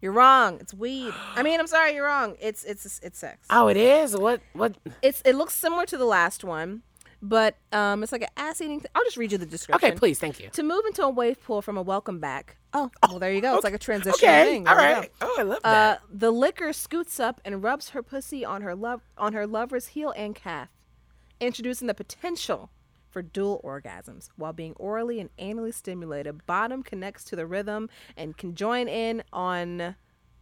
You're 0.00 0.12
wrong. 0.12 0.58
It's 0.60 0.72
weed. 0.72 1.12
I 1.34 1.42
mean, 1.42 1.58
I'm 1.58 1.66
sorry, 1.66 1.94
you're 1.94 2.06
wrong. 2.06 2.36
It's 2.40 2.62
it's 2.62 3.00
it's 3.02 3.18
sex. 3.18 3.44
Oh, 3.50 3.66
it 3.66 3.76
is? 3.76 4.16
What? 4.16 4.40
What? 4.52 4.76
It's 5.02 5.20
it 5.22 5.34
looks 5.34 5.54
similar 5.54 5.86
to 5.86 5.96
the 5.96 6.04
last 6.04 6.44
one, 6.44 6.82
but 7.20 7.56
um, 7.72 8.04
it's 8.04 8.12
like 8.12 8.22
an 8.22 8.28
ass 8.36 8.60
eating. 8.60 8.78
Th- 8.78 8.90
I'll 8.94 9.02
just 9.02 9.16
read 9.16 9.32
you 9.32 9.38
the 9.38 9.46
description. 9.46 9.88
Okay, 9.88 9.96
please. 9.98 10.20
Thank 10.20 10.38
you. 10.38 10.50
To 10.50 10.62
move 10.62 10.84
into 10.86 11.02
a 11.02 11.10
wave 11.10 11.42
pool 11.42 11.62
from 11.62 11.76
a 11.76 11.82
welcome 11.82 12.20
back. 12.20 12.58
Oh, 12.74 12.92
well, 13.08 13.18
there 13.18 13.32
you 13.32 13.40
go. 13.40 13.56
It's 13.56 13.64
like 13.64 13.74
a 13.74 13.78
transition 13.78 14.14
Okay. 14.28 14.44
thing. 14.44 14.68
All 14.68 14.76
right. 14.76 15.10
Oh, 15.20 15.34
I 15.36 15.42
love 15.42 15.58
Uh, 15.64 15.70
that. 15.72 16.02
the 16.12 16.30
licker 16.30 16.72
scoots 16.72 17.18
up 17.18 17.40
and 17.44 17.60
rubs 17.60 17.88
her 17.90 18.02
pussy 18.02 18.44
on 18.44 18.62
her 18.62 18.76
love 18.76 19.00
on 19.16 19.32
her 19.32 19.48
lover's 19.48 19.88
heel 19.88 20.12
and 20.16 20.32
calf, 20.36 20.68
introducing 21.40 21.88
the 21.88 21.94
potential 21.94 22.70
for 23.10 23.22
dual 23.22 23.60
orgasms 23.64 24.28
while 24.36 24.52
being 24.52 24.74
orally 24.76 25.20
and 25.20 25.30
anally 25.38 25.72
stimulated. 25.74 26.46
Bottom 26.46 26.82
connects 26.82 27.24
to 27.24 27.36
the 27.36 27.46
rhythm 27.46 27.88
and 28.16 28.36
can 28.36 28.54
join 28.54 28.88
in 28.88 29.22
on 29.32 29.96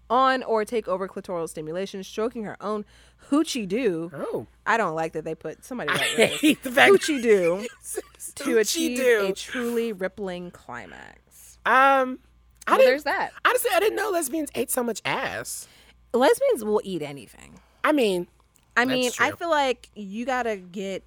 on 0.09 0.43
or 0.45 0.65
take 0.65 0.87
over 0.87 1.09
clitoral 1.09 1.49
stimulation, 1.49 2.05
stroking 2.05 2.45
her 2.45 2.57
own 2.61 2.85
hoochie 3.31 3.67
doo. 3.67 4.11
oh. 4.15 4.47
I 4.65 4.77
don't 4.77 4.95
like 4.95 5.13
that 5.15 5.25
they 5.25 5.35
put 5.35 5.65
somebody 5.65 5.91
I 5.91 5.97
hate 6.41 6.63
the 6.63 6.71
fact 6.71 6.93
hoochie 6.93 7.21
do 7.21 7.67
to 8.37 8.59
achieve 8.59 8.99
doo. 8.99 9.27
a 9.31 9.33
truly 9.33 9.93
rippling 9.93 10.53
climax. 10.53 11.59
Um, 11.67 12.21
I 12.69 12.73
Well, 12.73 12.79
didn't, 12.79 12.91
there's 12.91 13.05
that. 13.05 13.33
honestly, 13.45 13.71
I 13.75 13.81
didn't 13.81 13.97
know 13.97 14.11
lesbians 14.11 14.51
ate 14.55 14.71
so 14.71 14.85
much 14.85 15.03
ass. 15.05 15.67
Lesbians 16.15 16.65
will 16.65 16.81
eat 16.85 17.03
anything. 17.03 17.59
I 17.83 17.91
mean, 17.91 18.29
I 18.77 18.85
mean, 18.85 19.11
I 19.19 19.33
feel 19.33 19.51
like 19.51 19.89
you 19.97 20.25
gotta 20.25 20.57
get 20.57 21.03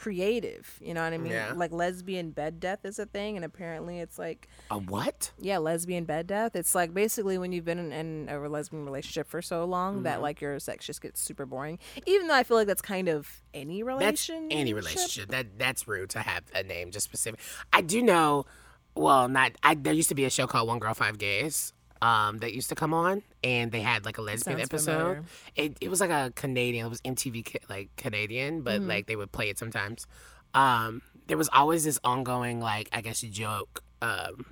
creative. 0.00 0.78
You 0.80 0.94
know 0.94 1.04
what 1.04 1.12
I 1.12 1.18
mean? 1.18 1.32
Yeah. 1.32 1.52
Like 1.54 1.72
lesbian 1.72 2.30
bed 2.30 2.58
death 2.58 2.80
is 2.84 2.98
a 2.98 3.04
thing, 3.04 3.36
and 3.36 3.44
apparently 3.44 3.98
it's 4.00 4.18
like, 4.18 4.48
a 4.70 4.78
what? 4.78 5.32
yeah, 5.38 5.58
lesbian 5.58 6.04
bed 6.04 6.26
death. 6.26 6.56
It's 6.56 6.74
like 6.74 6.94
basically 6.94 7.36
when 7.36 7.52
you've 7.52 7.66
been 7.66 7.78
in, 7.78 7.92
in 7.92 8.28
a 8.30 8.38
lesbian 8.48 8.84
relationship 8.86 9.28
for 9.28 9.42
so 9.42 9.64
long 9.66 9.90
Mm-hmm. 9.96 10.02
that 10.04 10.22
like 10.22 10.40
your 10.40 10.58
sex 10.58 10.86
just 10.86 11.02
gets 11.02 11.20
super 11.20 11.44
boring. 11.44 11.78
Even 12.06 12.28
though 12.28 12.34
I 12.34 12.44
feel 12.44 12.56
like 12.56 12.66
that's 12.66 12.80
kind 12.82 13.08
of 13.08 13.42
any 13.52 13.82
That's 13.82 14.28
relationship. 14.28 14.58
any 14.58 14.72
relationship. 14.72 15.28
That 15.30 15.58
that's 15.58 15.86
rude 15.86 16.10
to 16.10 16.20
have 16.20 16.44
a 16.54 16.62
name 16.62 16.90
just 16.90 17.04
specific. 17.04 17.40
I 17.72 17.82
do 17.82 18.02
know. 18.02 18.46
Well, 18.94 19.28
not. 19.28 19.52
I 19.62 19.74
there 19.74 19.92
used 19.92 20.08
to 20.08 20.14
be 20.14 20.24
a 20.24 20.30
show 20.30 20.46
called 20.46 20.66
One 20.68 20.78
Girl 20.78 20.94
Five 20.94 21.18
Gays. 21.18 21.72
Um, 22.02 22.38
that 22.38 22.54
used 22.54 22.70
to 22.70 22.74
come 22.74 22.94
on, 22.94 23.22
and 23.44 23.70
they 23.72 23.82
had 23.82 24.06
like 24.06 24.16
a 24.16 24.22
lesbian 24.22 24.56
Sounds 24.58 24.68
episode. 24.70 25.24
It 25.54 25.76
it 25.82 25.90
was 25.90 26.00
like 26.00 26.08
a 26.10 26.32
Canadian. 26.34 26.86
It 26.86 26.88
was 26.88 27.02
MTV 27.02 27.56
like 27.68 27.90
Canadian, 27.96 28.54
Mm-hmm. 28.62 28.64
but 28.64 28.80
like 28.82 29.06
they 29.06 29.16
would 29.16 29.32
play 29.32 29.50
it 29.50 29.58
sometimes. 29.58 30.06
Um, 30.54 31.02
there 31.26 31.36
was 31.36 31.50
always 31.52 31.84
this 31.84 31.98
ongoing 32.02 32.58
like 32.58 32.88
I 32.92 33.02
guess 33.02 33.20
joke, 33.20 33.84
um, 34.00 34.46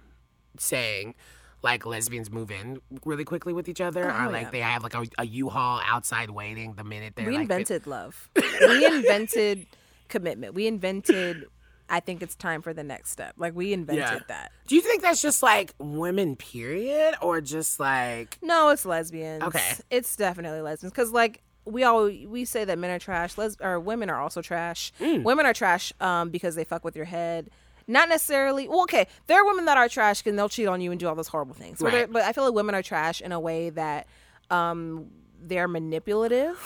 saying 0.58 1.14
like 1.62 1.84
lesbians 1.86 2.30
move 2.30 2.50
in 2.50 2.80
really 3.04 3.24
quickly 3.24 3.52
with 3.52 3.68
each 3.68 3.80
other, 3.80 4.04
Oh, 4.10 4.26
or 4.26 4.30
like 4.30 4.42
yeah. 4.42 4.50
they 4.50 4.60
have 4.60 4.82
like 4.82 4.94
a, 4.94 5.04
a 5.18 5.24
U-Haul 5.26 5.80
outside 5.84 6.30
waiting 6.30 6.74
the 6.74 6.84
minute 6.84 7.14
they're 7.16 7.26
we 7.26 7.32
like 7.32 7.42
invented 7.42 7.86
love. 7.86 8.28
we 8.60 8.86
invented 8.86 9.66
commitment. 10.08 10.54
We 10.54 10.66
invented. 10.66 11.46
I 11.90 12.00
think 12.00 12.22
it's 12.22 12.34
time 12.34 12.60
for 12.62 12.74
the 12.74 12.82
next 12.84 13.10
step. 13.10 13.34
Like 13.38 13.54
we 13.54 13.72
invented 13.72 14.04
Yeah. 14.04 14.18
that. 14.28 14.52
Do 14.66 14.74
you 14.74 14.80
think 14.82 15.02
that's 15.02 15.22
just 15.22 15.42
like 15.42 15.74
women, 15.78 16.36
period, 16.36 17.14
or 17.22 17.40
just 17.40 17.80
like 17.80 18.38
No, 18.42 18.68
it's 18.70 18.84
lesbians. 18.84 19.42
Okay. 19.42 19.74
it's 19.90 20.14
definitely 20.16 20.60
lesbians 20.60 20.92
because 20.92 21.12
like 21.12 21.42
we 21.64 21.84
all 21.84 22.04
we 22.26 22.44
say 22.44 22.64
that 22.64 22.78
men 22.78 22.90
are 22.90 22.98
trash. 22.98 23.36
Les 23.38 23.56
or 23.60 23.78
women 23.80 24.10
are 24.10 24.20
also 24.20 24.40
trash. 24.42 24.92
Mm. 25.00 25.22
Women 25.22 25.46
are 25.46 25.54
trash 25.54 25.92
um 26.00 26.30
because 26.30 26.54
they 26.54 26.64
fuck 26.64 26.84
with 26.84 26.96
your 26.96 27.04
head. 27.06 27.50
Not 27.86 28.10
necessarily. 28.10 28.68
Well, 28.68 28.82
okay, 28.82 29.06
there 29.28 29.40
are 29.40 29.46
women 29.46 29.64
that 29.64 29.78
are 29.78 29.88
trash 29.88 30.22
and 30.26 30.38
they'll 30.38 30.50
cheat 30.50 30.68
on 30.68 30.80
you 30.82 30.90
and 30.90 31.00
do 31.00 31.08
all 31.08 31.14
those 31.14 31.28
horrible 31.28 31.54
things. 31.54 31.78
But 31.78 31.86
Right. 31.86 31.92
they're- 31.92 32.06
But 32.08 32.22
I 32.24 32.32
feel 32.32 32.44
like 32.44 32.52
women 32.52 32.74
are 32.74 32.82
trash 32.82 33.22
in 33.22 33.32
a 33.32 33.40
way 33.40 33.70
that 33.70 34.06
um 34.50 35.10
they're 35.40 35.68
manipulative 35.68 36.58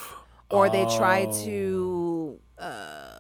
or 0.51 0.69
they 0.69 0.85
try 0.97 1.27
Oh. 1.29 1.45
to 1.45 2.41
uh 2.59 3.19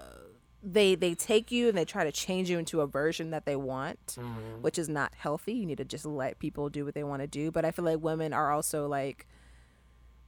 they 0.62 0.94
they 0.94 1.14
take 1.14 1.50
you 1.50 1.68
and 1.68 1.76
they 1.76 1.84
try 1.84 2.04
to 2.04 2.12
change 2.12 2.48
you 2.48 2.58
into 2.58 2.80
a 2.80 2.86
version 2.86 3.30
that 3.30 3.44
they 3.46 3.56
want, 3.56 3.98
Mm-hmm. 4.18 4.62
which 4.62 4.78
is 4.78 4.88
not 4.88 5.12
healthy. 5.16 5.54
You 5.54 5.66
need 5.66 5.78
to 5.78 5.84
just 5.84 6.06
let 6.06 6.38
people 6.38 6.68
do 6.68 6.84
what 6.84 6.94
they 6.94 7.02
want 7.04 7.20
to 7.22 7.26
do. 7.26 7.50
But 7.50 7.64
I 7.64 7.70
feel 7.72 7.84
like 7.84 8.00
women 8.00 8.32
are 8.32 8.52
also 8.52 8.86
like 8.86 9.26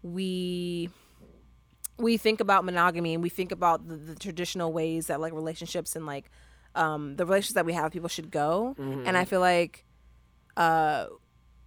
we 0.02 0.90
we 1.98 2.16
think 2.16 2.40
about 2.40 2.64
monogamy 2.64 3.14
and 3.14 3.22
we 3.22 3.28
think 3.28 3.52
about 3.52 3.86
the, 3.88 3.94
the 3.96 4.14
traditional 4.16 4.72
ways 4.72 5.06
that 5.06 5.20
like 5.20 5.32
relationships 5.32 5.94
and 5.94 6.04
like 6.06 6.30
um 6.74 7.14
the 7.16 7.24
relationships 7.24 7.54
that 7.54 7.64
we 7.64 7.72
have 7.72 7.84
with 7.84 7.92
people 7.92 8.08
should 8.08 8.30
go 8.30 8.74
Mm-hmm. 8.78 9.06
and 9.06 9.16
i 9.16 9.24
feel 9.24 9.40
like 9.40 9.84
uh 10.56 11.06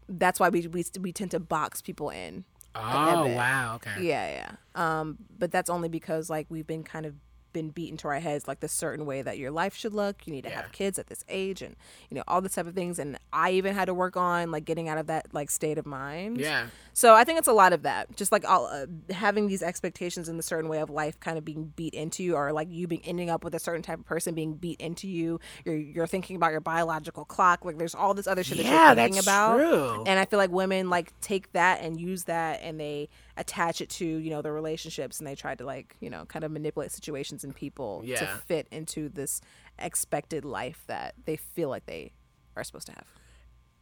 that's 0.10 0.40
why 0.40 0.50
we 0.50 0.68
we, 0.68 0.84
we 1.00 1.12
tend 1.14 1.32
to 1.32 1.40
box 1.40 1.82
people 1.82 2.10
in 2.10 2.44
oh 2.76 3.26
wow 3.36 3.76
okay 3.76 4.04
yeah, 4.06 4.30
yeah. 4.30 4.52
Um, 5.00 5.18
but 5.40 5.52
that's 5.52 5.70
only 5.70 5.90
because 5.90 6.30
like 6.30 6.46
we've 6.50 6.68
been 6.68 6.84
kind 6.84 7.06
of 7.08 7.16
been 7.54 7.70
beaten 7.70 7.98
to 7.98 8.08
our 8.08 8.20
heads 8.20 8.48
like 8.48 8.60
the 8.60 8.68
certain 8.68 9.06
way 9.06 9.22
that 9.22 9.38
your 9.38 9.52
life 9.52 9.76
should 9.76 9.94
look. 9.94 10.26
You 10.28 10.34
need 10.34 10.44
to 10.44 10.50
Yeah. 10.50 10.62
have 10.64 10.72
kids 10.72 11.00
at 11.00 11.08
this 11.08 11.24
age, 11.30 11.62
and 11.62 11.76
you 12.10 12.16
know 12.16 12.24
all 12.28 12.42
this 12.42 12.54
type 12.56 12.68
of 12.68 12.76
things. 12.76 13.00
And 13.00 13.18
I 13.34 13.52
even 13.52 13.74
had 13.76 13.86
to 13.86 13.94
work 13.94 14.18
on 14.18 14.52
like 14.52 14.66
getting 14.66 14.90
out 14.90 14.98
of 14.98 15.08
that 15.08 15.34
like 15.34 15.50
state 15.50 15.78
of 15.78 15.86
mind. 15.86 16.38
yeah 16.40 16.68
So 16.94 17.14
I 17.14 17.24
think 17.24 17.38
it's 17.38 17.48
a 17.48 17.54
lot 17.54 17.74
of 17.74 17.84
that, 17.84 18.16
just 18.18 18.32
like 18.32 18.44
all, 18.50 18.66
uh, 18.66 18.88
having 19.14 19.48
these 19.48 19.62
expectations 19.62 20.28
in 20.30 20.40
a 20.40 20.42
certain 20.42 20.68
way 20.70 20.80
of 20.80 20.90
life, 20.90 21.20
kind 21.20 21.38
of 21.38 21.46
being 21.46 21.72
beat 21.76 21.94
into 21.94 22.24
you, 22.24 22.36
or 22.36 22.52
like 22.52 22.70
you 22.72 22.88
being 22.88 23.02
ending 23.06 23.30
up 23.30 23.44
with 23.44 23.54
a 23.54 23.60
certain 23.60 23.84
type 23.84 24.00
of 24.00 24.06
person 24.06 24.34
being 24.34 24.54
beat 24.56 24.82
into 24.82 25.08
you. 25.08 25.40
You're 25.64 25.76
you're 25.76 26.08
thinking 26.08 26.36
about 26.36 26.52
your 26.52 26.62
biological 26.62 27.24
clock. 27.26 27.64
Like 27.66 27.78
there's 27.78 27.94
all 27.96 28.14
this 28.16 28.26
other 28.28 28.44
shit 28.44 28.58
that 28.58 28.66
Yeah, 28.66 28.88
you're 28.88 28.96
thinking 28.96 29.16
that's 29.16 29.28
about. 29.28 29.58
true. 29.58 30.04
And 30.08 30.20
I 30.20 30.26
feel 30.26 30.40
like 30.40 30.50
women 30.52 30.90
like 30.90 31.14
take 31.22 31.52
that 31.54 31.82
and 31.82 32.00
use 32.00 32.24
that, 32.26 32.62
and 32.64 32.80
they 32.80 33.10
attach 33.38 33.82
it 33.82 33.90
to 33.90 34.06
you 34.06 34.30
know 34.32 34.42
their 34.42 34.54
relationships, 34.54 35.20
and 35.20 35.28
they 35.28 35.36
try 35.36 35.54
to 35.54 35.66
like 35.66 35.96
you 36.00 36.10
know 36.10 36.26
kind 36.26 36.44
of 36.44 36.52
manipulate 36.52 36.92
situations 36.92 37.44
and 37.48 37.56
people 37.56 38.04
to 38.06 38.26
fit 38.46 38.68
into 38.72 39.10
this 39.10 39.42
expected 39.80 40.44
life 40.46 40.84
that 40.88 41.14
they 41.26 41.36
feel 41.38 41.70
like 41.70 41.86
they 41.86 42.12
are 42.56 42.64
supposed 42.64 42.88
to 42.88 42.94
have. 42.94 43.06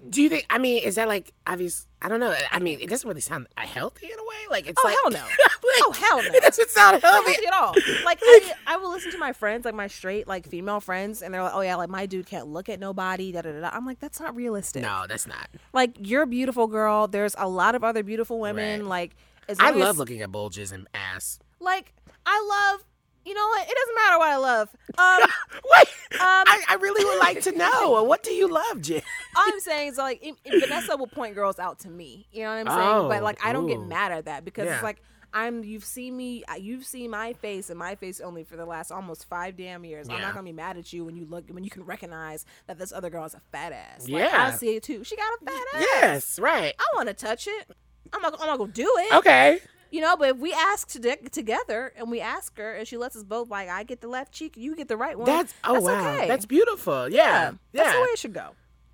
do 0.10 0.22
you 0.22 0.28
think 0.30 0.46
i 0.50 0.58
mean 0.58 0.84
is 0.84 0.96
that 0.96 1.08
like 1.08 1.32
obvious 1.48 1.88
i 2.02 2.10
don't 2.10 2.20
know 2.20 2.36
i 2.52 2.60
mean 2.60 2.78
it 2.82 2.90
doesn't 2.90 3.08
really 3.08 3.22
sound 3.22 3.48
healthy 3.58 4.08
in 4.08 4.20
a 4.20 4.24
way 4.24 4.36
like 4.50 4.68
it's 4.68 4.80
Oh, 4.84 4.88
like 4.88 4.98
hell 5.02 5.12
no. 5.24 5.28
like, 5.38 5.82
Oh, 5.88 5.92
hell 5.94 6.18
no. 6.18 6.30
it 6.38 6.44
doesn't 6.44 6.70
sound 6.70 7.02
healthy 7.02 7.34
at 7.48 7.54
all. 7.54 7.74
Like 8.06 8.20
I, 8.22 8.54
I 8.68 8.78
will 8.78 8.92
listen 8.92 9.12
to 9.12 9.18
my 9.18 9.34
friends, 9.34 9.66
like 9.66 9.74
my 9.74 9.88
straight, 9.88 10.28
like 10.28 10.48
female 10.48 10.80
friends, 10.80 11.22
and 11.22 11.34
they're 11.34 11.42
like, 11.44 11.54
"Oh 11.56 11.62
yeah, 11.62 11.76
like 11.76 11.90
my 11.90 12.06
dude 12.06 12.26
can't 12.28 12.48
look 12.48 12.70
at 12.70 12.80
nobody." 12.80 13.32
Da 13.32 13.42
da 13.42 13.52
da. 13.52 13.62
da. 13.62 13.70
I'm 13.74 13.86
like, 13.86 14.00
that's 14.00 14.20
not 14.20 14.36
realistic. 14.36 14.84
no 14.84 15.06
that's 15.08 15.26
not 15.28 15.48
Like 15.74 15.96
you're 16.00 16.22
a 16.22 16.28
beautiful 16.28 16.68
girl. 16.68 17.08
There's 17.08 17.36
a 17.38 17.48
lot 17.50 17.74
of 17.76 17.84
other 17.84 18.04
beautiful 18.04 18.40
women. 18.40 18.82
Right. 18.82 18.90
Like 18.90 19.16
i 19.60 19.72
love 19.72 19.90
as- 19.92 19.98
looking 19.98 20.22
at 20.22 20.32
bulges 20.32 20.72
and 20.72 20.88
ass 20.94 21.40
Like 21.60 21.94
I 22.26 22.38
love. 22.74 22.84
You 23.26 23.34
know 23.34 23.48
what? 23.48 23.68
It 23.68 23.76
doesn't 23.76 23.96
matter 23.96 24.18
what 24.20 24.28
I 24.30 24.36
love. 24.38 24.70
Um, 24.98 25.30
Wait, 25.78 25.88
Um, 26.14 26.44
I, 26.48 26.64
I 26.70 26.76
really 26.76 27.04
would 27.04 27.20
like 27.20 27.42
to 27.42 27.52
know. 27.52 28.04
What 28.06 28.22
do 28.24 28.32
you 28.32 28.48
love, 28.48 28.82
Jen? 28.82 29.02
all 29.36 29.44
I'm 29.48 29.60
saying 29.60 29.90
is 29.94 29.98
like 29.98 30.24
it- 30.24 30.36
it- 30.46 30.60
Vanessa 30.68 30.96
will 30.96 31.08
point 31.08 31.34
girls 31.36 31.58
out 31.60 31.80
to 31.80 31.90
me. 31.90 32.28
You 32.32 32.44
know 32.44 32.50
what 32.50 32.68
I'm 32.68 32.80
saying? 32.80 33.10
but 33.10 33.22
Oh, 33.22 33.24
like 33.24 33.44
I 33.46 33.52
don't 33.54 33.68
get 33.68 33.82
mad 33.82 34.12
at 34.12 34.26
that 34.26 34.46
because 34.46 34.66
Yeah. 34.66 34.76
it's 34.76 34.84
like 34.84 35.02
I'm 35.34 35.64
you've 35.66 35.84
seen 35.84 36.16
me 36.16 36.46
you've 36.60 36.86
seen 36.86 37.10
my 37.10 37.34
face 37.34 37.70
and 37.70 37.78
my 37.78 37.96
face 37.96 38.22
only 38.22 38.44
for 38.46 38.56
the 38.56 38.66
last 38.66 38.90
almost 38.92 39.28
five 39.28 39.58
damn 39.58 39.84
years. 39.84 40.08
I'm 40.08 40.22
not 40.22 40.34
gonna 40.34 40.46
be 40.46 40.54
mad 40.54 40.78
at 40.78 40.94
you 40.94 41.04
when 41.04 41.18
you 41.18 41.26
look 41.26 41.46
when 41.50 41.64
you 41.66 41.70
can 41.70 41.84
recognize 41.84 42.46
that 42.68 42.78
this 42.78 42.94
other 42.94 43.10
girl 43.10 43.26
is 43.26 43.34
a 43.34 43.42
fat 43.52 43.74
ass. 43.74 44.08
Like, 44.08 44.22
Yeah. 44.24 44.52
I 44.54 44.56
see 44.56 44.76
it 44.78 44.84
too. 44.84 45.04
She 45.04 45.16
got 45.18 45.34
a 45.42 45.46
fat 45.46 45.64
ass. 45.74 45.82
Yes, 45.82 46.40
right. 46.40 46.74
I 46.80 46.86
want 46.96 47.10
to 47.10 47.14
touch 47.14 47.48
it. 47.48 47.70
I'm 48.14 48.22
not. 48.22 48.40
I'm 48.40 48.48
not 48.48 48.58
gonna 48.60 48.72
do 48.72 48.90
it. 49.00 49.14
Okay. 49.16 49.60
You 49.96 50.02
know, 50.02 50.18
but 50.18 50.32
if 50.32 50.38
we 50.40 50.52
ask 50.52 50.90
to 50.90 51.16
together 51.30 51.94
and 51.96 52.12
we 52.12 52.20
ask 52.20 52.58
her 52.58 52.74
and 52.76 52.86
she 52.86 52.98
lets 52.98 53.16
us 53.16 53.24
both 53.24 53.50
like 53.50 53.70
I 53.70 53.84
get 53.84 54.02
the 54.02 54.10
left 54.10 54.34
cheek, 54.34 54.58
you 54.58 54.76
get 54.76 54.90
the 54.90 54.98
right 54.98 55.18
one. 55.18 55.26
That's 55.26 55.54
oh 55.64 55.80
wow. 55.80 56.16
okay. 56.18 56.28
That's 56.28 56.46
beautiful. 56.46 57.08
Yeah. 57.08 57.52
yeah, 57.72 57.84
that's 57.84 57.96
the 57.96 58.02
way 58.02 58.08
it 58.08 58.20
should 58.20 58.34
go. 58.34 58.50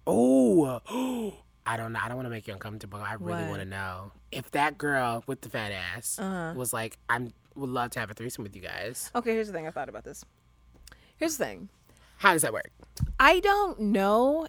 Oh, 0.05 1.33
I 1.65 1.75
don't 1.75 1.93
know. 1.93 1.99
I 2.03 2.07
don't 2.07 2.17
want 2.17 2.27
to 2.27 2.29
make 2.29 2.45
you 2.45 2.53
uncomfortable. 2.53 2.99
I 2.99 3.15
really 3.15 3.45
want 3.49 3.63
to 3.63 3.65
know 3.67 4.11
if 4.31 4.51
that 4.51 4.77
girl 4.77 5.23
with 5.25 5.41
the 5.41 5.49
fat 5.49 5.71
ass 5.71 6.19
Uh-huh. 6.19 6.53
was 6.55 6.71
like, 6.71 6.99
"I'm 7.09 7.33
would 7.55 7.71
love 7.71 7.89
to 7.91 7.99
have 7.99 8.11
a 8.11 8.13
threesome 8.13 8.43
with 8.43 8.55
you 8.55 8.61
guys." 8.61 9.09
Okay, 9.15 9.31
here's 9.31 9.47
the 9.47 9.53
thing. 9.53 9.65
I 9.65 9.71
thought 9.71 9.89
about 9.89 10.03
this. 10.03 10.23
Here's 11.17 11.35
the 11.37 11.45
thing. 11.45 11.69
How 12.17 12.33
does 12.33 12.43
that 12.43 12.53
work? 12.53 12.69
I 13.19 13.39
don't 13.39 13.79
know 13.79 14.45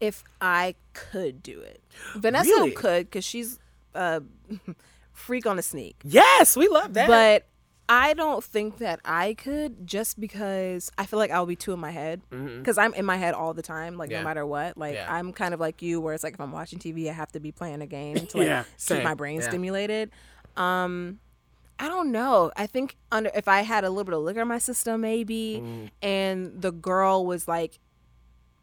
if 0.00 0.22
I 0.38 0.74
could 0.92 1.42
do 1.42 1.60
it. 1.60 1.80
Vanessa 2.14 2.50
Really? 2.50 2.72
could 2.72 3.06
because 3.06 3.24
she's 3.24 3.58
a 3.94 4.20
freak 5.14 5.46
on 5.46 5.58
a 5.58 5.62
sneak. 5.62 5.96
Yes, 6.04 6.56
we 6.56 6.68
love 6.68 6.92
that. 6.94 7.06
But 7.08 7.46
I 7.88 8.14
don't 8.14 8.42
think 8.44 8.78
that 8.78 9.00
I 9.04 9.34
could 9.34 9.86
just 9.86 10.18
because 10.20 10.90
I 10.98 11.06
feel 11.06 11.18
like 11.18 11.30
I'll 11.30 11.44
be 11.46 11.56
too 11.56 11.72
in 11.72 11.78
my 11.80 11.90
head 11.90 12.20
because 12.30 12.76
I'm 12.78 12.92
in 12.94 13.04
my 13.06 13.16
head 13.16 13.34
all 13.34 13.52
the 13.54 13.62
time, 13.62 13.96
like 13.96 14.08
Mm-hmm. 14.08 14.12
Yeah. 14.12 14.20
no 14.20 14.24
matter 14.28 14.46
what. 14.46 14.76
Like 14.78 14.94
Yeah. 14.94 15.06
I'm 15.12 15.32
kind 15.32 15.52
of 15.54 15.60
like 15.60 15.80
you, 15.82 16.00
where 16.00 16.14
it's 16.14 16.24
like 16.24 16.34
if 16.34 16.40
I'm 16.40 16.52
watching 16.52 16.78
TV, 16.78 17.08
I 17.08 17.12
have 17.12 17.30
to 17.32 17.40
be 17.40 17.52
playing 17.52 17.80
a 17.82 17.86
game 17.86 18.14
to 18.26 18.38
like 18.38 18.46
Yeah, 18.46 18.64
keep 18.78 19.02
my 19.02 19.14
brain 19.14 19.40
stimulated. 19.42 20.10
Um, 20.56 21.18
I 21.78 21.88
don't 21.88 22.12
know. 22.12 22.52
I 22.56 22.66
think 22.66 22.96
under 23.12 23.30
if 23.34 23.48
I 23.48 23.62
had 23.62 23.84
a 23.84 23.90
little 23.90 24.04
bit 24.04 24.14
of 24.14 24.22
liquor 24.22 24.42
in 24.42 24.48
my 24.48 24.58
system, 24.58 25.00
maybe, 25.02 25.60
Mm. 25.62 25.90
and 26.02 26.62
the 26.62 26.70
girl 26.72 27.26
was 27.26 27.46
like 27.48 27.78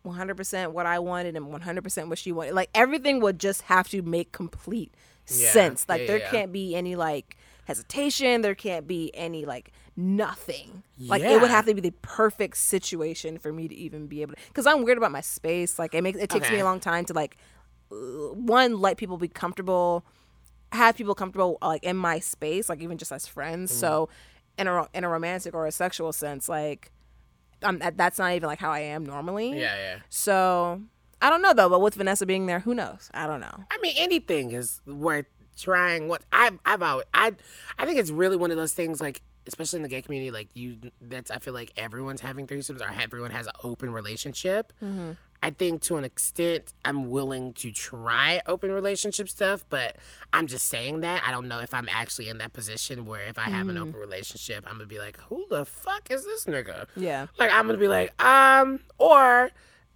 100% 0.06 0.72
what 0.72 0.86
I 0.88 0.98
wanted 1.00 1.36
and 1.36 1.46
100% 1.48 2.08
what 2.10 2.18
she 2.18 2.32
wanted. 2.32 2.54
Like 2.56 2.70
everything 2.74 3.20
would 3.22 3.40
just 3.40 3.64
have 3.64 3.88
to 3.90 4.02
make 4.02 4.32
complete 4.32 4.94
Yeah. 5.28 5.52
sense. 5.52 5.86
Like 5.88 6.02
Yeah, 6.02 6.08
there 6.08 6.20
can't 6.32 6.52
be 6.52 6.76
any 6.76 6.96
like 6.96 7.38
hesitation. 7.66 8.42
There 8.42 8.56
can't 8.56 8.88
be 8.88 9.12
any 9.14 9.46
like 9.46 9.72
nothing. 9.96 10.84
Like 11.00 11.22
it 11.22 11.42
would 11.42 11.50
have 11.52 11.66
to 11.66 11.74
be 11.74 11.82
the 11.82 11.94
perfect 12.02 12.58
situation 12.58 13.38
for 13.38 13.52
me 13.54 13.68
to 13.68 13.76
even 13.76 14.08
be 14.08 14.22
able 14.22 14.34
to. 14.36 14.40
Because 14.48 14.66
I'm 14.68 14.84
weird 14.84 14.98
about 14.98 15.12
my 15.12 15.22
space. 15.22 15.78
Like 15.80 15.94
it 15.94 16.02
makes 16.02 16.18
it 16.20 16.30
takes 16.30 16.48
me 16.52 16.60
a 16.62 16.66
long 16.66 16.80
time 16.80 17.06
to 17.06 17.14
like 17.14 17.38
uh, 17.92 17.96
one 18.34 18.80
let 18.80 18.98
people 18.98 19.18
be 19.18 19.28
comfortable, 19.28 20.04
have 20.72 20.96
people 20.96 21.16
comfortable 21.16 21.58
like 21.62 21.84
in 21.84 21.98
my 21.98 22.20
space, 22.20 22.70
like 22.70 22.82
even 22.82 22.98
just 22.98 23.12
as 23.12 23.28
friends. 23.28 23.72
So 23.72 24.10
in 24.58 24.68
a 24.68 24.88
in 24.94 25.04
a 25.04 25.10
romantic 25.10 25.54
or 25.54 25.66
a 25.68 25.72
sexual 25.72 26.12
sense, 26.14 26.50
like. 26.50 26.92
Um, 27.64 27.78
that- 27.78 27.96
that's 27.96 28.18
not 28.18 28.32
even 28.34 28.48
like 28.48 28.58
how 28.58 28.72
I 28.72 28.80
am 28.80 29.06
normally. 29.06 29.52
yeah, 29.60 29.76
yeah. 29.76 29.98
So 30.10 30.82
I 31.22 31.30
don't 31.30 31.42
know 31.42 31.54
though, 31.54 31.70
but 31.70 31.82
with 31.82 31.96
Vanessa 31.96 32.26
being 32.26 32.48
there, 32.48 32.60
who 32.60 32.74
knows? 32.74 33.10
I 33.14 33.28
don't 33.28 33.40
know. 33.40 33.64
I 33.70 33.78
mean, 33.82 33.94
anything 33.98 34.52
is 34.52 34.82
worth 34.86 35.28
trying. 35.58 36.08
What 36.08 36.24
I've, 36.34 36.60
I've 36.66 36.82
always, 36.82 37.06
I, 37.14 37.34
I 37.78 37.86
think 37.86 38.00
it's 38.00 38.12
really 38.12 38.36
one 38.38 38.52
of 38.52 38.58
those 38.58 38.74
things. 38.74 39.00
Like, 39.00 39.22
especially 39.48 39.78
in 39.78 39.84
the 39.84 39.90
gay 39.90 40.02
community, 40.02 40.32
like 40.32 40.50
you, 40.54 40.78
that's 41.02 41.32
I 41.32 41.38
feel 41.40 41.54
like 41.54 41.72
everyone's 41.78 42.22
having 42.22 42.48
threesomes 42.48 42.82
or 42.82 42.92
everyone 43.00 43.32
has 43.32 43.48
an 43.48 43.54
open 43.64 43.92
relationship. 43.92 44.74
I 45.44 45.50
think 45.50 45.82
to 45.84 45.98
an 45.98 46.04
extent, 46.04 46.72
I'm 46.86 47.10
willing 47.10 47.54
to 47.54 47.72
try 47.72 48.42
open 48.46 48.72
relationship 48.72 49.28
stuff, 49.28 49.66
but 49.70 49.96
I'm 50.32 50.46
just 50.46 50.68
saying 50.68 51.00
that. 51.02 51.24
I 51.26 51.32
don't 51.32 51.48
know 51.48 51.58
if 51.60 51.74
I'm 51.74 51.90
actually 51.90 52.30
in 52.30 52.38
that 52.38 52.54
position 52.54 53.08
where 53.08 53.22
if 53.28 53.40
I 53.40 53.50
have 53.50 53.68
an 53.68 53.78
open 53.78 54.00
relationship, 54.00 54.66
I'm 54.68 54.74
gonna 54.74 54.86
be 54.86 55.00
like, 55.00 55.18
who 55.22 55.46
the 55.50 55.66
fuck 55.66 56.12
is 56.12 56.24
this 56.26 56.46
nigga? 56.46 56.86
Yeah. 56.96 57.26
Like 57.40 57.52
I'm 57.52 57.66
gonna 57.66 57.80
be 57.80 57.88
like, 57.88 58.14
um, 58.24 58.82
or 59.00 59.50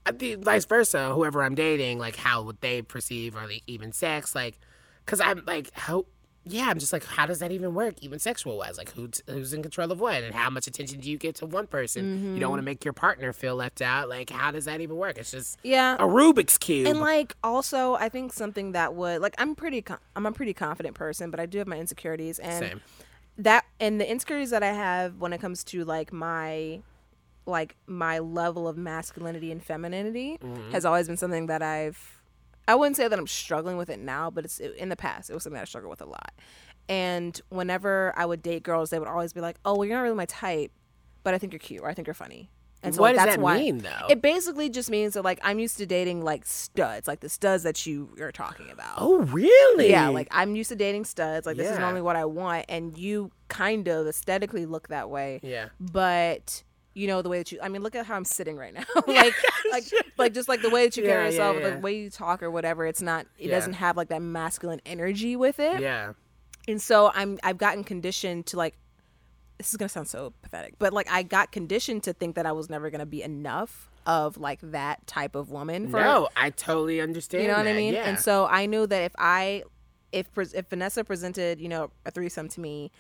Uh, 0.05 0.13
vice 0.39 0.65
versa, 0.65 1.11
whoever 1.13 1.43
I'm 1.43 1.55
dating, 1.55 1.99
like 1.99 2.15
how 2.15 2.43
would 2.43 2.61
they 2.61 2.81
perceive 2.81 3.35
or 3.35 3.47
like, 3.47 3.63
even 3.67 3.91
sex, 3.91 4.35
like, 4.35 4.59
cause 5.05 5.19
I'm 5.19 5.43
like, 5.45 5.71
how, 5.73 6.05
yeah, 6.47 6.67
I'm 6.69 6.77
just 6.77 6.93
like, 6.93 7.03
how 7.03 7.25
does 7.25 7.39
that 7.39 7.51
even 7.51 7.73
work, 7.73 7.95
even 8.01 8.19
sexual 8.19 8.57
wise? 8.57 8.77
Like, 8.77 8.91
who 8.91 9.09
who's 9.27 9.51
in 9.51 9.63
control 9.63 9.91
of 9.91 9.99
what, 9.99 10.23
and 10.23 10.35
how 10.35 10.51
much 10.51 10.67
attention 10.67 10.99
do 10.99 11.09
you 11.09 11.17
get 11.17 11.35
to 11.37 11.47
one 11.47 11.65
person? 11.65 12.05
You 12.05 12.11
don't 12.11 12.33
mm-hmm. 12.35 12.49
want 12.49 12.59
to 12.59 12.63
make 12.63 12.85
your 12.85 12.93
partner 12.93 13.33
feel 13.33 13.55
left 13.55 13.81
out. 13.81 14.09
Like, 14.09 14.29
how 14.29 14.51
does 14.51 14.65
that 14.65 14.79
even 14.79 14.95
work? 14.95 15.17
It's 15.17 15.31
just 15.31 15.57
Yeah. 15.63 15.95
a 15.95 16.07
Rubik's 16.07 16.59
cube. 16.59 16.85
And 16.87 16.99
like 16.99 17.35
also, 17.43 17.95
I 17.95 18.09
think 18.09 18.31
something 18.31 18.73
that 18.73 18.93
would 18.93 19.21
like 19.21 19.33
I'm 19.39 19.55
pretty 19.55 19.81
con- 19.81 19.97
I'm 20.15 20.27
a 20.27 20.31
pretty 20.31 20.53
confident 20.53 20.93
person, 20.93 21.31
but 21.31 21.39
I 21.39 21.47
do 21.47 21.57
have 21.57 21.67
my 21.67 21.79
insecurities 21.79 22.37
and 22.37 22.63
Same. 22.63 22.81
that 23.39 23.65
and 23.79 23.99
the 23.99 24.07
insecurities 24.07 24.51
that 24.51 24.61
I 24.61 24.71
have 24.71 25.17
when 25.17 25.33
it 25.33 25.41
comes 25.41 25.63
to 25.65 25.83
like 25.83 26.13
my 26.13 26.81
like 27.45 27.75
my 27.85 28.19
level 28.19 28.67
of 28.67 28.77
masculinity 28.77 29.51
and 29.51 29.63
femininity 29.63 30.37
Mm-hmm. 30.41 30.71
has 30.71 30.85
always 30.85 31.07
been 31.07 31.17
something 31.17 31.45
that 31.47 31.61
I've 31.61 32.21
I 32.67 32.73
wouldn't 32.75 32.97
say 32.97 33.07
that 33.07 33.19
I'm 33.19 33.27
struggling 33.27 33.77
with 33.77 33.89
it 33.91 33.99
now, 33.99 34.31
but 34.31 34.43
it's 34.45 34.59
in 34.59 34.89
the 34.89 34.95
past 34.95 35.29
it 35.29 35.33
was 35.33 35.43
something 35.43 35.55
that 35.55 35.61
I 35.61 35.65
struggled 35.65 35.91
with 35.91 36.01
a 36.01 36.05
lot. 36.09 36.33
And 36.89 37.39
whenever 37.49 38.13
I 38.15 38.25
would 38.25 38.41
date 38.41 38.63
girls, 38.63 38.89
they 38.89 38.99
would 38.99 39.07
always 39.07 39.33
be 39.33 39.41
like, 39.41 39.57
"Oh, 39.65 39.75
well, 39.75 39.85
you're 39.85 39.97
not 39.97 40.03
really 40.03 40.15
my 40.15 40.25
type, 40.25 40.71
but 41.23 41.33
I 41.33 41.37
think 41.37 41.53
you're 41.53 41.59
cute 41.59 41.81
or 41.81 41.89
I 41.89 41.93
think 41.93 42.07
you're 42.07 42.13
funny." 42.13 42.49
And 42.83 42.93
so 42.93 43.01
What 43.01 43.09
like, 43.09 43.15
does 43.15 43.25
that's 43.25 43.35
that 43.37 43.41
why 43.41 43.57
mean, 43.57 43.79
though? 43.79 44.05
It 44.09 44.21
basically 44.21 44.69
just 44.69 44.91
means 44.91 45.13
that 45.15 45.23
like 45.23 45.39
I'm 45.43 45.57
used 45.57 45.77
to 45.77 45.87
dating 45.87 46.23
like 46.23 46.45
studs, 46.45 47.07
like 47.07 47.21
the 47.21 47.29
studs 47.29 47.63
that 47.63 47.85
you 47.87 48.09
are 48.19 48.31
talking 48.31 48.69
about. 48.69 48.95
oh, 48.97 49.21
really? 49.21 49.89
Yeah, 49.89 50.09
like 50.09 50.27
I'm 50.29 50.55
used 50.55 50.69
to 50.69 50.75
dating 50.75 51.05
studs. 51.05 51.47
Like 51.47 51.57
this 51.57 51.71
is 51.71 51.79
normally 51.79 52.01
what 52.01 52.15
I 52.15 52.25
want, 52.25 52.65
and 52.69 52.95
you 52.97 53.31
kind 53.47 53.87
of 53.87 54.05
aesthetically 54.07 54.65
look 54.67 54.89
that 54.89 55.09
way. 55.09 55.39
Yeah. 55.41 55.69
But 55.79 56.63
you 56.95 57.05
know 57.07 57.21
the 57.21 57.29
way 57.29 57.37
that 57.37 57.51
you. 57.51 57.59
I 57.61 57.69
mean, 57.69 57.83
look 57.83 57.93
at 57.95 58.05
how 58.07 58.15
I'm 58.15 58.25
sitting 58.25 58.57
right 58.57 58.73
now. 58.73 58.83
like, 59.07 59.33
like, 59.71 59.83
like 60.17 60.33
just 60.33 60.49
like 60.49 60.61
the 60.63 60.69
way 60.71 60.85
that 60.85 60.97
you 60.97 61.03
carry 61.03 61.13
Yeah, 61.13 61.19
yeah, 61.19 61.29
yourself, 61.29 61.57
yeah. 61.59 61.69
the 61.75 61.77
way 61.79 61.95
you 61.97 62.09
talk 62.09 62.41
or 62.41 62.49
whatever. 62.49 62.87
It's 62.87 63.01
not. 63.01 63.27
It 63.37 63.49
Yeah. 63.49 63.55
doesn't 63.55 63.73
have 63.73 63.95
like 63.97 64.07
that 64.09 64.21
masculine 64.23 64.81
energy 64.85 65.35
with 65.35 65.59
it. 65.59 65.79
yeah. 65.81 66.13
And 66.67 66.81
so 66.81 67.11
I'm. 67.13 67.37
I've 67.43 67.59
gotten 67.59 67.83
conditioned 67.83 68.47
to 68.47 68.57
like. 68.57 68.75
This 69.57 69.69
is 69.69 69.77
gonna 69.77 69.87
sound 69.89 70.07
so 70.09 70.33
pathetic, 70.41 70.73
but 70.79 70.91
like 70.91 71.09
I 71.09 71.23
got 71.23 71.51
conditioned 71.51 72.03
to 72.03 72.13
think 72.13 72.35
that 72.35 72.45
I 72.45 72.51
was 72.51 72.69
never 72.69 72.89
gonna 72.89 73.05
be 73.05 73.21
enough 73.23 73.89
of 74.05 74.37
like 74.37 74.59
that 74.61 75.05
type 75.07 75.33
of 75.35 75.49
woman 75.49 75.87
for 75.89 75.99
no, 75.99 76.27
I 76.35 76.49
totally 76.49 76.99
understand. 77.01 77.41
you 77.43 77.49
know 77.49 77.55
what 77.57 77.65
I 77.67 77.73
mean? 77.73 77.93
Yeah. 77.93 78.03
And 78.07 78.19
so 78.19 78.45
I 78.47 78.65
knew 78.65 78.85
that 78.85 79.01
if 79.03 79.13
I, 79.17 79.63
if 80.11 80.27
if 80.37 80.67
Vanessa 80.69 81.03
presented, 81.05 81.59
you 81.61 81.69
know, 81.69 81.89
a 82.05 82.11
threesome 82.11 82.49
to 82.49 82.59
me, 82.59 82.91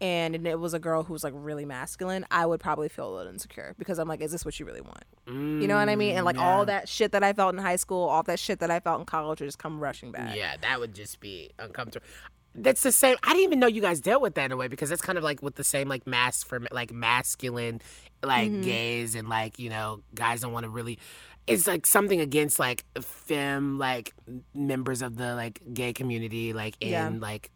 and 0.00 0.46
it 0.46 0.58
was 0.58 0.74
a 0.74 0.78
girl 0.78 1.02
who 1.04 1.12
was 1.12 1.22
like 1.22 1.34
really 1.36 1.64
masculine, 1.64 2.24
I 2.30 2.44
would 2.46 2.60
probably 2.60 2.88
feel 2.88 3.08
a 3.08 3.14
little 3.16 3.32
insecure 3.32 3.74
because 3.78 3.98
I'm 3.98 4.08
like, 4.08 4.20
is 4.20 4.32
this 4.32 4.44
what 4.44 4.58
you 4.58 4.66
really 4.66 4.80
want? 4.80 5.04
you 5.28 5.68
know 5.68 5.76
what 5.76 5.88
I 5.88 5.94
mean? 5.96 6.16
And 6.16 6.24
like 6.24 6.38
all 6.38 6.64
that 6.66 6.88
shit 6.88 7.12
that 7.12 7.22
I 7.22 7.32
felt 7.32 7.54
in 7.54 7.60
high 7.60 7.76
school, 7.76 8.08
all 8.08 8.22
that 8.24 8.38
shit 8.38 8.58
that 8.58 8.70
I 8.70 8.80
felt 8.80 8.98
in 9.00 9.06
college 9.06 9.40
would 9.40 9.46
just 9.46 9.58
come 9.58 9.78
rushing 9.78 10.10
back. 10.10 10.34
Yeah, 10.36 10.56
that 10.62 10.80
would 10.80 10.94
just 10.94 11.20
be 11.20 11.50
uncomfortable. 11.58 12.06
That's 12.54 12.82
the 12.82 12.92
same. 12.92 13.16
I 13.22 13.28
didn't 13.30 13.44
even 13.44 13.60
know 13.60 13.66
you 13.66 13.80
guys 13.80 14.00
dealt 14.00 14.20
with 14.20 14.34
that 14.34 14.46
in 14.46 14.52
a 14.52 14.56
way 14.56 14.68
because 14.68 14.90
that's 14.90 15.00
kind 15.00 15.16
of 15.16 15.24
like 15.24 15.40
with 15.42 15.54
the 15.54 15.64
same 15.64 15.88
like 15.88 16.06
mass 16.06 16.42
for 16.42 16.60
like 16.72 16.92
masculine 16.92 17.80
like 18.22 18.50
Mm-hmm. 18.50 18.60
gays 18.62 19.14
and 19.14 19.28
like 19.28 19.58
you 19.58 19.70
know 19.70 20.02
guys 20.14 20.40
don't 20.42 20.52
want 20.52 20.64
to 20.64 20.70
really. 20.70 20.98
It's 21.46 21.66
like 21.66 21.86
something 21.86 22.20
against 22.20 22.58
like 22.58 22.84
femme 23.00 23.78
like 23.78 24.12
members 24.54 25.02
of 25.02 25.16
the 25.16 25.34
like 25.34 25.60
gay 25.72 25.92
community 25.92 26.52
like 26.52 26.76
in 26.80 26.90
Yeah. 26.90 27.10
like 27.18 27.50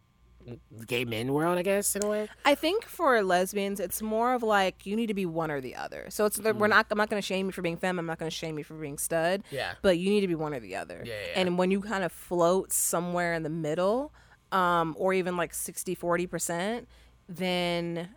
gay 0.87 1.05
men 1.05 1.33
world 1.33 1.59
I 1.59 1.63
guess 1.63 1.97
in 1.97 2.05
a 2.05 2.09
way. 2.09 2.29
I 2.45 2.55
think 2.55 2.85
for 2.85 3.23
lesbians, 3.23 3.81
it's 3.81 4.01
more 4.03 4.35
of 4.35 4.43
like 4.43 4.87
you 4.87 4.95
need 4.97 5.07
to 5.09 5.15
be 5.15 5.27
one 5.27 5.51
or 5.51 5.61
the 5.61 5.75
other. 5.75 6.07
So 6.11 6.25
it's 6.27 6.39
we're 6.41 6.67
not. 6.69 6.87
I'm 6.91 6.99
not 6.99 7.11
going 7.11 7.21
to 7.21 7.27
shame 7.27 7.47
you 7.47 7.53
for 7.53 7.63
being 7.63 7.77
femme. 7.77 7.99
I'm 7.99 8.07
not 8.07 8.19
going 8.19 8.31
to 8.31 8.37
shame 8.37 8.59
you 8.59 8.65
for 8.65 8.75
being 8.75 8.99
stud. 8.99 9.43
Yeah. 9.51 9.73
But 9.83 9.99
you 9.99 10.11
need 10.11 10.21
to 10.21 10.29
be 10.29 10.35
one 10.35 10.55
or 10.55 10.61
the 10.61 10.77
other. 10.77 11.03
Yeah, 11.05 11.15
yeah. 11.15 11.41
And 11.41 11.59
when 11.59 11.71
you 11.71 11.81
kind 11.81 12.05
of 12.05 12.13
float 12.13 12.73
somewhere 12.73 13.35
in 13.35 13.43
the 13.43 13.49
middle, 13.51 14.13
um, 14.53 14.95
or 14.99 15.13
even 15.13 15.37
like 15.37 15.53
60, 15.55 15.95
40 15.95 16.27
percent, 16.27 16.89
then 17.29 18.11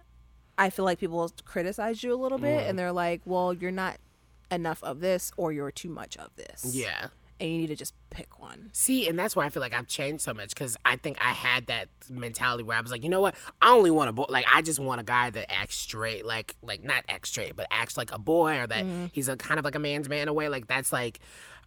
I 0.57 0.69
feel 0.69 0.86
like 0.86 0.99
people 0.99 1.17
will 1.17 1.32
criticize 1.45 2.03
you 2.03 2.13
a 2.13 2.19
little 2.21 2.38
bit, 2.38 2.61
Mm. 2.63 2.69
and 2.69 2.80
they're 2.80 2.91
like, 2.91 3.21
"Well, 3.25 3.53
you're 3.53 3.71
not 3.71 3.97
enough 4.51 4.84
of 4.84 4.99
this, 4.99 5.32
or 5.38 5.51
you're 5.53 5.71
too 5.71 5.89
much 5.89 6.17
of 6.17 6.36
this." 6.36 6.65
Yeah. 6.75 7.07
And 7.40 7.50
you 7.50 7.58
need 7.60 7.68
to 7.68 7.76
just 7.76 7.94
pick 8.10 8.40
one. 8.40 8.70
See, 8.74 9.08
and 9.08 9.18
that's 9.18 9.36
why 9.36 9.46
I 9.46 9.50
feel 9.50 9.62
like 9.62 9.74
I've 9.74 9.88
changed 9.88 10.24
so 10.24 10.34
much 10.34 10.50
because 10.50 10.76
I 10.84 10.98
think 10.98 11.18
I 11.22 11.32
had 11.32 11.68
that 11.68 11.88
mentality 12.10 12.64
where 12.64 12.78
I 12.78 12.82
was 12.82 12.92
like, 12.92 13.04
you 13.04 13.10
know 13.10 13.22
what? 13.22 13.36
I 13.62 13.72
only 13.72 13.92
want 13.92 14.10
a 14.10 14.14
boy. 14.14 14.26
Like, 14.28 14.46
I 14.54 14.62
just 14.62 14.80
want 14.80 15.00
a 15.00 15.06
guy 15.06 15.30
that 15.30 15.50
acts 15.50 15.78
straight, 15.78 16.26
like, 16.26 16.56
like 16.62 16.84
not 16.84 17.06
acts 17.08 17.30
straight, 17.30 17.56
but 17.56 17.68
acts 17.72 17.96
like 17.96 18.12
a 18.12 18.20
boy, 18.20 18.58
or 18.60 18.68
that 18.68 18.86
he's 19.14 19.30
a 19.30 19.38
kind 19.38 19.58
of 19.58 19.64
like 19.64 19.76
a 19.76 19.80
man's 19.80 20.10
man 20.10 20.28
away. 20.28 20.50
Like, 20.50 20.68
that's 20.68 20.92
like. 20.92 21.20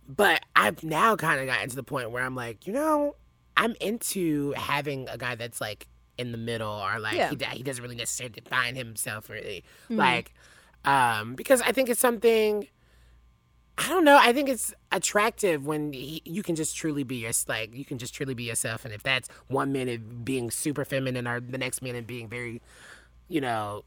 But 0.06 0.42
I've 0.56 0.82
now 0.82 1.16
kind 1.16 1.40
of 1.40 1.46
gotten 1.46 1.68
to 1.70 1.76
the 1.76 1.84
point 1.84 2.10
where 2.10 2.24
I'm 2.24 2.34
like, 2.34 2.66
you 2.66 2.72
know, 2.72 3.14
I'm 3.56 3.74
into 3.80 4.52
having 4.52 5.08
a 5.08 5.16
guy 5.16 5.36
that's 5.36 5.60
like 5.60 5.86
in 6.18 6.32
the 6.32 6.38
middle, 6.38 6.68
or 6.72 6.98
like 6.98 7.14
Yeah. 7.16 7.30
he 7.30 7.36
he 7.56 7.62
doesn't 7.62 7.82
really 7.82 7.94
necessarily 7.96 8.32
define 8.34 8.74
himself 8.74 9.30
really, 9.30 9.64
like, 9.88 10.34
um, 10.84 11.34
because 11.34 11.62
I 11.62 11.72
think 11.72 11.88
it's 11.88 12.00
something 12.00 12.66
I 13.78 13.88
don't 13.88 14.04
know. 14.04 14.18
I 14.20 14.32
think 14.32 14.48
it's 14.48 14.74
attractive 14.90 15.66
when 15.66 15.92
he, 15.92 16.22
you 16.24 16.42
can 16.42 16.54
just 16.54 16.76
truly 16.76 17.04
be 17.04 17.16
your 17.16 17.32
like 17.48 17.74
you 17.74 17.84
can 17.84 17.98
just 17.98 18.14
truly 18.14 18.34
be 18.34 18.44
yourself, 18.44 18.84
and 18.84 18.92
if 18.92 19.02
that's 19.02 19.28
one 19.48 19.72
minute 19.72 20.24
being 20.24 20.50
super 20.50 20.84
feminine 20.84 21.26
or 21.26 21.40
the 21.40 21.58
next 21.58 21.80
minute 21.80 22.06
being 22.06 22.28
very, 22.28 22.60
you 23.28 23.40
know, 23.40 23.84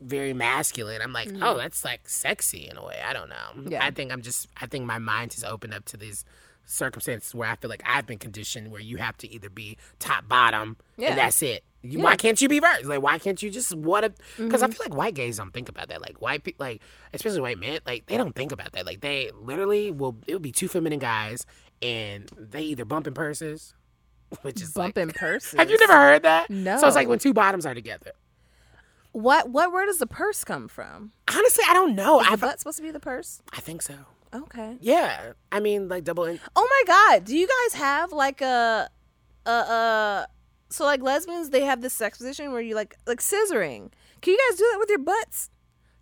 very 0.00 0.32
masculine, 0.32 1.02
I'm 1.02 1.12
like, 1.12 1.30
oh, 1.42 1.58
that's 1.58 1.84
like 1.84 2.08
sexy 2.08 2.66
in 2.68 2.78
a 2.78 2.84
way. 2.84 2.98
I 3.06 3.12
don't 3.12 3.28
know. 3.28 3.36
Mm-hmm. 3.56 3.72
Yeah. 3.72 3.84
I 3.84 3.90
think 3.90 4.10
I'm 4.10 4.22
just. 4.22 4.48
I 4.60 4.66
think 4.66 4.86
my 4.86 4.98
mind 4.98 5.34
has 5.34 5.44
opened 5.44 5.74
up 5.74 5.84
to 5.86 5.96
these 5.98 6.24
circumstances 6.66 7.34
where 7.34 7.48
I 7.48 7.56
feel 7.56 7.70
like 7.70 7.82
I've 7.86 8.06
been 8.06 8.18
conditioned 8.18 8.70
where 8.70 8.80
you 8.80 8.96
have 8.98 9.16
to 9.18 9.32
either 9.32 9.48
be 9.48 9.76
top 9.98 10.28
bottom 10.28 10.76
Yeah. 10.96 11.10
and 11.10 11.18
that's 11.18 11.40
it. 11.42 11.64
You, 11.82 11.90
Yeah. 11.90 11.96
Mm-hmm. 11.96 12.02
Why 12.04 12.16
can't 12.16 12.40
you 12.42 12.48
be 12.48 12.58
verse? 12.58 12.84
Like, 12.84 13.00
why 13.00 13.18
can't 13.18 13.40
you 13.42 13.50
just 13.50 13.74
what? 13.74 14.12
Because 14.36 14.62
I 14.62 14.66
feel 14.68 14.78
like 14.84 14.94
white 14.94 15.14
gays 15.14 15.36
don't 15.38 15.52
think 15.54 15.68
about 15.68 15.88
that. 15.88 16.00
Like 16.02 16.20
white 16.20 16.42
people, 16.42 16.66
like 16.66 16.82
especially 17.14 17.40
white 17.40 17.58
men, 17.58 17.78
like 17.86 18.06
they 18.06 18.16
don't 18.16 18.34
think 18.34 18.50
about 18.52 18.72
that. 18.72 18.84
Like 18.84 19.00
they 19.00 19.30
literally 19.40 19.90
will. 19.92 20.16
It 20.26 20.34
would 20.34 20.42
be 20.42 20.50
two 20.52 20.66
feminine 20.68 20.98
guys, 20.98 21.46
and 21.80 22.28
they 22.36 22.62
either 22.62 22.84
bumping 22.84 23.14
purses, 23.14 23.74
which 24.42 24.60
is 24.60 24.76
like- 24.76 24.94
Bumping 24.94 25.14
purses. 25.14 25.52
have 25.58 25.70
you 25.70 25.78
never 25.78 25.92
heard 25.92 26.24
that? 26.24 26.50
No. 26.50 26.78
So 26.80 26.86
it's 26.88 26.96
like 26.96 27.06
when 27.08 27.20
two 27.20 27.32
bottoms 27.32 27.64
are 27.64 27.74
together. 27.74 28.10
What 29.12 29.48
what 29.50 29.72
where 29.72 29.86
does 29.86 29.98
the 29.98 30.06
purse 30.06 30.44
come 30.44 30.68
from? 30.68 31.12
Honestly, 31.32 31.64
I 31.68 31.72
don't 31.74 31.94
know. 31.94 32.20
Is 32.20 32.26
I 32.28 32.30
the 32.32 32.36
butt 32.38 32.58
supposed 32.58 32.76
to 32.78 32.82
be 32.82 32.90
the 32.90 33.00
purse? 33.00 33.40
I 33.52 33.60
think 33.60 33.80
so. 33.82 33.94
Okay. 34.34 34.76
Yeah, 34.80 35.32
I 35.52 35.60
mean 35.60 35.88
like 35.88 36.04
double. 36.04 36.24
In- 36.24 36.40
Oh 36.54 36.66
my 36.68 36.82
god, 36.86 37.24
do 37.24 37.36
you 37.36 37.46
guys 37.46 37.74
have 37.80 38.12
like 38.12 38.40
a 38.40 38.88
a 39.46 39.50
uh 39.50 40.26
so 40.68 40.84
like 40.84 41.00
lesbians 41.00 41.50
they 41.50 41.62
have 41.62 41.80
this 41.80 41.92
sex 41.92 42.18
position 42.18 42.52
where 42.52 42.60
you 42.60 42.74
like 42.74 42.96
like 43.06 43.20
scissoring. 43.20 43.92
Can 44.20 44.32
you 44.32 44.38
guys 44.50 44.58
do 44.58 44.68
that 44.72 44.78
with 44.78 44.88
your 44.90 44.98
butts? 44.98 45.50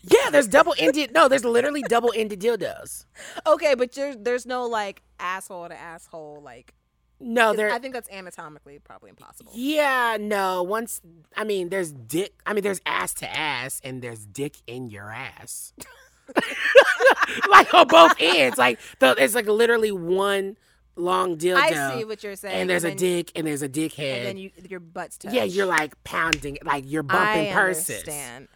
yeah, 0.02 0.28
there's 0.30 0.46
double 0.48 0.74
ended. 0.78 1.12
no, 1.14 1.28
there's 1.28 1.44
literally 1.44 1.82
double 1.82 2.12
ended 2.14 2.40
dildos. 2.40 3.06
Okay, 3.46 3.74
but 3.74 3.92
there's 3.92 4.16
there's 4.18 4.46
no 4.46 4.66
like 4.66 5.02
asshole 5.18 5.68
to 5.68 5.74
asshole 5.78 6.40
like 6.42 6.74
No, 7.20 7.54
there. 7.54 7.70
I 7.70 7.78
think 7.78 7.94
that's 7.94 8.08
anatomically 8.10 8.78
probably 8.80 9.10
impossible. 9.10 9.52
Yeah, 9.54 10.16
no. 10.20 10.62
Once 10.62 11.00
I 11.36 11.44
mean, 11.44 11.68
there's 11.68 11.92
dick. 11.92 12.34
I 12.46 12.52
mean, 12.54 12.62
there's 12.62 12.80
ass 12.86 13.14
to 13.14 13.28
ass, 13.36 13.80
and 13.84 14.02
there's 14.02 14.26
dick 14.26 14.56
in 14.66 14.90
your 14.90 15.10
ass. 15.10 15.72
like 17.50 17.72
on 17.74 17.86
both 17.88 18.14
ends. 18.18 18.58
Like 18.58 18.78
the, 18.98 19.14
it's 19.18 19.34
like 19.34 19.46
literally 19.46 19.92
one 19.92 20.56
long 20.96 21.36
dildo. 21.36 21.56
I 21.56 21.96
see 21.98 22.04
what 22.04 22.22
you're 22.22 22.36
saying. 22.36 22.54
And 22.62 22.70
there's 22.70 22.84
a 22.84 22.88
then- 22.88 22.96
dick, 22.96 23.32
and 23.34 23.46
there's 23.46 23.62
a 23.62 23.68
dick 23.68 23.94
head. 23.94 24.18
and 24.18 24.26
then 24.26 24.36
you 24.38 24.50
your 24.68 24.80
butts 24.80 25.18
touch. 25.18 25.32
yeah, 25.32 25.44
you're 25.44 25.66
like 25.66 26.02
pounding, 26.04 26.58
like 26.64 26.84
you're 26.86 27.02
bumping 27.02 27.52
purses. 27.52 27.52
I 27.52 27.54
purses. 27.54 27.90
Understand. 28.08 28.48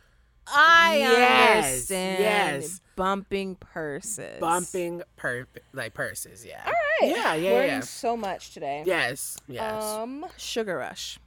I 0.51 0.97
Yes, 0.99 1.65
understand. 1.67 2.21
yes. 2.23 2.81
Bumping 2.97 3.55
purses. 3.57 4.41
Bumping 4.41 5.03
per 5.17 5.47
like 5.75 5.93
purses. 5.95 6.45
Yeah. 6.45 6.63
All 6.65 6.73
right. 6.73 7.15
Yeah, 7.15 7.35
yeah, 7.35 7.51
Learning 7.51 7.69
yeah. 7.69 7.81
so 7.81 8.17
much 8.17 8.55
today. 8.55 8.83
Yes. 8.87 9.37
Yes. 9.47 9.85
Um, 9.85 10.25
Sugar 10.37 10.79
Rush. 10.79 11.19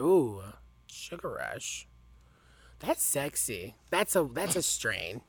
Ooh, 0.00 0.40
sugar 0.86 1.28
rush. 1.40 1.88
That's 2.78 3.02
sexy. 3.02 3.74
That's 3.90 4.14
a 4.16 4.28
that's 4.32 4.54
a 4.56 4.62
strain. 4.62 5.20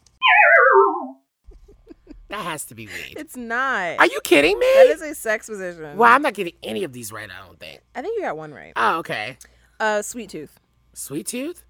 That 2.29 2.41
has 2.43 2.65
to 2.65 2.75
be 2.75 2.87
weed. 2.87 3.15
It's 3.17 3.35
not. 3.35 3.99
Are 3.99 4.05
you 4.05 4.19
kidding 4.23 4.57
me? 4.57 4.65
that 4.75 4.87
is 4.87 5.01
a 5.01 5.13
sex 5.15 5.47
position. 5.47 5.97
well, 5.97 6.11
I'm 6.11 6.21
not 6.21 6.33
getting 6.33 6.53
any 6.63 6.83
of 6.83 6.93
these 6.93 7.11
right. 7.11 7.29
I 7.29 7.45
don't 7.45 7.59
think. 7.59 7.81
I 7.95 8.01
think 8.01 8.17
you 8.17 8.23
got 8.23 8.37
one 8.37 8.53
right. 8.53 8.73
Oh, 8.75 8.97
okay. 8.99 9.37
Uh, 9.79 10.01
Sweet 10.01 10.29
Tooth. 10.29 10.59
Sweet 10.93 11.27
tooth. 11.27 11.63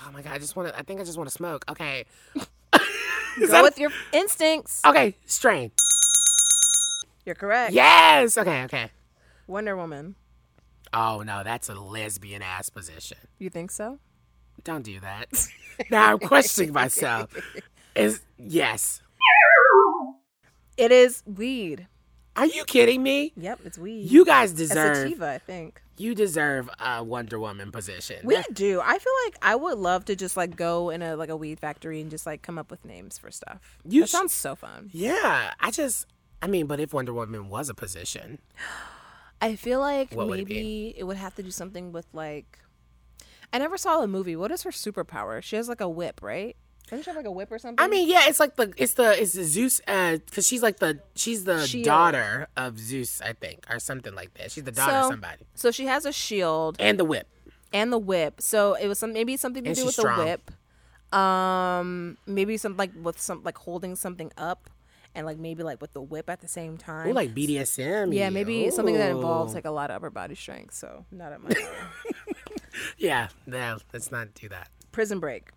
Oh 0.00 0.10
my 0.12 0.22
god! 0.22 0.32
I 0.34 0.38
just 0.38 0.54
want 0.54 0.68
to. 0.68 0.78
I 0.78 0.82
think 0.82 1.00
I 1.00 1.04
just 1.04 1.16
want 1.16 1.28
to 1.28 1.34
smoke. 1.34 1.64
Okay. 1.68 2.04
Go 2.34 3.46
that- 3.46 3.62
with 3.62 3.78
your 3.78 3.90
instincts. 4.12 4.82
okay, 4.84 5.14
strain. 5.26 5.70
You're 7.24 7.34
correct. 7.34 7.72
Yes. 7.72 8.36
Okay. 8.38 8.64
Okay. 8.64 8.90
Wonder 9.46 9.76
Woman. 9.76 10.14
Oh 10.92 11.22
no, 11.22 11.42
that's 11.44 11.68
a 11.68 11.74
lesbian 11.74 12.42
ass 12.42 12.70
position. 12.70 13.18
You 13.38 13.50
think 13.50 13.70
so? 13.70 13.98
Don't 14.64 14.82
do 14.82 15.00
that. 15.00 15.28
now 15.90 16.12
I'm 16.12 16.18
questioning 16.18 16.72
myself. 16.72 17.34
Is 17.98 18.20
yes. 18.38 19.02
It 20.76 20.92
is 20.92 21.22
weed. 21.26 21.86
Are 22.36 22.46
you 22.46 22.64
kidding 22.64 23.02
me? 23.02 23.32
Yep, 23.36 23.60
it's 23.64 23.78
weed. 23.78 24.08
You 24.08 24.24
guys 24.24 24.52
deserve. 24.52 24.96
sativa, 24.96 25.26
I 25.28 25.38
think. 25.38 25.82
You 25.96 26.14
deserve 26.14 26.70
a 26.78 27.02
Wonder 27.02 27.40
Woman 27.40 27.72
position. 27.72 28.18
We 28.24 28.40
do. 28.52 28.80
I 28.80 28.98
feel 28.98 29.12
like 29.26 29.36
I 29.42 29.56
would 29.56 29.78
love 29.78 30.04
to 30.04 30.14
just 30.14 30.36
like 30.36 30.54
go 30.54 30.90
in 30.90 31.02
a 31.02 31.16
like 31.16 31.30
a 31.30 31.36
weed 31.36 31.58
factory 31.58 32.00
and 32.00 32.08
just 32.08 32.24
like 32.26 32.42
come 32.42 32.56
up 32.56 32.70
with 32.70 32.84
names 32.84 33.18
for 33.18 33.32
stuff. 33.32 33.78
You 33.84 34.02
that 34.02 34.08
sh- 34.08 34.12
sounds 34.12 34.32
so 34.32 34.54
fun. 34.54 34.90
yeah, 34.92 35.52
I 35.58 35.72
just. 35.72 36.06
I 36.40 36.46
mean, 36.46 36.66
but 36.66 36.78
if 36.78 36.94
Wonder 36.94 37.12
Woman 37.12 37.48
was 37.48 37.68
a 37.68 37.74
position, 37.74 38.38
I 39.40 39.56
feel 39.56 39.80
like 39.80 40.14
What 40.14 40.28
would 40.28 40.38
it 40.38 40.48
maybe 40.48 40.94
it, 40.96 41.02
would 41.04 41.16
have 41.16 41.34
to 41.34 41.42
do 41.42 41.50
something 41.50 41.90
with 41.90 42.06
like. 42.12 42.60
I 43.52 43.58
never 43.58 43.76
saw 43.76 44.00
the 44.00 44.06
movie. 44.06 44.36
What 44.36 44.52
is 44.52 44.62
her 44.62 44.70
superpower? 44.70 45.42
She 45.42 45.56
has 45.56 45.68
like 45.68 45.80
a 45.80 45.88
whip, 45.88 46.20
right? 46.22 46.54
Doesn't 46.90 47.02
she 47.04 47.10
have 47.10 47.16
like 47.16 47.26
a 47.26 47.30
whip 47.30 47.50
or 47.52 47.58
something? 47.58 47.84
I 47.84 47.88
mean, 47.88 48.08
yeah, 48.08 48.22
it's 48.28 48.40
like 48.40 48.56
the 48.56 48.72
it's 48.76 48.94
the 48.94 49.20
it's 49.20 49.32
the 49.34 49.44
Zeus 49.44 49.80
because 49.86 50.46
she's 50.46 50.62
like 50.62 50.78
the 50.78 51.00
she's 51.14 51.44
the 51.44 51.66
Shield. 51.66 51.84
daughter 51.84 52.48
of 52.56 52.78
Zeus, 52.78 53.20
I 53.22 53.32
think, 53.34 53.66
or 53.70 53.78
something 53.78 54.14
like 54.14 54.34
that. 54.34 54.50
She's 54.50 54.64
the 54.64 54.72
daughter 54.72 54.92
of 54.96 55.06
somebody, 55.10 55.44
so 55.54 55.70
she 55.70 55.86
has 55.86 56.04
a 56.06 56.12
shield 56.12 56.76
and 56.80 56.98
the 56.98 57.04
whip. 57.04 57.26
and 57.72 57.92
the 57.92 57.98
whip. 57.98 58.40
So 58.40 58.74
it 58.74 58.88
was 58.88 58.98
some 58.98 59.12
maybe 59.12 59.36
something 59.36 59.64
to 59.64 59.70
And 59.70 59.76
do 59.78 59.84
with 59.86 59.94
strong. 59.94 60.18
the 60.18 60.24
whip. 60.24 60.50
Um, 61.14 62.18
maybe 62.26 62.56
some 62.56 62.76
like 62.76 62.90
with 63.02 63.20
some 63.20 63.42
like 63.42 63.56
holding 63.58 63.96
something 63.96 64.30
up, 64.36 64.68
and 65.14 65.24
like 65.26 65.38
maybe 65.38 65.62
like 65.62 65.80
with 65.80 65.92
the 65.92 66.02
whip 66.02 66.28
at 66.30 66.40
the 66.40 66.48
same 66.48 66.76
time. 66.76 67.08
Ooh, 67.08 67.12
like 67.12 67.34
BDSM. 67.34 68.12
yeah, 68.14 68.30
maybe 68.30 68.70
something 68.70 68.94
that 68.94 69.10
involves 69.10 69.54
like 69.54 69.64
a 69.64 69.70
lot 69.70 69.90
of 69.90 69.96
upper 69.96 70.10
body 70.10 70.34
strength. 70.34 70.74
So 70.74 71.04
not 71.10 71.32
at 71.32 71.42
my 71.42 71.50
yeah. 72.98 73.28
No, 73.46 73.78
let's 73.92 74.10
not 74.10 74.34
do 74.34 74.48
that. 74.50 74.68
Prison 74.92 75.18
Break. 75.20 75.48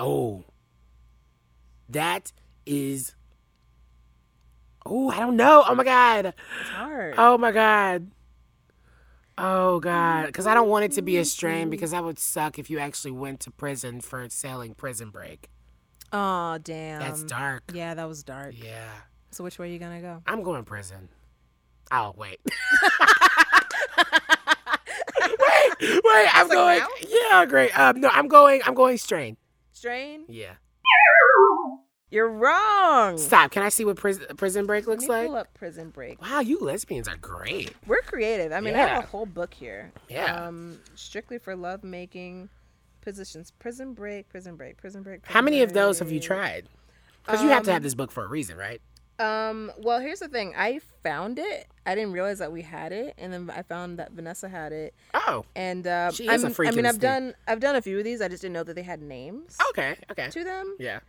Oh, 0.00 0.44
that 1.90 2.32
is. 2.64 3.14
Oh, 4.86 5.10
I 5.10 5.18
don't 5.18 5.36
know. 5.36 5.62
Oh 5.68 5.74
my 5.74 5.84
god. 5.84 6.32
It's 6.60 6.70
hard. 6.70 7.14
Oh 7.18 7.36
my 7.36 7.52
god. 7.52 8.10
Oh 9.36 9.78
god, 9.80 10.26
because 10.26 10.46
I 10.46 10.54
don't 10.54 10.68
want 10.68 10.86
it 10.86 10.92
to 10.92 11.02
be 11.02 11.18
a 11.18 11.24
strain 11.24 11.70
because 11.70 11.92
that 11.92 12.02
would 12.02 12.18
suck 12.18 12.58
if 12.58 12.70
you 12.70 12.78
actually 12.78 13.12
went 13.12 13.40
to 13.40 13.50
prison 13.50 14.00
for 14.00 14.26
selling 14.30 14.74
Prison 14.74 15.10
Break. 15.10 15.50
Oh 16.12 16.58
damn. 16.62 17.00
That's 17.00 17.22
dark. 17.22 17.64
Yeah, 17.72 17.94
that 17.94 18.08
was 18.08 18.22
dark. 18.22 18.54
Yeah, 18.56 18.88
So 19.30 19.44
which 19.44 19.58
way 19.58 19.68
are 19.68 19.70
you 19.72 19.78
gonna 19.78 20.00
go? 20.00 20.22
I'm 20.26 20.42
going 20.42 20.64
prison. 20.64 21.08
Oh 21.92 22.14
wait. 22.16 22.40
wait, 25.20 25.80
wait. 25.80 26.28
I'm 26.34 26.48
like, 26.48 26.56
going. 26.56 26.78
now? 26.78 26.88
Yeah, 27.08 27.46
great. 27.46 27.78
Um, 27.78 28.00
no, 28.00 28.08
I'm 28.08 28.28
going. 28.28 28.62
I'm 28.64 28.74
going 28.74 28.96
strain. 28.98 29.36
Strain. 29.84 30.24
Yeah. 30.28 30.56
You're 32.10 32.28
wrong. 32.28 33.16
Stop. 33.16 33.50
Can 33.50 33.62
I 33.62 33.70
see 33.70 33.86
what 33.86 33.96
prison 33.96 34.26
Prison 34.36 34.66
Break 34.66 34.86
looks 34.86 35.08
like? 35.08 35.28
pull 35.28 35.36
up 35.36 35.54
Prison 35.54 35.88
Break. 35.88 36.20
Wow, 36.20 36.40
you 36.40 36.58
lesbians 36.58 37.08
are 37.08 37.16
great. 37.16 37.72
We're 37.86 38.02
creative. 38.02 38.52
I 38.52 38.60
mean, 38.60 38.74
I 38.74 38.78
have 38.80 39.04
a 39.04 39.06
whole 39.06 39.24
book 39.24 39.54
here. 39.54 39.90
Yeah. 40.10 40.34
Um, 40.48 40.80
strictly 40.96 41.38
for 41.38 41.56
love 41.56 41.82
making 41.82 42.50
positions. 43.00 43.52
Prison 43.58 43.94
Break. 43.94 44.28
Prison 44.28 44.54
Break. 44.54 44.76
Prison 44.76 45.02
Break. 45.02 45.24
How 45.24 45.40
many 45.40 45.62
of 45.62 45.72
those 45.72 45.98
have 46.00 46.12
you 46.12 46.20
tried? 46.20 46.66
Because 47.24 47.40
you 47.42 47.48
have 47.48 47.62
to 47.62 47.70
have 47.72 47.78
Um, 47.80 47.84
this 47.84 47.94
book 47.94 48.12
for 48.12 48.22
a 48.22 48.28
reason, 48.28 48.58
right? 48.58 48.82
Um. 49.20 49.72
Well, 49.78 50.00
here's 50.00 50.20
the 50.20 50.28
thing. 50.28 50.54
I 50.56 50.80
found 51.02 51.38
it. 51.38 51.66
I 51.86 51.94
didn't 51.94 52.12
realize 52.12 52.38
that 52.38 52.52
we 52.52 52.62
had 52.62 52.92
it, 52.92 53.14
and 53.18 53.32
then 53.32 53.50
I 53.50 53.62
found 53.62 53.98
that 53.98 54.12
Vanessa 54.12 54.48
had 54.48 54.72
it. 54.72 54.94
Oh, 55.14 55.44
And 55.56 55.86
uh, 55.86 56.10
She 56.12 56.24
is 56.24 56.44
a 56.44 56.46
I'm- 56.46 56.52
I 56.52 56.54
freaking 56.54 56.76
mean, 56.76 56.86
I've 56.86 57.00
done 57.00 57.34
I've 57.46 57.60
done 57.60 57.76
a 57.76 57.82
few 57.82 57.98
of 57.98 58.04
these. 58.04 58.20
I 58.20 58.28
just 58.28 58.42
didn't 58.42 58.54
know 58.54 58.64
that 58.64 58.74
they 58.74 58.82
had 58.82 59.02
names 59.02 59.56
okay, 59.70 59.96
okay. 60.10 60.28
to 60.30 60.44
them. 60.44 60.76
Yeah. 60.78 61.00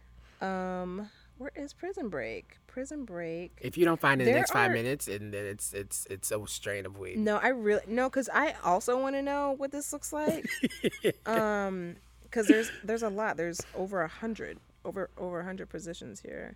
Um, 0.41 1.09
where 1.37 1.51
is 1.55 1.73
Prison 1.73 2.09
Break? 2.09 2.57
Prison 2.67 3.03
Break. 3.05 3.57
If 3.61 3.77
you 3.77 3.85
don't 3.85 3.99
find 3.99 4.21
it 4.21 4.27
in 4.27 4.33
the 4.33 4.39
next 4.39 4.51
five 4.51 4.71
minutes, 4.71 5.07
and 5.07 5.33
then 5.33 5.45
it's 5.45 5.73
it's 5.73 6.05
it's 6.09 6.31
a 6.31 6.39
strain 6.47 6.85
of 6.85 6.97
weed. 6.97 7.17
No, 7.17 7.37
I 7.37 7.49
really 7.49 7.81
no, 7.87 8.09
because 8.09 8.29
I 8.33 8.55
also 8.63 8.99
want 8.99 9.15
to 9.15 9.21
know 9.21 9.53
what 9.57 9.71
this 9.71 9.91
looks 9.93 10.13
like. 10.13 10.49
um, 11.25 11.95
because 12.23 12.47
there's 12.47 12.71
there's 12.83 13.03
a 13.03 13.09
lot. 13.09 13.37
There's 13.37 13.61
over 13.75 14.01
a 14.01 14.07
hundred, 14.07 14.57
over 14.85 15.09
over 15.17 15.41
a 15.41 15.43
hundred 15.43 15.69
positions 15.69 16.21
here. 16.21 16.55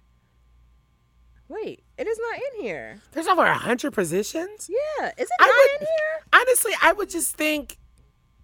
Wait, 1.48 1.84
it 1.98 2.08
is 2.08 2.20
not 2.20 2.36
in 2.38 2.62
here. 2.64 2.98
There's 3.12 3.28
over 3.28 3.44
a 3.46 3.54
hundred 3.58 3.92
positions. 3.94 4.70
Yeah, 4.70 5.08
is 5.18 5.28
it 5.28 5.30
I 5.40 5.46
not 5.48 5.56
would- 5.56 5.82
in 5.82 5.88
here? 5.88 6.42
Honestly, 6.42 6.74
I 6.82 6.94
would 6.94 7.10
just 7.10 7.36
think. 7.36 7.78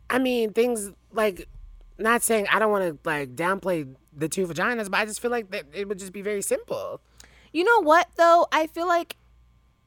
I 0.09 0.19
mean, 0.19 0.51
things 0.53 0.91
like 1.13 1.47
not 1.97 2.21
saying 2.21 2.47
I 2.51 2.59
don't 2.59 2.71
want 2.71 2.83
to 3.03 3.09
like 3.09 3.35
downplay 3.35 3.87
the 4.15 4.27
two 4.29 4.45
vaginas, 4.45 4.91
but 4.91 4.99
I 4.99 5.05
just 5.05 5.19
feel 5.21 5.31
like 5.31 5.51
that 5.51 5.63
it 5.73 5.87
would 5.87 5.99
just 5.99 6.11
be 6.13 6.21
very 6.21 6.41
simple. 6.41 7.01
You 7.53 7.63
know 7.63 7.81
what 7.81 8.07
though? 8.17 8.47
I 8.51 8.67
feel 8.67 8.87
like 8.87 9.15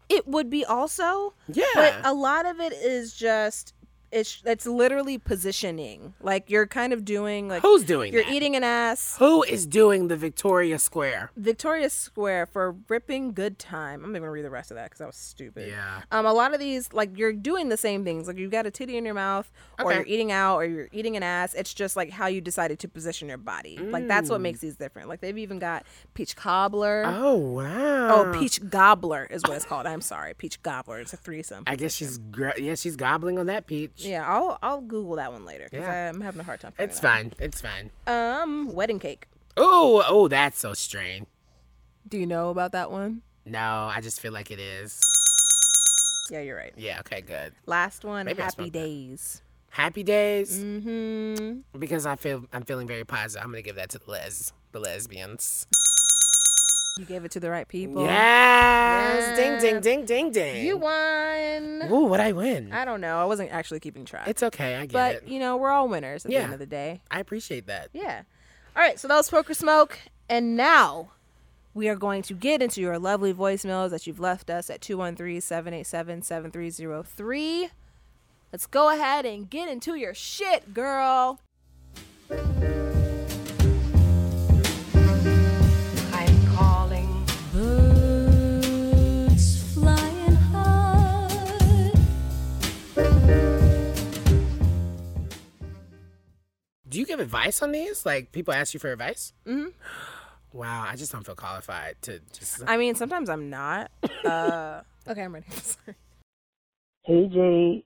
it 0.09 0.27
would 0.27 0.51
be 0.51 0.65
also, 0.65 1.35
Yeah. 1.49 1.65
but 1.75 1.95
a 2.05 2.13
lot 2.13 2.47
of 2.47 2.61
it 2.61 2.73
is 2.73 3.15
just 3.15 3.75
it's 4.15 4.43
it's 4.47 4.67
literally 4.67 5.19
positioning. 5.19 6.15
Like 6.21 6.49
you're 6.51 6.67
kind 6.67 6.93
of 6.93 7.05
doing 7.05 7.49
like 7.49 7.63
Who's 7.63 7.85
doing 7.85 8.13
you're 8.13 8.25
that? 8.25 8.33
eating 8.33 8.57
an 8.57 8.65
ass. 8.65 9.17
Who 9.19 9.43
is 9.43 9.67
doing 9.67 10.09
the 10.09 10.17
Victoria 10.17 10.79
Square? 10.79 11.33
Victoria 11.37 11.91
Square 11.91 12.47
for 12.47 12.77
ripping 12.89 13.33
good 13.33 13.59
time. 13.59 14.05
I'm 14.05 14.13
not 14.13 14.21
gonna 14.21 14.31
read 14.31 14.45
the 14.45 14.51
rest 14.51 14.71
of 14.71 14.77
that 14.77 14.85
because 14.85 14.99
that 14.99 15.07
was 15.07 15.17
stupid. 15.17 15.69
Yeah. 15.69 16.03
Um, 16.11 16.27
a 16.27 16.33
lot 16.33 16.55
of 16.55 16.61
these 16.61 16.93
like 16.93 17.17
you're 17.19 17.33
doing 17.33 17.69
the 17.69 17.77
same 17.77 18.05
things. 18.05 18.27
Like 18.29 18.39
you've 18.39 18.51
got 18.51 18.67
a 18.67 18.71
titty 18.71 18.97
in 18.97 19.05
your 19.05 19.15
mouth, 19.15 19.51
or 19.79 19.87
Okay. 19.87 19.97
you're 19.97 20.07
eating 20.07 20.33
out, 20.33 20.57
or 20.57 20.65
you're 20.65 20.89
eating 20.93 21.17
an 21.17 21.23
ass. 21.23 21.55
It's 21.55 21.75
just 21.75 21.97
like 21.97 22.11
how 22.11 22.27
you 22.27 22.41
decided 22.41 22.79
to 22.81 22.89
position 22.89 23.29
your 23.29 23.39
body. 23.39 23.77
Like 23.79 24.09
that's 24.09 24.31
what 24.31 24.41
makes 24.41 24.61
these 24.61 24.77
different. 24.77 25.09
Like 25.09 25.21
they've 25.21 25.39
even 25.39 25.59
got 25.59 25.85
peach 26.15 26.37
cobbler. 26.37 27.05
Mm. 27.05 27.19
Oh 27.21 27.35
wow. 27.37 28.09
Oh, 28.33 28.39
peach 28.39 28.61
gobbler 28.71 29.27
is 29.31 29.43
what 29.43 29.53
it's 29.57 29.65
called. 29.65 29.87
I'm 29.87 30.01
sorry, 30.01 30.35
peach 30.35 30.63
gobbler. 30.63 31.01
It's 31.01 31.13
a 31.13 31.17
threesome. 31.17 31.65
I 31.67 31.77
guess 31.77 31.95
she's 31.95 32.19
yeah 32.59 32.75
she's 32.75 32.97
gobbling 32.97 33.39
on 33.39 33.47
that 33.47 33.67
peach. 33.67 34.04
Yeah, 34.05 34.27
I'll 34.27 34.59
I'll 34.63 34.81
Google 34.81 35.17
that 35.17 35.33
one 35.33 35.45
later 35.45 35.65
because 35.71 35.87
Yeah. 35.87 36.09
I'm 36.11 36.21
having 36.21 36.41
a 36.41 36.45
hard 36.45 36.61
time. 36.61 36.73
It's 36.79 37.01
fine. 37.01 37.33
It's 37.39 37.61
fine. 37.61 37.91
Um, 38.07 38.73
wedding 38.75 38.99
cake. 38.99 39.27
Oh 39.57 40.05
oh 40.09 40.29
that's 40.29 40.59
so 40.59 40.75
strange. 40.75 41.27
Do 42.09 42.19
you 42.19 42.27
know 42.27 42.51
about 42.51 42.73
that 42.73 42.91
one? 42.91 43.23
No, 43.47 43.59
I 43.95 44.01
just 44.03 44.21
feel 44.21 44.33
like 44.33 44.51
it 44.51 44.59
is. 44.59 45.01
Yeah, 46.31 46.41
you're 46.41 46.57
right. 46.57 46.73
Yeah. 46.77 47.01
Okay. 47.01 47.21
Good. 47.21 47.53
Last 47.67 48.05
one, 48.05 48.27
Maybe 48.27 48.41
happy 48.41 48.55
smoked 48.55 48.73
that. 48.73 48.79
days. 48.79 49.43
Happy 49.71 50.03
days 50.03 50.59
Mm-hmm. 50.59 51.79
because 51.79 52.07
I 52.07 52.17
feel 52.17 52.45
I'm 52.53 52.63
feeling 52.63 52.87
very 52.87 53.05
positive. 53.05 53.45
I'm 53.45 53.51
gonna 53.51 53.63
give 53.63 53.77
that 53.77 53.91
to 53.91 53.99
the 53.99 54.11
les 54.11 54.53
the 54.73 54.81
lesbians. 54.81 55.67
You 56.97 57.05
gave 57.05 57.25
it 57.25 57.33
to 57.33 57.41
the 57.41 57.51
right 57.51 57.67
people. 57.67 58.05
Yes. 58.05 59.37
Ding 59.37 59.59
ding 59.59 59.81
ding 59.81 60.05
ding 60.05 60.31
ding. 60.31 60.65
You 60.65 60.77
won. 60.77 61.83
Ooh, 61.91 62.05
what 62.05 62.21
I 62.21 62.31
win? 62.31 62.73
I 62.73 62.85
don't 62.85 63.01
know. 63.01 63.21
I 63.21 63.25
wasn't 63.25 63.51
actually 63.51 63.81
keeping 63.81 64.05
track. 64.05 64.29
It's 64.29 64.45
okay. 64.45 64.77
I 64.77 64.83
get 64.83 64.93
but 64.93 65.15
it. 65.17 65.23
But, 65.25 65.33
you 65.33 65.41
know, 65.41 65.57
we're 65.57 65.71
all 65.71 65.89
winners 65.89 66.25
at 66.25 66.31
the 66.31 66.37
end 66.37 66.53
of 66.53 66.61
the 66.61 66.67
day. 66.67 67.03
I 67.11 67.19
appreciate 67.19 67.67
that. 67.67 67.89
Yeah. 67.93 68.23
All 68.77 68.83
right. 68.83 69.01
So 69.01 69.09
that 69.09 69.17
was 69.17 69.29
poke 69.29 69.51
or 69.51 69.55
smoke, 69.55 69.99
and 70.29 70.57
now 70.57 71.09
we 71.75 71.89
are 71.89 71.97
going 71.97 72.23
to 72.23 72.33
get 72.33 72.63
into 72.63 72.81
your 72.81 72.97
lovely 73.01 73.35
voicemails 73.35 73.91
that 73.91 74.07
you've 74.07 74.21
left 74.21 74.49
us 74.49 74.71
at 74.71 74.81
213-787-7303. 74.81 77.71
Let's 78.53 78.67
go 78.69 78.95
ahead 78.95 79.27
and 79.27 79.51
get 79.51 79.69
into 79.69 79.97
your 79.97 80.15
shit, 80.15 80.73
girl. 80.73 81.41
Do 96.95 97.01
you 97.01 97.07
give 97.07 97.19
advice 97.19 97.61
on 97.61 97.73
these? 97.73 98.07
Like 98.07 98.31
people 98.31 98.55
ask 98.55 98.73
you 98.73 98.79
for 98.79 98.93
advice? 98.93 99.33
Mm-hmm. 99.49 99.71
Wow, 100.53 100.87
I 100.89 100.95
just 100.95 101.11
don't 101.11 101.27
feel 101.27 101.35
qualified 101.35 101.97
to 102.03 102.21
just. 102.33 102.63
I 102.69 102.77
mean, 102.77 102.95
sometimes 102.95 103.29
I'm 103.29 103.51
not. 103.51 103.91
Uh, 104.25 104.83
okay, 105.09 105.23
I'm 105.23 105.35
ready. 105.35 105.47
Sorry. 105.51 105.97
Hey 107.03 107.27
Jade, 107.27 107.83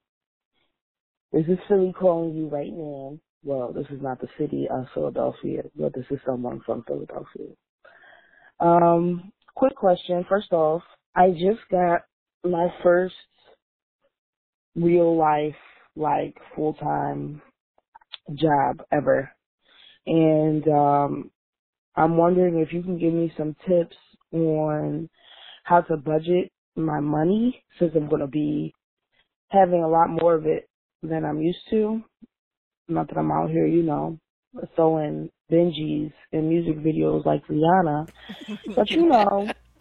this 1.33 1.47
is 1.49 1.59
Philly 1.69 1.95
calling 1.99 2.37
you 2.37 2.49
right 2.49 2.71
now. 2.71 3.19
Well, 3.43 3.73
this 3.73 3.87
is 3.89 4.03
not 4.03 4.21
the 4.21 4.29
city 4.39 4.69
of 4.71 4.85
Philadelphia, 4.93 5.63
but 5.75 5.95
this 5.95 6.05
is 6.11 6.19
someone 6.27 6.61
from 6.67 6.85
Philadelphia. 6.87 7.47
Um, 8.61 9.33
quick 9.55 9.75
question. 9.75 10.27
First 10.29 10.53
off, 10.53 10.83
I 11.17 11.31
just 11.31 11.61
got 11.71 12.03
my 12.45 12.69
first 12.83 13.15
real 14.77 15.17
life, 15.17 15.57
like 15.97 16.37
full 16.55 16.75
time 16.75 17.41
job 18.35 18.83
ever. 18.93 19.31
And 20.07 20.67
um 20.69 21.31
I'm 21.97 22.17
wondering 22.17 22.61
if 22.61 22.73
you 22.73 22.83
can 22.83 22.99
give 22.99 23.13
me 23.13 23.33
some 23.37 23.57
tips 23.67 23.97
on 24.33 25.09
how 25.65 25.81
to 25.83 25.97
budget 25.97 26.51
my 26.77 27.01
money 27.01 27.63
since 27.79 27.93
I'm 27.95 28.09
gonna 28.09 28.29
be 28.29 28.73
having 29.49 29.83
a 29.83 29.89
lot 29.89 30.09
more 30.09 30.35
of 30.35 30.47
it 30.47 30.69
than 31.03 31.25
I'm 31.25 31.41
used 31.41 31.59
to. 31.71 32.03
Not 32.89 33.09
that 33.09 33.19
I'm 33.19 33.33
out 33.33 33.51
here, 33.51 33.67
you 33.67 33.83
know, 33.83 34.19
throwing 34.75 35.31
Benjis 35.51 36.13
and 36.33 36.49
music 36.49 36.79
videos 36.79 37.25
like 37.27 37.47
Rihanna, 37.47 38.09
but 38.77 38.91
you 38.91 39.07
know, 39.09 39.49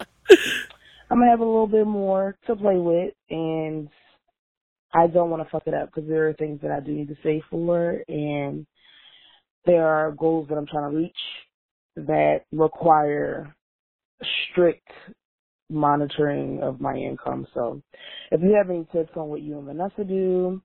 I'm 1.10 1.18
gonna 1.18 1.30
have 1.30 1.40
a 1.40 1.44
little 1.44 1.66
bit 1.66 1.86
more 1.86 2.36
to 2.46 2.56
play 2.56 2.76
with, 2.76 3.14
and 3.30 3.88
I 4.92 5.06
don't 5.08 5.30
want 5.30 5.42
to 5.44 5.50
fuck 5.50 5.64
it 5.66 5.74
up 5.74 5.90
because 5.94 6.08
there 6.08 6.28
are 6.28 6.34
things 6.34 6.60
that 6.62 6.70
I 6.72 6.80
do 6.80 6.92
need 6.92 7.08
to 7.08 7.16
save 7.24 7.42
for, 7.50 8.02
and 8.08 8.66
there 9.66 9.86
are 9.88 10.12
goals 10.12 10.48
that 10.48 10.56
I'm 10.56 10.66
trying 10.66 10.90
to 10.92 10.96
reach 10.98 11.16
that 12.08 12.40
require 12.52 13.56
strict 14.50 14.88
monitoring 15.70 16.62
of 16.62 16.80
my 16.80 16.94
income. 16.94 17.46
So 17.54 17.82
if 18.32 18.40
you 18.42 18.56
have 18.58 18.70
any 18.70 18.86
tips 18.92 19.16
on 19.16 19.28
what 19.28 19.42
you 19.42 19.58
and 19.58 19.66
Vanessa 19.66 20.04
do 20.04 20.62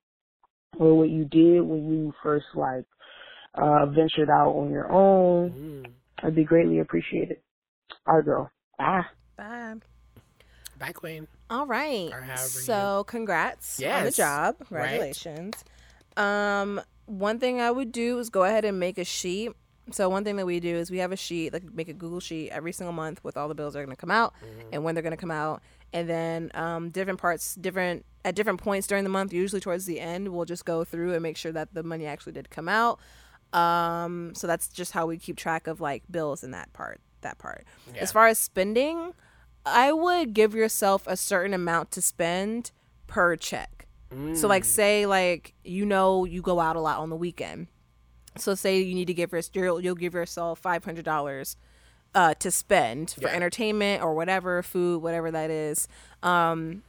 or 0.79 0.97
what 0.97 1.09
you 1.09 1.25
did 1.25 1.61
when 1.61 1.89
you 1.91 2.13
first 2.23 2.47
like 2.55 2.85
uh 3.55 3.87
ventured 3.87 4.29
out 4.29 4.51
on 4.55 4.71
your 4.71 4.91
own, 4.91 5.51
Mm. 5.51 5.93
I'd 6.23 6.35
be 6.35 6.45
greatly 6.45 6.79
appreciated. 6.79 7.41
Our 8.07 8.23
girl. 8.23 8.51
Bye. 8.77 9.05
Bye. 9.37 9.75
Bye, 10.87 10.91
Queen. 10.93 11.27
All 11.49 11.65
right. 11.65 12.09
So, 12.65 13.03
congrats 13.07 13.79
on 13.79 13.83
the 13.83 14.05
Yes. 14.05 14.15
job. 14.15 14.55
Right. 14.69 14.89
Congratulations. 14.89 15.63
Um, 16.17 16.81
one 17.05 17.39
thing 17.39 17.61
I 17.61 17.71
would 17.71 17.91
do 17.91 18.19
is 18.19 18.29
go 18.29 18.43
ahead 18.43 18.65
and 18.65 18.79
make 18.79 18.97
a 18.97 19.03
sheet. 19.05 19.51
So 19.91 20.07
one 20.07 20.23
thing 20.23 20.37
that 20.37 20.45
we 20.45 20.59
do 20.61 20.73
is 20.75 20.89
we 20.89 20.99
have 20.99 21.11
a 21.11 21.17
sheet, 21.17 21.51
like 21.51 21.63
make 21.73 21.89
a 21.89 21.93
Google 21.93 22.21
sheet 22.21 22.49
every 22.51 22.71
single 22.71 22.93
month 22.93 23.21
with 23.23 23.35
all 23.35 23.49
the 23.49 23.55
bills 23.55 23.73
that 23.73 23.79
are 23.79 23.85
going 23.85 23.95
to 23.95 23.99
come 23.99 24.11
out 24.11 24.33
Mm-hmm. 24.41 24.69
and 24.71 24.83
when 24.85 24.95
they're 24.95 25.01
going 25.01 25.11
to 25.11 25.17
come 25.17 25.31
out, 25.31 25.61
and 25.91 26.07
then 26.09 26.51
um, 26.53 26.89
different 26.89 27.19
parts, 27.19 27.55
different 27.55 28.05
at 28.23 28.33
different 28.35 28.61
points 28.61 28.87
during 28.87 29.03
the 29.03 29.09
month, 29.09 29.33
usually 29.33 29.59
towards 29.59 29.85
the 29.85 29.99
end, 29.99 30.29
we'll 30.29 30.45
just 30.45 30.63
go 30.63 30.85
through 30.85 31.13
and 31.13 31.21
make 31.21 31.35
sure 31.35 31.51
that 31.51 31.73
the 31.73 31.83
money 31.83 32.05
actually 32.05 32.31
did 32.31 32.49
come 32.49 32.69
out. 32.69 32.99
Um, 33.51 34.33
so 34.35 34.47
that's 34.47 34.69
just 34.69 34.93
how 34.93 35.05
we 35.05 35.17
keep 35.17 35.35
track 35.37 35.67
of 35.67 35.81
like 35.81 36.03
bills 36.09 36.43
in 36.43 36.51
that 36.51 36.71
part. 36.73 37.01
That 37.21 37.37
part. 37.37 37.65
As 37.99 38.11
far 38.11 38.27
as 38.27 38.37
spending, 38.39 39.13
I 39.65 39.91
would 39.93 40.33
give 40.33 40.53
yourself 40.53 41.07
a 41.07 41.15
certain 41.15 41.53
amount 41.53 41.91
to 41.91 42.01
spend 42.01 42.71
per 43.07 43.35
check. 43.35 43.87
So 44.35 44.47
like 44.47 44.63
say 44.63 45.05
like 45.07 45.53
you 45.63 45.85
know 45.85 46.23
you 46.25 46.41
go 46.43 46.59
out 46.59 46.75
a 46.75 46.79
lot 46.79 46.99
on 46.99 47.09
the 47.09 47.15
weekend. 47.15 47.67
So 48.37 48.53
say 48.53 48.79
you 48.79 48.93
need 48.93 49.07
to 49.07 49.13
give 49.13 49.31
your 49.31 49.41
you'll, 49.53 49.79
you'll 49.81 49.95
give 49.95 50.13
yourself 50.13 50.59
five 50.59 50.83
hundred 50.85 51.05
dollars 51.05 51.55
uh, 52.13 52.35
to 52.35 52.51
spend 52.51 53.09
for 53.11 53.21
Yeah. 53.27 53.35
entertainment 53.35 54.03
or 54.03 54.13
whatever 54.13 54.61
food 54.61 55.01
whatever 55.01 55.31
that 55.31 55.49
is, 55.49 55.87
um, 56.21 56.83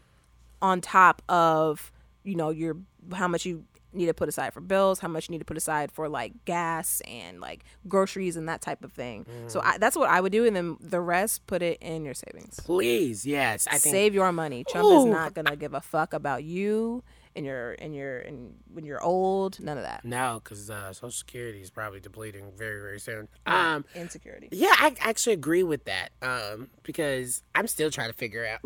on 0.60 0.80
top 0.82 1.22
of 1.28 1.90
you 2.24 2.34
know 2.34 2.50
your 2.50 2.76
how 3.14 3.28
much 3.28 3.46
you 3.46 3.64
need 3.94 4.06
to 4.06 4.14
put 4.14 4.28
aside 4.28 4.52
for 4.52 4.60
bills, 4.60 5.00
how 5.00 5.08
much 5.08 5.28
you 5.28 5.32
need 5.32 5.38
to 5.38 5.44
put 5.44 5.56
aside 5.56 5.90
for 5.92 6.08
like 6.08 6.44
gas 6.44 7.00
and 7.06 7.40
like 7.40 7.64
groceries 7.88 8.36
and 8.36 8.48
that 8.48 8.60
type 8.60 8.84
of 8.84 8.92
thing. 8.92 9.26
So 9.46 9.60
I, 9.62 9.78
that's 9.78 9.96
what 9.96 10.10
I 10.10 10.20
would 10.20 10.32
do, 10.32 10.44
and 10.44 10.54
then 10.54 10.76
the 10.80 11.00
rest 11.00 11.46
put 11.46 11.62
it 11.62 11.78
in 11.80 12.04
your 12.04 12.14
savings. 12.14 12.60
Please, 12.60 13.26
yes. 13.26 13.66
I 13.68 13.78
think 13.78 13.92
Save 13.92 14.14
your 14.14 14.32
money. 14.32 14.64
Trump 14.64 14.86
is 14.86 15.04
not 15.06 15.34
gonna 15.34 15.56
give 15.56 15.74
a 15.74 15.80
fuck 15.80 16.12
about 16.12 16.44
you 16.44 17.02
and 17.36 17.44
your 17.44 17.72
and 17.72 17.94
your 17.94 18.18
and 18.20 18.54
when 18.72 18.84
you're 18.84 19.02
old. 19.02 19.58
None 19.60 19.76
of 19.76 19.84
that. 19.84 20.04
no, 20.04 20.40
because 20.42 20.70
uh, 20.70 20.92
Social 20.92 21.10
Security 21.10 21.60
is 21.60 21.70
probably 21.70 22.00
depleting 22.00 22.52
very, 22.56 22.80
very 22.80 23.00
soon. 23.00 23.28
Um, 23.46 23.84
Insecurity. 23.94 24.48
yeah, 24.52 24.74
I 24.78 24.94
actually 25.00 25.32
agree 25.34 25.62
with 25.62 25.84
that. 25.84 26.10
Um, 26.22 26.70
because 26.82 27.42
I'm 27.54 27.66
still 27.66 27.90
trying 27.90 28.10
to 28.10 28.16
figure 28.16 28.46
out, 28.46 28.60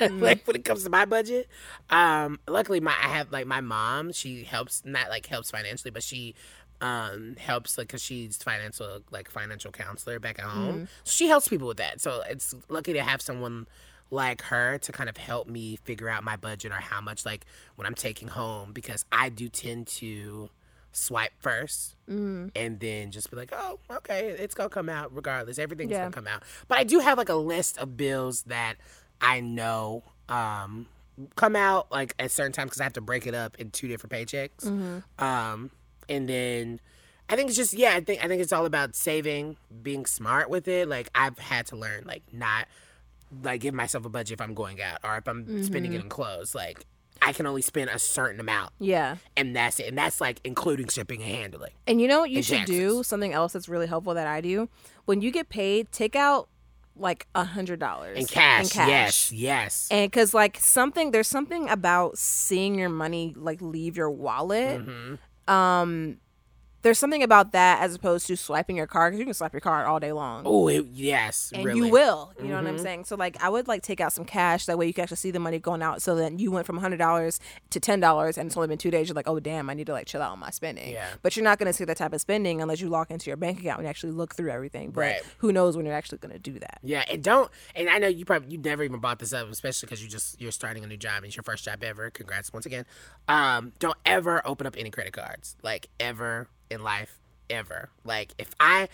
like, 0.10 0.46
when 0.46 0.56
it 0.56 0.64
comes 0.64 0.84
to 0.84 0.90
my 0.90 1.04
budget. 1.04 1.48
Um, 1.88 2.38
luckily, 2.46 2.80
my 2.80 2.92
I 2.92 3.08
have 3.08 3.32
like 3.32 3.46
my 3.46 3.60
mom. 3.60 4.12
She 4.12 4.44
helps, 4.44 4.82
not 4.84 5.08
like 5.08 5.26
helps 5.26 5.50
financially, 5.50 5.90
but 5.90 6.02
she 6.02 6.34
um 6.82 7.36
helps 7.38 7.76
like 7.76 7.88
because 7.88 8.02
she's 8.02 8.38
financial 8.38 9.00
like 9.10 9.30
financial 9.30 9.70
counselor 9.70 10.18
back 10.18 10.38
at 10.38 10.46
home 10.46 10.88
so 11.04 11.10
she 11.12 11.28
helps 11.28 11.46
people 11.46 11.68
with 11.68 11.76
that 11.76 12.00
so 12.00 12.22
it's 12.26 12.54
lucky 12.70 12.94
to 12.94 13.02
have 13.02 13.20
someone 13.20 13.66
like 14.10 14.42
her 14.42 14.76
to 14.78 14.92
kind 14.92 15.08
of 15.08 15.16
help 15.16 15.46
me 15.48 15.76
figure 15.84 16.08
out 16.08 16.24
my 16.24 16.36
budget 16.36 16.72
or 16.72 16.76
how 16.80 17.00
much 17.00 17.24
like 17.24 17.46
when 17.76 17.86
i'm 17.86 17.94
taking 17.94 18.28
home 18.28 18.72
because 18.72 19.04
i 19.12 19.28
do 19.28 19.48
tend 19.48 19.86
to 19.86 20.50
swipe 20.92 21.30
first 21.38 21.94
and 22.08 22.80
then 22.80 23.12
just 23.12 23.30
be 23.30 23.36
like 23.36 23.52
oh 23.56 23.78
okay 23.92 24.30
it's 24.30 24.54
gonna 24.56 24.68
come 24.68 24.88
out 24.88 25.14
regardless. 25.14 25.56
Everything's 25.60 25.92
Yeah. 25.92 26.00
gonna 26.00 26.10
come 26.10 26.26
out. 26.26 26.42
But 26.66 26.78
i 26.78 26.84
do 26.84 26.98
have 26.98 27.16
like 27.16 27.28
a 27.28 27.34
list 27.36 27.78
of 27.78 27.96
bills 27.96 28.42
that 28.48 28.74
i 29.20 29.38
know 29.38 30.02
um 30.28 30.86
come 31.36 31.54
out 31.54 31.92
like 31.92 32.14
at 32.18 32.32
certain 32.32 32.50
times 32.50 32.70
because 32.70 32.80
i 32.80 32.84
have 32.84 32.94
to 32.94 33.00
break 33.00 33.28
it 33.28 33.34
up 33.34 33.56
in 33.60 33.70
two 33.70 33.86
different 33.86 34.12
paychecks. 34.12 34.66
Um 35.20 35.70
and 36.08 36.28
then 36.28 36.80
I 37.28 37.36
think 37.36 37.46
it's 37.48 37.56
just 37.56 37.74
yeah, 37.74 37.94
I 37.94 38.00
think 38.00 38.24
I 38.24 38.26
think 38.26 38.42
it's 38.42 38.52
all 38.52 38.66
about 38.66 38.96
saving, 38.96 39.56
being 39.84 40.04
smart 40.06 40.50
with 40.50 40.66
it. 40.66 40.88
Like 40.88 41.08
I've 41.14 41.38
had 41.38 41.66
to 41.68 41.76
learn 41.76 42.02
like 42.04 42.24
not 42.32 42.66
like 43.42 43.60
give 43.60 43.74
myself 43.74 44.04
a 44.04 44.08
budget 44.08 44.34
if 44.34 44.40
I'm 44.40 44.54
going 44.54 44.80
out 44.82 44.98
or 45.04 45.16
if 45.16 45.26
I'm 45.28 45.62
spending 45.64 45.92
it 45.92 46.02
on 46.02 46.08
clothes. 46.08 46.54
Like 46.54 46.84
I 47.22 47.32
can 47.32 47.46
only 47.46 47.62
spend 47.62 47.90
a 47.90 47.98
certain 47.98 48.40
amount, 48.40 48.72
Yeah. 48.78 49.16
and 49.36 49.54
that's 49.54 49.78
it. 49.78 49.86
And 49.88 49.98
that's 49.98 50.20
like 50.20 50.40
including 50.44 50.88
shipping 50.88 51.22
and 51.22 51.30
handling. 51.30 51.72
And 51.86 52.00
you 52.00 52.08
know 52.08 52.20
what 52.20 52.30
you 52.30 52.42
should 52.42 52.64
do? 52.64 53.02
Something 53.02 53.32
else 53.32 53.52
that's 53.52 53.68
really 53.68 53.86
helpful 53.86 54.14
that 54.14 54.26
I 54.26 54.40
do. 54.40 54.68
When 55.04 55.20
you 55.20 55.30
get 55.30 55.48
paid, 55.50 55.92
take 55.92 56.16
out 56.16 56.48
like 56.96 57.26
a 57.34 57.44
hundred 57.44 57.78
dollars 57.78 58.18
And 58.18 58.28
cash, 58.28 58.64
in 58.64 58.68
cash. 58.70 58.88
yes, 58.88 59.32
yes. 59.32 59.88
And 59.90 60.10
because 60.10 60.34
like 60.34 60.56
something, 60.58 61.10
there's 61.12 61.28
something 61.28 61.68
about 61.68 62.18
seeing 62.18 62.74
your 62.78 62.88
money 62.88 63.34
like 63.36 63.60
leave 63.62 63.96
your 63.96 64.10
wallet. 64.10 64.80
Mm-hmm. 64.84 65.52
Um, 65.52 66.16
there's 66.82 66.98
something 66.98 67.22
about 67.22 67.52
that 67.52 67.82
as 67.82 67.94
opposed 67.94 68.26
to 68.28 68.36
swiping 68.36 68.76
your 68.76 68.86
card 68.86 69.12
because 69.12 69.18
you 69.20 69.24
can 69.26 69.34
swipe 69.34 69.52
your 69.52 69.60
card 69.60 69.86
all 69.86 70.00
day 70.00 70.12
long. 70.12 70.42
Oh, 70.46 70.68
yes, 70.68 71.52
and 71.54 71.64
really. 71.64 71.78
you 71.86 71.88
will. 71.88 72.32
You 72.40 72.48
know 72.48 72.56
what 72.56 72.66
I'm 72.66 72.76
Mhm. 72.78 72.82
saying? 72.82 73.04
So 73.04 73.16
like 73.16 73.42
I 73.42 73.48
would 73.48 73.68
like 73.68 73.82
take 73.82 74.00
out 74.00 74.12
some 74.12 74.24
cash 74.24 74.66
that 74.66 74.78
way 74.78 74.86
you 74.86 74.92
can 74.94 75.02
actually 75.02 75.16
see 75.18 75.30
the 75.30 75.38
money 75.40 75.58
going 75.58 75.82
out. 75.82 76.02
So 76.02 76.14
then 76.14 76.38
you 76.38 76.50
went 76.50 76.66
from 76.66 76.78
hundred 76.78 76.96
dollars 76.98 77.38
to 77.70 77.80
ten 77.80 78.00
dollars, 78.00 78.38
and 78.38 78.46
it's 78.46 78.56
only 78.56 78.68
been 78.68 78.78
two 78.78 78.90
days. 78.90 79.08
You're 79.08 79.14
like, 79.14 79.28
oh 79.28 79.40
damn, 79.40 79.68
I 79.70 79.74
need 79.74 79.86
to 79.86 79.92
like 79.92 80.06
chill 80.06 80.22
out 80.22 80.32
on 80.32 80.38
my 80.38 80.50
spending. 80.50 80.90
Yeah. 80.92 81.06
But 81.22 81.36
you're 81.36 81.44
not 81.44 81.58
gonna 81.58 81.72
see 81.72 81.84
that 81.84 81.96
type 81.96 82.12
of 82.12 82.20
spending 82.20 82.60
unless 82.62 82.80
you 82.80 82.88
log 82.88 83.10
into 83.10 83.28
your 83.30 83.36
bank 83.36 83.60
account 83.60 83.80
and 83.80 83.88
actually 83.88 84.12
look 84.12 84.34
through 84.34 84.50
everything. 84.50 84.90
But 84.90 85.00
Right. 85.00 85.22
who 85.38 85.52
knows 85.52 85.76
when 85.76 85.86
you're 85.86 85.94
actually 85.94 86.18
gonna 86.18 86.38
do 86.38 86.58
that? 86.60 86.78
Yeah, 86.82 87.04
and 87.10 87.22
don't. 87.22 87.50
And 87.74 87.88
I 87.90 87.98
know 87.98 88.08
you 88.08 88.24
probably 88.24 88.50
you 88.50 88.58
never 88.58 88.82
even 88.84 89.00
brought 89.00 89.18
this 89.18 89.32
up, 89.32 89.48
especially 89.50 89.86
because 89.86 90.02
you 90.02 90.08
just 90.08 90.40
you're 90.40 90.50
starting 90.52 90.82
a 90.82 90.86
new 90.86 90.96
job 90.96 91.16
and 91.18 91.26
it's 91.26 91.36
your 91.36 91.42
first 91.42 91.64
job 91.64 91.82
ever. 91.82 92.10
Congrats 92.10 92.52
once 92.52 92.64
again. 92.66 92.86
Um, 93.28 93.72
don't 93.78 93.96
ever 94.06 94.40
open 94.46 94.66
up 94.66 94.74
any 94.78 94.90
credit 94.90 95.12
cards, 95.12 95.56
like 95.62 95.88
ever 96.00 96.48
in 96.70 96.82
life, 96.82 97.20
ever. 97.48 97.90
Like 98.04 98.34
if 98.38 98.50
I. 98.58 98.88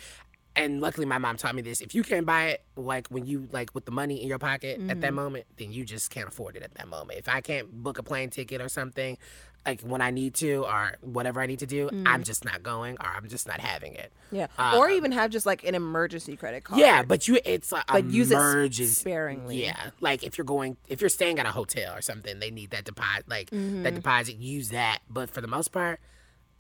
And 0.59 0.81
luckily, 0.81 1.05
my 1.05 1.19
mom 1.19 1.37
taught 1.37 1.55
me 1.55 1.61
this. 1.61 1.83
If 1.83 1.95
you 1.95 2.03
can't 2.03 2.25
buy 2.25 2.47
it, 2.47 2.63
like 2.77 3.09
when 3.09 3.27
you 3.27 3.47
like 3.53 3.75
with 3.75 3.85
the 3.85 3.91
money 3.91 4.23
in 4.23 4.27
your 4.27 4.39
pocket 4.39 4.81
at 4.81 5.03
that 5.03 5.09
mm-hmm. 5.09 5.15
moment, 5.15 5.45
then 5.59 5.71
you 5.71 5.85
just 5.85 6.09
can't 6.09 6.29
afford 6.29 6.57
it 6.57 6.63
at 6.63 6.73
that 6.77 6.89
moment. 6.89 7.19
If 7.19 7.29
I 7.29 7.43
can't 7.43 7.71
book 7.71 7.99
a 7.99 8.03
plane 8.03 8.31
ticket 8.31 8.63
or 8.63 8.71
something, 8.71 9.19
like 9.67 9.83
when 9.83 10.01
I 10.01 10.11
need 10.11 10.35
to 10.35 10.65
or 10.65 10.97
whatever 11.01 11.41
I 11.41 11.47
need 11.47 11.59
to 11.59 11.67
do, 11.67 11.89
I'm 11.89 12.23
mm. 12.23 12.25
just 12.25 12.45
not 12.45 12.63
going 12.63 12.97
or 13.01 13.07
I'm 13.07 13.29
just 13.29 13.49
not 13.49 13.61
having 13.61 13.95
it. 13.95 14.13
Yeah. 14.31 14.47
Uh, 14.57 14.77
or 14.77 14.87
um, 14.87 14.93
even 14.93 15.13
have 15.13 15.31
just 15.31 15.45
like 15.45 15.65
an 15.65 15.75
emergency 15.75 16.37
credit 16.37 16.65
card. 16.65 16.81
Yeah, 16.81 17.03
but 17.03 17.27
you 17.27 17.39
it's 17.45 17.73
like 17.73 17.87
But 17.89 18.05
use 18.07 18.31
it 18.31 18.89
sparingly. 18.89 19.65
Yeah, 19.65 19.91
like 20.01 20.23
if 20.23 20.39
you're 20.39 20.45
going 20.45 20.77
if 20.89 21.01
you're 21.01 21.11
staying 21.11 21.39
at 21.39 21.47
a 21.47 21.51
hotel 21.51 21.95
or 21.95 22.01
something, 22.01 22.39
they 22.39 22.51
need 22.51 22.71
that 22.71 22.85
deposit. 22.85 23.29
Like 23.29 23.51
that 23.51 23.57
mm-hmm. 23.57 23.95
deposit, 23.95 24.37
use 24.37 24.71
that. 24.71 25.01
But 25.11 25.31
for 25.31 25.41
the 25.41 25.49
most 25.49 25.73
part, 25.73 26.01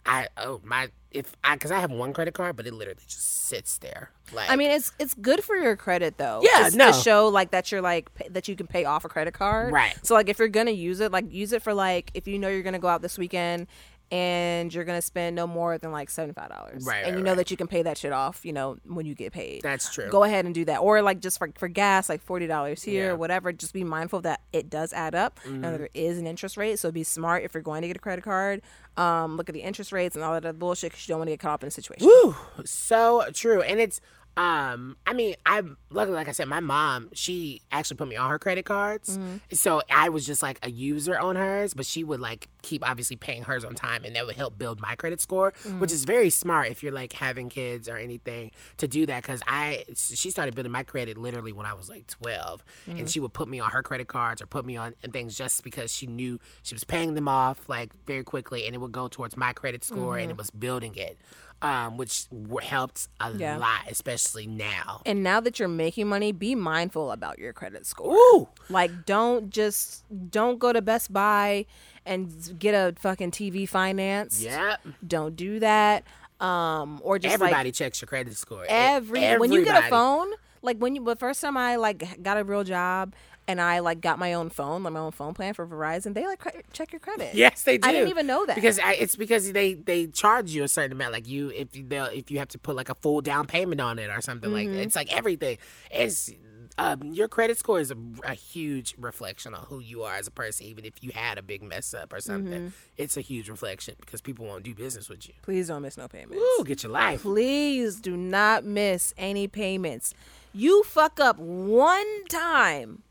I 0.06 0.28
oh 0.36 0.60
my 0.64 0.88
if 1.10 1.34
I 1.42 1.54
because 1.54 1.70
I 1.70 1.80
have 1.80 1.90
one 1.90 2.12
credit 2.12 2.34
card, 2.34 2.56
but 2.56 2.66
it 2.66 2.72
literally 2.72 3.00
just 3.06 3.46
sits 3.48 3.78
there. 3.78 4.10
Like 4.32 4.50
I 4.50 4.56
mean, 4.56 4.70
it's 4.70 4.92
it's 4.98 5.14
good 5.14 5.42
for 5.42 5.56
your 5.56 5.76
credit 5.76 6.18
though. 6.18 6.40
Yeah, 6.42 6.70
no. 6.74 6.92
To 6.92 6.98
show 6.98 7.28
like 7.28 7.50
that 7.50 7.72
you're 7.72 7.80
like 7.80 8.14
pay, 8.14 8.28
that 8.28 8.48
you 8.48 8.56
can 8.56 8.66
pay 8.66 8.84
off 8.84 9.04
a 9.04 9.08
credit 9.08 9.34
card. 9.34 9.72
Right. 9.72 9.96
So 10.02 10.14
like 10.14 10.28
if 10.28 10.38
you're 10.38 10.48
gonna 10.48 10.70
use 10.70 11.00
it, 11.00 11.12
like 11.12 11.32
use 11.32 11.52
it 11.52 11.62
for 11.62 11.74
like 11.74 12.10
if 12.14 12.28
you 12.28 12.38
know 12.38 12.48
you're 12.48 12.62
gonna 12.62 12.78
go 12.78 12.88
out 12.88 13.02
this 13.02 13.18
weekend 13.18 13.66
and 14.10 14.72
you're 14.72 14.84
gonna 14.84 15.02
spend 15.02 15.34
no 15.36 15.46
more 15.46 15.78
than 15.78 15.90
like 15.92 16.10
seventy 16.10 16.32
five 16.34 16.48
dollars. 16.48 16.84
Right, 16.84 17.04
And 17.04 17.14
right, 17.14 17.18
you 17.18 17.24
know 17.24 17.32
right. 17.32 17.36
that 17.38 17.50
you 17.50 17.56
can 17.56 17.66
pay 17.66 17.82
that 17.82 17.98
shit 17.98 18.12
off. 18.12 18.44
You 18.44 18.52
know 18.52 18.76
when 18.84 19.06
you 19.06 19.14
get 19.14 19.32
paid. 19.32 19.62
that's 19.62 19.92
true. 19.92 20.08
Go 20.10 20.22
ahead 20.24 20.44
and 20.44 20.54
do 20.54 20.64
that, 20.66 20.78
or 20.78 21.02
like 21.02 21.20
just 21.20 21.38
for, 21.38 21.50
for 21.58 21.68
gas, 21.68 22.08
like 22.08 22.22
forty 22.22 22.46
dollars 22.46 22.82
here, 22.82 22.94
Yeah. 22.94 23.02
Mm-hmm. 23.06 23.14
or 23.14 23.16
whatever. 23.16 23.52
Just 23.52 23.72
be 23.72 23.84
mindful 23.84 24.20
that 24.22 24.40
it 24.52 24.70
does 24.70 24.92
add 24.92 25.14
up. 25.14 25.40
and 25.44 25.62
there 25.64 25.88
is 25.94 26.18
an 26.18 26.26
interest 26.26 26.56
rate, 26.56 26.78
so 26.78 26.90
be 26.92 27.02
smart 27.04 27.42
if 27.44 27.54
you're 27.54 27.62
going 27.62 27.82
to 27.82 27.88
get 27.88 27.96
a 27.96 28.00
credit 28.00 28.22
card. 28.24 28.62
Um, 28.96 29.36
look 29.36 29.48
at 29.50 29.52
the 29.54 29.60
interest 29.62 29.92
rates 29.92 30.16
and 30.16 30.24
all 30.24 30.32
that 30.32 30.44
other 30.46 30.52
bullshit 30.56 30.90
because 30.92 31.06
you 31.06 31.12
don't 31.12 31.18
want 31.18 31.28
to 31.28 31.32
get 31.32 31.40
caught 31.40 31.52
up 31.54 31.62
in 31.62 31.68
a 31.68 31.70
situation. 31.70 32.06
Woo, 32.06 32.34
so 32.64 33.24
true. 33.34 33.60
And 33.60 33.78
it's 33.78 34.00
um 34.36 34.96
I 35.06 35.14
mean, 35.14 35.34
I 35.46 35.62
luckily 35.90 36.16
like 36.16 36.28
I 36.28 36.32
said, 36.32 36.48
my 36.48 36.60
mom, 36.60 37.08
she 37.12 37.62
actually 37.72 37.96
put 37.96 38.08
me 38.08 38.16
on 38.16 38.30
her 38.30 38.38
credit 38.38 38.64
cards. 38.64 39.16
Mm-hmm. 39.16 39.36
So 39.52 39.82
I 39.90 40.10
was 40.10 40.26
just 40.26 40.42
like 40.42 40.58
a 40.62 40.70
user 40.70 41.18
on 41.18 41.36
hers, 41.36 41.72
but 41.72 41.86
she 41.86 42.04
would 42.04 42.20
like 42.20 42.48
keep 42.62 42.86
obviously 42.86 43.16
paying 43.16 43.44
hers 43.44 43.64
on 43.64 43.74
time 43.74 44.04
and 44.04 44.14
that 44.16 44.26
would 44.26 44.36
help 44.36 44.58
build 44.58 44.80
my 44.80 44.94
credit 44.94 45.20
score, 45.20 45.52
which 45.78 45.90
mm. 45.90 45.94
is 45.94 46.04
very 46.04 46.30
smart 46.30 46.68
if 46.68 46.82
you're 46.82 46.92
like 46.92 47.12
having 47.12 47.48
kids 47.48 47.88
or 47.88 47.96
anything 47.96 48.50
to 48.76 48.88
do 48.88 49.06
that 49.06 49.22
cuz 49.22 49.40
I 49.46 49.84
she 49.94 50.30
started 50.30 50.54
building 50.54 50.72
my 50.72 50.82
credit 50.82 51.16
literally 51.16 51.52
when 51.52 51.66
I 51.66 51.72
was 51.72 51.88
like 51.88 52.06
12 52.08 52.64
and 52.86 52.98
mm. 53.00 53.12
she 53.12 53.20
would 53.20 53.32
put 53.32 53.48
me 53.48 53.60
on 53.60 53.70
her 53.70 53.82
credit 53.82 54.08
cards 54.08 54.42
or 54.42 54.46
put 54.46 54.66
me 54.66 54.76
on 54.76 54.94
and 55.02 55.12
things 55.12 55.36
just 55.36 55.64
because 55.64 55.92
she 55.92 56.06
knew 56.06 56.38
she 56.62 56.74
was 56.74 56.84
paying 56.84 57.14
them 57.14 57.28
off 57.28 57.68
like 57.68 57.92
very 58.06 58.24
quickly 58.24 58.66
and 58.66 58.74
it 58.74 58.78
would 58.78 58.92
go 58.92 59.08
towards 59.08 59.36
my 59.36 59.52
credit 59.52 59.82
score 59.82 60.16
and 60.16 60.24
mm-hmm. 60.24 60.32
it 60.32 60.36
was 60.36 60.50
building 60.50 60.94
it 60.96 61.18
um, 61.62 61.96
which 61.96 62.26
helped 62.62 63.08
a 63.20 63.32
Yeah. 63.32 63.56
lot, 63.58 63.80
especially 63.90 64.46
now. 64.46 65.02
And 65.06 65.22
now 65.22 65.40
that 65.40 65.58
you're 65.58 65.68
making 65.68 66.08
money, 66.08 66.32
be 66.32 66.54
mindful 66.54 67.10
about 67.12 67.38
your 67.38 67.52
credit 67.52 67.86
score. 67.86 68.14
Ooh, 68.14 68.48
Like, 68.68 69.06
don't 69.06 69.50
just 69.50 70.04
don't 70.30 70.58
go 70.58 70.72
to 70.72 70.82
Best 70.82 71.12
Buy 71.12 71.66
and 72.04 72.58
get 72.58 72.72
a 72.72 72.94
fucking 73.00 73.30
TV 73.32 73.66
finance. 73.68 74.40
yeah. 74.42 74.76
Don't 75.06 75.34
do 75.36 75.58
that. 75.60 76.04
Um, 76.40 77.00
or 77.02 77.18
just 77.18 77.32
Everybody 77.32 77.68
like 77.70 77.74
checks 77.74 78.00
your 78.02 78.06
credit 78.08 78.36
score. 78.36 78.66
Every 78.68 79.36
when 79.38 79.50
you 79.52 79.64
get 79.64 79.86
a 79.86 79.88
phone, 79.88 80.28
like 80.60 80.76
when 80.78 80.94
you 80.94 81.02
the 81.02 81.16
first 81.16 81.40
time 81.40 81.56
I 81.56 81.76
like 81.76 82.22
got 82.22 82.36
a 82.36 82.44
real 82.44 82.62
job 82.62 83.14
and 83.48 83.60
I 83.60 83.78
like 83.80 84.00
got 84.00 84.18
my 84.18 84.32
own 84.34 84.50
phone, 84.50 84.82
like 84.82 84.92
my 84.92 85.00
own 85.00 85.12
phone 85.12 85.34
plan 85.34 85.54
for 85.54 85.66
Verizon, 85.66 86.14
they 86.14 86.26
like 86.26 86.38
cre- 86.40 86.60
check 86.72 86.92
your 86.92 87.00
credit. 87.00 87.34
Yes, 87.34 87.62
they 87.62 87.78
do. 87.78 87.88
I 87.88 87.92
didn't 87.92 88.08
even 88.10 88.26
know 88.26 88.44
that. 88.46 88.54
because 88.56 88.78
I, 88.78 88.94
it's 88.94 89.16
because 89.16 89.52
they 89.52 89.74
they 89.74 90.06
charge 90.08 90.50
you 90.50 90.64
a 90.64 90.68
certain 90.68 90.92
amount. 90.92 91.12
Like 91.12 91.28
you, 91.28 91.50
if 91.50 91.76
you 91.76 91.84
they'll- 91.86 92.06
if 92.06 92.30
you 92.30 92.38
have 92.38 92.48
to 92.48 92.58
put 92.58 92.76
like 92.76 92.88
a 92.88 92.94
full 92.96 93.20
down 93.20 93.46
payment 93.46 93.80
on 93.80 93.98
it 93.98 94.10
or 94.10 94.20
something 94.20 94.52
like 94.52 94.66
Mm-hmm. 94.66 94.76
that. 94.76 94.82
It's 94.82 94.96
like 94.96 95.12
everything. 95.16 95.58
It's 95.90 96.30
um, 96.78 97.04
your 97.04 97.26
credit 97.28 97.56
score 97.56 97.80
is 97.80 97.90
a, 97.90 97.96
a 98.24 98.34
huge 98.34 98.94
reflection 98.98 99.54
on 99.54 99.64
who 99.66 99.78
you 99.78 100.02
are 100.02 100.14
as 100.16 100.26
a 100.26 100.30
person. 100.30 100.66
Even 100.66 100.84
if 100.84 101.02
you 101.02 101.10
had 101.14 101.38
a 101.38 101.42
big 101.42 101.62
mess 101.62 101.94
up 101.94 102.12
or 102.12 102.20
something, 102.20 102.52
Mm-hmm. 102.52 102.68
it's 102.98 103.16
a 103.16 103.22
huge 103.22 103.48
reflection 103.48 103.94
because 103.98 104.20
people 104.20 104.44
won't 104.44 104.62
do 104.62 104.74
business 104.74 105.08
with 105.08 105.26
you. 105.26 105.32
Please 105.40 105.68
don't 105.68 105.80
miss 105.82 105.96
no 105.96 106.06
payments. 106.08 106.36
Ooh, 106.36 106.64
get 106.64 106.82
your 106.82 106.92
life. 106.92 107.22
Please 107.22 107.96
do 108.00 108.14
not 108.16 108.64
miss 108.64 109.14
any 109.16 109.48
payments. 109.48 110.12
You 110.52 110.82
fuck 110.82 111.18
up 111.18 111.38
one 111.38 112.24
time 112.28 113.02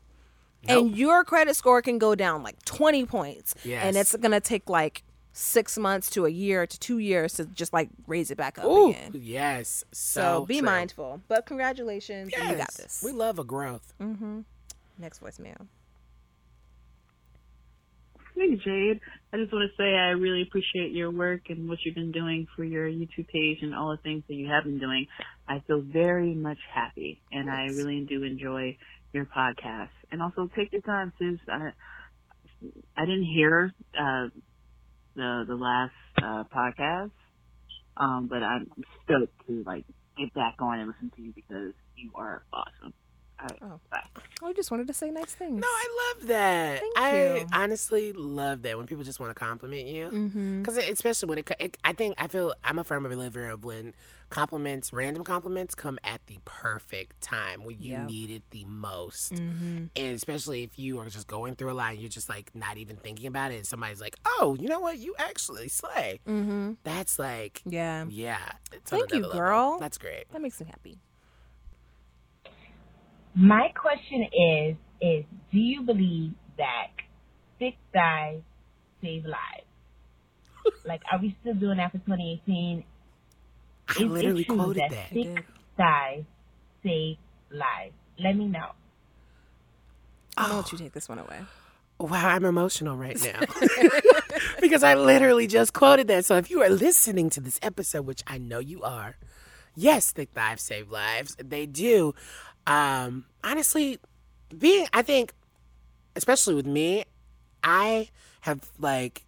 and 0.68 0.96
your 0.96 1.24
credit 1.24 1.56
score 1.56 1.82
can 1.82 1.98
go 1.98 2.14
down 2.14 2.42
like 2.42 2.62
20 2.64 3.06
points. 3.06 3.54
And 3.64 3.96
it's 3.96 4.14
going 4.16 4.32
to 4.32 4.40
take 4.40 4.68
like 4.68 5.02
six 5.32 5.76
months 5.76 6.08
to 6.10 6.24
a 6.24 6.30
year 6.30 6.66
to 6.66 6.78
two 6.80 6.98
years 6.98 7.34
to 7.34 7.44
just 7.44 7.72
like 7.72 7.90
raise 8.06 8.30
it 8.30 8.38
back 8.38 8.58
up 8.58 8.64
Ooh, 8.64 8.90
again. 8.90 9.12
yes. 9.14 9.84
So, 9.92 10.20
So, 10.20 10.46
be 10.46 10.58
true. 10.60 10.64
mindful. 10.66 11.20
But 11.28 11.44
congratulations. 11.46 12.32
You 12.32 12.54
got 12.56 12.72
this. 12.74 13.02
We 13.04 13.12
love 13.12 13.38
a 13.38 13.44
growth. 13.44 13.92
Mm-hmm. 14.00 14.40
Next 14.98 15.22
voicemail. 15.22 15.66
Hey 18.34 18.54
Jade, 18.56 19.00
I 19.32 19.38
just 19.38 19.50
want 19.50 19.70
to 19.70 19.76
say 19.78 19.94
I 19.94 20.10
really 20.10 20.42
appreciate 20.42 20.92
your 20.92 21.10
work 21.10 21.48
and 21.48 21.68
what 21.70 21.78
you've 21.84 21.94
been 21.94 22.12
doing 22.12 22.46
for 22.54 22.64
your 22.64 22.86
YouTube 22.86 23.28
page 23.28 23.58
and 23.62 23.74
all 23.74 23.90
the 23.90 23.96
things 24.02 24.24
that 24.28 24.34
you 24.34 24.48
have 24.48 24.64
been 24.64 24.78
doing. 24.78 25.06
I 25.48 25.60
feel 25.66 25.80
very 25.80 26.34
much 26.34 26.58
happy 26.70 27.22
and 27.32 27.50
I 27.50 27.68
really 27.68 28.04
do 28.06 28.24
enjoy 28.24 28.76
your 29.12 29.26
podcast. 29.26 29.90
And 30.10 30.22
also 30.22 30.48
take 30.56 30.72
your 30.72 30.82
time, 30.82 31.12
sis. 31.18 31.38
I 31.48 31.70
I 32.96 33.04
didn't 33.04 33.24
hear 33.24 33.72
uh, 33.98 34.28
the 35.14 35.44
the 35.46 35.54
last 35.54 35.92
uh, 36.22 36.44
podcast, 36.54 37.10
um, 37.96 38.28
but 38.28 38.42
I'm 38.42 38.66
stoked 39.04 39.46
to 39.48 39.62
like 39.66 39.84
get 40.18 40.32
back 40.34 40.56
on 40.60 40.78
and 40.80 40.88
listen 40.88 41.12
to 41.16 41.22
you 41.22 41.32
because 41.34 41.72
you 41.96 42.10
are 42.14 42.42
awesome. 42.52 42.94
All 43.38 43.46
right, 43.50 43.58
Oh. 43.62 43.80
bye. 43.90 44.02
I 44.42 44.52
just 44.52 44.70
wanted 44.70 44.86
to 44.86 44.94
say 44.94 45.10
nice 45.10 45.32
things. 45.34 45.60
No, 45.60 45.66
I 45.66 46.12
love 46.18 46.26
that. 46.28 46.80
Thank 46.80 46.98
I 46.98 47.36
you. 47.38 47.46
honestly 47.52 48.12
love 48.12 48.62
that 48.62 48.76
when 48.76 48.86
people 48.86 49.02
just 49.04 49.18
want 49.20 49.30
to 49.30 49.34
compliment 49.38 49.86
you. 49.86 50.06
Mm-hmm. 50.08 50.62
Because 50.62 50.76
especially 50.78 51.28
when 51.28 51.38
it, 51.38 51.50
it, 51.58 51.76
I 51.84 51.92
think 51.92 52.14
I 52.18 52.28
feel 52.28 52.54
I'm 52.64 52.78
a 52.78 52.84
firm 52.84 53.02
believer 53.04 53.48
of 53.48 53.64
when 53.64 53.94
compliments, 54.28 54.92
random 54.92 55.24
compliments, 55.24 55.74
come 55.74 55.98
at 56.04 56.20
the 56.26 56.38
perfect 56.44 57.20
time 57.22 57.64
when 57.64 57.80
you 57.80 57.92
Yep. 57.92 58.06
need 58.06 58.30
it 58.30 58.42
the 58.50 58.64
most. 58.66 59.32
Mm-hmm. 59.34 59.84
And 59.96 60.14
especially 60.14 60.62
if 60.62 60.78
you 60.78 60.98
are 61.00 61.08
just 61.08 61.26
going 61.26 61.54
through 61.56 61.72
a 61.72 61.74
lot, 61.74 61.92
and 61.92 62.00
you're 62.00 62.08
just 62.10 62.28
like 62.28 62.54
not 62.54 62.76
even 62.76 62.96
thinking 62.96 63.26
about 63.26 63.52
it, 63.52 63.56
and 63.56 63.66
somebody's 63.66 64.00
like, 64.00 64.16
"Oh, 64.26 64.56
you 64.60 64.68
know 64.68 64.80
what? 64.80 64.98
You 64.98 65.14
actually 65.18 65.68
slay." 65.68 66.20
Mm-hmm. 66.26 66.72
That's 66.84 67.18
like, 67.18 67.62
Yeah. 67.64 68.04
yeah. 68.08 68.38
Thank 68.84 69.12
you, 69.12 69.20
level. 69.20 69.32
girl. 69.38 69.78
That's 69.78 69.98
great. 69.98 70.30
That 70.32 70.42
makes 70.42 70.60
me 70.60 70.66
happy. 70.66 70.98
My 73.36 73.68
question 73.74 74.22
is, 74.22 74.76
is 75.02 75.24
do 75.52 75.58
you 75.58 75.82
believe 75.82 76.32
that 76.56 76.88
thick 77.58 77.76
thighs 77.92 78.40
save 79.02 79.26
lives? 79.26 79.66
like, 80.86 81.02
are 81.12 81.20
we 81.20 81.36
still 81.42 81.52
doing 81.52 81.76
that 81.76 81.92
for 81.92 81.98
2018? 81.98 82.82
I 83.88 83.92
Is 83.92 84.00
it 84.00 84.06
literally 84.06 84.44
true 84.44 84.56
quoted 84.56 84.82
that 84.84 84.90
that. 84.90 85.10
thick 85.10 85.44
thighs 85.76 86.24
save 86.82 87.18
lives? 87.50 87.92
Let 88.18 88.36
me 88.36 88.46
know. 88.46 88.70
I'll 90.38 90.56
let 90.56 90.64
oh. 90.64 90.68
you 90.72 90.78
take 90.78 90.92
this 90.92 91.06
one 91.06 91.18
away. 91.18 91.40
Wow, 91.98 92.28
I'm 92.28 92.44
emotional 92.46 92.96
right 92.96 93.18
now. 93.22 93.40
because 94.62 94.82
I 94.82 94.94
literally 94.94 95.46
just 95.46 95.74
quoted 95.74 96.08
that. 96.08 96.24
So 96.24 96.36
if 96.36 96.50
you 96.50 96.62
are 96.62 96.70
listening 96.70 97.28
to 97.30 97.40
this 97.40 97.58
episode, 97.62 98.06
which 98.06 98.22
I 98.26 98.38
know 98.38 98.60
you 98.60 98.82
are, 98.82 99.16
yes, 99.74 100.10
thick 100.10 100.30
thighs 100.30 100.62
save 100.62 100.90
lives. 100.90 101.36
They 101.38 101.66
do. 101.66 102.14
Um, 102.66 103.24
honestly, 103.44 103.98
being 104.56 104.86
I 104.92 105.02
think, 105.02 105.32
especially 106.14 106.54
with 106.54 106.66
me, 106.66 107.04
I 107.62 108.08
have 108.40 108.68
like 108.78 109.24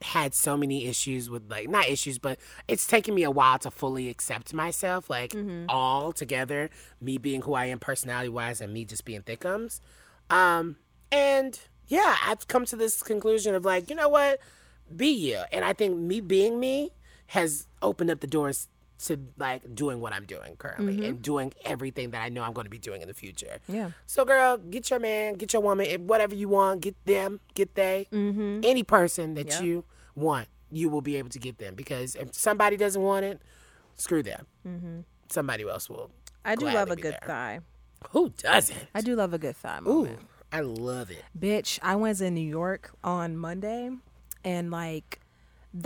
had 0.00 0.32
so 0.32 0.56
many 0.56 0.86
issues 0.86 1.28
with 1.28 1.50
like 1.50 1.68
not 1.68 1.88
issues, 1.88 2.18
but 2.18 2.38
it's 2.68 2.86
taken 2.86 3.14
me 3.14 3.24
a 3.24 3.30
while 3.30 3.58
to 3.58 3.70
fully 3.70 4.08
accept 4.08 4.54
myself, 4.54 5.10
like 5.10 5.34
all 5.68 6.12
together, 6.12 6.70
me 7.00 7.18
being 7.18 7.42
who 7.42 7.54
I 7.54 7.66
am 7.66 7.78
personality 7.78 8.28
wise 8.28 8.60
and 8.60 8.72
me 8.72 8.84
just 8.84 9.04
being 9.04 9.22
thickums. 9.22 9.80
Um, 10.30 10.76
and 11.10 11.58
yeah, 11.88 12.16
I've 12.24 12.46
come 12.48 12.64
to 12.66 12.76
this 12.76 13.02
conclusion 13.02 13.54
of 13.54 13.64
like, 13.64 13.90
you 13.90 13.96
know 13.96 14.08
what? 14.08 14.40
Be 14.94 15.08
you. 15.08 15.42
And 15.52 15.64
I 15.64 15.72
think 15.72 15.96
me 15.98 16.20
being 16.20 16.60
me 16.60 16.92
has 17.28 17.66
opened 17.82 18.10
up 18.10 18.20
the 18.20 18.26
doors 18.26 18.68
to 19.06 19.18
like 19.38 19.74
doing 19.74 20.00
what 20.00 20.12
I'm 20.12 20.24
doing 20.24 20.56
currently 20.56 21.06
and 21.06 21.22
doing 21.22 21.52
everything 21.64 22.10
that 22.10 22.22
I 22.22 22.28
know 22.30 22.42
I'm 22.42 22.52
going 22.52 22.64
to 22.64 22.70
be 22.70 22.78
doing 22.78 23.00
in 23.02 23.08
the 23.08 23.14
future. 23.14 23.58
Yeah. 23.68 23.92
So, 24.06 24.24
girl, 24.24 24.56
get 24.58 24.90
your 24.90 24.98
man, 24.98 25.34
get 25.34 25.52
your 25.52 25.62
woman, 25.62 26.06
whatever 26.06 26.34
you 26.34 26.48
want, 26.48 26.80
get 26.80 26.96
them, 27.06 27.40
get 27.54 27.74
they, 27.76 28.08
Mm-hmm. 28.12 28.60
any 28.64 28.82
person 28.82 29.34
that 29.34 29.46
Yep. 29.48 29.62
you 29.62 29.84
want, 30.16 30.48
you 30.70 30.88
will 30.88 31.00
be 31.00 31.16
able 31.16 31.28
to 31.30 31.38
get 31.38 31.58
them. 31.58 31.74
Because 31.76 32.16
if 32.16 32.34
somebody 32.34 32.76
doesn't 32.76 33.00
want 33.00 33.24
it, 33.24 33.40
screw 33.96 34.22
them. 34.22 34.46
Somebody 35.28 35.62
else 35.68 35.88
will. 35.88 36.10
I 36.44 36.54
do 36.56 36.64
love 36.66 36.90
a 36.90 36.96
good 36.96 37.12
there. 37.14 37.20
thigh. 37.26 37.60
Who 38.10 38.30
doesn't? 38.30 38.78
I 38.94 39.00
do 39.00 39.14
love 39.16 39.32
a 39.34 39.38
good 39.38 39.56
thigh 39.56 39.80
Ooh. 39.86 40.08
I 40.52 40.60
love 40.60 41.10
it. 41.10 41.22
Bitch, 41.38 41.78
I 41.82 41.94
was 41.96 42.20
in 42.20 42.34
New 42.34 42.40
York 42.48 42.90
on 43.04 43.36
Monday, 43.36 43.90
and 44.44 44.70
like, 44.70 45.20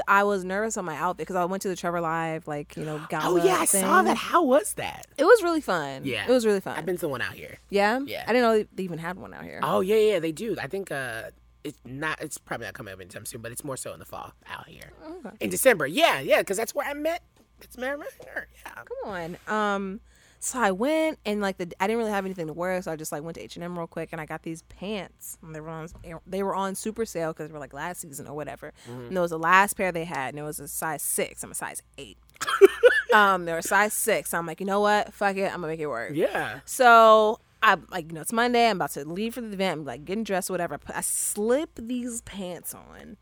I 0.07 0.23
was 0.25 0.45
nervous 0.45 0.77
on 0.77 0.85
my 0.85 0.97
outfit 0.97 1.19
because 1.27 1.37
I 1.37 1.45
went 1.45 1.63
to 1.63 1.69
the 1.69 1.77
Trevor 1.77 2.01
Live, 2.01 2.47
like 2.47 2.77
you 2.77 2.85
know, 2.85 3.01
gala. 3.09 3.25
Oh 3.41 3.45
yeah, 3.45 3.57
I 3.57 3.65
saw 3.65 4.03
that. 4.03 4.17
How 4.17 4.43
was 4.45 4.75
that? 4.75 5.07
It 5.19 5.25
was 5.25 5.43
really 5.43 5.61
fun. 5.61 6.03
Yeah, 6.05 6.25
it 6.27 6.31
was 6.31 6.47
really 6.47 6.61
fun. 6.61 6.77
I've 6.79 6.87
been 6.87 6.99
to 6.99 7.09
one 7.09 7.21
out 7.21 7.35
here. 7.35 7.59
yeah, 7.69 7.99
Yeah. 8.07 8.25
I 8.27 8.33
didn't 8.33 8.43
know 8.43 8.65
they 8.75 8.83
even 8.85 8.99
had 8.99 9.19
one 9.19 9.35
out 9.35 9.45
here. 9.45 9.61
Oh 9.63 9.81
yeah, 9.81 9.97
yeah, 9.97 10.19
they 10.21 10.33
do. 10.33 10.57
I 10.61 10.69
think 10.69 10.93
uh, 10.93 11.25
it's 11.65 11.79
not. 11.85 12.21
It's 12.23 12.39
probably 12.39 12.67
not 12.67 12.75
coming 12.75 12.95
up 12.95 13.01
anytime 13.01 13.27
soon, 13.27 13.41
but 13.41 13.51
it's 13.53 13.65
more 13.65 13.77
so 13.77 13.93
in 13.93 13.99
the 13.99 14.05
fall 14.05 14.33
out 14.49 14.69
here 14.69 14.93
in 15.41 15.51
December. 15.51 15.87
Yeah, 15.87 16.21
yeah, 16.21 16.39
because 16.39 16.57
that's 16.57 16.75
where 16.75 16.89
I 16.89 16.95
met. 16.95 17.23
It's 17.61 17.77
Mary. 17.77 17.99
Yeah. 18.25 18.73
Come 18.75 19.11
on. 19.13 19.37
Um, 19.47 20.01
so 20.45 20.59
I 20.59 20.73
went 20.73 21.21
and 21.25 21.41
like 21.41 21.59
the 21.59 21.73
I 21.79 21.87
didn't 21.87 21.99
really 21.99 22.11
have 22.11 22.25
anything 22.25 22.49
to 22.49 22.53
wear, 22.53 22.83
so 22.83 22.91
I 22.91 22.97
just 22.97 23.13
like 23.13 23.23
went 23.23 23.37
to 23.37 23.43
H 23.43 23.55
and 23.55 23.63
M 23.63 23.79
real 23.79 23.87
quick 23.87 24.09
and 24.11 24.21
I 24.21 24.27
got 24.27 24.43
these 24.43 24.63
pants. 24.63 25.39
And 25.41 25.55
they 25.55 25.61
were 25.61 25.69
on 25.69 25.87
they 26.27 26.43
were 26.43 26.57
on 26.57 26.75
super 26.75 27.07
sale 27.07 27.33
because 27.33 27.47
they 27.47 27.53
were 27.53 27.61
like 27.61 27.73
last 27.73 28.01
season 28.01 28.27
or 28.27 28.35
whatever. 28.35 28.73
And 29.07 29.17
it 29.17 29.21
was 29.21 29.31
the 29.31 29.39
last 29.39 29.75
pair 29.75 29.93
they 29.93 30.05
had, 30.05 30.31
and 30.31 30.41
it 30.41 30.43
was 30.43 30.59
a 30.59 30.67
size 30.67 31.01
six. 31.01 31.45
I'm 31.45 31.53
a 31.53 31.55
size 31.55 31.81
eight. 31.97 32.19
um, 33.15 33.45
they 33.45 33.53
were 33.53 33.63
size 33.63 33.93
six. 33.93 34.31
So 34.31 34.39
I'm 34.39 34.45
like, 34.45 34.59
you 34.59 34.67
know 34.67 34.81
what? 34.81 35.15
Fuck 35.15 35.37
it, 35.37 35.45
I'm 35.45 35.61
gonna 35.61 35.69
make 35.69 35.81
it 35.81 35.87
work. 35.87 36.11
Yeah. 36.13 36.59
So 36.65 37.39
I 37.63 37.77
like 37.93 38.09
you 38.09 38.15
know 38.17 38.23
it's 38.23 38.33
Monday. 38.33 38.69
I'm 38.69 38.79
about 38.79 38.91
to 38.91 39.05
leave 39.05 39.35
for 39.35 39.43
the 39.43 39.53
event. 39.53 39.83
I'm 39.83 39.85
like 39.85 40.05
getting 40.05 40.25
dressed, 40.25 40.51
whatever. 40.51 40.75
I, 40.75 40.79
put, 40.79 40.97
I 40.97 41.03
slip 41.03 41.71
these 41.77 42.21
pants 42.23 42.75
on, 42.75 43.17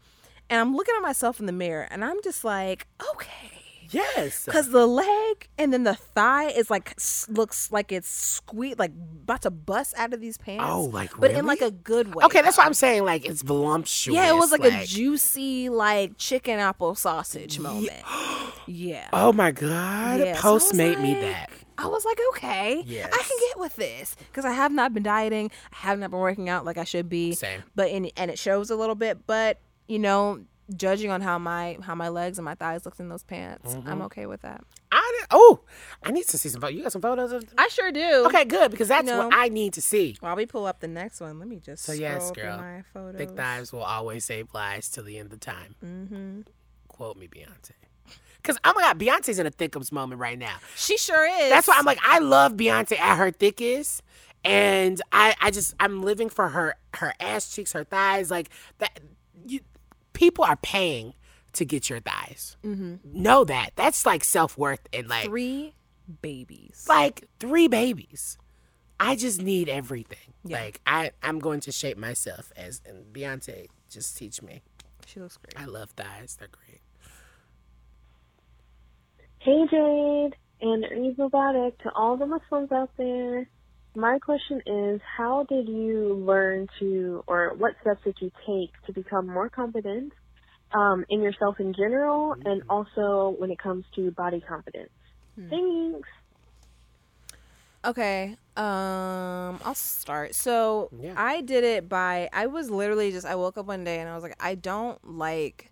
and 0.49 0.59
I'm 0.59 0.75
looking 0.75 0.95
at 0.97 1.03
myself 1.03 1.39
in 1.39 1.45
the 1.45 1.53
mirror, 1.53 1.87
and 1.91 2.03
I'm 2.03 2.23
just 2.23 2.45
like, 2.45 2.87
okay. 3.13 3.60
Yes. 3.91 4.47
Cause 4.47 4.71
the 4.71 4.87
leg 4.87 5.49
and 5.59 5.73
then 5.73 5.85
the 5.85 5.95
thigh 5.95 6.49
is 6.51 6.71
like 6.71 6.95
looks 7.29 7.71
like 7.73 7.93
it's 7.93 8.09
squeezed, 8.09 8.79
like 8.79 8.93
about 9.25 9.43
to 9.43 9.51
bust 9.51 9.95
out 9.97 10.12
of 10.12 10.21
these 10.21 10.39
pants. 10.39 10.65
Oh, 10.67 10.85
like, 10.85 11.11
but 11.19 11.31
in 11.33 11.47
like 11.47 11.61
a 11.61 11.71
good 11.71 12.15
way. 12.15 12.25
Okay, 12.25 12.43
that's 12.43 12.57
what 12.57 12.67
I'm 12.67 12.75
saying. 12.75 13.05
Like 13.05 13.25
it's 13.27 13.43
voluptuous. 13.43 14.15
Yeah, 14.15 14.31
it 14.31 14.37
was 14.37 14.53
like, 14.53 14.65
a 14.65 14.85
juicy 14.85 15.69
like 15.69 16.17
chicken 16.17 16.59
apple 16.59 16.95
sausage 16.95 17.59
moment. 17.59 18.03
Yeah. 18.67 19.09
Oh 19.12 19.33
my 19.33 19.51
god! 19.51 20.21
Yeah, 20.21 20.37
so 20.37 20.43
Post 20.43 20.69
was 20.69 20.75
made 20.77 21.01
me 21.01 21.15
that. 21.15 21.51
I 21.77 21.87
was 21.87 22.05
like, 22.05 22.19
okay, 22.31 22.83
Yes. 22.87 23.11
I 23.12 23.17
can 23.17 23.39
get 23.49 23.59
with 23.59 23.75
this 23.77 24.15
because 24.29 24.45
I 24.45 24.53
have 24.53 24.71
not 24.71 24.93
been 24.93 25.03
dieting. 25.03 25.51
I 25.73 25.77
have 25.77 25.99
not 25.99 26.11
been 26.11 26.21
working 26.21 26.49
out 26.49 26.65
like 26.65 26.79
I 26.79 26.85
should 26.85 27.09
be. 27.09 27.33
Same. 27.33 27.62
But 27.75 27.91
in 27.91 28.11
and 28.17 28.31
it 28.31 28.39
shows 28.39 28.71
a 28.71 28.77
little 28.77 28.95
bit. 28.95 29.27
But 29.27 29.59
you 29.89 29.99
know, 29.99 30.45
judging 30.77 31.11
on 31.11 31.21
how 31.21 31.39
my 31.39 31.77
how 31.83 31.95
my 31.95 32.09
legs 32.09 32.39
and 32.39 32.45
my 32.45 32.55
thighs 32.55 32.85
looked 32.85 33.01
in 33.01 33.09
those 33.09 33.23
pants, 33.25 33.75
Mm-hmm. 33.75 33.89
I'm 33.89 34.03
okay 34.03 34.27
with 34.27 34.43
that. 34.43 34.63
I 34.93 35.17
did, 35.21 35.27
oh, 35.31 35.61
I 36.03 36.11
need 36.11 36.27
to 36.29 36.39
see 36.39 36.49
some 36.49 36.61
photos. 36.61 36.77
You 36.77 36.83
got 36.83 36.93
some 36.93 37.03
photos 37.03 37.33
of? 37.33 37.45
I 37.57 37.69
sure 37.69 37.93
do. 37.93 38.25
Okay, 38.27 38.45
good 38.45 38.71
because 38.71 38.89
that's 38.89 39.07
know. 39.07 39.27
what 39.29 39.35
I 39.35 39.49
need 39.49 39.73
to 39.75 39.83
see. 39.83 40.17
While 40.21 40.37
we 40.37 40.47
pull 40.47 40.67
up 40.67 40.81
the 40.81 40.89
next 40.89 41.21
one, 41.21 41.39
let 41.39 41.49
me 41.49 41.61
just 41.61 41.85
So 41.85 41.93
yes, 41.93 42.31
girl. 42.33 42.59
my 42.59 42.83
photos. 42.93 43.17
Thick 43.19 43.31
thighs 43.37 43.73
will 43.73 43.83
always 43.83 44.25
save 44.25 44.53
lives 44.53 44.89
till 44.89 45.05
the 45.05 45.19
end 45.19 45.33
of 45.33 45.41
time. 45.41 45.75
Mm-hmm. 45.85 46.41
Quote 46.89 47.17
me, 47.17 47.29
Beyonce. 47.29 47.73
Because 48.43 48.59
oh 48.65 48.73
my 48.75 48.83
god, 48.83 48.99
Beyonce's 48.99 49.39
in 49.39 49.47
a 49.47 49.51
thickums 49.51 49.93
moment 49.93 50.21
right 50.21 50.39
now. 50.39 50.57
She 50.75 50.97
sure 50.97 51.27
is. 51.27 51.51
That's 51.51 51.69
why 51.69 51.77
I'm 51.79 51.85
like, 51.85 51.99
I 52.03 52.19
love 52.19 52.53
Beyonce 52.55 52.99
at 52.99 53.17
her 53.17 53.31
thickest. 53.31 54.03
And 54.43 55.01
I, 55.13 55.35
I 55.41 55.51
just 55.51 55.75
I'm 55.79 56.03
living 56.03 56.31
for 56.31 56.49
her 56.49 56.75
her 56.95 57.13
ass 57.21 57.55
cheeks, 57.55 57.73
her 57.75 57.85
thighs, 57.85 58.31
like 58.31 58.49
that 58.79 58.99
people 60.21 60.45
are 60.45 60.57
paying 60.57 61.15
to 61.55 61.65
get 61.65 61.89
your 61.89 61.99
thighs. 61.99 62.59
Mm-hmm. 62.63 62.97
Know 63.05 63.43
that. 63.45 63.71
That's 63.75 64.05
like 64.05 64.23
self 64.23 64.59
worth 64.59 64.87
and 64.93 65.09
like 65.09 65.25
three 65.25 65.75
babies. 66.21 66.85
like 66.89 67.27
three 67.41 67.69
babies. 67.69 68.37
I 69.01 69.17
just 69.17 69.41
need 69.41 69.71
everything. 69.71 70.35
Yeah. 70.45 70.61
Like 70.61 70.81
I, 70.87 71.13
I'm 71.23 71.39
going 71.39 71.61
to 71.61 71.73
shape 71.73 71.97
myself 71.97 72.53
as 72.55 72.83
and 72.87 73.13
Beyonce 73.15 73.69
just 73.89 74.19
teach 74.19 74.43
me. 74.43 74.61
She 75.07 75.21
looks 75.21 75.39
great. 75.39 75.59
I 75.59 75.65
love 75.65 75.91
thighs. 75.93 76.37
They're 76.39 76.49
great. 76.49 76.83
Hey 79.39 79.67
Jade 79.71 80.37
and 80.61 80.85
Eid 80.85 81.17
Mubarak 81.17 81.79
to 81.79 81.91
all 81.95 82.19
the 82.19 82.27
Muslims 82.27 82.71
out 82.71 82.91
there. 82.99 83.49
My 83.95 84.19
question 84.19 84.62
is, 84.67 85.01
how 85.17 85.45
did 85.49 85.69
you 85.69 86.15
learn 86.15 86.69
to, 86.79 87.25
or 87.27 87.55
what 87.57 87.75
steps 87.81 88.01
did 88.05 88.17
you 88.21 88.31
take 88.47 88.71
to 88.87 88.93
become 88.93 89.27
more 89.27 89.49
confident 89.49 90.12
um, 90.73 91.05
in 91.09 91.21
yourself 91.21 91.59
in 91.59 91.75
general, 91.75 92.37
and 92.45 92.62
also 92.69 93.35
when 93.39 93.51
it 93.51 93.59
comes 93.59 93.85
to 93.97 94.12
body 94.12 94.41
confidence? 94.41 94.91
Thanks. 95.49 96.09
Okay. 97.85 98.37
Um, 98.57 99.59
I'll 99.65 99.75
start. 99.75 100.35
So 100.35 100.91
Yeah. 101.01 101.15
I 101.17 101.41
did 101.41 101.65
it 101.65 101.89
by 101.89 102.29
I 102.33 102.47
was 102.47 102.71
literally 102.71 103.11
just 103.11 103.27
I 103.27 103.35
woke 103.35 103.57
up 103.57 103.67
one 103.67 103.85
day 103.85 104.01
and 104.01 104.09
I 104.09 104.15
was 104.15 104.23
like, 104.23 104.37
I 104.39 104.55
don't 104.55 104.99
like 105.03 105.71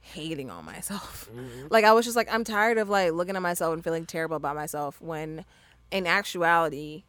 hating 0.00 0.50
on 0.50 0.64
myself. 0.64 1.28
Like 1.68 1.84
I 1.84 1.92
was 1.92 2.04
just 2.04 2.16
like, 2.16 2.32
I'm 2.32 2.42
tired 2.42 2.78
of 2.78 2.88
like 2.88 3.12
looking 3.12 3.36
at 3.36 3.42
myself 3.42 3.74
and 3.74 3.84
feeling 3.84 4.06
terrible 4.06 4.36
about 4.36 4.56
myself 4.56 5.00
when 5.00 5.44
in 5.90 6.06
actuality 6.06 7.04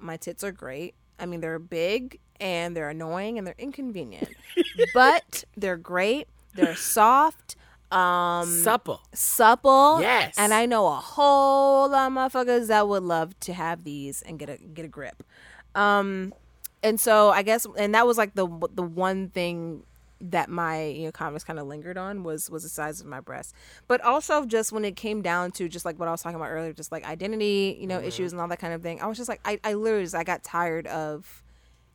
my 0.00 0.16
tits 0.16 0.42
are 0.44 0.52
great. 0.52 0.94
I 1.18 1.26
mean 1.26 1.40
they're 1.40 1.58
big 1.58 2.18
and 2.40 2.76
they're 2.76 2.88
annoying 2.88 3.38
and 3.38 3.46
they're 3.46 3.54
inconvenient. 3.58 4.28
but 4.94 5.44
they're 5.56 5.76
great. 5.76 6.28
They're 6.54 6.76
soft. 6.76 7.56
Um 7.92 8.48
Supple. 8.62 9.00
supple. 9.12 10.00
Yes. 10.00 10.36
And 10.38 10.54
I 10.54 10.66
know 10.66 10.86
a 10.86 10.96
whole 10.96 11.88
lot 11.90 12.06
of 12.06 12.12
motherfuckers 12.12 12.68
that 12.68 12.86
would 12.88 13.02
love 13.02 13.38
to 13.40 13.52
have 13.52 13.84
these 13.84 14.22
and 14.22 14.38
get 14.38 14.48
a 14.48 14.56
get 14.56 14.84
a 14.84 14.88
grip. 14.88 15.22
Um 15.74 16.32
and 16.82 16.98
so 17.00 17.30
I 17.30 17.42
guess 17.42 17.66
and 17.76 17.94
that 17.94 18.06
was 18.06 18.16
like 18.16 18.34
the 18.34 18.46
the 18.72 18.82
one 18.82 19.28
thing 19.28 19.82
that 20.22 20.48
my 20.50 20.84
you 20.84 21.04
know 21.06 21.12
comments 21.12 21.44
kind 21.44 21.58
of 21.58 21.66
lingered 21.66 21.96
on 21.96 22.22
was 22.22 22.50
was 22.50 22.62
the 22.62 22.68
size 22.68 23.00
of 23.00 23.06
my 23.06 23.20
breast. 23.20 23.54
But 23.88 24.00
also 24.02 24.44
just 24.44 24.72
when 24.72 24.84
it 24.84 24.96
came 24.96 25.22
down 25.22 25.50
to 25.52 25.68
just 25.68 25.84
like 25.84 25.98
what 25.98 26.08
I 26.08 26.10
was 26.10 26.22
talking 26.22 26.36
about 26.36 26.50
earlier, 26.50 26.72
just 26.72 26.92
like 26.92 27.04
identity, 27.06 27.76
you 27.80 27.86
know, 27.86 27.98
Mm-hmm. 27.98 28.08
issues 28.08 28.32
and 28.32 28.40
all 28.40 28.48
that 28.48 28.58
kind 28.58 28.74
of 28.74 28.82
thing. 28.82 29.00
I 29.00 29.06
was 29.06 29.16
just 29.16 29.28
like 29.28 29.40
I, 29.44 29.58
I 29.64 29.74
literally 29.74 30.04
just 30.04 30.14
I 30.14 30.24
got 30.24 30.42
tired 30.44 30.86
of 30.86 31.42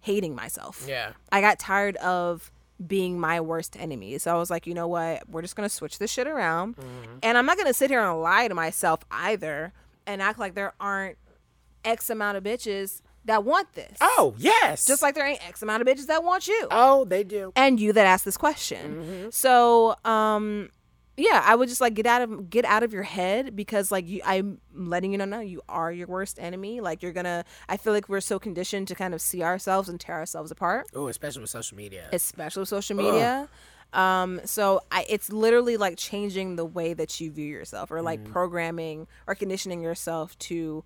hating 0.02 0.36
myself. 0.36 0.86
Yeah. 0.88 1.12
I 1.32 1.42
got 1.42 1.58
tired 1.60 1.96
of 1.98 2.52
being 2.86 3.20
my 3.20 3.40
worst 3.42 3.76
enemy. 3.80 4.18
So 4.18 4.36
I 4.36 4.38
was 4.38 4.50
like, 4.50 4.68
you 4.68 4.74
know 4.74 4.88
what? 4.88 5.28
We're 5.30 5.42
just 5.42 5.56
going 5.56 5.68
to 5.68 5.74
switch 5.74 5.98
this 5.98 6.12
shit 6.12 6.28
around. 6.28 6.76
Mm-hmm. 6.76 7.18
And 7.24 7.38
I'm 7.38 7.46
not 7.46 7.56
going 7.58 7.68
to 7.68 7.74
sit 7.74 7.90
here 7.90 8.02
and 8.02 8.22
lie 8.22 8.48
to 8.48 8.54
myself 8.54 9.00
either 9.10 9.72
and 10.06 10.22
act 10.22 10.38
like 10.38 10.54
there 10.54 10.74
aren't 10.80 11.18
X 11.86 12.10
amount 12.10 12.38
of 12.38 12.44
bitches 12.44 13.02
that 13.26 13.44
want 13.44 13.74
this. 13.74 13.98
Oh 14.02 14.36
yes. 14.38 14.86
Just 14.86 15.02
like 15.02 15.16
there 15.16 15.26
ain't 15.26 15.46
X 15.48 15.62
amount 15.62 15.82
of 15.82 15.88
bitches 15.88 16.08
that 16.08 16.24
want 16.24 16.48
you. 16.48 16.68
oh 16.72 17.06
they 17.06 17.24
do. 17.24 17.52
And 17.56 17.80
you 17.80 17.94
that 17.94 18.06
ask 18.06 18.24
this 18.26 18.38
question. 18.38 18.96
Mm-hmm. 18.96 19.30
So, 19.32 19.96
um, 20.06 20.70
yeah, 21.18 21.42
I 21.46 21.56
would 21.56 21.70
just 21.70 21.80
like 21.80 21.94
get 21.94 22.06
out 22.06 22.22
of 22.22 22.50
get 22.50 22.66
out 22.66 22.84
of 22.84 22.92
your 22.92 23.04
head 23.04 23.56
because 23.56 23.90
like 23.92 24.06
you, 24.08 24.22
I'm 24.26 24.60
letting 24.74 25.12
you 25.14 25.18
know 25.18 25.24
now 25.26 25.40
you 25.40 25.62
are 25.70 25.90
your 25.92 26.08
worst 26.08 26.38
enemy. 26.40 26.82
Like 26.82 27.02
you're 27.02 27.14
gonna. 27.14 27.46
I 27.70 27.78
feel 27.78 27.94
like 27.94 28.10
we're 28.10 28.20
so 28.22 28.38
conditioned 28.38 28.90
to 28.90 28.96
kind 28.96 29.14
of 29.14 29.22
see 29.22 29.42
ourselves 29.42 29.88
and 29.88 29.98
tear 30.00 30.16
ourselves 30.16 30.52
apart 30.52 30.88
Oh, 30.94 31.08
especially 31.08 31.42
with 31.42 31.50
social 31.52 31.78
media. 31.78 32.10
especially 32.12 32.62
with 32.62 32.70
social 32.70 32.98
media. 32.98 33.48
Um, 33.94 34.42
so 34.44 34.82
I, 34.92 35.06
it's 35.08 35.32
literally 35.32 35.78
like 35.78 35.98
changing 35.98 36.58
the 36.58 36.66
way 36.66 36.94
that 36.94 37.22
you 37.22 37.32
view 37.32 37.46
yourself, 37.46 37.92
or 37.92 38.02
like 38.02 38.26
programming 38.26 39.08
or 39.26 39.36
conditioning 39.36 39.82
yourself 39.82 40.38
to 40.40 40.84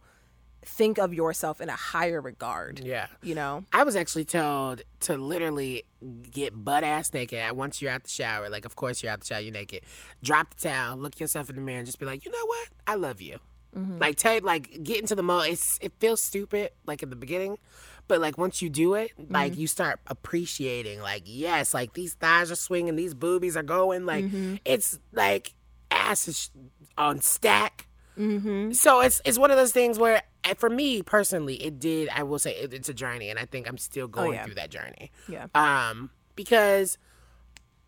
think 0.64 0.98
of 0.98 1.14
yourself 1.14 1.62
in 1.62 1.70
a 1.70 1.76
higher 1.76 2.20
regard. 2.22 2.80
yeah. 2.80 3.08
You 3.24 3.36
know, 3.36 3.66
I 3.74 3.84
was 3.84 3.96
actually 3.96 4.26
told 4.26 4.82
to 5.02 5.18
literally 5.18 5.84
get 6.32 6.54
butt 6.64 6.84
ass 6.84 7.14
naked 7.14 7.56
once 7.56 7.82
you're 7.82 7.92
out 7.92 8.04
the 8.04 8.10
shower. 8.10 8.50
Like, 8.50 8.66
of 8.66 8.76
course, 8.76 9.02
you're 9.02 9.12
out 9.12 9.22
the 9.22 9.26
shower, 9.26 9.40
you're 9.40 9.54
naked. 9.54 9.82
Drop 10.24 10.54
the 10.56 10.70
towel, 10.70 10.98
look 10.98 11.20
yourself 11.20 11.50
in 11.50 11.56
the 11.56 11.62
mirror, 11.62 11.80
and 11.80 11.86
just 11.86 12.00
be 12.00 12.06
like, 12.06 12.26
you 12.26 12.32
know 12.32 12.46
what? 12.46 12.68
I 12.88 12.96
love 12.96 13.22
you. 13.22 13.38
Like, 13.76 14.16
tell 14.18 14.40
like 14.42 14.84
get 14.84 15.00
into 15.00 15.14
the 15.16 15.22
mode. 15.24 15.46
It's 15.48 15.78
it 15.80 15.94
feels 16.00 16.20
stupid, 16.22 16.72
like 16.88 17.04
in 17.04 17.12
the 17.12 17.16
beginning, 17.16 17.60
but 18.08 18.20
like 18.20 18.36
once 18.38 18.62
you 18.64 18.70
do 18.70 18.96
it, 18.96 19.12
like 19.30 19.52
Mm-hmm. 19.54 19.62
you 19.62 19.68
start 19.68 20.00
appreciating, 20.08 21.02
like 21.02 21.22
yes, 21.26 21.74
like 21.74 21.94
these 21.94 22.16
thighs 22.16 22.50
are 22.52 22.56
swinging, 22.56 22.96
these 22.96 23.14
boobies 23.14 23.56
are 23.56 23.62
going, 23.64 24.06
like 24.08 24.26
Mm-hmm. 24.26 24.56
it's 24.66 24.98
like 25.14 25.54
ass 25.92 26.28
is 26.28 26.50
on 26.98 27.22
stack. 27.22 27.88
Mm-hmm. 28.18 28.72
So 28.72 29.02
it's 29.02 29.22
it's 29.24 29.38
one 29.38 29.52
of 29.52 29.58
those 29.58 29.72
things 29.72 30.00
where, 30.00 30.24
and 30.44 30.58
for 30.58 30.70
me 30.70 31.02
personally, 31.02 31.56
it 31.64 31.80
did. 31.80 32.10
I 32.10 32.24
will 32.24 32.40
say 32.40 32.56
it, 32.56 32.74
it's 32.74 32.90
a 32.90 32.94
journey, 32.94 33.30
and 33.30 33.38
I 33.40 33.46
think 33.46 33.68
I'm 33.68 33.78
still 33.78 34.08
going 34.08 34.30
Oh, 34.30 34.34
yeah. 34.34 34.46
through 34.46 34.56
that 34.56 34.70
journey. 34.72 35.12
Yeah. 35.28 35.48
Um, 35.56 36.10
because 36.36 36.98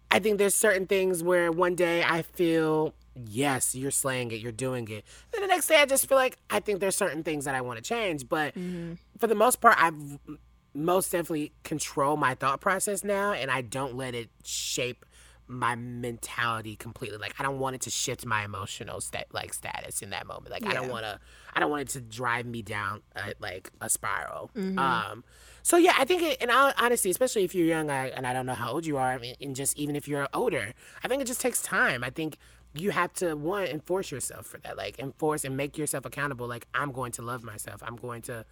I 0.10 0.20
think 0.20 0.38
there's 0.38 0.56
certain 0.56 0.88
things 0.88 1.24
where 1.24 1.52
one 1.52 1.76
day 1.76 2.04
I 2.04 2.22
feel 2.22 2.94
yes, 3.26 3.76
you're 3.76 3.92
slaying 3.92 4.32
it, 4.32 4.40
you're 4.40 4.52
doing 4.52 4.88
it. 4.90 5.04
Then 5.32 5.42
the 5.42 5.48
next 5.48 5.68
day 5.68 5.76
I 5.78 5.86
just 5.86 6.08
feel 6.08 6.18
like 6.18 6.38
I 6.50 6.60
think 6.60 6.80
there's 6.80 6.96
certain 6.96 7.24
things 7.24 7.46
that 7.46 7.56
I 7.56 7.62
want 7.62 7.78
to 7.78 7.84
change. 7.84 8.28
But 8.28 8.54
for 9.18 9.28
the 9.28 9.36
most 9.36 9.60
part, 9.62 9.76
I've 9.78 10.20
most 10.74 11.12
definitely 11.12 11.52
control 11.64 12.16
my 12.18 12.36
thought 12.36 12.62
process 12.62 13.04
now, 13.04 13.34
and 13.34 13.52
I 13.52 13.62
don't 13.62 13.96
let 13.96 14.16
it 14.16 14.30
shape 14.44 15.06
my 15.52 15.76
mentality 15.76 16.76
completely. 16.76 17.18
Like 17.18 17.34
I 17.40 17.44
don't 17.44 17.60
want 17.60 17.76
it 17.76 17.82
to 17.82 17.90
shift 17.90 18.26
my 18.26 18.46
emotional 18.46 19.02
stat 19.02 19.28
like 19.32 19.54
status 19.54 20.02
in 20.02 20.10
that 20.12 20.26
moment. 20.26 20.50
Like 20.52 20.66
I 20.66 20.74
don't 20.74 20.90
want 20.90 21.04
to. 21.04 21.20
I 21.54 21.60
don't 21.60 21.70
want 21.70 21.82
it 21.82 21.90
to 21.90 22.02
drive 22.02 22.46
me 22.46 22.62
down 22.62 23.02
uh, 23.16 23.32
like 23.40 23.70
a 23.82 23.90
spiral. 23.90 24.50
Mm-hmm. 24.56 24.80
Um. 24.80 25.24
So 25.64 25.78
yeah, 25.78 25.94
I 25.98 26.06
think, 26.06 26.24
it, 26.24 26.38
and 26.42 26.52
I, 26.52 26.74
honestly, 26.78 27.12
especially 27.12 27.44
if 27.44 27.54
you're 27.54 27.68
young, 27.68 27.92
I, 27.92 28.08
and 28.08 28.26
I 28.26 28.34
don't 28.34 28.48
know 28.48 28.56
how 28.56 28.72
old 28.72 28.84
you 28.84 28.98
are, 28.98 29.12
I 29.12 29.20
mean, 29.20 29.36
and 29.40 29.56
just 29.56 29.78
even 29.78 29.96
if 29.96 30.08
you're 30.08 30.28
older, 30.34 30.74
I 31.04 31.08
think 31.08 31.22
it 31.22 31.28
just 31.28 31.40
takes 31.40 31.62
time. 31.62 32.04
I 32.04 32.10
think 32.10 32.38
you 32.74 32.92
have 32.92 33.14
to 33.14 33.36
one 33.36 33.66
enforce 33.66 34.12
yourself 34.12 34.46
for 34.46 34.58
that, 34.60 34.78
like 34.78 34.98
enforce 34.98 35.44
and 35.44 35.58
make 35.58 35.78
yourself 35.78 36.06
accountable. 36.06 36.48
Like 36.48 36.68
I'm 36.74 36.92
going 36.92 37.12
to 37.14 37.22
love 37.22 37.44
myself. 37.44 37.84
I'm 37.86 37.96
going 37.96 38.22
to 38.24 38.46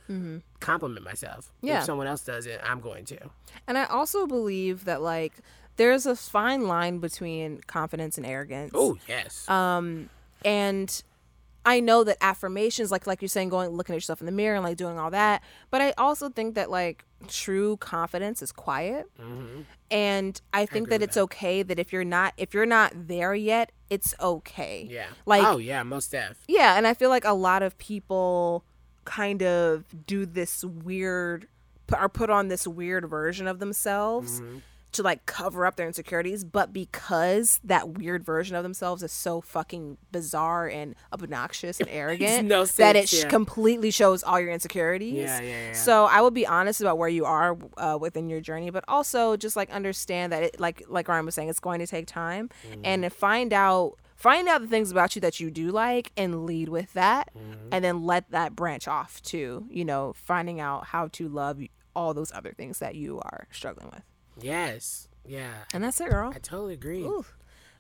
compliment 0.59 1.05
myself. 1.05 1.47
Mm-hmm. 1.57 1.67
Yeah. 1.67 1.79
If 1.79 1.85
someone 1.85 2.07
else 2.07 2.23
does 2.23 2.45
it, 2.45 2.59
I'm 2.63 2.81
going 2.81 3.05
to. 3.05 3.17
And 3.67 3.77
I 3.77 3.85
also 3.85 4.27
believe 4.27 4.85
that 4.85 5.01
like 5.01 5.33
there's 5.79 6.05
a 6.05 6.13
fine 6.15 6.67
line 6.67 6.99
between 6.99 7.61
confidence 7.65 8.17
and 8.17 8.27
arrogance. 8.27 8.71
Oh 8.75 8.97
yes. 9.07 9.47
Um, 9.49 10.09
and 10.43 11.01
I 11.65 11.79
know 11.79 12.03
that 12.03 12.17
affirmations, 12.19 12.91
like 12.91 13.07
like 13.07 13.21
you're 13.21 13.29
saying, 13.29 13.47
going 13.47 13.69
looking 13.69 13.93
at 13.93 13.97
yourself 13.97 14.19
in 14.19 14.25
the 14.25 14.31
mirror 14.33 14.55
and 14.55 14.63
like 14.63 14.75
doing 14.75 14.99
all 14.99 15.09
that. 15.11 15.41
But 15.71 15.81
I 15.81 15.93
also 15.97 16.27
think 16.27 16.55
that 16.55 16.69
like 16.69 17.05
true 17.29 17.77
confidence 17.77 18.41
is 18.41 18.51
quiet, 18.51 19.05
and 19.89 20.39
I 20.53 20.65
think 20.65 20.87
agree 20.87 20.97
that 20.97 21.03
it's 21.03 21.15
okay 21.15 21.63
that 21.63 21.79
if 21.79 21.93
you're 21.93 22.03
not 22.03 22.33
if 22.35 22.53
you're 22.53 22.65
not 22.65 22.91
there 23.07 23.33
yet, 23.33 23.71
it's 23.89 24.13
okay. 24.19 24.85
yeah. 24.91 25.07
Like 25.25 25.45
oh 25.45 25.59
yeah, 25.59 25.83
most 25.83 26.11
def. 26.11 26.43
yeah, 26.49 26.77
and 26.77 26.87
I 26.87 26.93
feel 26.93 27.09
like 27.09 27.23
a 27.23 27.33
lot 27.33 27.63
of 27.63 27.77
people 27.77 28.65
kind 29.05 29.41
of 29.43 29.85
do 30.05 30.25
this 30.25 30.65
weird 30.65 31.47
are 31.93 32.09
put 32.09 32.29
on 32.29 32.49
this 32.49 32.67
weird 32.67 33.09
version 33.09 33.47
of 33.47 33.59
themselves 33.59 34.41
to 34.93 35.03
like 35.03 35.25
cover 35.25 35.65
up 35.65 35.75
their 35.75 35.85
insecurities, 35.87 36.43
but 36.43 36.73
because 36.73 37.59
that 37.63 37.89
weird 37.89 38.23
version 38.23 38.55
of 38.55 38.63
themselves 38.63 39.03
is 39.03 39.11
so 39.11 39.39
fucking 39.41 39.97
bizarre 40.11 40.67
and 40.67 40.95
obnoxious 41.13 41.79
and 41.79 41.87
arrogant 41.91 42.47
no 42.47 42.65
that 42.65 42.95
it 42.95 43.07
sense, 43.07 43.21
sh- 43.21 43.23
yeah. 43.23 43.29
completely 43.29 43.91
shows 43.91 44.23
all 44.23 44.39
your 44.39 44.51
insecurities. 44.51 45.13
Yeah, 45.13 45.41
yeah, 45.41 45.65
yeah. 45.67 45.73
So 45.73 46.05
I 46.05 46.21
would 46.21 46.33
be 46.33 46.47
honest 46.47 46.81
about 46.81 46.97
where 46.97 47.09
you 47.09 47.25
are 47.25 47.57
uh, 47.77 47.97
within 48.01 48.29
your 48.29 48.41
journey, 48.41 48.69
but 48.71 48.83
also 48.87 49.37
just 49.37 49.55
like 49.55 49.69
understand 49.69 50.31
that 50.33 50.43
it 50.43 50.59
like 50.59 50.83
like 50.87 51.07
Ryan 51.07 51.25
was 51.25 51.35
saying, 51.35 51.49
it's 51.49 51.59
going 51.59 51.79
to 51.79 51.87
take 51.87 52.07
time, 52.07 52.49
Mm-hmm. 52.69 52.81
and 52.83 53.13
find 53.13 53.53
out 53.53 53.95
find 54.15 54.47
out 54.49 54.61
the 54.61 54.67
things 54.67 54.91
about 54.91 55.15
you 55.15 55.21
that 55.21 55.39
you 55.39 55.49
do 55.51 55.69
like 55.71 56.11
and 56.17 56.45
lead 56.45 56.69
with 56.69 56.91
that, 56.93 57.29
Mm-hmm. 57.37 57.69
and 57.71 57.85
then 57.85 58.03
let 58.05 58.31
that 58.31 58.55
branch 58.55 58.87
off 58.87 59.21
to 59.23 59.65
you 59.69 59.85
know 59.85 60.13
finding 60.15 60.59
out 60.59 60.85
how 60.87 61.07
to 61.09 61.27
love 61.29 61.61
all 61.95 62.13
those 62.13 62.31
other 62.31 62.53
things 62.53 62.79
that 62.79 62.95
you 62.95 63.19
are 63.19 63.47
struggling 63.51 63.89
with, 63.93 64.03
Yes. 64.41 65.07
Yeah. 65.25 65.51
and 65.73 65.83
that's 65.83 65.99
it, 66.01 66.09
girl. 66.09 66.31
I 66.35 66.39
totally 66.39 66.73
agree. 66.73 67.03
Ooh. 67.03 67.25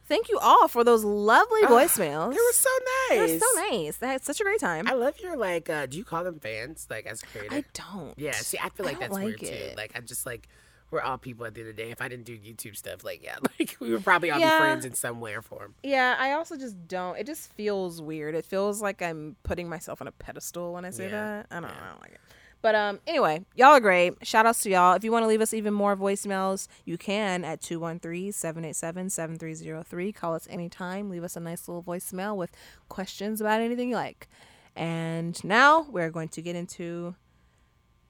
Thank 0.05 0.29
you 0.29 0.39
all 0.39 0.67
for 0.67 0.83
those 0.83 1.03
lovely 1.03 1.61
voicemails. 1.63 2.31
They 2.31 2.37
were 2.37 2.53
so 2.53 2.69
nice. 3.09 3.27
They 3.29 3.33
were 3.33 3.39
so 3.39 3.61
nice. 3.69 3.97
They 3.97 4.07
had 4.07 4.23
such 4.23 4.41
a 4.41 4.43
great 4.43 4.59
time. 4.59 4.87
I 4.87 4.93
love 4.93 5.19
your 5.19 5.37
like. 5.37 5.69
uh 5.69 5.85
Do 5.85 5.97
you 5.97 6.03
call 6.03 6.23
them 6.23 6.39
fans? 6.39 6.87
Like 6.89 7.05
as 7.05 7.21
a 7.21 7.27
creator? 7.27 7.55
I 7.55 7.63
don't. 7.73 8.17
Yeah, 8.17 8.31
see, 8.31 8.57
I 8.57 8.69
feel 8.69 8.85
I 8.87 8.89
like 8.89 8.99
don't 8.99 9.11
that's 9.11 9.23
weird 9.23 9.41
like 9.41 9.51
too. 9.51 9.69
Like, 9.77 9.91
I 9.95 9.99
just 9.99 10.25
like 10.25 10.47
we're 10.91 11.01
all 11.01 11.19
people 11.19 11.45
at 11.45 11.53
the 11.53 11.61
end 11.61 11.69
of 11.69 11.75
the 11.75 11.83
day. 11.83 11.91
If 11.91 12.01
I 12.01 12.07
didn't 12.07 12.25
do 12.25 12.35
YouTube 12.35 12.75
stuff, 12.75 13.03
like 13.03 13.23
yeah, 13.23 13.37
like 13.59 13.77
we 13.79 13.91
would 13.91 14.03
probably 14.03 14.31
all 14.31 14.39
Yeah. 14.39 14.57
be 14.57 14.63
friends 14.63 14.85
in 14.85 14.95
some 14.95 15.19
way 15.21 15.33
or 15.35 15.43
form. 15.43 15.75
Yeah, 15.83 16.15
I 16.19 16.31
also 16.31 16.57
just 16.57 16.87
don't. 16.87 17.15
It 17.19 17.27
just 17.27 17.53
feels 17.53 18.01
weird. 18.01 18.33
It 18.33 18.45
feels 18.45 18.81
like 18.81 19.03
I'm 19.03 19.35
putting 19.43 19.69
myself 19.69 20.01
on 20.01 20.07
a 20.07 20.11
pedestal 20.11 20.73
when 20.73 20.85
I 20.85 20.89
say 20.89 21.05
Yeah, 21.05 21.43
that. 21.43 21.47
I 21.51 21.59
don't, 21.59 21.65
I 21.69 21.89
don't 21.91 22.01
like 22.01 22.13
it. 22.13 22.19
But 22.61 22.75
um, 22.75 22.99
anyway, 23.07 23.45
y'all 23.55 23.69
are 23.69 23.79
great. 23.79 24.15
Shout 24.21 24.45
outs 24.45 24.61
to 24.63 24.69
y'all. 24.69 24.93
If 24.93 25.05
you 25.05 25.11
want 25.11 25.23
to 25.23 25.27
leave 25.27 25.41
us 25.41 25.53
even 25.53 25.73
more 25.73 25.95
voicemails, 25.95 26.67
you 26.83 26.97
can 26.97 27.45
at 27.45 27.61
213-787-7303. 27.61 30.13
Call 30.13 30.35
us 30.35 30.45
anytime. 30.49 31.09
Leave 31.09 31.23
us 31.23 31.37
a 31.37 31.39
nice 31.39 31.67
little 31.67 31.83
voicemail 31.83 32.35
with 32.35 32.51
questions 32.89 33.39
about 33.39 33.61
anything 33.61 33.89
you 33.89 33.95
like. 33.95 34.27
And 34.75 35.41
now 35.43 35.87
we're 35.89 36.09
going 36.09 36.29
to 36.29 36.41
get 36.41 36.55
into 36.55 37.13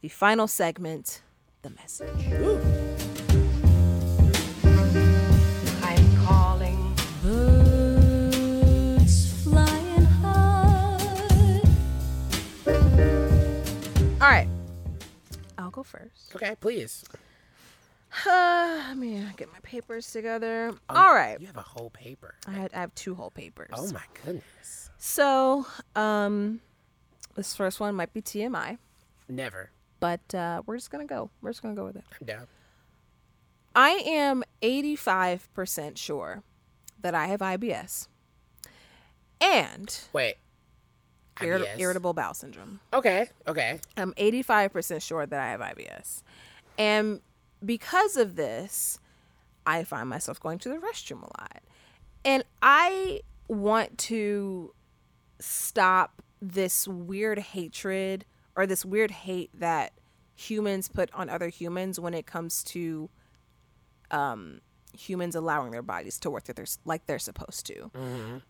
the 0.02 0.10
final 0.10 0.48
segment, 0.48 1.22
the 1.62 1.72
message. 1.72 2.32
I'm 2.32 3.09
go 15.80 15.84
first. 15.84 16.36
Okay, 16.36 16.56
please. 16.60 17.04
Uh, 18.28 18.84
let 18.88 18.98
me 18.98 19.24
get 19.38 19.52
my 19.52 19.60
papers 19.62 20.12
together. 20.12 20.74
All 20.90 21.14
right. 21.14 21.40
You 21.40 21.48
have 21.48 21.58
a 21.58 21.62
whole 21.62 21.90
paper. 21.92 22.36
I, 22.48 22.52
had, 22.52 22.74
I 22.74 22.82
have 22.82 22.94
two 22.96 23.16
whole 23.16 23.30
papers. 23.30 23.70
Oh 23.74 23.92
my 23.92 24.02
goodness. 24.26 24.90
So, 24.98 25.66
um, 25.96 26.60
this 27.36 27.56
first 27.56 27.80
one 27.80 27.96
might 27.96 28.12
be 28.14 28.22
TMI, 28.22 28.78
Never. 29.30 29.70
but 30.00 30.34
uh, 30.36 30.64
we're 30.66 30.76
just 30.76 30.90
gonna 30.90 31.06
go. 31.06 31.30
We're 31.42 31.52
just 31.52 31.62
gonna 31.62 31.76
go 31.76 31.86
with 31.86 31.96
it. 31.96 32.04
I'm 32.20 32.28
down. 32.28 32.48
I 33.76 33.92
am 34.06 34.44
85% 34.62 35.96
sure 35.98 36.44
that 37.02 37.16
I 37.16 37.28
have 37.28 37.40
IBS 37.40 38.08
and 39.40 40.02
Wait. 40.12 40.36
Irri- 41.48 41.66
irritable 41.80 42.14
bowel 42.14 42.34
syndrome. 42.34 42.80
Okay. 42.94 43.30
Okay. 43.48 43.80
I'm 43.98 44.14
85% 44.14 45.02
sure 45.02 45.26
that 45.26 45.40
I 45.40 45.50
have 45.52 45.60
IBS. 45.62 46.24
And 46.78 47.22
because 47.64 48.16
of 48.18 48.36
this, 48.36 49.00
I 49.66 49.84
find 49.84 50.10
myself 50.10 50.40
going 50.40 50.60
to 50.60 50.70
the 50.70 50.78
restroom 50.78 51.22
a 51.22 51.42
lot. 51.42 51.62
And 52.26 52.44
I 52.62 53.22
want 53.48 53.98
to 54.00 54.74
stop 55.40 56.22
this 56.42 56.88
weird 56.88 57.40
hatred 57.40 58.26
or 58.56 58.66
this 58.66 58.86
weird 58.86 59.12
hate 59.12 59.50
that 59.60 59.94
humans 60.36 60.88
put 60.88 61.14
on 61.14 61.30
other 61.30 61.50
humans 61.50 62.00
when 62.00 62.14
it 62.14 62.26
comes 62.26 62.64
to 62.64 63.10
um, 64.12 64.62
humans 64.98 65.36
allowing 65.36 65.72
their 65.72 65.82
bodies 65.82 66.18
to 66.20 66.30
work 66.30 66.46
that 66.46 66.56
they're, 66.56 66.66
like 66.86 67.06
they're 67.06 67.20
supposed 67.20 67.66
to. 67.68 67.92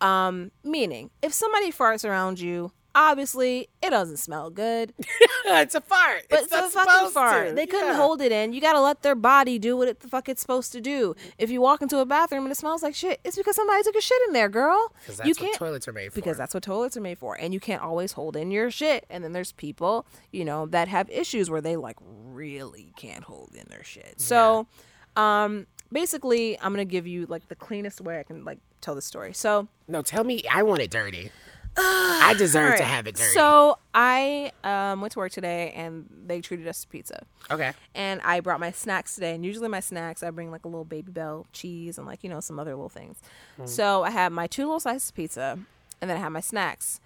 Um, 0.02 0.52
meaning, 0.64 1.10
if 1.22 1.34
somebody 1.34 1.72
farts 1.72 2.08
around 2.08 2.40
you, 2.40 2.72
obviously 2.96 3.70
it 3.82 3.90
doesn't 3.92 4.18
smell 4.18 4.50
good. 4.50 4.94
it's 5.46 5.76
a 5.76 5.82
fart. 5.82 6.24
But 6.30 6.42
it's 6.44 6.52
it's 6.54 6.76
a 6.76 6.80
fucking 6.80 7.12
fart. 7.12 7.50
to. 7.50 7.54
They 7.56 7.66
couldn't 7.66 7.88
Yeah. 7.90 7.96
hold 7.96 8.22
it 8.22 8.32
in. 8.32 8.54
You 8.54 8.62
gotta 8.62 8.82
let 8.82 9.02
their 9.02 9.16
body 9.16 9.60
do 9.60 9.78
what 9.78 9.88
it 9.88 10.00
the 10.02 10.08
fuck 10.08 10.28
it's 10.30 10.42
supposed 10.42 10.72
to 10.74 10.82
do. 10.82 11.16
If 11.38 11.50
you 11.50 11.62
walk 11.62 11.82
into 11.82 12.00
a 12.00 12.06
bathroom 12.06 12.44
and 12.44 12.52
it 12.52 12.56
smells 12.56 12.84
like 12.84 12.96
shit, 12.96 13.20
it's 13.24 13.38
because 13.38 13.56
somebody 13.56 13.84
took 13.84 13.96
a 13.96 14.02
shit 14.02 14.18
in 14.28 14.34
there, 14.34 14.50
girl. 14.50 14.94
'Cause 15.06 15.18
that's 15.18 15.28
you 15.28 15.36
can't 15.36 15.56
toilets 15.56 15.88
are 15.88 15.94
made 15.94 16.12
for. 16.12 16.16
because 16.16 16.38
that's 16.38 16.54
what 16.54 16.64
toilets 16.64 16.98
are 16.98 17.02
made 17.02 17.18
for, 17.18 17.36
and 17.36 17.54
you 17.54 17.60
can't 17.60 17.82
always 17.82 18.14
hold 18.14 18.36
in 18.36 18.52
your 18.52 18.70
shit. 18.72 19.06
And 19.10 19.24
then 19.24 19.34
there's 19.34 19.52
people, 19.54 20.06
you 20.32 20.44
know, 20.46 20.66
that 20.68 20.88
have 20.88 21.10
issues 21.10 21.50
where 21.50 21.62
they 21.62 21.76
like 21.76 21.98
really 22.02 22.94
can't 22.96 23.24
hold 23.24 23.54
in 23.56 23.66
their 23.70 23.84
shit. 23.84 24.20
So, 24.20 24.68
um, 25.16 25.68
basically, 25.92 26.60
I'm 26.60 26.72
gonna 26.74 26.86
give 26.86 27.08
you 27.08 27.26
like 27.28 27.48
the 27.48 27.56
cleanest 27.56 28.02
way 28.02 28.20
I 28.20 28.24
can 28.24 28.44
like 28.46 28.60
tell 28.82 28.96
the 28.96 29.02
story. 29.02 29.34
So. 29.34 29.68
No, 29.88 30.02
tell 30.02 30.24
me. 30.24 30.44
I 30.50 30.64
want 30.64 30.82
it 30.82 30.92
dirty. 30.92 31.32
I 31.78 32.36
deserve 32.38 32.78
to 32.78 32.84
have 32.84 33.08
it 33.08 33.16
dirty. 33.16 33.32
So 33.32 33.78
I 33.94 34.52
um, 34.64 35.02
went 35.02 35.14
to 35.14 35.20
work 35.20 35.32
today 35.32 35.72
and 35.76 36.08
they 36.26 36.42
treated 36.42 36.68
us 36.68 36.82
to 36.82 36.88
pizza. 36.88 37.26
okay. 37.50 37.74
And 37.96 38.22
I 38.24 38.40
brought 38.40 38.60
my 38.60 38.72
snacks 38.72 39.16
today. 39.16 39.34
And 39.36 39.46
usually 39.46 39.68
my 39.70 39.80
snacks, 39.80 40.24
I 40.24 40.30
bring 40.30 40.52
like 40.52 40.66
a 40.66 40.68
little 40.68 40.86
Babybel 40.86 41.46
cheese 41.54 41.98
and 41.98 42.06
like, 42.06 42.24
you 42.24 42.30
know, 42.30 42.40
some 42.40 42.60
other 42.60 42.72
little 42.72 42.90
things. 42.90 43.20
So 43.66 44.04
I 44.04 44.12
had 44.12 44.32
my 44.32 44.48
two 44.48 44.66
little 44.66 44.80
slices 44.80 45.10
of 45.10 45.16
pizza 45.16 45.60
and 46.02 46.10
then 46.10 46.18
I 46.18 46.20
had 46.20 46.30
my 46.30 46.40
snacks, 46.40 47.00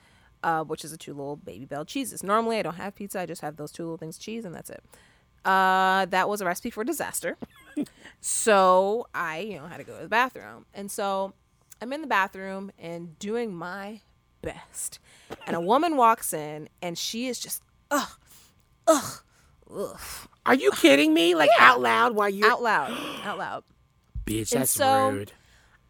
uh, 0.43 0.63
which 0.63 0.83
is 0.85 0.91
the 0.91 0.97
two 0.97 1.13
little 1.13 1.37
Babybel 1.37 1.87
cheeses. 1.87 2.23
Normally 2.23 2.57
I 2.59 2.61
don't 2.61 2.75
have 2.75 2.95
pizza. 2.95 3.19
I 3.19 3.25
just 3.25 3.41
have 3.41 3.57
those 3.57 3.71
two 3.71 3.83
little 3.83 3.97
things 3.97 4.17
cheese 4.17 4.45
and 4.45 4.53
that's 4.53 4.69
it. 4.69 4.83
Uh, 5.45 6.05
that 6.05 6.29
was 6.29 6.41
a 6.41 6.45
recipe 6.45 6.69
for 6.69 6.83
disaster. 6.83 7.37
so 8.21 9.07
I, 9.13 9.39
you 9.39 9.57
know, 9.57 9.67
had 9.67 9.77
to 9.77 9.83
go 9.83 9.97
to 9.97 10.03
the 10.03 10.09
bathroom. 10.09 10.65
And 10.73 10.89
so 10.89 11.33
I'm 11.81 11.91
in 11.91 12.01
the 12.01 12.07
bathroom 12.07 12.71
and 12.79 13.17
doing 13.19 13.53
my 13.53 13.99
best. 14.43 14.99
And 15.47 15.55
a 15.55 15.61
woman 15.61 15.97
walks 15.97 16.33
in 16.33 16.69
and 16.81 16.97
she 16.97 17.27
is 17.27 17.39
just, 17.39 17.63
ugh, 17.89 18.09
ugh, 18.85 19.23
ugh, 19.75 19.99
Are 20.45 20.53
you 20.53 20.69
kidding 20.71 21.13
me? 21.13 21.33
Like 21.33 21.49
out 21.59 21.81
loud 21.81 22.15
while 22.15 22.29
you 22.29 22.45
out 22.45 22.61
loud, 22.61 22.91
out 23.23 23.37
loud. 23.39 23.63
bitch, 24.25 24.51
that's 24.51 24.69
so- 24.71 25.09
rude. 25.09 25.31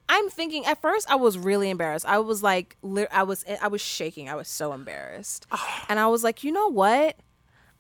I'm 0.09 0.29
thinking 0.29 0.65
at 0.65 0.81
first 0.81 1.09
I 1.09 1.15
was 1.15 1.37
really 1.37 1.69
embarrassed. 1.69 2.05
I 2.05 2.19
was 2.19 2.43
like, 2.43 2.75
li- 2.81 3.07
I 3.09 3.23
was, 3.23 3.45
I 3.61 3.69
was 3.69 3.79
shaking. 3.81 4.29
I 4.29 4.35
was 4.35 4.47
so 4.49 4.73
embarrassed, 4.73 5.47
and 5.89 5.97
I 5.99 6.07
was 6.07 6.23
like, 6.23 6.43
you 6.43 6.51
know 6.51 6.67
what? 6.67 7.15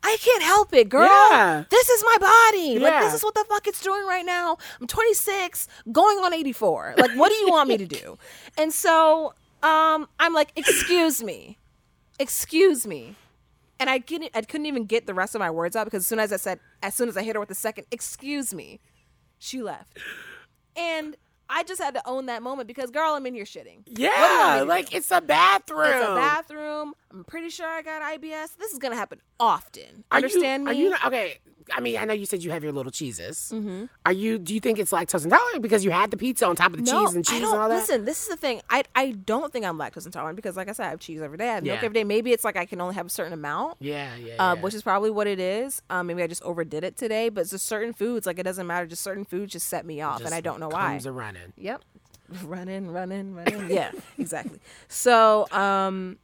I 0.05 0.17
can't 0.19 0.43
help 0.43 0.73
it, 0.73 0.89
girl. 0.89 1.05
Yeah. 1.05 1.63
This 1.69 1.89
is 1.89 2.03
my 2.03 2.17
body. 2.51 2.79
Like 2.79 3.03
this 3.03 3.13
is 3.13 3.23
what 3.23 3.35
the 3.35 3.45
fuck 3.47 3.67
it's 3.67 3.81
doing 3.81 4.05
right 4.05 4.25
now. 4.25 4.57
I'm 4.81 4.87
26, 4.87 5.67
going 5.93 6.17
on 6.19 6.33
84. 6.33 6.95
Like, 6.97 7.11
what 7.11 7.29
do 7.29 7.35
you 7.35 7.49
want 7.49 7.69
me 7.69 7.77
to 7.77 7.85
do? 7.85 8.17
And 8.57 8.73
so, 8.73 9.33
um, 9.63 10.07
I'm 10.19 10.33
like, 10.33 10.51
excuse 10.55 11.23
me, 11.23 11.57
excuse 12.19 12.85
me. 12.85 13.15
And 13.79 13.89
I 13.89 13.99
couldn't, 13.99 14.31
I 14.35 14.41
couldn't 14.41 14.67
even 14.67 14.85
get 14.85 15.07
the 15.07 15.13
rest 15.13 15.35
of 15.35 15.39
my 15.39 15.49
words 15.49 15.75
out 15.75 15.85
because 15.85 16.03
as 16.03 16.07
soon 16.07 16.19
as 16.19 16.31
I 16.31 16.37
said, 16.37 16.59
as 16.81 16.93
soon 16.93 17.09
as 17.09 17.17
I 17.17 17.23
hit 17.23 17.35
her 17.35 17.39
with 17.39 17.49
the 17.49 17.55
second, 17.55 17.85
excuse 17.91 18.53
me, 18.53 18.79
she 19.39 19.61
left. 19.61 19.97
And 20.75 21.17
I 21.49 21.63
just 21.63 21.81
had 21.81 21.93
to 21.95 22.07
own 22.07 22.27
that 22.27 22.41
moment 22.41 22.67
because, 22.67 22.91
girl, 22.91 23.13
I'm 23.13 23.25
in 23.25 23.33
here 23.33 23.43
shitting. 23.43 23.79
What 23.85 23.95
do 23.95 24.01
you 24.01 24.07
want 24.07 24.53
me 24.53 24.59
Yeah, 24.59 24.63
like 24.63 24.93
it's 24.93 25.11
a 25.11 25.21
bathroom. 25.21 25.81
It's 25.85 26.07
a 26.07 26.15
bathroom. 26.15 26.93
I'm 27.11 27.23
pretty 27.25 27.49
sure 27.49 27.67
I 27.67 27.81
got 27.81 28.01
IBS. 28.01 28.55
This 28.57 28.71
is 28.71 28.79
gonna 28.79 28.95
happen 28.95 29.19
often. 29.39 30.03
Are 30.11 30.19
you- 30.19 30.25
Understand 30.25 30.67
Are 30.67 30.73
you 30.73 30.89
not- 30.91 31.03
okay? 31.05 31.39
I 31.71 31.79
mean, 31.79 31.97
I 31.97 32.05
know 32.05 32.13
you 32.13 32.25
said 32.25 32.43
you 32.43 32.51
have 32.51 32.63
your 32.63 32.71
little 32.73 32.91
cheeses. 32.91 33.51
Mm-hmm. 33.53 33.85
Are 34.05 34.11
you? 34.11 34.37
Do 34.37 34.53
you 34.53 34.59
think 34.59 34.79
it's 34.79 34.91
lactose 34.91 35.23
intolerant 35.23 35.61
because 35.61 35.85
you 35.85 35.91
had 35.91 36.11
the 36.11 36.17
pizza 36.17 36.45
on 36.47 36.55
top 36.55 36.73
of 36.73 36.83
the 36.83 36.91
no, 36.91 37.05
cheese 37.05 37.15
and 37.15 37.25
cheese 37.25 37.43
and 37.43 37.45
all 37.59 37.69
that? 37.69 37.75
Listen, 37.75 38.05
this 38.05 38.23
is 38.23 38.29
the 38.29 38.35
thing. 38.37 38.61
I 38.69 38.83
I 38.95 39.11
don't 39.11 39.51
think 39.53 39.65
I'm 39.65 39.77
lactose 39.77 40.05
intolerant 40.05 40.35
because, 40.35 40.57
like 40.57 40.69
I 40.69 40.73
said, 40.73 40.87
I 40.87 40.89
have 40.89 40.99
cheese 40.99 41.21
every 41.21 41.37
day. 41.37 41.49
I 41.49 41.55
have 41.55 41.63
milk 41.63 41.83
every 41.83 41.93
day. 41.93 42.03
Maybe 42.03 42.31
it's 42.31 42.43
like 42.43 42.57
I 42.57 42.65
can 42.65 42.81
only 42.81 42.95
have 42.95 43.05
a 43.05 43.09
certain 43.09 43.33
amount. 43.33 43.77
Yeah, 43.79 44.15
yeah, 44.15 44.33
Uh, 44.33 44.55
yeah. 44.55 44.61
which 44.61 44.73
is 44.73 44.81
probably 44.83 45.11
what 45.11 45.27
it 45.27 45.39
is. 45.39 45.81
Um, 45.89 46.07
maybe 46.07 46.23
I 46.23 46.27
just 46.27 46.43
overdid 46.43 46.83
it 46.83 46.97
today, 46.97 47.29
but 47.29 47.41
it's 47.41 47.51
just 47.51 47.65
certain 47.65 47.93
foods. 47.93 48.25
Like 48.25 48.39
it 48.39 48.43
doesn't 48.43 48.65
matter. 48.67 48.85
Just 48.85 49.03
certain 49.03 49.25
foods 49.25 49.51
just 49.53 49.67
set 49.67 49.85
me 49.85 50.01
off, 50.01 50.23
and 50.25 50.33
I 50.33 50.41
don't 50.41 50.59
know 50.59 50.69
why. 50.69 50.87
Comes 50.91 51.05
a 51.05 51.11
running. 51.11 51.53
Yep. 51.57 51.81
Running, 52.45 52.89
running, 52.91 53.35
running. 53.35 53.69
Yeah, 53.69 53.91
exactly. 54.17 54.59
So, 54.87 55.45
um, 55.51 56.17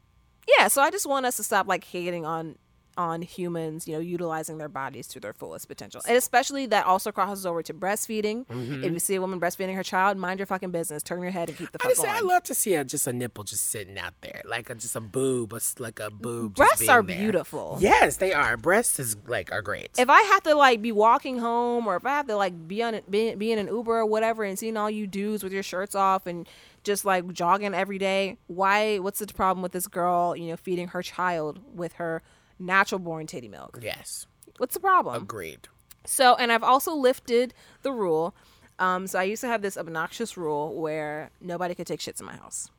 yeah, 0.57 0.67
so 0.67 0.81
I 0.81 0.89
just 0.89 1.05
want 1.05 1.25
us 1.27 1.37
to 1.37 1.43
stop 1.43 1.67
like 1.67 1.83
hating 1.83 2.25
on 2.25 2.55
on 2.99 3.21
humans, 3.21 3.87
you 3.87 3.93
know, 3.93 3.99
utilizing 4.01 4.57
their 4.57 4.67
bodies 4.67 5.07
to 5.07 5.21
their 5.21 5.31
fullest 5.31 5.69
potential. 5.69 6.01
And 6.05 6.17
especially 6.17 6.65
that 6.65 6.85
also 6.85 7.13
crosses 7.13 7.45
over 7.45 7.63
to 7.63 7.73
breastfeeding. 7.73 8.45
Mm-hmm. 8.47 8.83
If 8.83 8.91
you 8.91 8.99
see 8.99 9.15
a 9.15 9.21
woman 9.21 9.39
breastfeeding 9.39 9.73
her 9.75 9.83
child, 9.83 10.17
mind 10.17 10.37
your 10.37 10.45
fucking 10.45 10.71
business. 10.71 11.01
Turn 11.01 11.21
your 11.21 11.31
head 11.31 11.47
and 11.47 11.57
keep 11.57 11.71
the 11.71 11.79
fuck 11.79 11.85
Honestly, 11.85 12.09
on. 12.09 12.15
I 12.17 12.19
love 12.19 12.43
to 12.43 12.53
see 12.53 12.75
a, 12.75 12.83
just 12.83 13.07
a 13.07 13.13
nipple 13.13 13.45
just 13.45 13.67
sitting 13.67 13.97
out 13.97 14.15
there, 14.19 14.41
like 14.45 14.69
a, 14.69 14.75
just 14.75 14.97
a 14.97 14.99
boob, 14.99 15.53
a 15.53 15.61
like 15.79 16.01
a 16.01 16.11
boob. 16.11 16.57
just 16.57 16.69
Breasts 16.71 16.89
are 16.89 17.01
there. 17.01 17.17
beautiful. 17.17 17.77
Yes, 17.79 18.17
they 18.17 18.33
are. 18.33 18.57
Breasts 18.57 18.99
is 18.99 19.15
like 19.27 19.49
are 19.53 19.61
great. 19.61 19.91
if 19.97 20.09
I 20.09 20.21
have 20.23 20.43
to 20.43 20.53
like 20.55 20.81
be 20.81 20.91
walking 20.91 21.39
home 21.39 21.87
or 21.87 21.95
if 21.95 22.05
I 22.05 22.09
have 22.09 22.27
to 22.27 22.35
like 22.35 22.67
be 22.67 22.83
on 22.83 22.99
be, 23.09 23.33
be 23.35 23.53
in 23.53 23.59
an 23.59 23.67
Uber 23.67 23.99
or 23.99 24.05
whatever 24.05 24.43
and 24.43 24.59
seeing 24.59 24.75
all 24.75 24.89
you 24.89 25.07
dudes 25.07 25.41
with 25.41 25.53
your 25.53 25.63
shirts 25.63 25.95
off 25.95 26.27
and 26.27 26.49
just 26.83 27.05
like 27.05 27.31
jogging 27.31 27.73
every 27.73 27.97
day, 27.97 28.37
why 28.47 28.99
what's 28.99 29.19
the 29.19 29.27
problem 29.27 29.61
with 29.63 29.71
this 29.71 29.87
girl, 29.87 30.35
you 30.35 30.49
know, 30.49 30.57
feeding 30.57 30.89
her 30.89 31.01
child 31.01 31.59
with 31.73 31.93
her 31.93 32.21
natural 32.59 32.99
born 32.99 33.25
titty 33.27 33.47
milk? 33.47 33.79
yes, 33.81 34.25
What's 34.57 34.73
the 34.73 34.79
problem? 34.79 35.21
agreed. 35.23 35.67
So, 36.05 36.35
and 36.35 36.51
I've 36.51 36.63
also 36.63 36.93
lifted 36.93 37.53
the 37.81 37.91
rule. 37.91 38.33
Um, 38.79 39.07
so 39.07 39.19
I 39.19 39.23
used 39.23 39.41
to 39.41 39.47
have 39.47 39.61
this 39.61 39.77
obnoxious 39.77 40.37
rule 40.37 40.73
where 40.79 41.29
nobody 41.41 41.75
could 41.75 41.87
take 41.87 41.99
shits 41.99 42.19
in 42.19 42.25
my 42.25 42.35
house. 42.35 42.69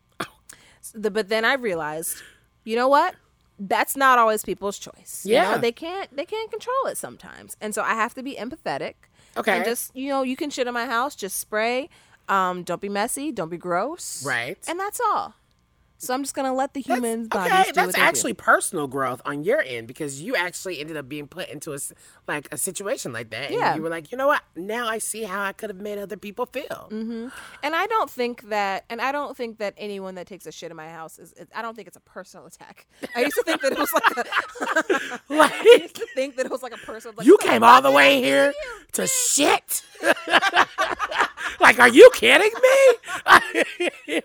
So 0.82 0.98
the, 0.98 1.11
but 1.11 1.28
then 1.28 1.44
I 1.44 1.55
realized, 1.55 2.16
you 2.65 2.74
know 2.77 2.89
what? 2.89 3.15
That's 3.59 3.94
not 3.97 4.19
always 4.19 4.43
people's 4.43 4.78
choice. 4.78 5.23
You 5.27 5.35
know, 5.35 5.43
Yeah. 5.52 5.59
they 5.59 5.73
can't 5.73 6.15
they 6.16 6.24
can't 6.24 6.51
control 6.51 6.86
it 6.86 6.97
sometimes, 6.97 7.57
and 7.61 7.74
so 7.74 7.82
I 7.82 7.93
have 7.94 8.15
to 8.15 8.23
be 8.23 8.35
empathetic. 8.36 8.94
Okay. 9.36 9.57
And 9.57 9.65
just 9.66 9.94
you 9.94 10.09
know, 10.09 10.23
you 10.23 10.36
can 10.36 10.48
shit 10.48 10.66
in 10.66 10.73
my 10.73 10.86
house. 10.86 11.15
Just 11.15 11.39
spray. 11.39 11.90
Um, 12.31 12.62
don't 12.62 12.81
be 12.81 12.89
messy. 12.89 13.31
Don't 13.31 13.51
be 13.51 13.59
gross. 13.59 14.24
Right. 14.24 14.57
And 14.66 14.81
that's 14.81 15.01
all. 15.01 15.35
So 16.02 16.14
I'm 16.14 16.22
just 16.22 16.35
gonna 16.35 16.55
let 16.55 16.72
the 16.72 16.81
humans' 16.81 17.28
bodies 17.28 17.52
okay, 17.52 17.64
do 17.66 17.72
that's 17.74 17.93
they 17.93 18.01
do. 18.01 18.05
actually 18.06 18.32
personal 18.32 18.86
growth 18.86 19.20
on 19.27 19.44
your 19.44 19.60
end 19.60 19.86
because 19.86 20.22
you 20.22 20.35
actually 20.35 20.81
ended 20.81 20.97
up 20.97 21.09
being 21.10 21.27
put 21.28 21.51
into 21.51 21.74
a 21.74 21.78
like 22.27 22.48
a 22.51 22.56
situation 22.56 23.12
like 23.12 23.28
that. 23.31 23.51
And 23.51 23.55
Yeah. 23.60 23.74
you 23.77 23.82
were 23.82 23.90
like, 23.90 24.10
you 24.10 24.16
know 24.16 24.27
what? 24.27 24.40
Now 24.56 24.89
I 24.89 24.97
see 24.97 25.24
how 25.24 25.43
I 25.43 25.52
could 25.52 25.68
have 25.68 25.78
made 25.78 25.98
other 25.98 26.16
people 26.16 26.47
feel. 26.47 26.89
Mm-hmm. 26.90 27.28
And 27.62 27.77
I 27.77 27.86
don't 27.86 28.09
think 28.10 28.48
that, 28.48 28.86
and 28.89 29.01
I 29.02 29.12
don't 29.12 29.36
think 29.36 29.59
that 29.59 29.74
anyone 29.77 30.14
that 30.14 30.27
takes 30.27 30.47
a 30.47 30.52
shit 30.52 30.70
in 30.70 30.77
my 30.77 30.89
house 30.89 31.18
is. 31.18 31.35
is 31.35 31.48
I 31.55 31.60
don't 31.60 31.74
think 31.77 31.86
it's 31.86 31.98
a 31.98 32.01
personal 32.01 32.47
attack. 32.47 32.86
I 33.14 33.20
used 33.20 33.36
to 33.36 33.43
think 33.43 33.60
that 33.60 33.72
it 33.72 33.78
was 33.78 33.93
like. 33.93 34.16
A, 34.16 34.24
I 35.31 35.36
Like 35.36 35.64
used 35.82 35.97
to 35.97 36.06
think 36.14 36.36
that 36.36 36.47
it 36.47 36.51
was 36.52 36.62
like 36.62 36.72
a 36.72 36.78
personal. 36.78 37.14
Like, 37.18 37.27
you 37.27 37.36
"Oh, 37.40 37.47
came 37.47 37.62
all 37.62 37.82
the 37.82 37.90
way 37.90 38.22
here 38.22 38.55
to 38.93 39.06
shit. 39.06 39.85
like, 41.60 41.78
are 41.78 41.89
you 41.89 42.10
kidding 42.14 42.51
me? 42.62 42.97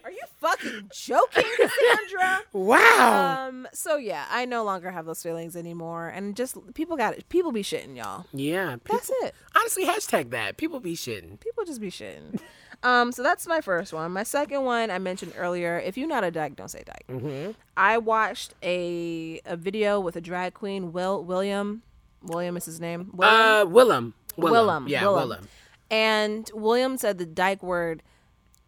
Are 0.03 0.11
you 0.11 0.21
fucking 0.39 0.89
joking, 0.93 1.43
Cassandra? 1.69 2.41
wow. 2.53 3.47
um. 3.47 3.67
So 3.73 3.97
yeah, 3.97 4.25
I 4.29 4.45
no 4.45 4.63
longer 4.63 4.91
have 4.91 5.05
those 5.05 5.21
feelings 5.21 5.55
anymore, 5.55 6.07
and 6.07 6.35
just 6.35 6.55
people 6.73 6.97
got 6.97 7.13
it. 7.17 7.27
People 7.29 7.51
be 7.51 7.63
shitting, 7.63 7.95
y'all. 7.97 8.25
yeah. 8.33 8.75
People, 8.75 8.97
That's 8.97 9.11
it. 9.23 9.35
honestly, 9.55 9.85
hashtag 9.85 10.29
that. 10.31 10.57
People 10.57 10.79
be 10.79 10.95
shitting. 10.95 11.39
People 11.39 11.65
just 11.65 11.81
be 11.81 11.89
shitting. 11.89 12.39
Um, 12.83 13.11
so 13.11 13.23
that's 13.23 13.47
my 13.47 13.61
first 13.61 13.93
one. 13.93 14.11
My 14.11 14.21
second 14.23 14.63
one 14.63 14.91
I 14.91 14.99
mentioned 14.99 15.33
earlier. 15.37 15.79
If 15.79 15.97
you're 15.97 16.09
not 16.09 16.23
a 16.23 16.29
dyke, 16.29 16.55
don't 16.55 16.69
say 16.69 16.83
dyke. 16.85 17.05
Mm-hmm. 17.09 17.51
I 17.75 17.97
watched 17.97 18.53
a 18.61 19.39
a 19.45 19.55
video 19.55 19.99
with 19.99 20.15
a 20.15 20.21
drag 20.21 20.53
queen, 20.53 20.93
Will 20.93 21.23
William. 21.23 21.81
William 22.21 22.55
is 22.57 22.65
his 22.65 22.79
name. 22.79 23.09
William? 23.13 23.39
Uh, 23.39 23.65
Willam. 23.65 24.13
Willam. 24.37 24.51
Willam. 24.85 24.89
Yeah, 24.89 25.03
Willam. 25.03 25.27
Willam. 25.29 25.47
And 25.89 26.51
William 26.53 26.97
said 26.97 27.17
the 27.17 27.25
dyke 27.25 27.63
word 27.63 28.03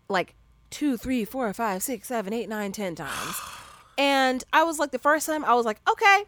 like 0.10 0.34
two, 0.69 0.98
three, 0.98 1.26
four, 1.26 1.52
five, 1.53 1.84
six, 1.84 2.07
seven, 2.07 2.34
eight, 2.34 2.49
nine, 2.49 2.72
ten 2.72 2.95
times. 2.95 3.35
And 3.99 4.44
I 4.53 4.64
was 4.64 4.77
like, 4.77 4.91
the 4.91 4.99
first 4.99 5.26
time, 5.26 5.44
I 5.44 5.56
was 5.56 5.65
like, 5.65 5.81
okay, 5.89 6.26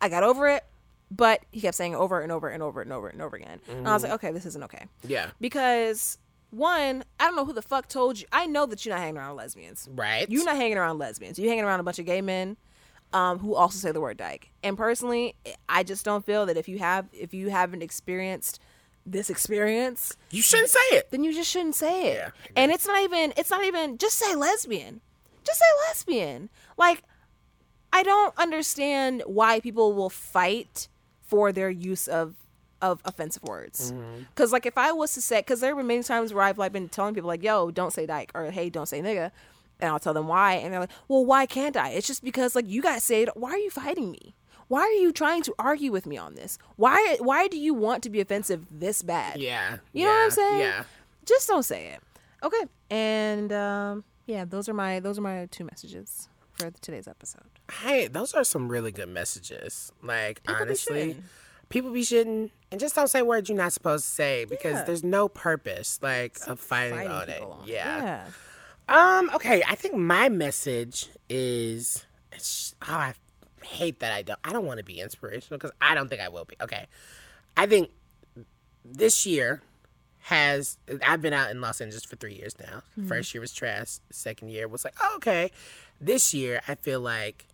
I 0.00 0.08
got 0.08 0.22
over 0.22 0.46
it. 0.48 0.64
But 1.10 1.40
he 1.50 1.60
kept 1.60 1.76
saying 1.76 1.96
over 1.96 2.20
and 2.20 2.30
over 2.30 2.48
and 2.48 2.62
over 2.62 2.80
and 2.80 2.92
over 2.92 3.08
and 3.08 3.20
over 3.20 3.34
again. 3.34 3.58
And 3.68 3.88
I 3.88 3.94
was 3.94 4.04
like, 4.04 4.12
okay, 4.12 4.30
this 4.30 4.46
isn't 4.46 4.62
okay. 4.62 4.86
Yeah. 5.02 5.30
Because 5.40 6.18
one, 6.50 7.02
I 7.18 7.26
don't 7.26 7.34
know 7.34 7.44
who 7.44 7.52
the 7.52 7.62
fuck 7.62 7.88
told 7.88 8.20
you. 8.20 8.26
I 8.30 8.46
know 8.46 8.64
that 8.66 8.84
you're 8.86 8.94
not 8.94 9.00
hanging 9.00 9.16
around 9.16 9.34
lesbians. 9.34 9.88
Right. 9.92 10.28
You're 10.30 10.44
not 10.44 10.54
hanging 10.54 10.78
around 10.78 10.98
lesbians. 10.98 11.36
You're 11.36 11.48
hanging 11.48 11.64
around 11.64 11.80
a 11.80 11.82
bunch 11.82 11.98
of 11.98 12.06
gay 12.06 12.20
men 12.20 12.56
um, 13.12 13.38
who 13.38 13.54
also 13.54 13.78
say 13.78 13.92
the 13.92 14.00
word 14.00 14.16
dyke. 14.16 14.50
And 14.62 14.76
personally, 14.76 15.34
I 15.68 15.82
just 15.82 16.04
don't 16.04 16.24
feel 16.24 16.46
that 16.46 16.56
if 16.56 16.68
you 16.68 16.78
have 16.78 17.06
if 17.12 17.34
you 17.34 17.50
haven't 17.50 17.82
experienced 17.82 18.60
this 19.12 19.30
experience, 19.30 20.16
You 20.30 20.42
shouldn't 20.42 20.70
say 20.70 20.96
it. 20.96 21.10
then 21.10 21.24
you 21.24 21.32
just 21.32 21.50
shouldn't 21.50 21.74
say 21.74 22.12
it. 22.12 22.16
Yeah, 22.16 22.30
and 22.56 22.70
it's 22.72 22.86
not 22.86 23.00
even 23.02 23.32
it's 23.36 23.50
not 23.50 23.64
even 23.64 23.98
just 23.98 24.18
say 24.18 24.34
lesbian. 24.34 25.00
Just 25.44 25.58
say 25.60 25.66
lesbian. 25.88 26.50
Like 26.76 27.02
I 27.92 28.02
don't 28.02 28.36
understand 28.36 29.22
why 29.26 29.60
people 29.60 29.92
will 29.94 30.10
fight 30.10 30.88
for 31.22 31.52
their 31.52 31.70
use 31.70 32.06
of 32.08 32.34
of 32.80 33.00
offensive 33.04 33.42
words. 33.42 33.92
Mm-hmm. 33.92 34.22
Cuz 34.34 34.52
like 34.52 34.66
if 34.66 34.78
I 34.78 34.92
was 34.92 35.12
to 35.14 35.20
say 35.20 35.42
cuz 35.42 35.60
there 35.60 35.70
have 35.70 35.76
been 35.78 35.86
many 35.86 36.02
times 36.02 36.32
where 36.32 36.44
I've 36.44 36.58
like 36.58 36.72
been 36.72 36.88
telling 36.88 37.14
people 37.14 37.28
like, 37.28 37.42
"Yo, 37.42 37.70
don't 37.70 37.92
say 37.92 38.06
dyke," 38.06 38.30
or 38.34 38.50
"Hey, 38.50 38.70
don't 38.70 38.86
say 38.86 39.00
nigga." 39.00 39.30
And 39.80 39.90
I'll 39.90 39.98
tell 40.00 40.14
them 40.14 40.26
why 40.28 40.54
and 40.54 40.72
they're 40.72 40.80
like, 40.80 40.90
"Well, 41.08 41.24
why 41.24 41.46
can't 41.46 41.76
I?" 41.76 41.90
It's 41.90 42.06
just 42.06 42.22
because 42.22 42.54
like 42.54 42.68
you 42.68 42.82
guys 42.82 43.02
say 43.04 43.22
it. 43.22 43.36
Why 43.36 43.50
are 43.52 43.58
you 43.58 43.70
fighting 43.70 44.10
me? 44.12 44.34
Why 44.68 44.80
are 44.82 44.92
you 45.00 45.12
trying 45.12 45.42
to 45.44 45.54
argue 45.58 45.90
with 45.92 46.06
me 46.06 46.16
on 46.16 46.34
this? 46.34 46.58
Why 46.76 47.16
why 47.20 47.48
do 47.48 47.58
you 47.58 47.74
want 47.74 48.02
to 48.04 48.10
be 48.10 48.20
offensive 48.20 48.66
this 48.70 49.02
bad? 49.02 49.40
Yeah. 49.40 49.78
You 49.92 50.04
know 50.04 50.10
what 50.12 50.24
I'm 50.24 50.30
saying? 50.30 50.60
Yeah. 50.60 50.84
Just 51.26 51.48
don't 51.48 51.62
say 51.64 51.88
it. 51.88 52.00
Okay. 52.42 52.64
And 52.90 53.52
um, 53.52 54.04
yeah, 54.26 54.44
those 54.44 54.68
are 54.68 54.74
my 54.74 55.00
those 55.00 55.18
are 55.18 55.22
my 55.22 55.46
two 55.50 55.64
messages 55.64 56.28
for 56.52 56.70
today's 56.80 57.08
episode. 57.08 57.42
Hey, 57.82 58.08
those 58.08 58.34
are 58.34 58.44
some 58.44 58.68
really 58.68 58.92
good 58.92 59.08
messages. 59.08 59.92
Like 60.02 60.42
People 60.42 60.62
honestly, 60.62 61.14
shitting. 61.14 61.22
people 61.68 61.90
be 61.90 62.02
shitting, 62.02 62.50
and 62.70 62.80
just 62.80 62.94
don't 62.94 63.08
say 63.08 63.22
words 63.22 63.48
you're 63.48 63.58
not 63.58 63.72
supposed 63.72 64.04
to 64.04 64.10
say 64.10 64.44
because 64.44 64.74
Yeah. 64.74 64.84
there's 64.84 65.04
no 65.04 65.28
purpose 65.28 65.98
like 66.02 66.38
of 66.46 66.60
fighting, 66.60 66.94
Fighting 66.96 67.12
on 67.12 67.28
it. 67.28 67.38
people 67.38 67.60
it. 67.64 67.70
Yeah. 67.72 68.24
Yeah. 68.88 69.18
Um. 69.18 69.30
Okay. 69.34 69.62
I 69.68 69.74
think 69.74 69.94
my 69.96 70.28
message 70.28 71.08
is. 71.28 72.04
It's, 72.32 72.74
oh, 72.82 72.92
I 72.92 73.14
hate 73.68 74.00
that 74.00 74.12
I 74.12 74.22
don't. 74.22 74.38
I 74.44 74.52
don't 74.52 74.64
want 74.64 74.78
to 74.78 74.84
be 74.84 75.00
inspirational 75.00 75.58
because 75.58 75.72
I 75.80 75.94
don't 75.94 76.08
think 76.08 76.20
I 76.20 76.28
will 76.28 76.44
be. 76.44 76.56
Okay. 76.60 76.86
I 77.56 77.66
think 77.66 77.90
this 78.84 79.26
year 79.26 79.62
has. 80.20 80.78
I've 81.06 81.22
been 81.22 81.32
out 81.32 81.50
in 81.50 81.60
Los 81.60 81.80
Angeles 81.80 82.04
for 82.04 82.16
three 82.16 82.34
years 82.34 82.54
now. 82.58 82.82
First 83.06 83.34
year 83.34 83.40
was 83.40 83.52
trash. 83.52 83.98
Second 84.10 84.50
year 84.50 84.68
was 84.68 84.84
like, 84.84 84.94
oh, 85.00 85.14
okay. 85.16 85.50
This 86.00 86.32
year, 86.34 86.60
I 86.66 86.74
feel 86.74 87.00
like 87.00 87.46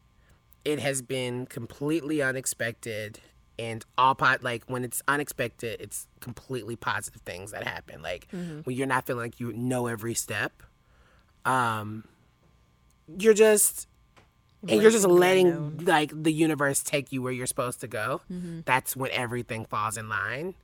it 0.64 0.78
has 0.78 1.02
been 1.02 1.46
completely 1.46 2.22
unexpected 2.22 3.20
and 3.58 3.84
all 3.96 4.14
pot 4.14 4.42
like 4.42 4.64
when 4.66 4.82
it's 4.82 5.00
unexpected 5.06 5.80
it's 5.80 6.08
completely 6.20 6.74
positive 6.74 7.20
things 7.22 7.52
that 7.52 7.64
happen 7.64 8.02
like 8.02 8.26
when 8.30 8.74
you're 8.74 8.86
not 8.86 9.06
feeling 9.06 9.26
like 9.26 9.38
you 9.38 9.52
know 9.52 9.86
every 9.86 10.14
step 10.14 10.62
um 11.44 12.02
you're 13.18 13.34
just 13.34 13.86
and 14.68 14.82
you're 14.82 14.90
just 14.90 15.06
letting 15.06 15.78
like 15.84 16.10
the 16.14 16.32
universe 16.32 16.82
take 16.82 17.12
you 17.12 17.22
where 17.22 17.32
you're 17.32 17.46
supposed 17.46 17.80
to 17.80 17.88
go 17.88 18.20
Mm-hmm. 18.32 18.60
that's 18.64 18.96
when 18.96 19.10
everything 19.12 19.64
falls 19.64 19.96
in 19.96 20.08
line 20.08 20.54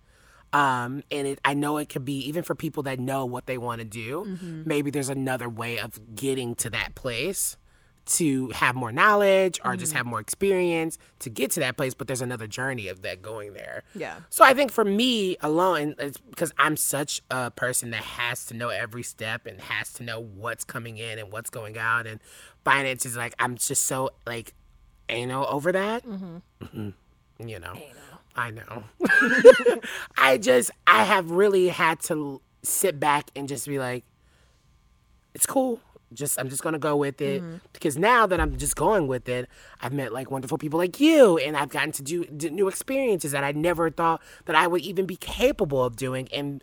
um 0.53 1.03
and 1.11 1.27
it 1.29 1.39
i 1.45 1.55
know 1.55 1.77
it 1.79 1.89
could 1.89 2.05
be 2.05 2.19
even 2.29 2.43
for 2.43 2.55
people 2.55 2.83
that 2.85 2.99
know 2.99 3.25
what 3.27 3.47
they 3.47 3.59
want 3.59 3.79
to 3.81 3.85
do 3.85 4.25
Mm-hmm. 4.27 4.63
maybe 4.67 4.91
there's 4.91 5.09
another 5.09 5.49
way 5.49 5.79
of 5.79 6.15
getting 6.15 6.55
to 6.57 6.71
that 6.71 6.95
place 6.95 7.57
to 8.11 8.49
have 8.51 8.75
more 8.75 8.93
knowledge 8.93 9.59
or 9.65 9.71
Mm-hmm. 9.73 9.81
just 9.81 9.93
have 9.93 10.05
more 10.07 10.21
experience 10.21 10.99
to 11.21 11.31
get 11.31 11.51
to 11.53 11.61
that 11.61 11.77
place 11.77 11.95
but 11.95 12.07
there's 12.09 12.21
another 12.23 12.47
journey 12.47 12.89
of 12.89 13.03
that 13.03 13.23
going 13.23 13.53
there 13.55 13.85
Yeah. 13.95 14.21
so 14.31 14.45
I 14.45 14.53
think 14.55 14.73
for 14.73 14.85
me 14.85 15.37
alone, 15.41 15.95
it's 15.99 16.19
because 16.19 16.53
I'm 16.59 16.77
such 16.77 17.23
a 17.31 17.51
person 17.51 17.91
that 17.91 18.03
has 18.03 18.47
to 18.47 18.55
know 18.55 18.69
every 18.71 19.03
step 19.05 19.47
and 19.47 19.61
has 19.61 19.93
to 19.95 20.03
know 20.03 20.21
what's 20.21 20.65
coming 20.65 20.99
in 20.99 21.19
and 21.19 21.31
what's 21.33 21.51
going 21.51 21.79
out 21.79 22.07
and 22.07 22.21
finances. 22.65 23.17
Like 23.17 23.35
I'm 23.39 23.57
just 23.57 23.85
so 23.87 24.11
like 24.27 24.55
anal 25.09 25.47
over 25.49 25.71
that. 25.73 26.05
Mhm. 26.05 26.43
You 27.39 27.59
know, 27.59 27.75
I 28.37 28.51
know. 28.51 28.85
I 30.19 30.37
just 30.39 30.71
I 30.87 31.05
have 31.05 31.31
really 31.31 31.69
had 31.69 32.01
to 32.03 32.41
sit 32.63 33.01
back 33.01 33.31
and 33.35 33.49
just 33.49 33.67
be 33.67 33.79
like, 33.79 34.05
it's 35.35 35.47
cool. 35.47 35.81
Just 36.13 36.39
I'm 36.39 36.49
just 36.49 36.63
gonna 36.63 36.79
go 36.79 36.97
with 36.97 37.21
it. 37.21 37.43
Mm-hmm. 37.43 37.57
Because 37.73 37.97
now 37.97 38.27
that 38.27 38.41
I'm 38.41 38.57
just 38.57 38.77
going 38.77 39.07
with 39.07 39.29
it, 39.29 39.49
I've 39.81 39.93
met 39.93 40.13
like 40.13 40.31
wonderful 40.31 40.59
people 40.59 40.79
like 40.79 41.01
you, 41.01 41.39
and 41.39 41.57
I've 41.57 41.69
gotten 41.69 41.93
to 41.93 42.03
do, 42.03 42.25
do 42.25 42.51
new 42.51 42.69
experiences 42.69 43.33
that 43.33 43.45
I 43.45 43.53
never 43.53 43.91
thought 43.91 44.21
that 44.47 44.57
I 44.57 44.67
would 44.67 44.83
even 44.83 45.07
be 45.07 45.17
capable 45.17 45.85
of 45.85 45.97
doing, 45.97 46.29
and 46.33 46.63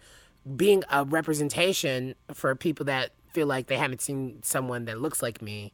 being 0.56 0.84
a 0.90 1.04
representation 1.06 2.16
for 2.34 2.56
people 2.56 2.86
that 2.86 3.12
feel 3.34 3.48
like 3.48 3.68
they 3.68 3.78
haven't 3.78 4.02
seen 4.02 4.42
someone 4.44 4.86
that 4.86 5.00
looks 5.00 5.22
like 5.22 5.42
me 5.42 5.74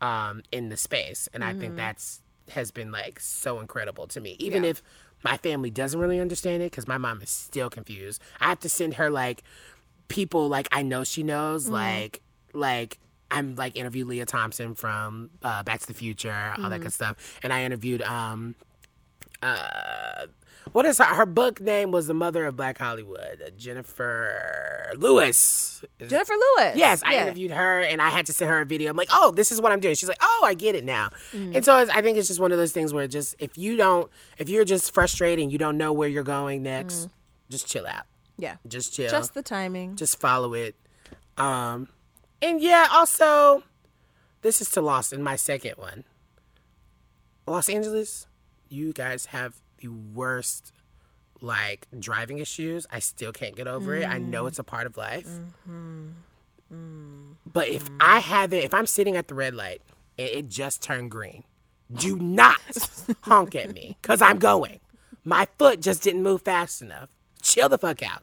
um, 0.00 0.42
in 0.52 0.68
the 0.68 0.76
space, 0.76 1.28
and 1.32 1.42
I 1.44 1.52
think 1.52 1.70
mm-hmm. 1.70 1.76
that's 1.76 2.22
has 2.50 2.70
been 2.70 2.90
like 2.90 3.20
so 3.20 3.60
incredible 3.60 4.06
to 4.08 4.20
me. 4.20 4.36
Even 4.38 4.64
if 4.64 4.82
my 5.22 5.36
family 5.36 5.70
doesn't 5.70 5.98
really 5.98 6.20
understand 6.20 6.62
it, 6.62 6.70
because 6.70 6.88
my 6.88 6.98
mom 6.98 7.20
is 7.22 7.30
still 7.30 7.70
confused. 7.70 8.22
I 8.40 8.48
have 8.48 8.60
to 8.60 8.68
send 8.68 8.94
her 8.94 9.10
like 9.10 9.42
people 10.08 10.48
like 10.48 10.68
I 10.72 10.82
know 10.82 11.04
she 11.04 11.22
knows, 11.22 11.64
mm-hmm. 11.64 11.74
like 11.74 12.22
like 12.52 12.98
I'm 13.30 13.54
like 13.56 13.76
interviewed 13.76 14.08
Lea 14.08 14.24
Thompson 14.24 14.74
from 14.74 15.30
uh, 15.42 15.62
Back 15.62 15.80
to 15.80 15.86
the 15.86 15.94
Future, 15.94 16.54
all 16.62 16.70
that 16.70 16.80
good 16.80 16.92
stuff, 16.92 17.38
and 17.42 17.52
I 17.52 17.64
interviewed 17.64 18.02
um 18.02 18.54
uh 19.42 20.26
what 20.72 20.84
is 20.84 20.98
her, 20.98 21.04
her 21.04 21.24
book 21.24 21.60
name 21.62 21.92
was 21.92 22.08
the 22.08 22.14
mother 22.14 22.44
of 22.44 22.54
Black 22.56 22.76
Hollywood, 22.76 23.40
uh, 23.46 23.48
Jennifer 23.56 24.92
Lewis. 24.98 25.82
Jennifer 25.98 26.34
Lewis. 26.34 26.76
Yes, 26.76 27.02
I 27.02 27.14
Yeah. 27.14 27.22
interviewed 27.22 27.52
her 27.52 27.80
and 27.80 28.02
I 28.02 28.10
had 28.10 28.26
to 28.26 28.34
send 28.34 28.50
her 28.50 28.60
a 28.60 28.66
video. 28.66 28.90
I'm 28.90 28.96
like, 28.96 29.08
oh, 29.10 29.30
this 29.30 29.50
is 29.50 29.62
what 29.62 29.72
I'm 29.72 29.80
doing. 29.80 29.94
She's 29.94 30.08
like, 30.10 30.18
oh, 30.20 30.42
I 30.44 30.52
get 30.52 30.74
it 30.74 30.84
now. 30.84 31.08
Mm. 31.32 31.56
And 31.56 31.64
so 31.64 31.78
it's, 31.78 31.90
I 31.90 32.02
think 32.02 32.18
it's 32.18 32.28
just 32.28 32.38
one 32.40 32.52
of 32.52 32.58
those 32.58 32.72
things 32.72 32.92
where 32.92 33.06
just 33.08 33.34
if 33.38 33.56
you 33.56 33.76
don't, 33.76 34.10
if 34.36 34.50
you're 34.50 34.66
just 34.66 34.92
frustrated 34.92 35.42
and 35.42 35.50
you 35.50 35.56
don't 35.56 35.78
know 35.78 35.92
where 35.94 36.08
you're 36.08 36.22
going 36.22 36.62
next, 36.62 37.08
just 37.48 37.66
chill 37.66 37.86
out. 37.86 38.04
Yeah. 38.36 38.56
Just 38.66 38.92
chill. 38.92 39.08
Just 39.10 39.32
the 39.32 39.42
timing. 39.42 39.96
just 39.96 40.20
follow 40.20 40.52
it. 40.52 40.74
Um, 41.38 41.88
and 42.40 42.60
yeah, 42.60 42.86
also, 42.90 43.62
this 44.42 44.60
is 44.60 44.70
to 44.70 44.80
Los 44.80 45.12
in 45.12 45.22
my 45.22 45.36
second 45.36 45.74
one. 45.76 46.04
Los 47.46 47.68
Angeles, 47.68 48.26
you 48.68 48.92
guys 48.92 49.26
have 49.26 49.60
the 49.78 49.88
worst 49.88 50.72
like 51.40 51.86
driving 51.98 52.38
issues. 52.38 52.86
I 52.90 52.98
still 52.98 53.32
can't 53.32 53.56
get 53.56 53.66
over 53.66 53.94
it. 53.94 54.08
I 54.08 54.18
know 54.18 54.46
it's 54.46 54.58
a 54.58 54.64
part 54.64 54.86
of 54.86 54.96
life. 54.96 55.26
Mm-hmm. 55.26 56.08
Mm-hmm. 56.72 57.32
But 57.46 57.68
if 57.68 57.84
mm-hmm. 57.84 57.96
I 58.00 58.18
have 58.20 58.52
it, 58.52 58.64
if 58.64 58.74
I'm 58.74 58.86
sitting 58.86 59.16
at 59.16 59.28
the 59.28 59.34
red 59.34 59.54
light 59.54 59.82
and 60.18 60.28
it 60.28 60.48
just 60.48 60.82
turned 60.82 61.10
green, 61.10 61.44
do 61.92 62.18
not 62.18 62.60
honk 63.22 63.54
at 63.54 63.72
me 63.72 63.96
because 64.02 64.20
I'm 64.20 64.38
going. 64.38 64.80
My 65.24 65.48
foot 65.58 65.80
just 65.80 66.02
didn't 66.02 66.22
move 66.22 66.42
fast 66.42 66.82
enough. 66.82 67.08
Chill 67.42 67.68
the 67.68 67.78
fuck 67.78 68.02
out. 68.02 68.22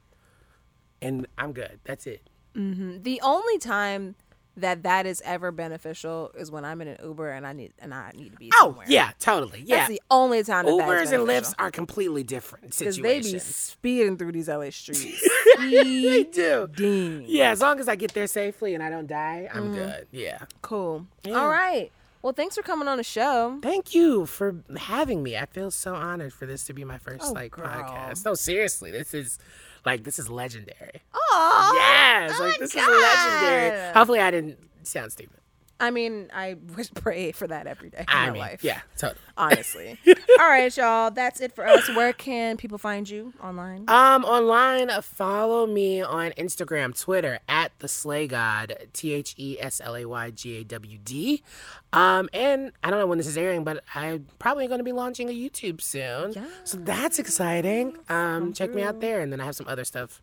And 1.02 1.28
I'm 1.38 1.54
good. 1.54 1.80
That's 1.84 2.08
it. 2.08 2.30
The 2.56 3.20
only 3.24 3.58
time 3.60 4.16
that 4.58 4.84
that 4.84 5.06
is 5.06 5.22
ever 5.26 5.52
beneficial 5.52 6.32
is 6.38 6.50
when 6.50 6.64
I'm 6.64 6.80
in 6.82 6.88
an 6.88 6.98
Uber 7.04 7.30
and 7.30 7.46
I 7.46 7.52
need 7.52 7.74
and 7.80 7.94
I 7.94 8.12
need 8.16 8.32
to 8.32 8.38
be 8.38 8.50
Oh, 8.56 8.68
somewhere. 8.68 8.86
yeah, 8.88 9.12
totally. 9.20 9.62
Yeah. 9.66 9.76
That's 9.80 9.90
the 9.90 10.02
only 10.10 10.44
time 10.44 10.66
that 10.66 10.78
that 10.78 11.02
is 11.02 11.12
Ubers 11.12 11.14
and 11.14 11.28
Lyfts 11.28 11.54
are 11.60 11.70
completely 11.72 12.24
different 12.24 12.70
because 12.72 12.96
they 12.98 13.20
be 13.20 13.38
speeding 13.40 14.18
through 14.18 14.32
these 14.32 14.48
LA 14.48 14.70
streets. 14.70 15.28
they 15.60 16.24
do. 16.24 16.70
Speeding. 16.74 17.26
Yeah, 17.28 17.52
as 17.52 17.60
long 17.60 17.82
as 17.82 17.90
I 17.90 17.96
get 17.98 18.14
there 18.14 18.28
safely 18.28 18.74
and 18.74 18.82
I 18.82 18.90
don't 18.90 19.08
die, 19.08 19.50
I'm 19.54 19.64
Mm-hmm. 19.66 19.74
good. 19.76 20.08
Yeah. 20.12 20.38
Cool. 20.62 21.06
All 21.28 21.50
right. 21.50 21.92
Well, 22.22 22.32
thanks 22.34 22.56
for 22.56 22.62
coming 22.64 22.88
on 22.88 22.96
the 22.98 23.04
show. 23.04 23.60
Thank 23.62 23.94
you 23.94 24.26
for 24.26 24.56
having 24.78 25.22
me. 25.22 25.38
I 25.38 25.46
feel 25.46 25.70
so 25.70 25.94
honored 25.94 26.34
for 26.34 26.46
this 26.48 26.64
to 26.66 26.74
be 26.74 26.84
my 26.86 26.98
first 26.98 27.24
Oh, 27.26 27.34
like 27.34 27.52
girl. 27.52 27.68
podcast. 27.68 28.24
No, 28.26 28.34
seriously, 28.36 28.90
this 28.90 29.14
is 29.14 29.38
like 29.86 30.04
this 30.04 30.20
is 30.20 30.30
legendary. 30.30 31.02
Oh, 31.14 31.74
yes, 31.76 32.40
like 32.40 32.60
this 32.60 32.72
is 32.72 32.76
legendary. 32.76 33.94
Hopefully, 33.94 34.20
I 34.20 34.32
didn't 34.32 34.58
sound 34.84 35.12
stupid. 35.12 35.40
I 35.80 35.92
mean, 35.92 36.30
I 36.34 36.56
would 36.76 36.90
pray 36.96 37.32
for 37.32 37.48
that 37.48 37.68
every 37.68 37.90
day 37.90 38.00
in 38.00 38.06
I 38.08 38.28
my 38.28 38.32
mean, 38.32 38.42
life. 38.42 38.64
yeah, 38.64 38.82
totally. 38.98 39.20
Honestly. 39.38 39.98
All 40.40 40.48
right, 40.48 40.76
y'all. 40.76 41.12
That's 41.12 41.42
it 41.42 41.54
for 41.54 41.68
us. 41.68 41.88
Where 41.96 42.14
can 42.14 42.56
people 42.58 42.78
find 42.78 43.10
you 43.10 43.34
online? 43.44 43.84
Um, 43.90 44.24
online, 44.24 44.90
follow 45.02 45.68
me 45.68 46.02
on 46.02 46.32
Instagram, 46.32 46.98
Twitter 47.00 47.40
at 47.50 47.72
the 47.80 47.88
Slay 47.88 48.28
God, 48.28 48.88
T 48.94 49.14
H 49.14 49.36
E 49.38 49.58
S 49.60 49.82
L 49.84 49.96
A 49.96 50.06
Y 50.06 50.32
G 50.32 50.58
A 50.60 50.64
W 50.64 50.98
D. 51.04 51.44
Um, 51.92 52.30
and 52.34 52.72
I 52.84 52.90
don't 52.90 53.00
know 53.00 53.08
when 53.08 53.18
this 53.18 53.28
is 53.28 53.38
airing, 53.38 53.64
but 53.64 53.84
I'm 53.94 54.28
probably 54.40 54.68
going 54.68 54.80
to 54.80 54.84
be 54.84 54.92
launching 54.94 55.30
a 55.30 55.34
YouTube 55.34 55.82
soon. 55.82 56.34
Yeah. 56.34 56.46
So 56.64 56.78
that's 56.78 57.20
exciting. 57.20 57.98
Um, 58.10 58.54
check 58.54 58.74
me 58.74 58.82
out 58.82 59.02
there, 59.02 59.20
and 59.22 59.32
then 59.32 59.42
I 59.42 59.46
have 59.46 59.56
some 59.56 59.68
other 59.68 59.84
stuff 59.86 60.22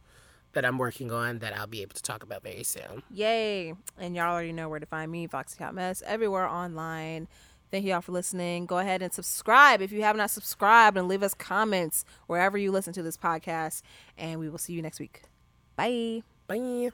that 0.53 0.65
I'm 0.65 0.79
working 0.79 1.11
on 1.11 1.39
that 1.41 1.57
I'll 1.57 1.67
be 1.67 1.83
able 1.83 1.95
to 1.95 2.03
talk 2.03 2.23
about 2.23 2.43
very 2.43 2.63
soon. 2.63 3.03
Yay. 3.11 3.75
And 3.99 4.15
y'all 4.15 4.33
already 4.33 4.53
know 4.53 4.69
where 4.69 4.81
to 4.81 4.87
find 4.87 5.11
me, 5.11 5.27
Foxy 5.27 5.63
Hot 5.63 5.75
Mess, 5.75 6.03
everywhere 6.07 6.47
online. 6.47 7.29
Thank 7.71 7.87
you 7.87 7.95
all 7.95 8.03
for 8.03 8.13
listening. 8.13 8.67
Go 8.67 8.79
ahead 8.79 9.01
and 9.01 9.13
subscribe 9.13 9.81
if 9.81 9.93
you 9.93 10.03
have 10.03 10.17
not 10.17 10.31
subscribed 10.31 10.99
and 10.99 11.09
leave 11.09 11.23
us 11.23 11.33
comments 11.33 12.05
wherever 12.27 12.59
you 12.59 12.71
listen 12.71 12.93
to 12.93 13.03
this 13.03 13.17
podcast. 13.17 13.81
And 14.19 14.39
we 14.41 14.51
will 14.51 14.59
see 14.59 14.75
you 14.75 14.83
next 14.83 15.01
week. 15.01 15.23
Bye. 15.75 16.23
Bye. 16.47 16.91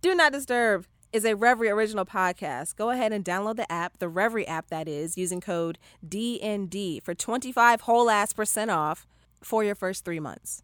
Do 0.00 0.14
Not 0.14 0.32
Disturb 0.32 0.86
is 1.12 1.24
a 1.24 1.34
Revry 1.34 1.70
original 1.70 2.04
podcast. 2.04 2.76
Go 2.76 2.90
ahead 2.90 3.12
and 3.12 3.24
download 3.24 3.56
the 3.56 3.70
app, 3.70 3.98
the 3.98 4.10
Revry 4.10 4.48
app 4.48 4.68
that 4.68 4.88
is, 4.88 5.16
using 5.16 5.40
code 5.40 5.78
DND 6.06 7.02
for 7.02 7.14
25 7.14 7.82
whole 7.82 8.10
ass 8.10 8.32
percent 8.32 8.70
off 8.70 9.06
for 9.42 9.62
your 9.62 9.74
first 9.74 10.04
three 10.04 10.18
months. 10.18 10.62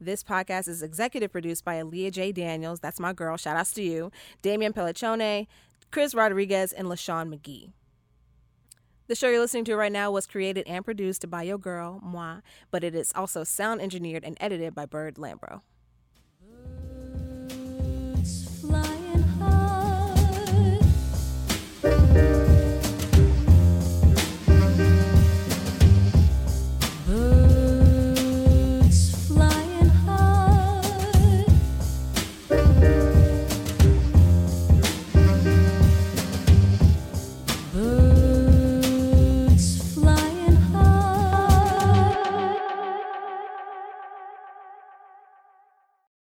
This 0.00 0.22
podcast 0.22 0.68
is 0.68 0.80
executive 0.82 1.32
produced 1.32 1.64
by 1.64 1.76
Aaliyah 1.82 2.12
J. 2.12 2.30
Daniels. 2.30 2.78
That's 2.78 3.00
my 3.00 3.12
girl. 3.12 3.36
Shout 3.36 3.56
outs 3.56 3.72
to 3.72 3.82
you. 3.82 4.12
Damian 4.42 4.72
Pelliccione, 4.72 5.48
Chris 5.90 6.14
Rodriguez, 6.14 6.72
and 6.72 6.86
LaShawn 6.86 7.34
McGee. 7.34 7.72
The 9.08 9.16
show 9.16 9.28
you're 9.28 9.40
listening 9.40 9.64
to 9.64 9.76
right 9.76 9.90
now 9.90 10.12
was 10.12 10.26
created 10.26 10.68
and 10.68 10.84
produced 10.84 11.28
by 11.28 11.42
your 11.42 11.58
girl, 11.58 11.98
moi, 12.00 12.42
but 12.70 12.84
it 12.84 12.94
is 12.94 13.10
also 13.16 13.42
sound 13.42 13.80
engineered 13.80 14.22
and 14.22 14.36
edited 14.38 14.74
by 14.74 14.86
Bird 14.86 15.16
Lambro. 15.16 15.62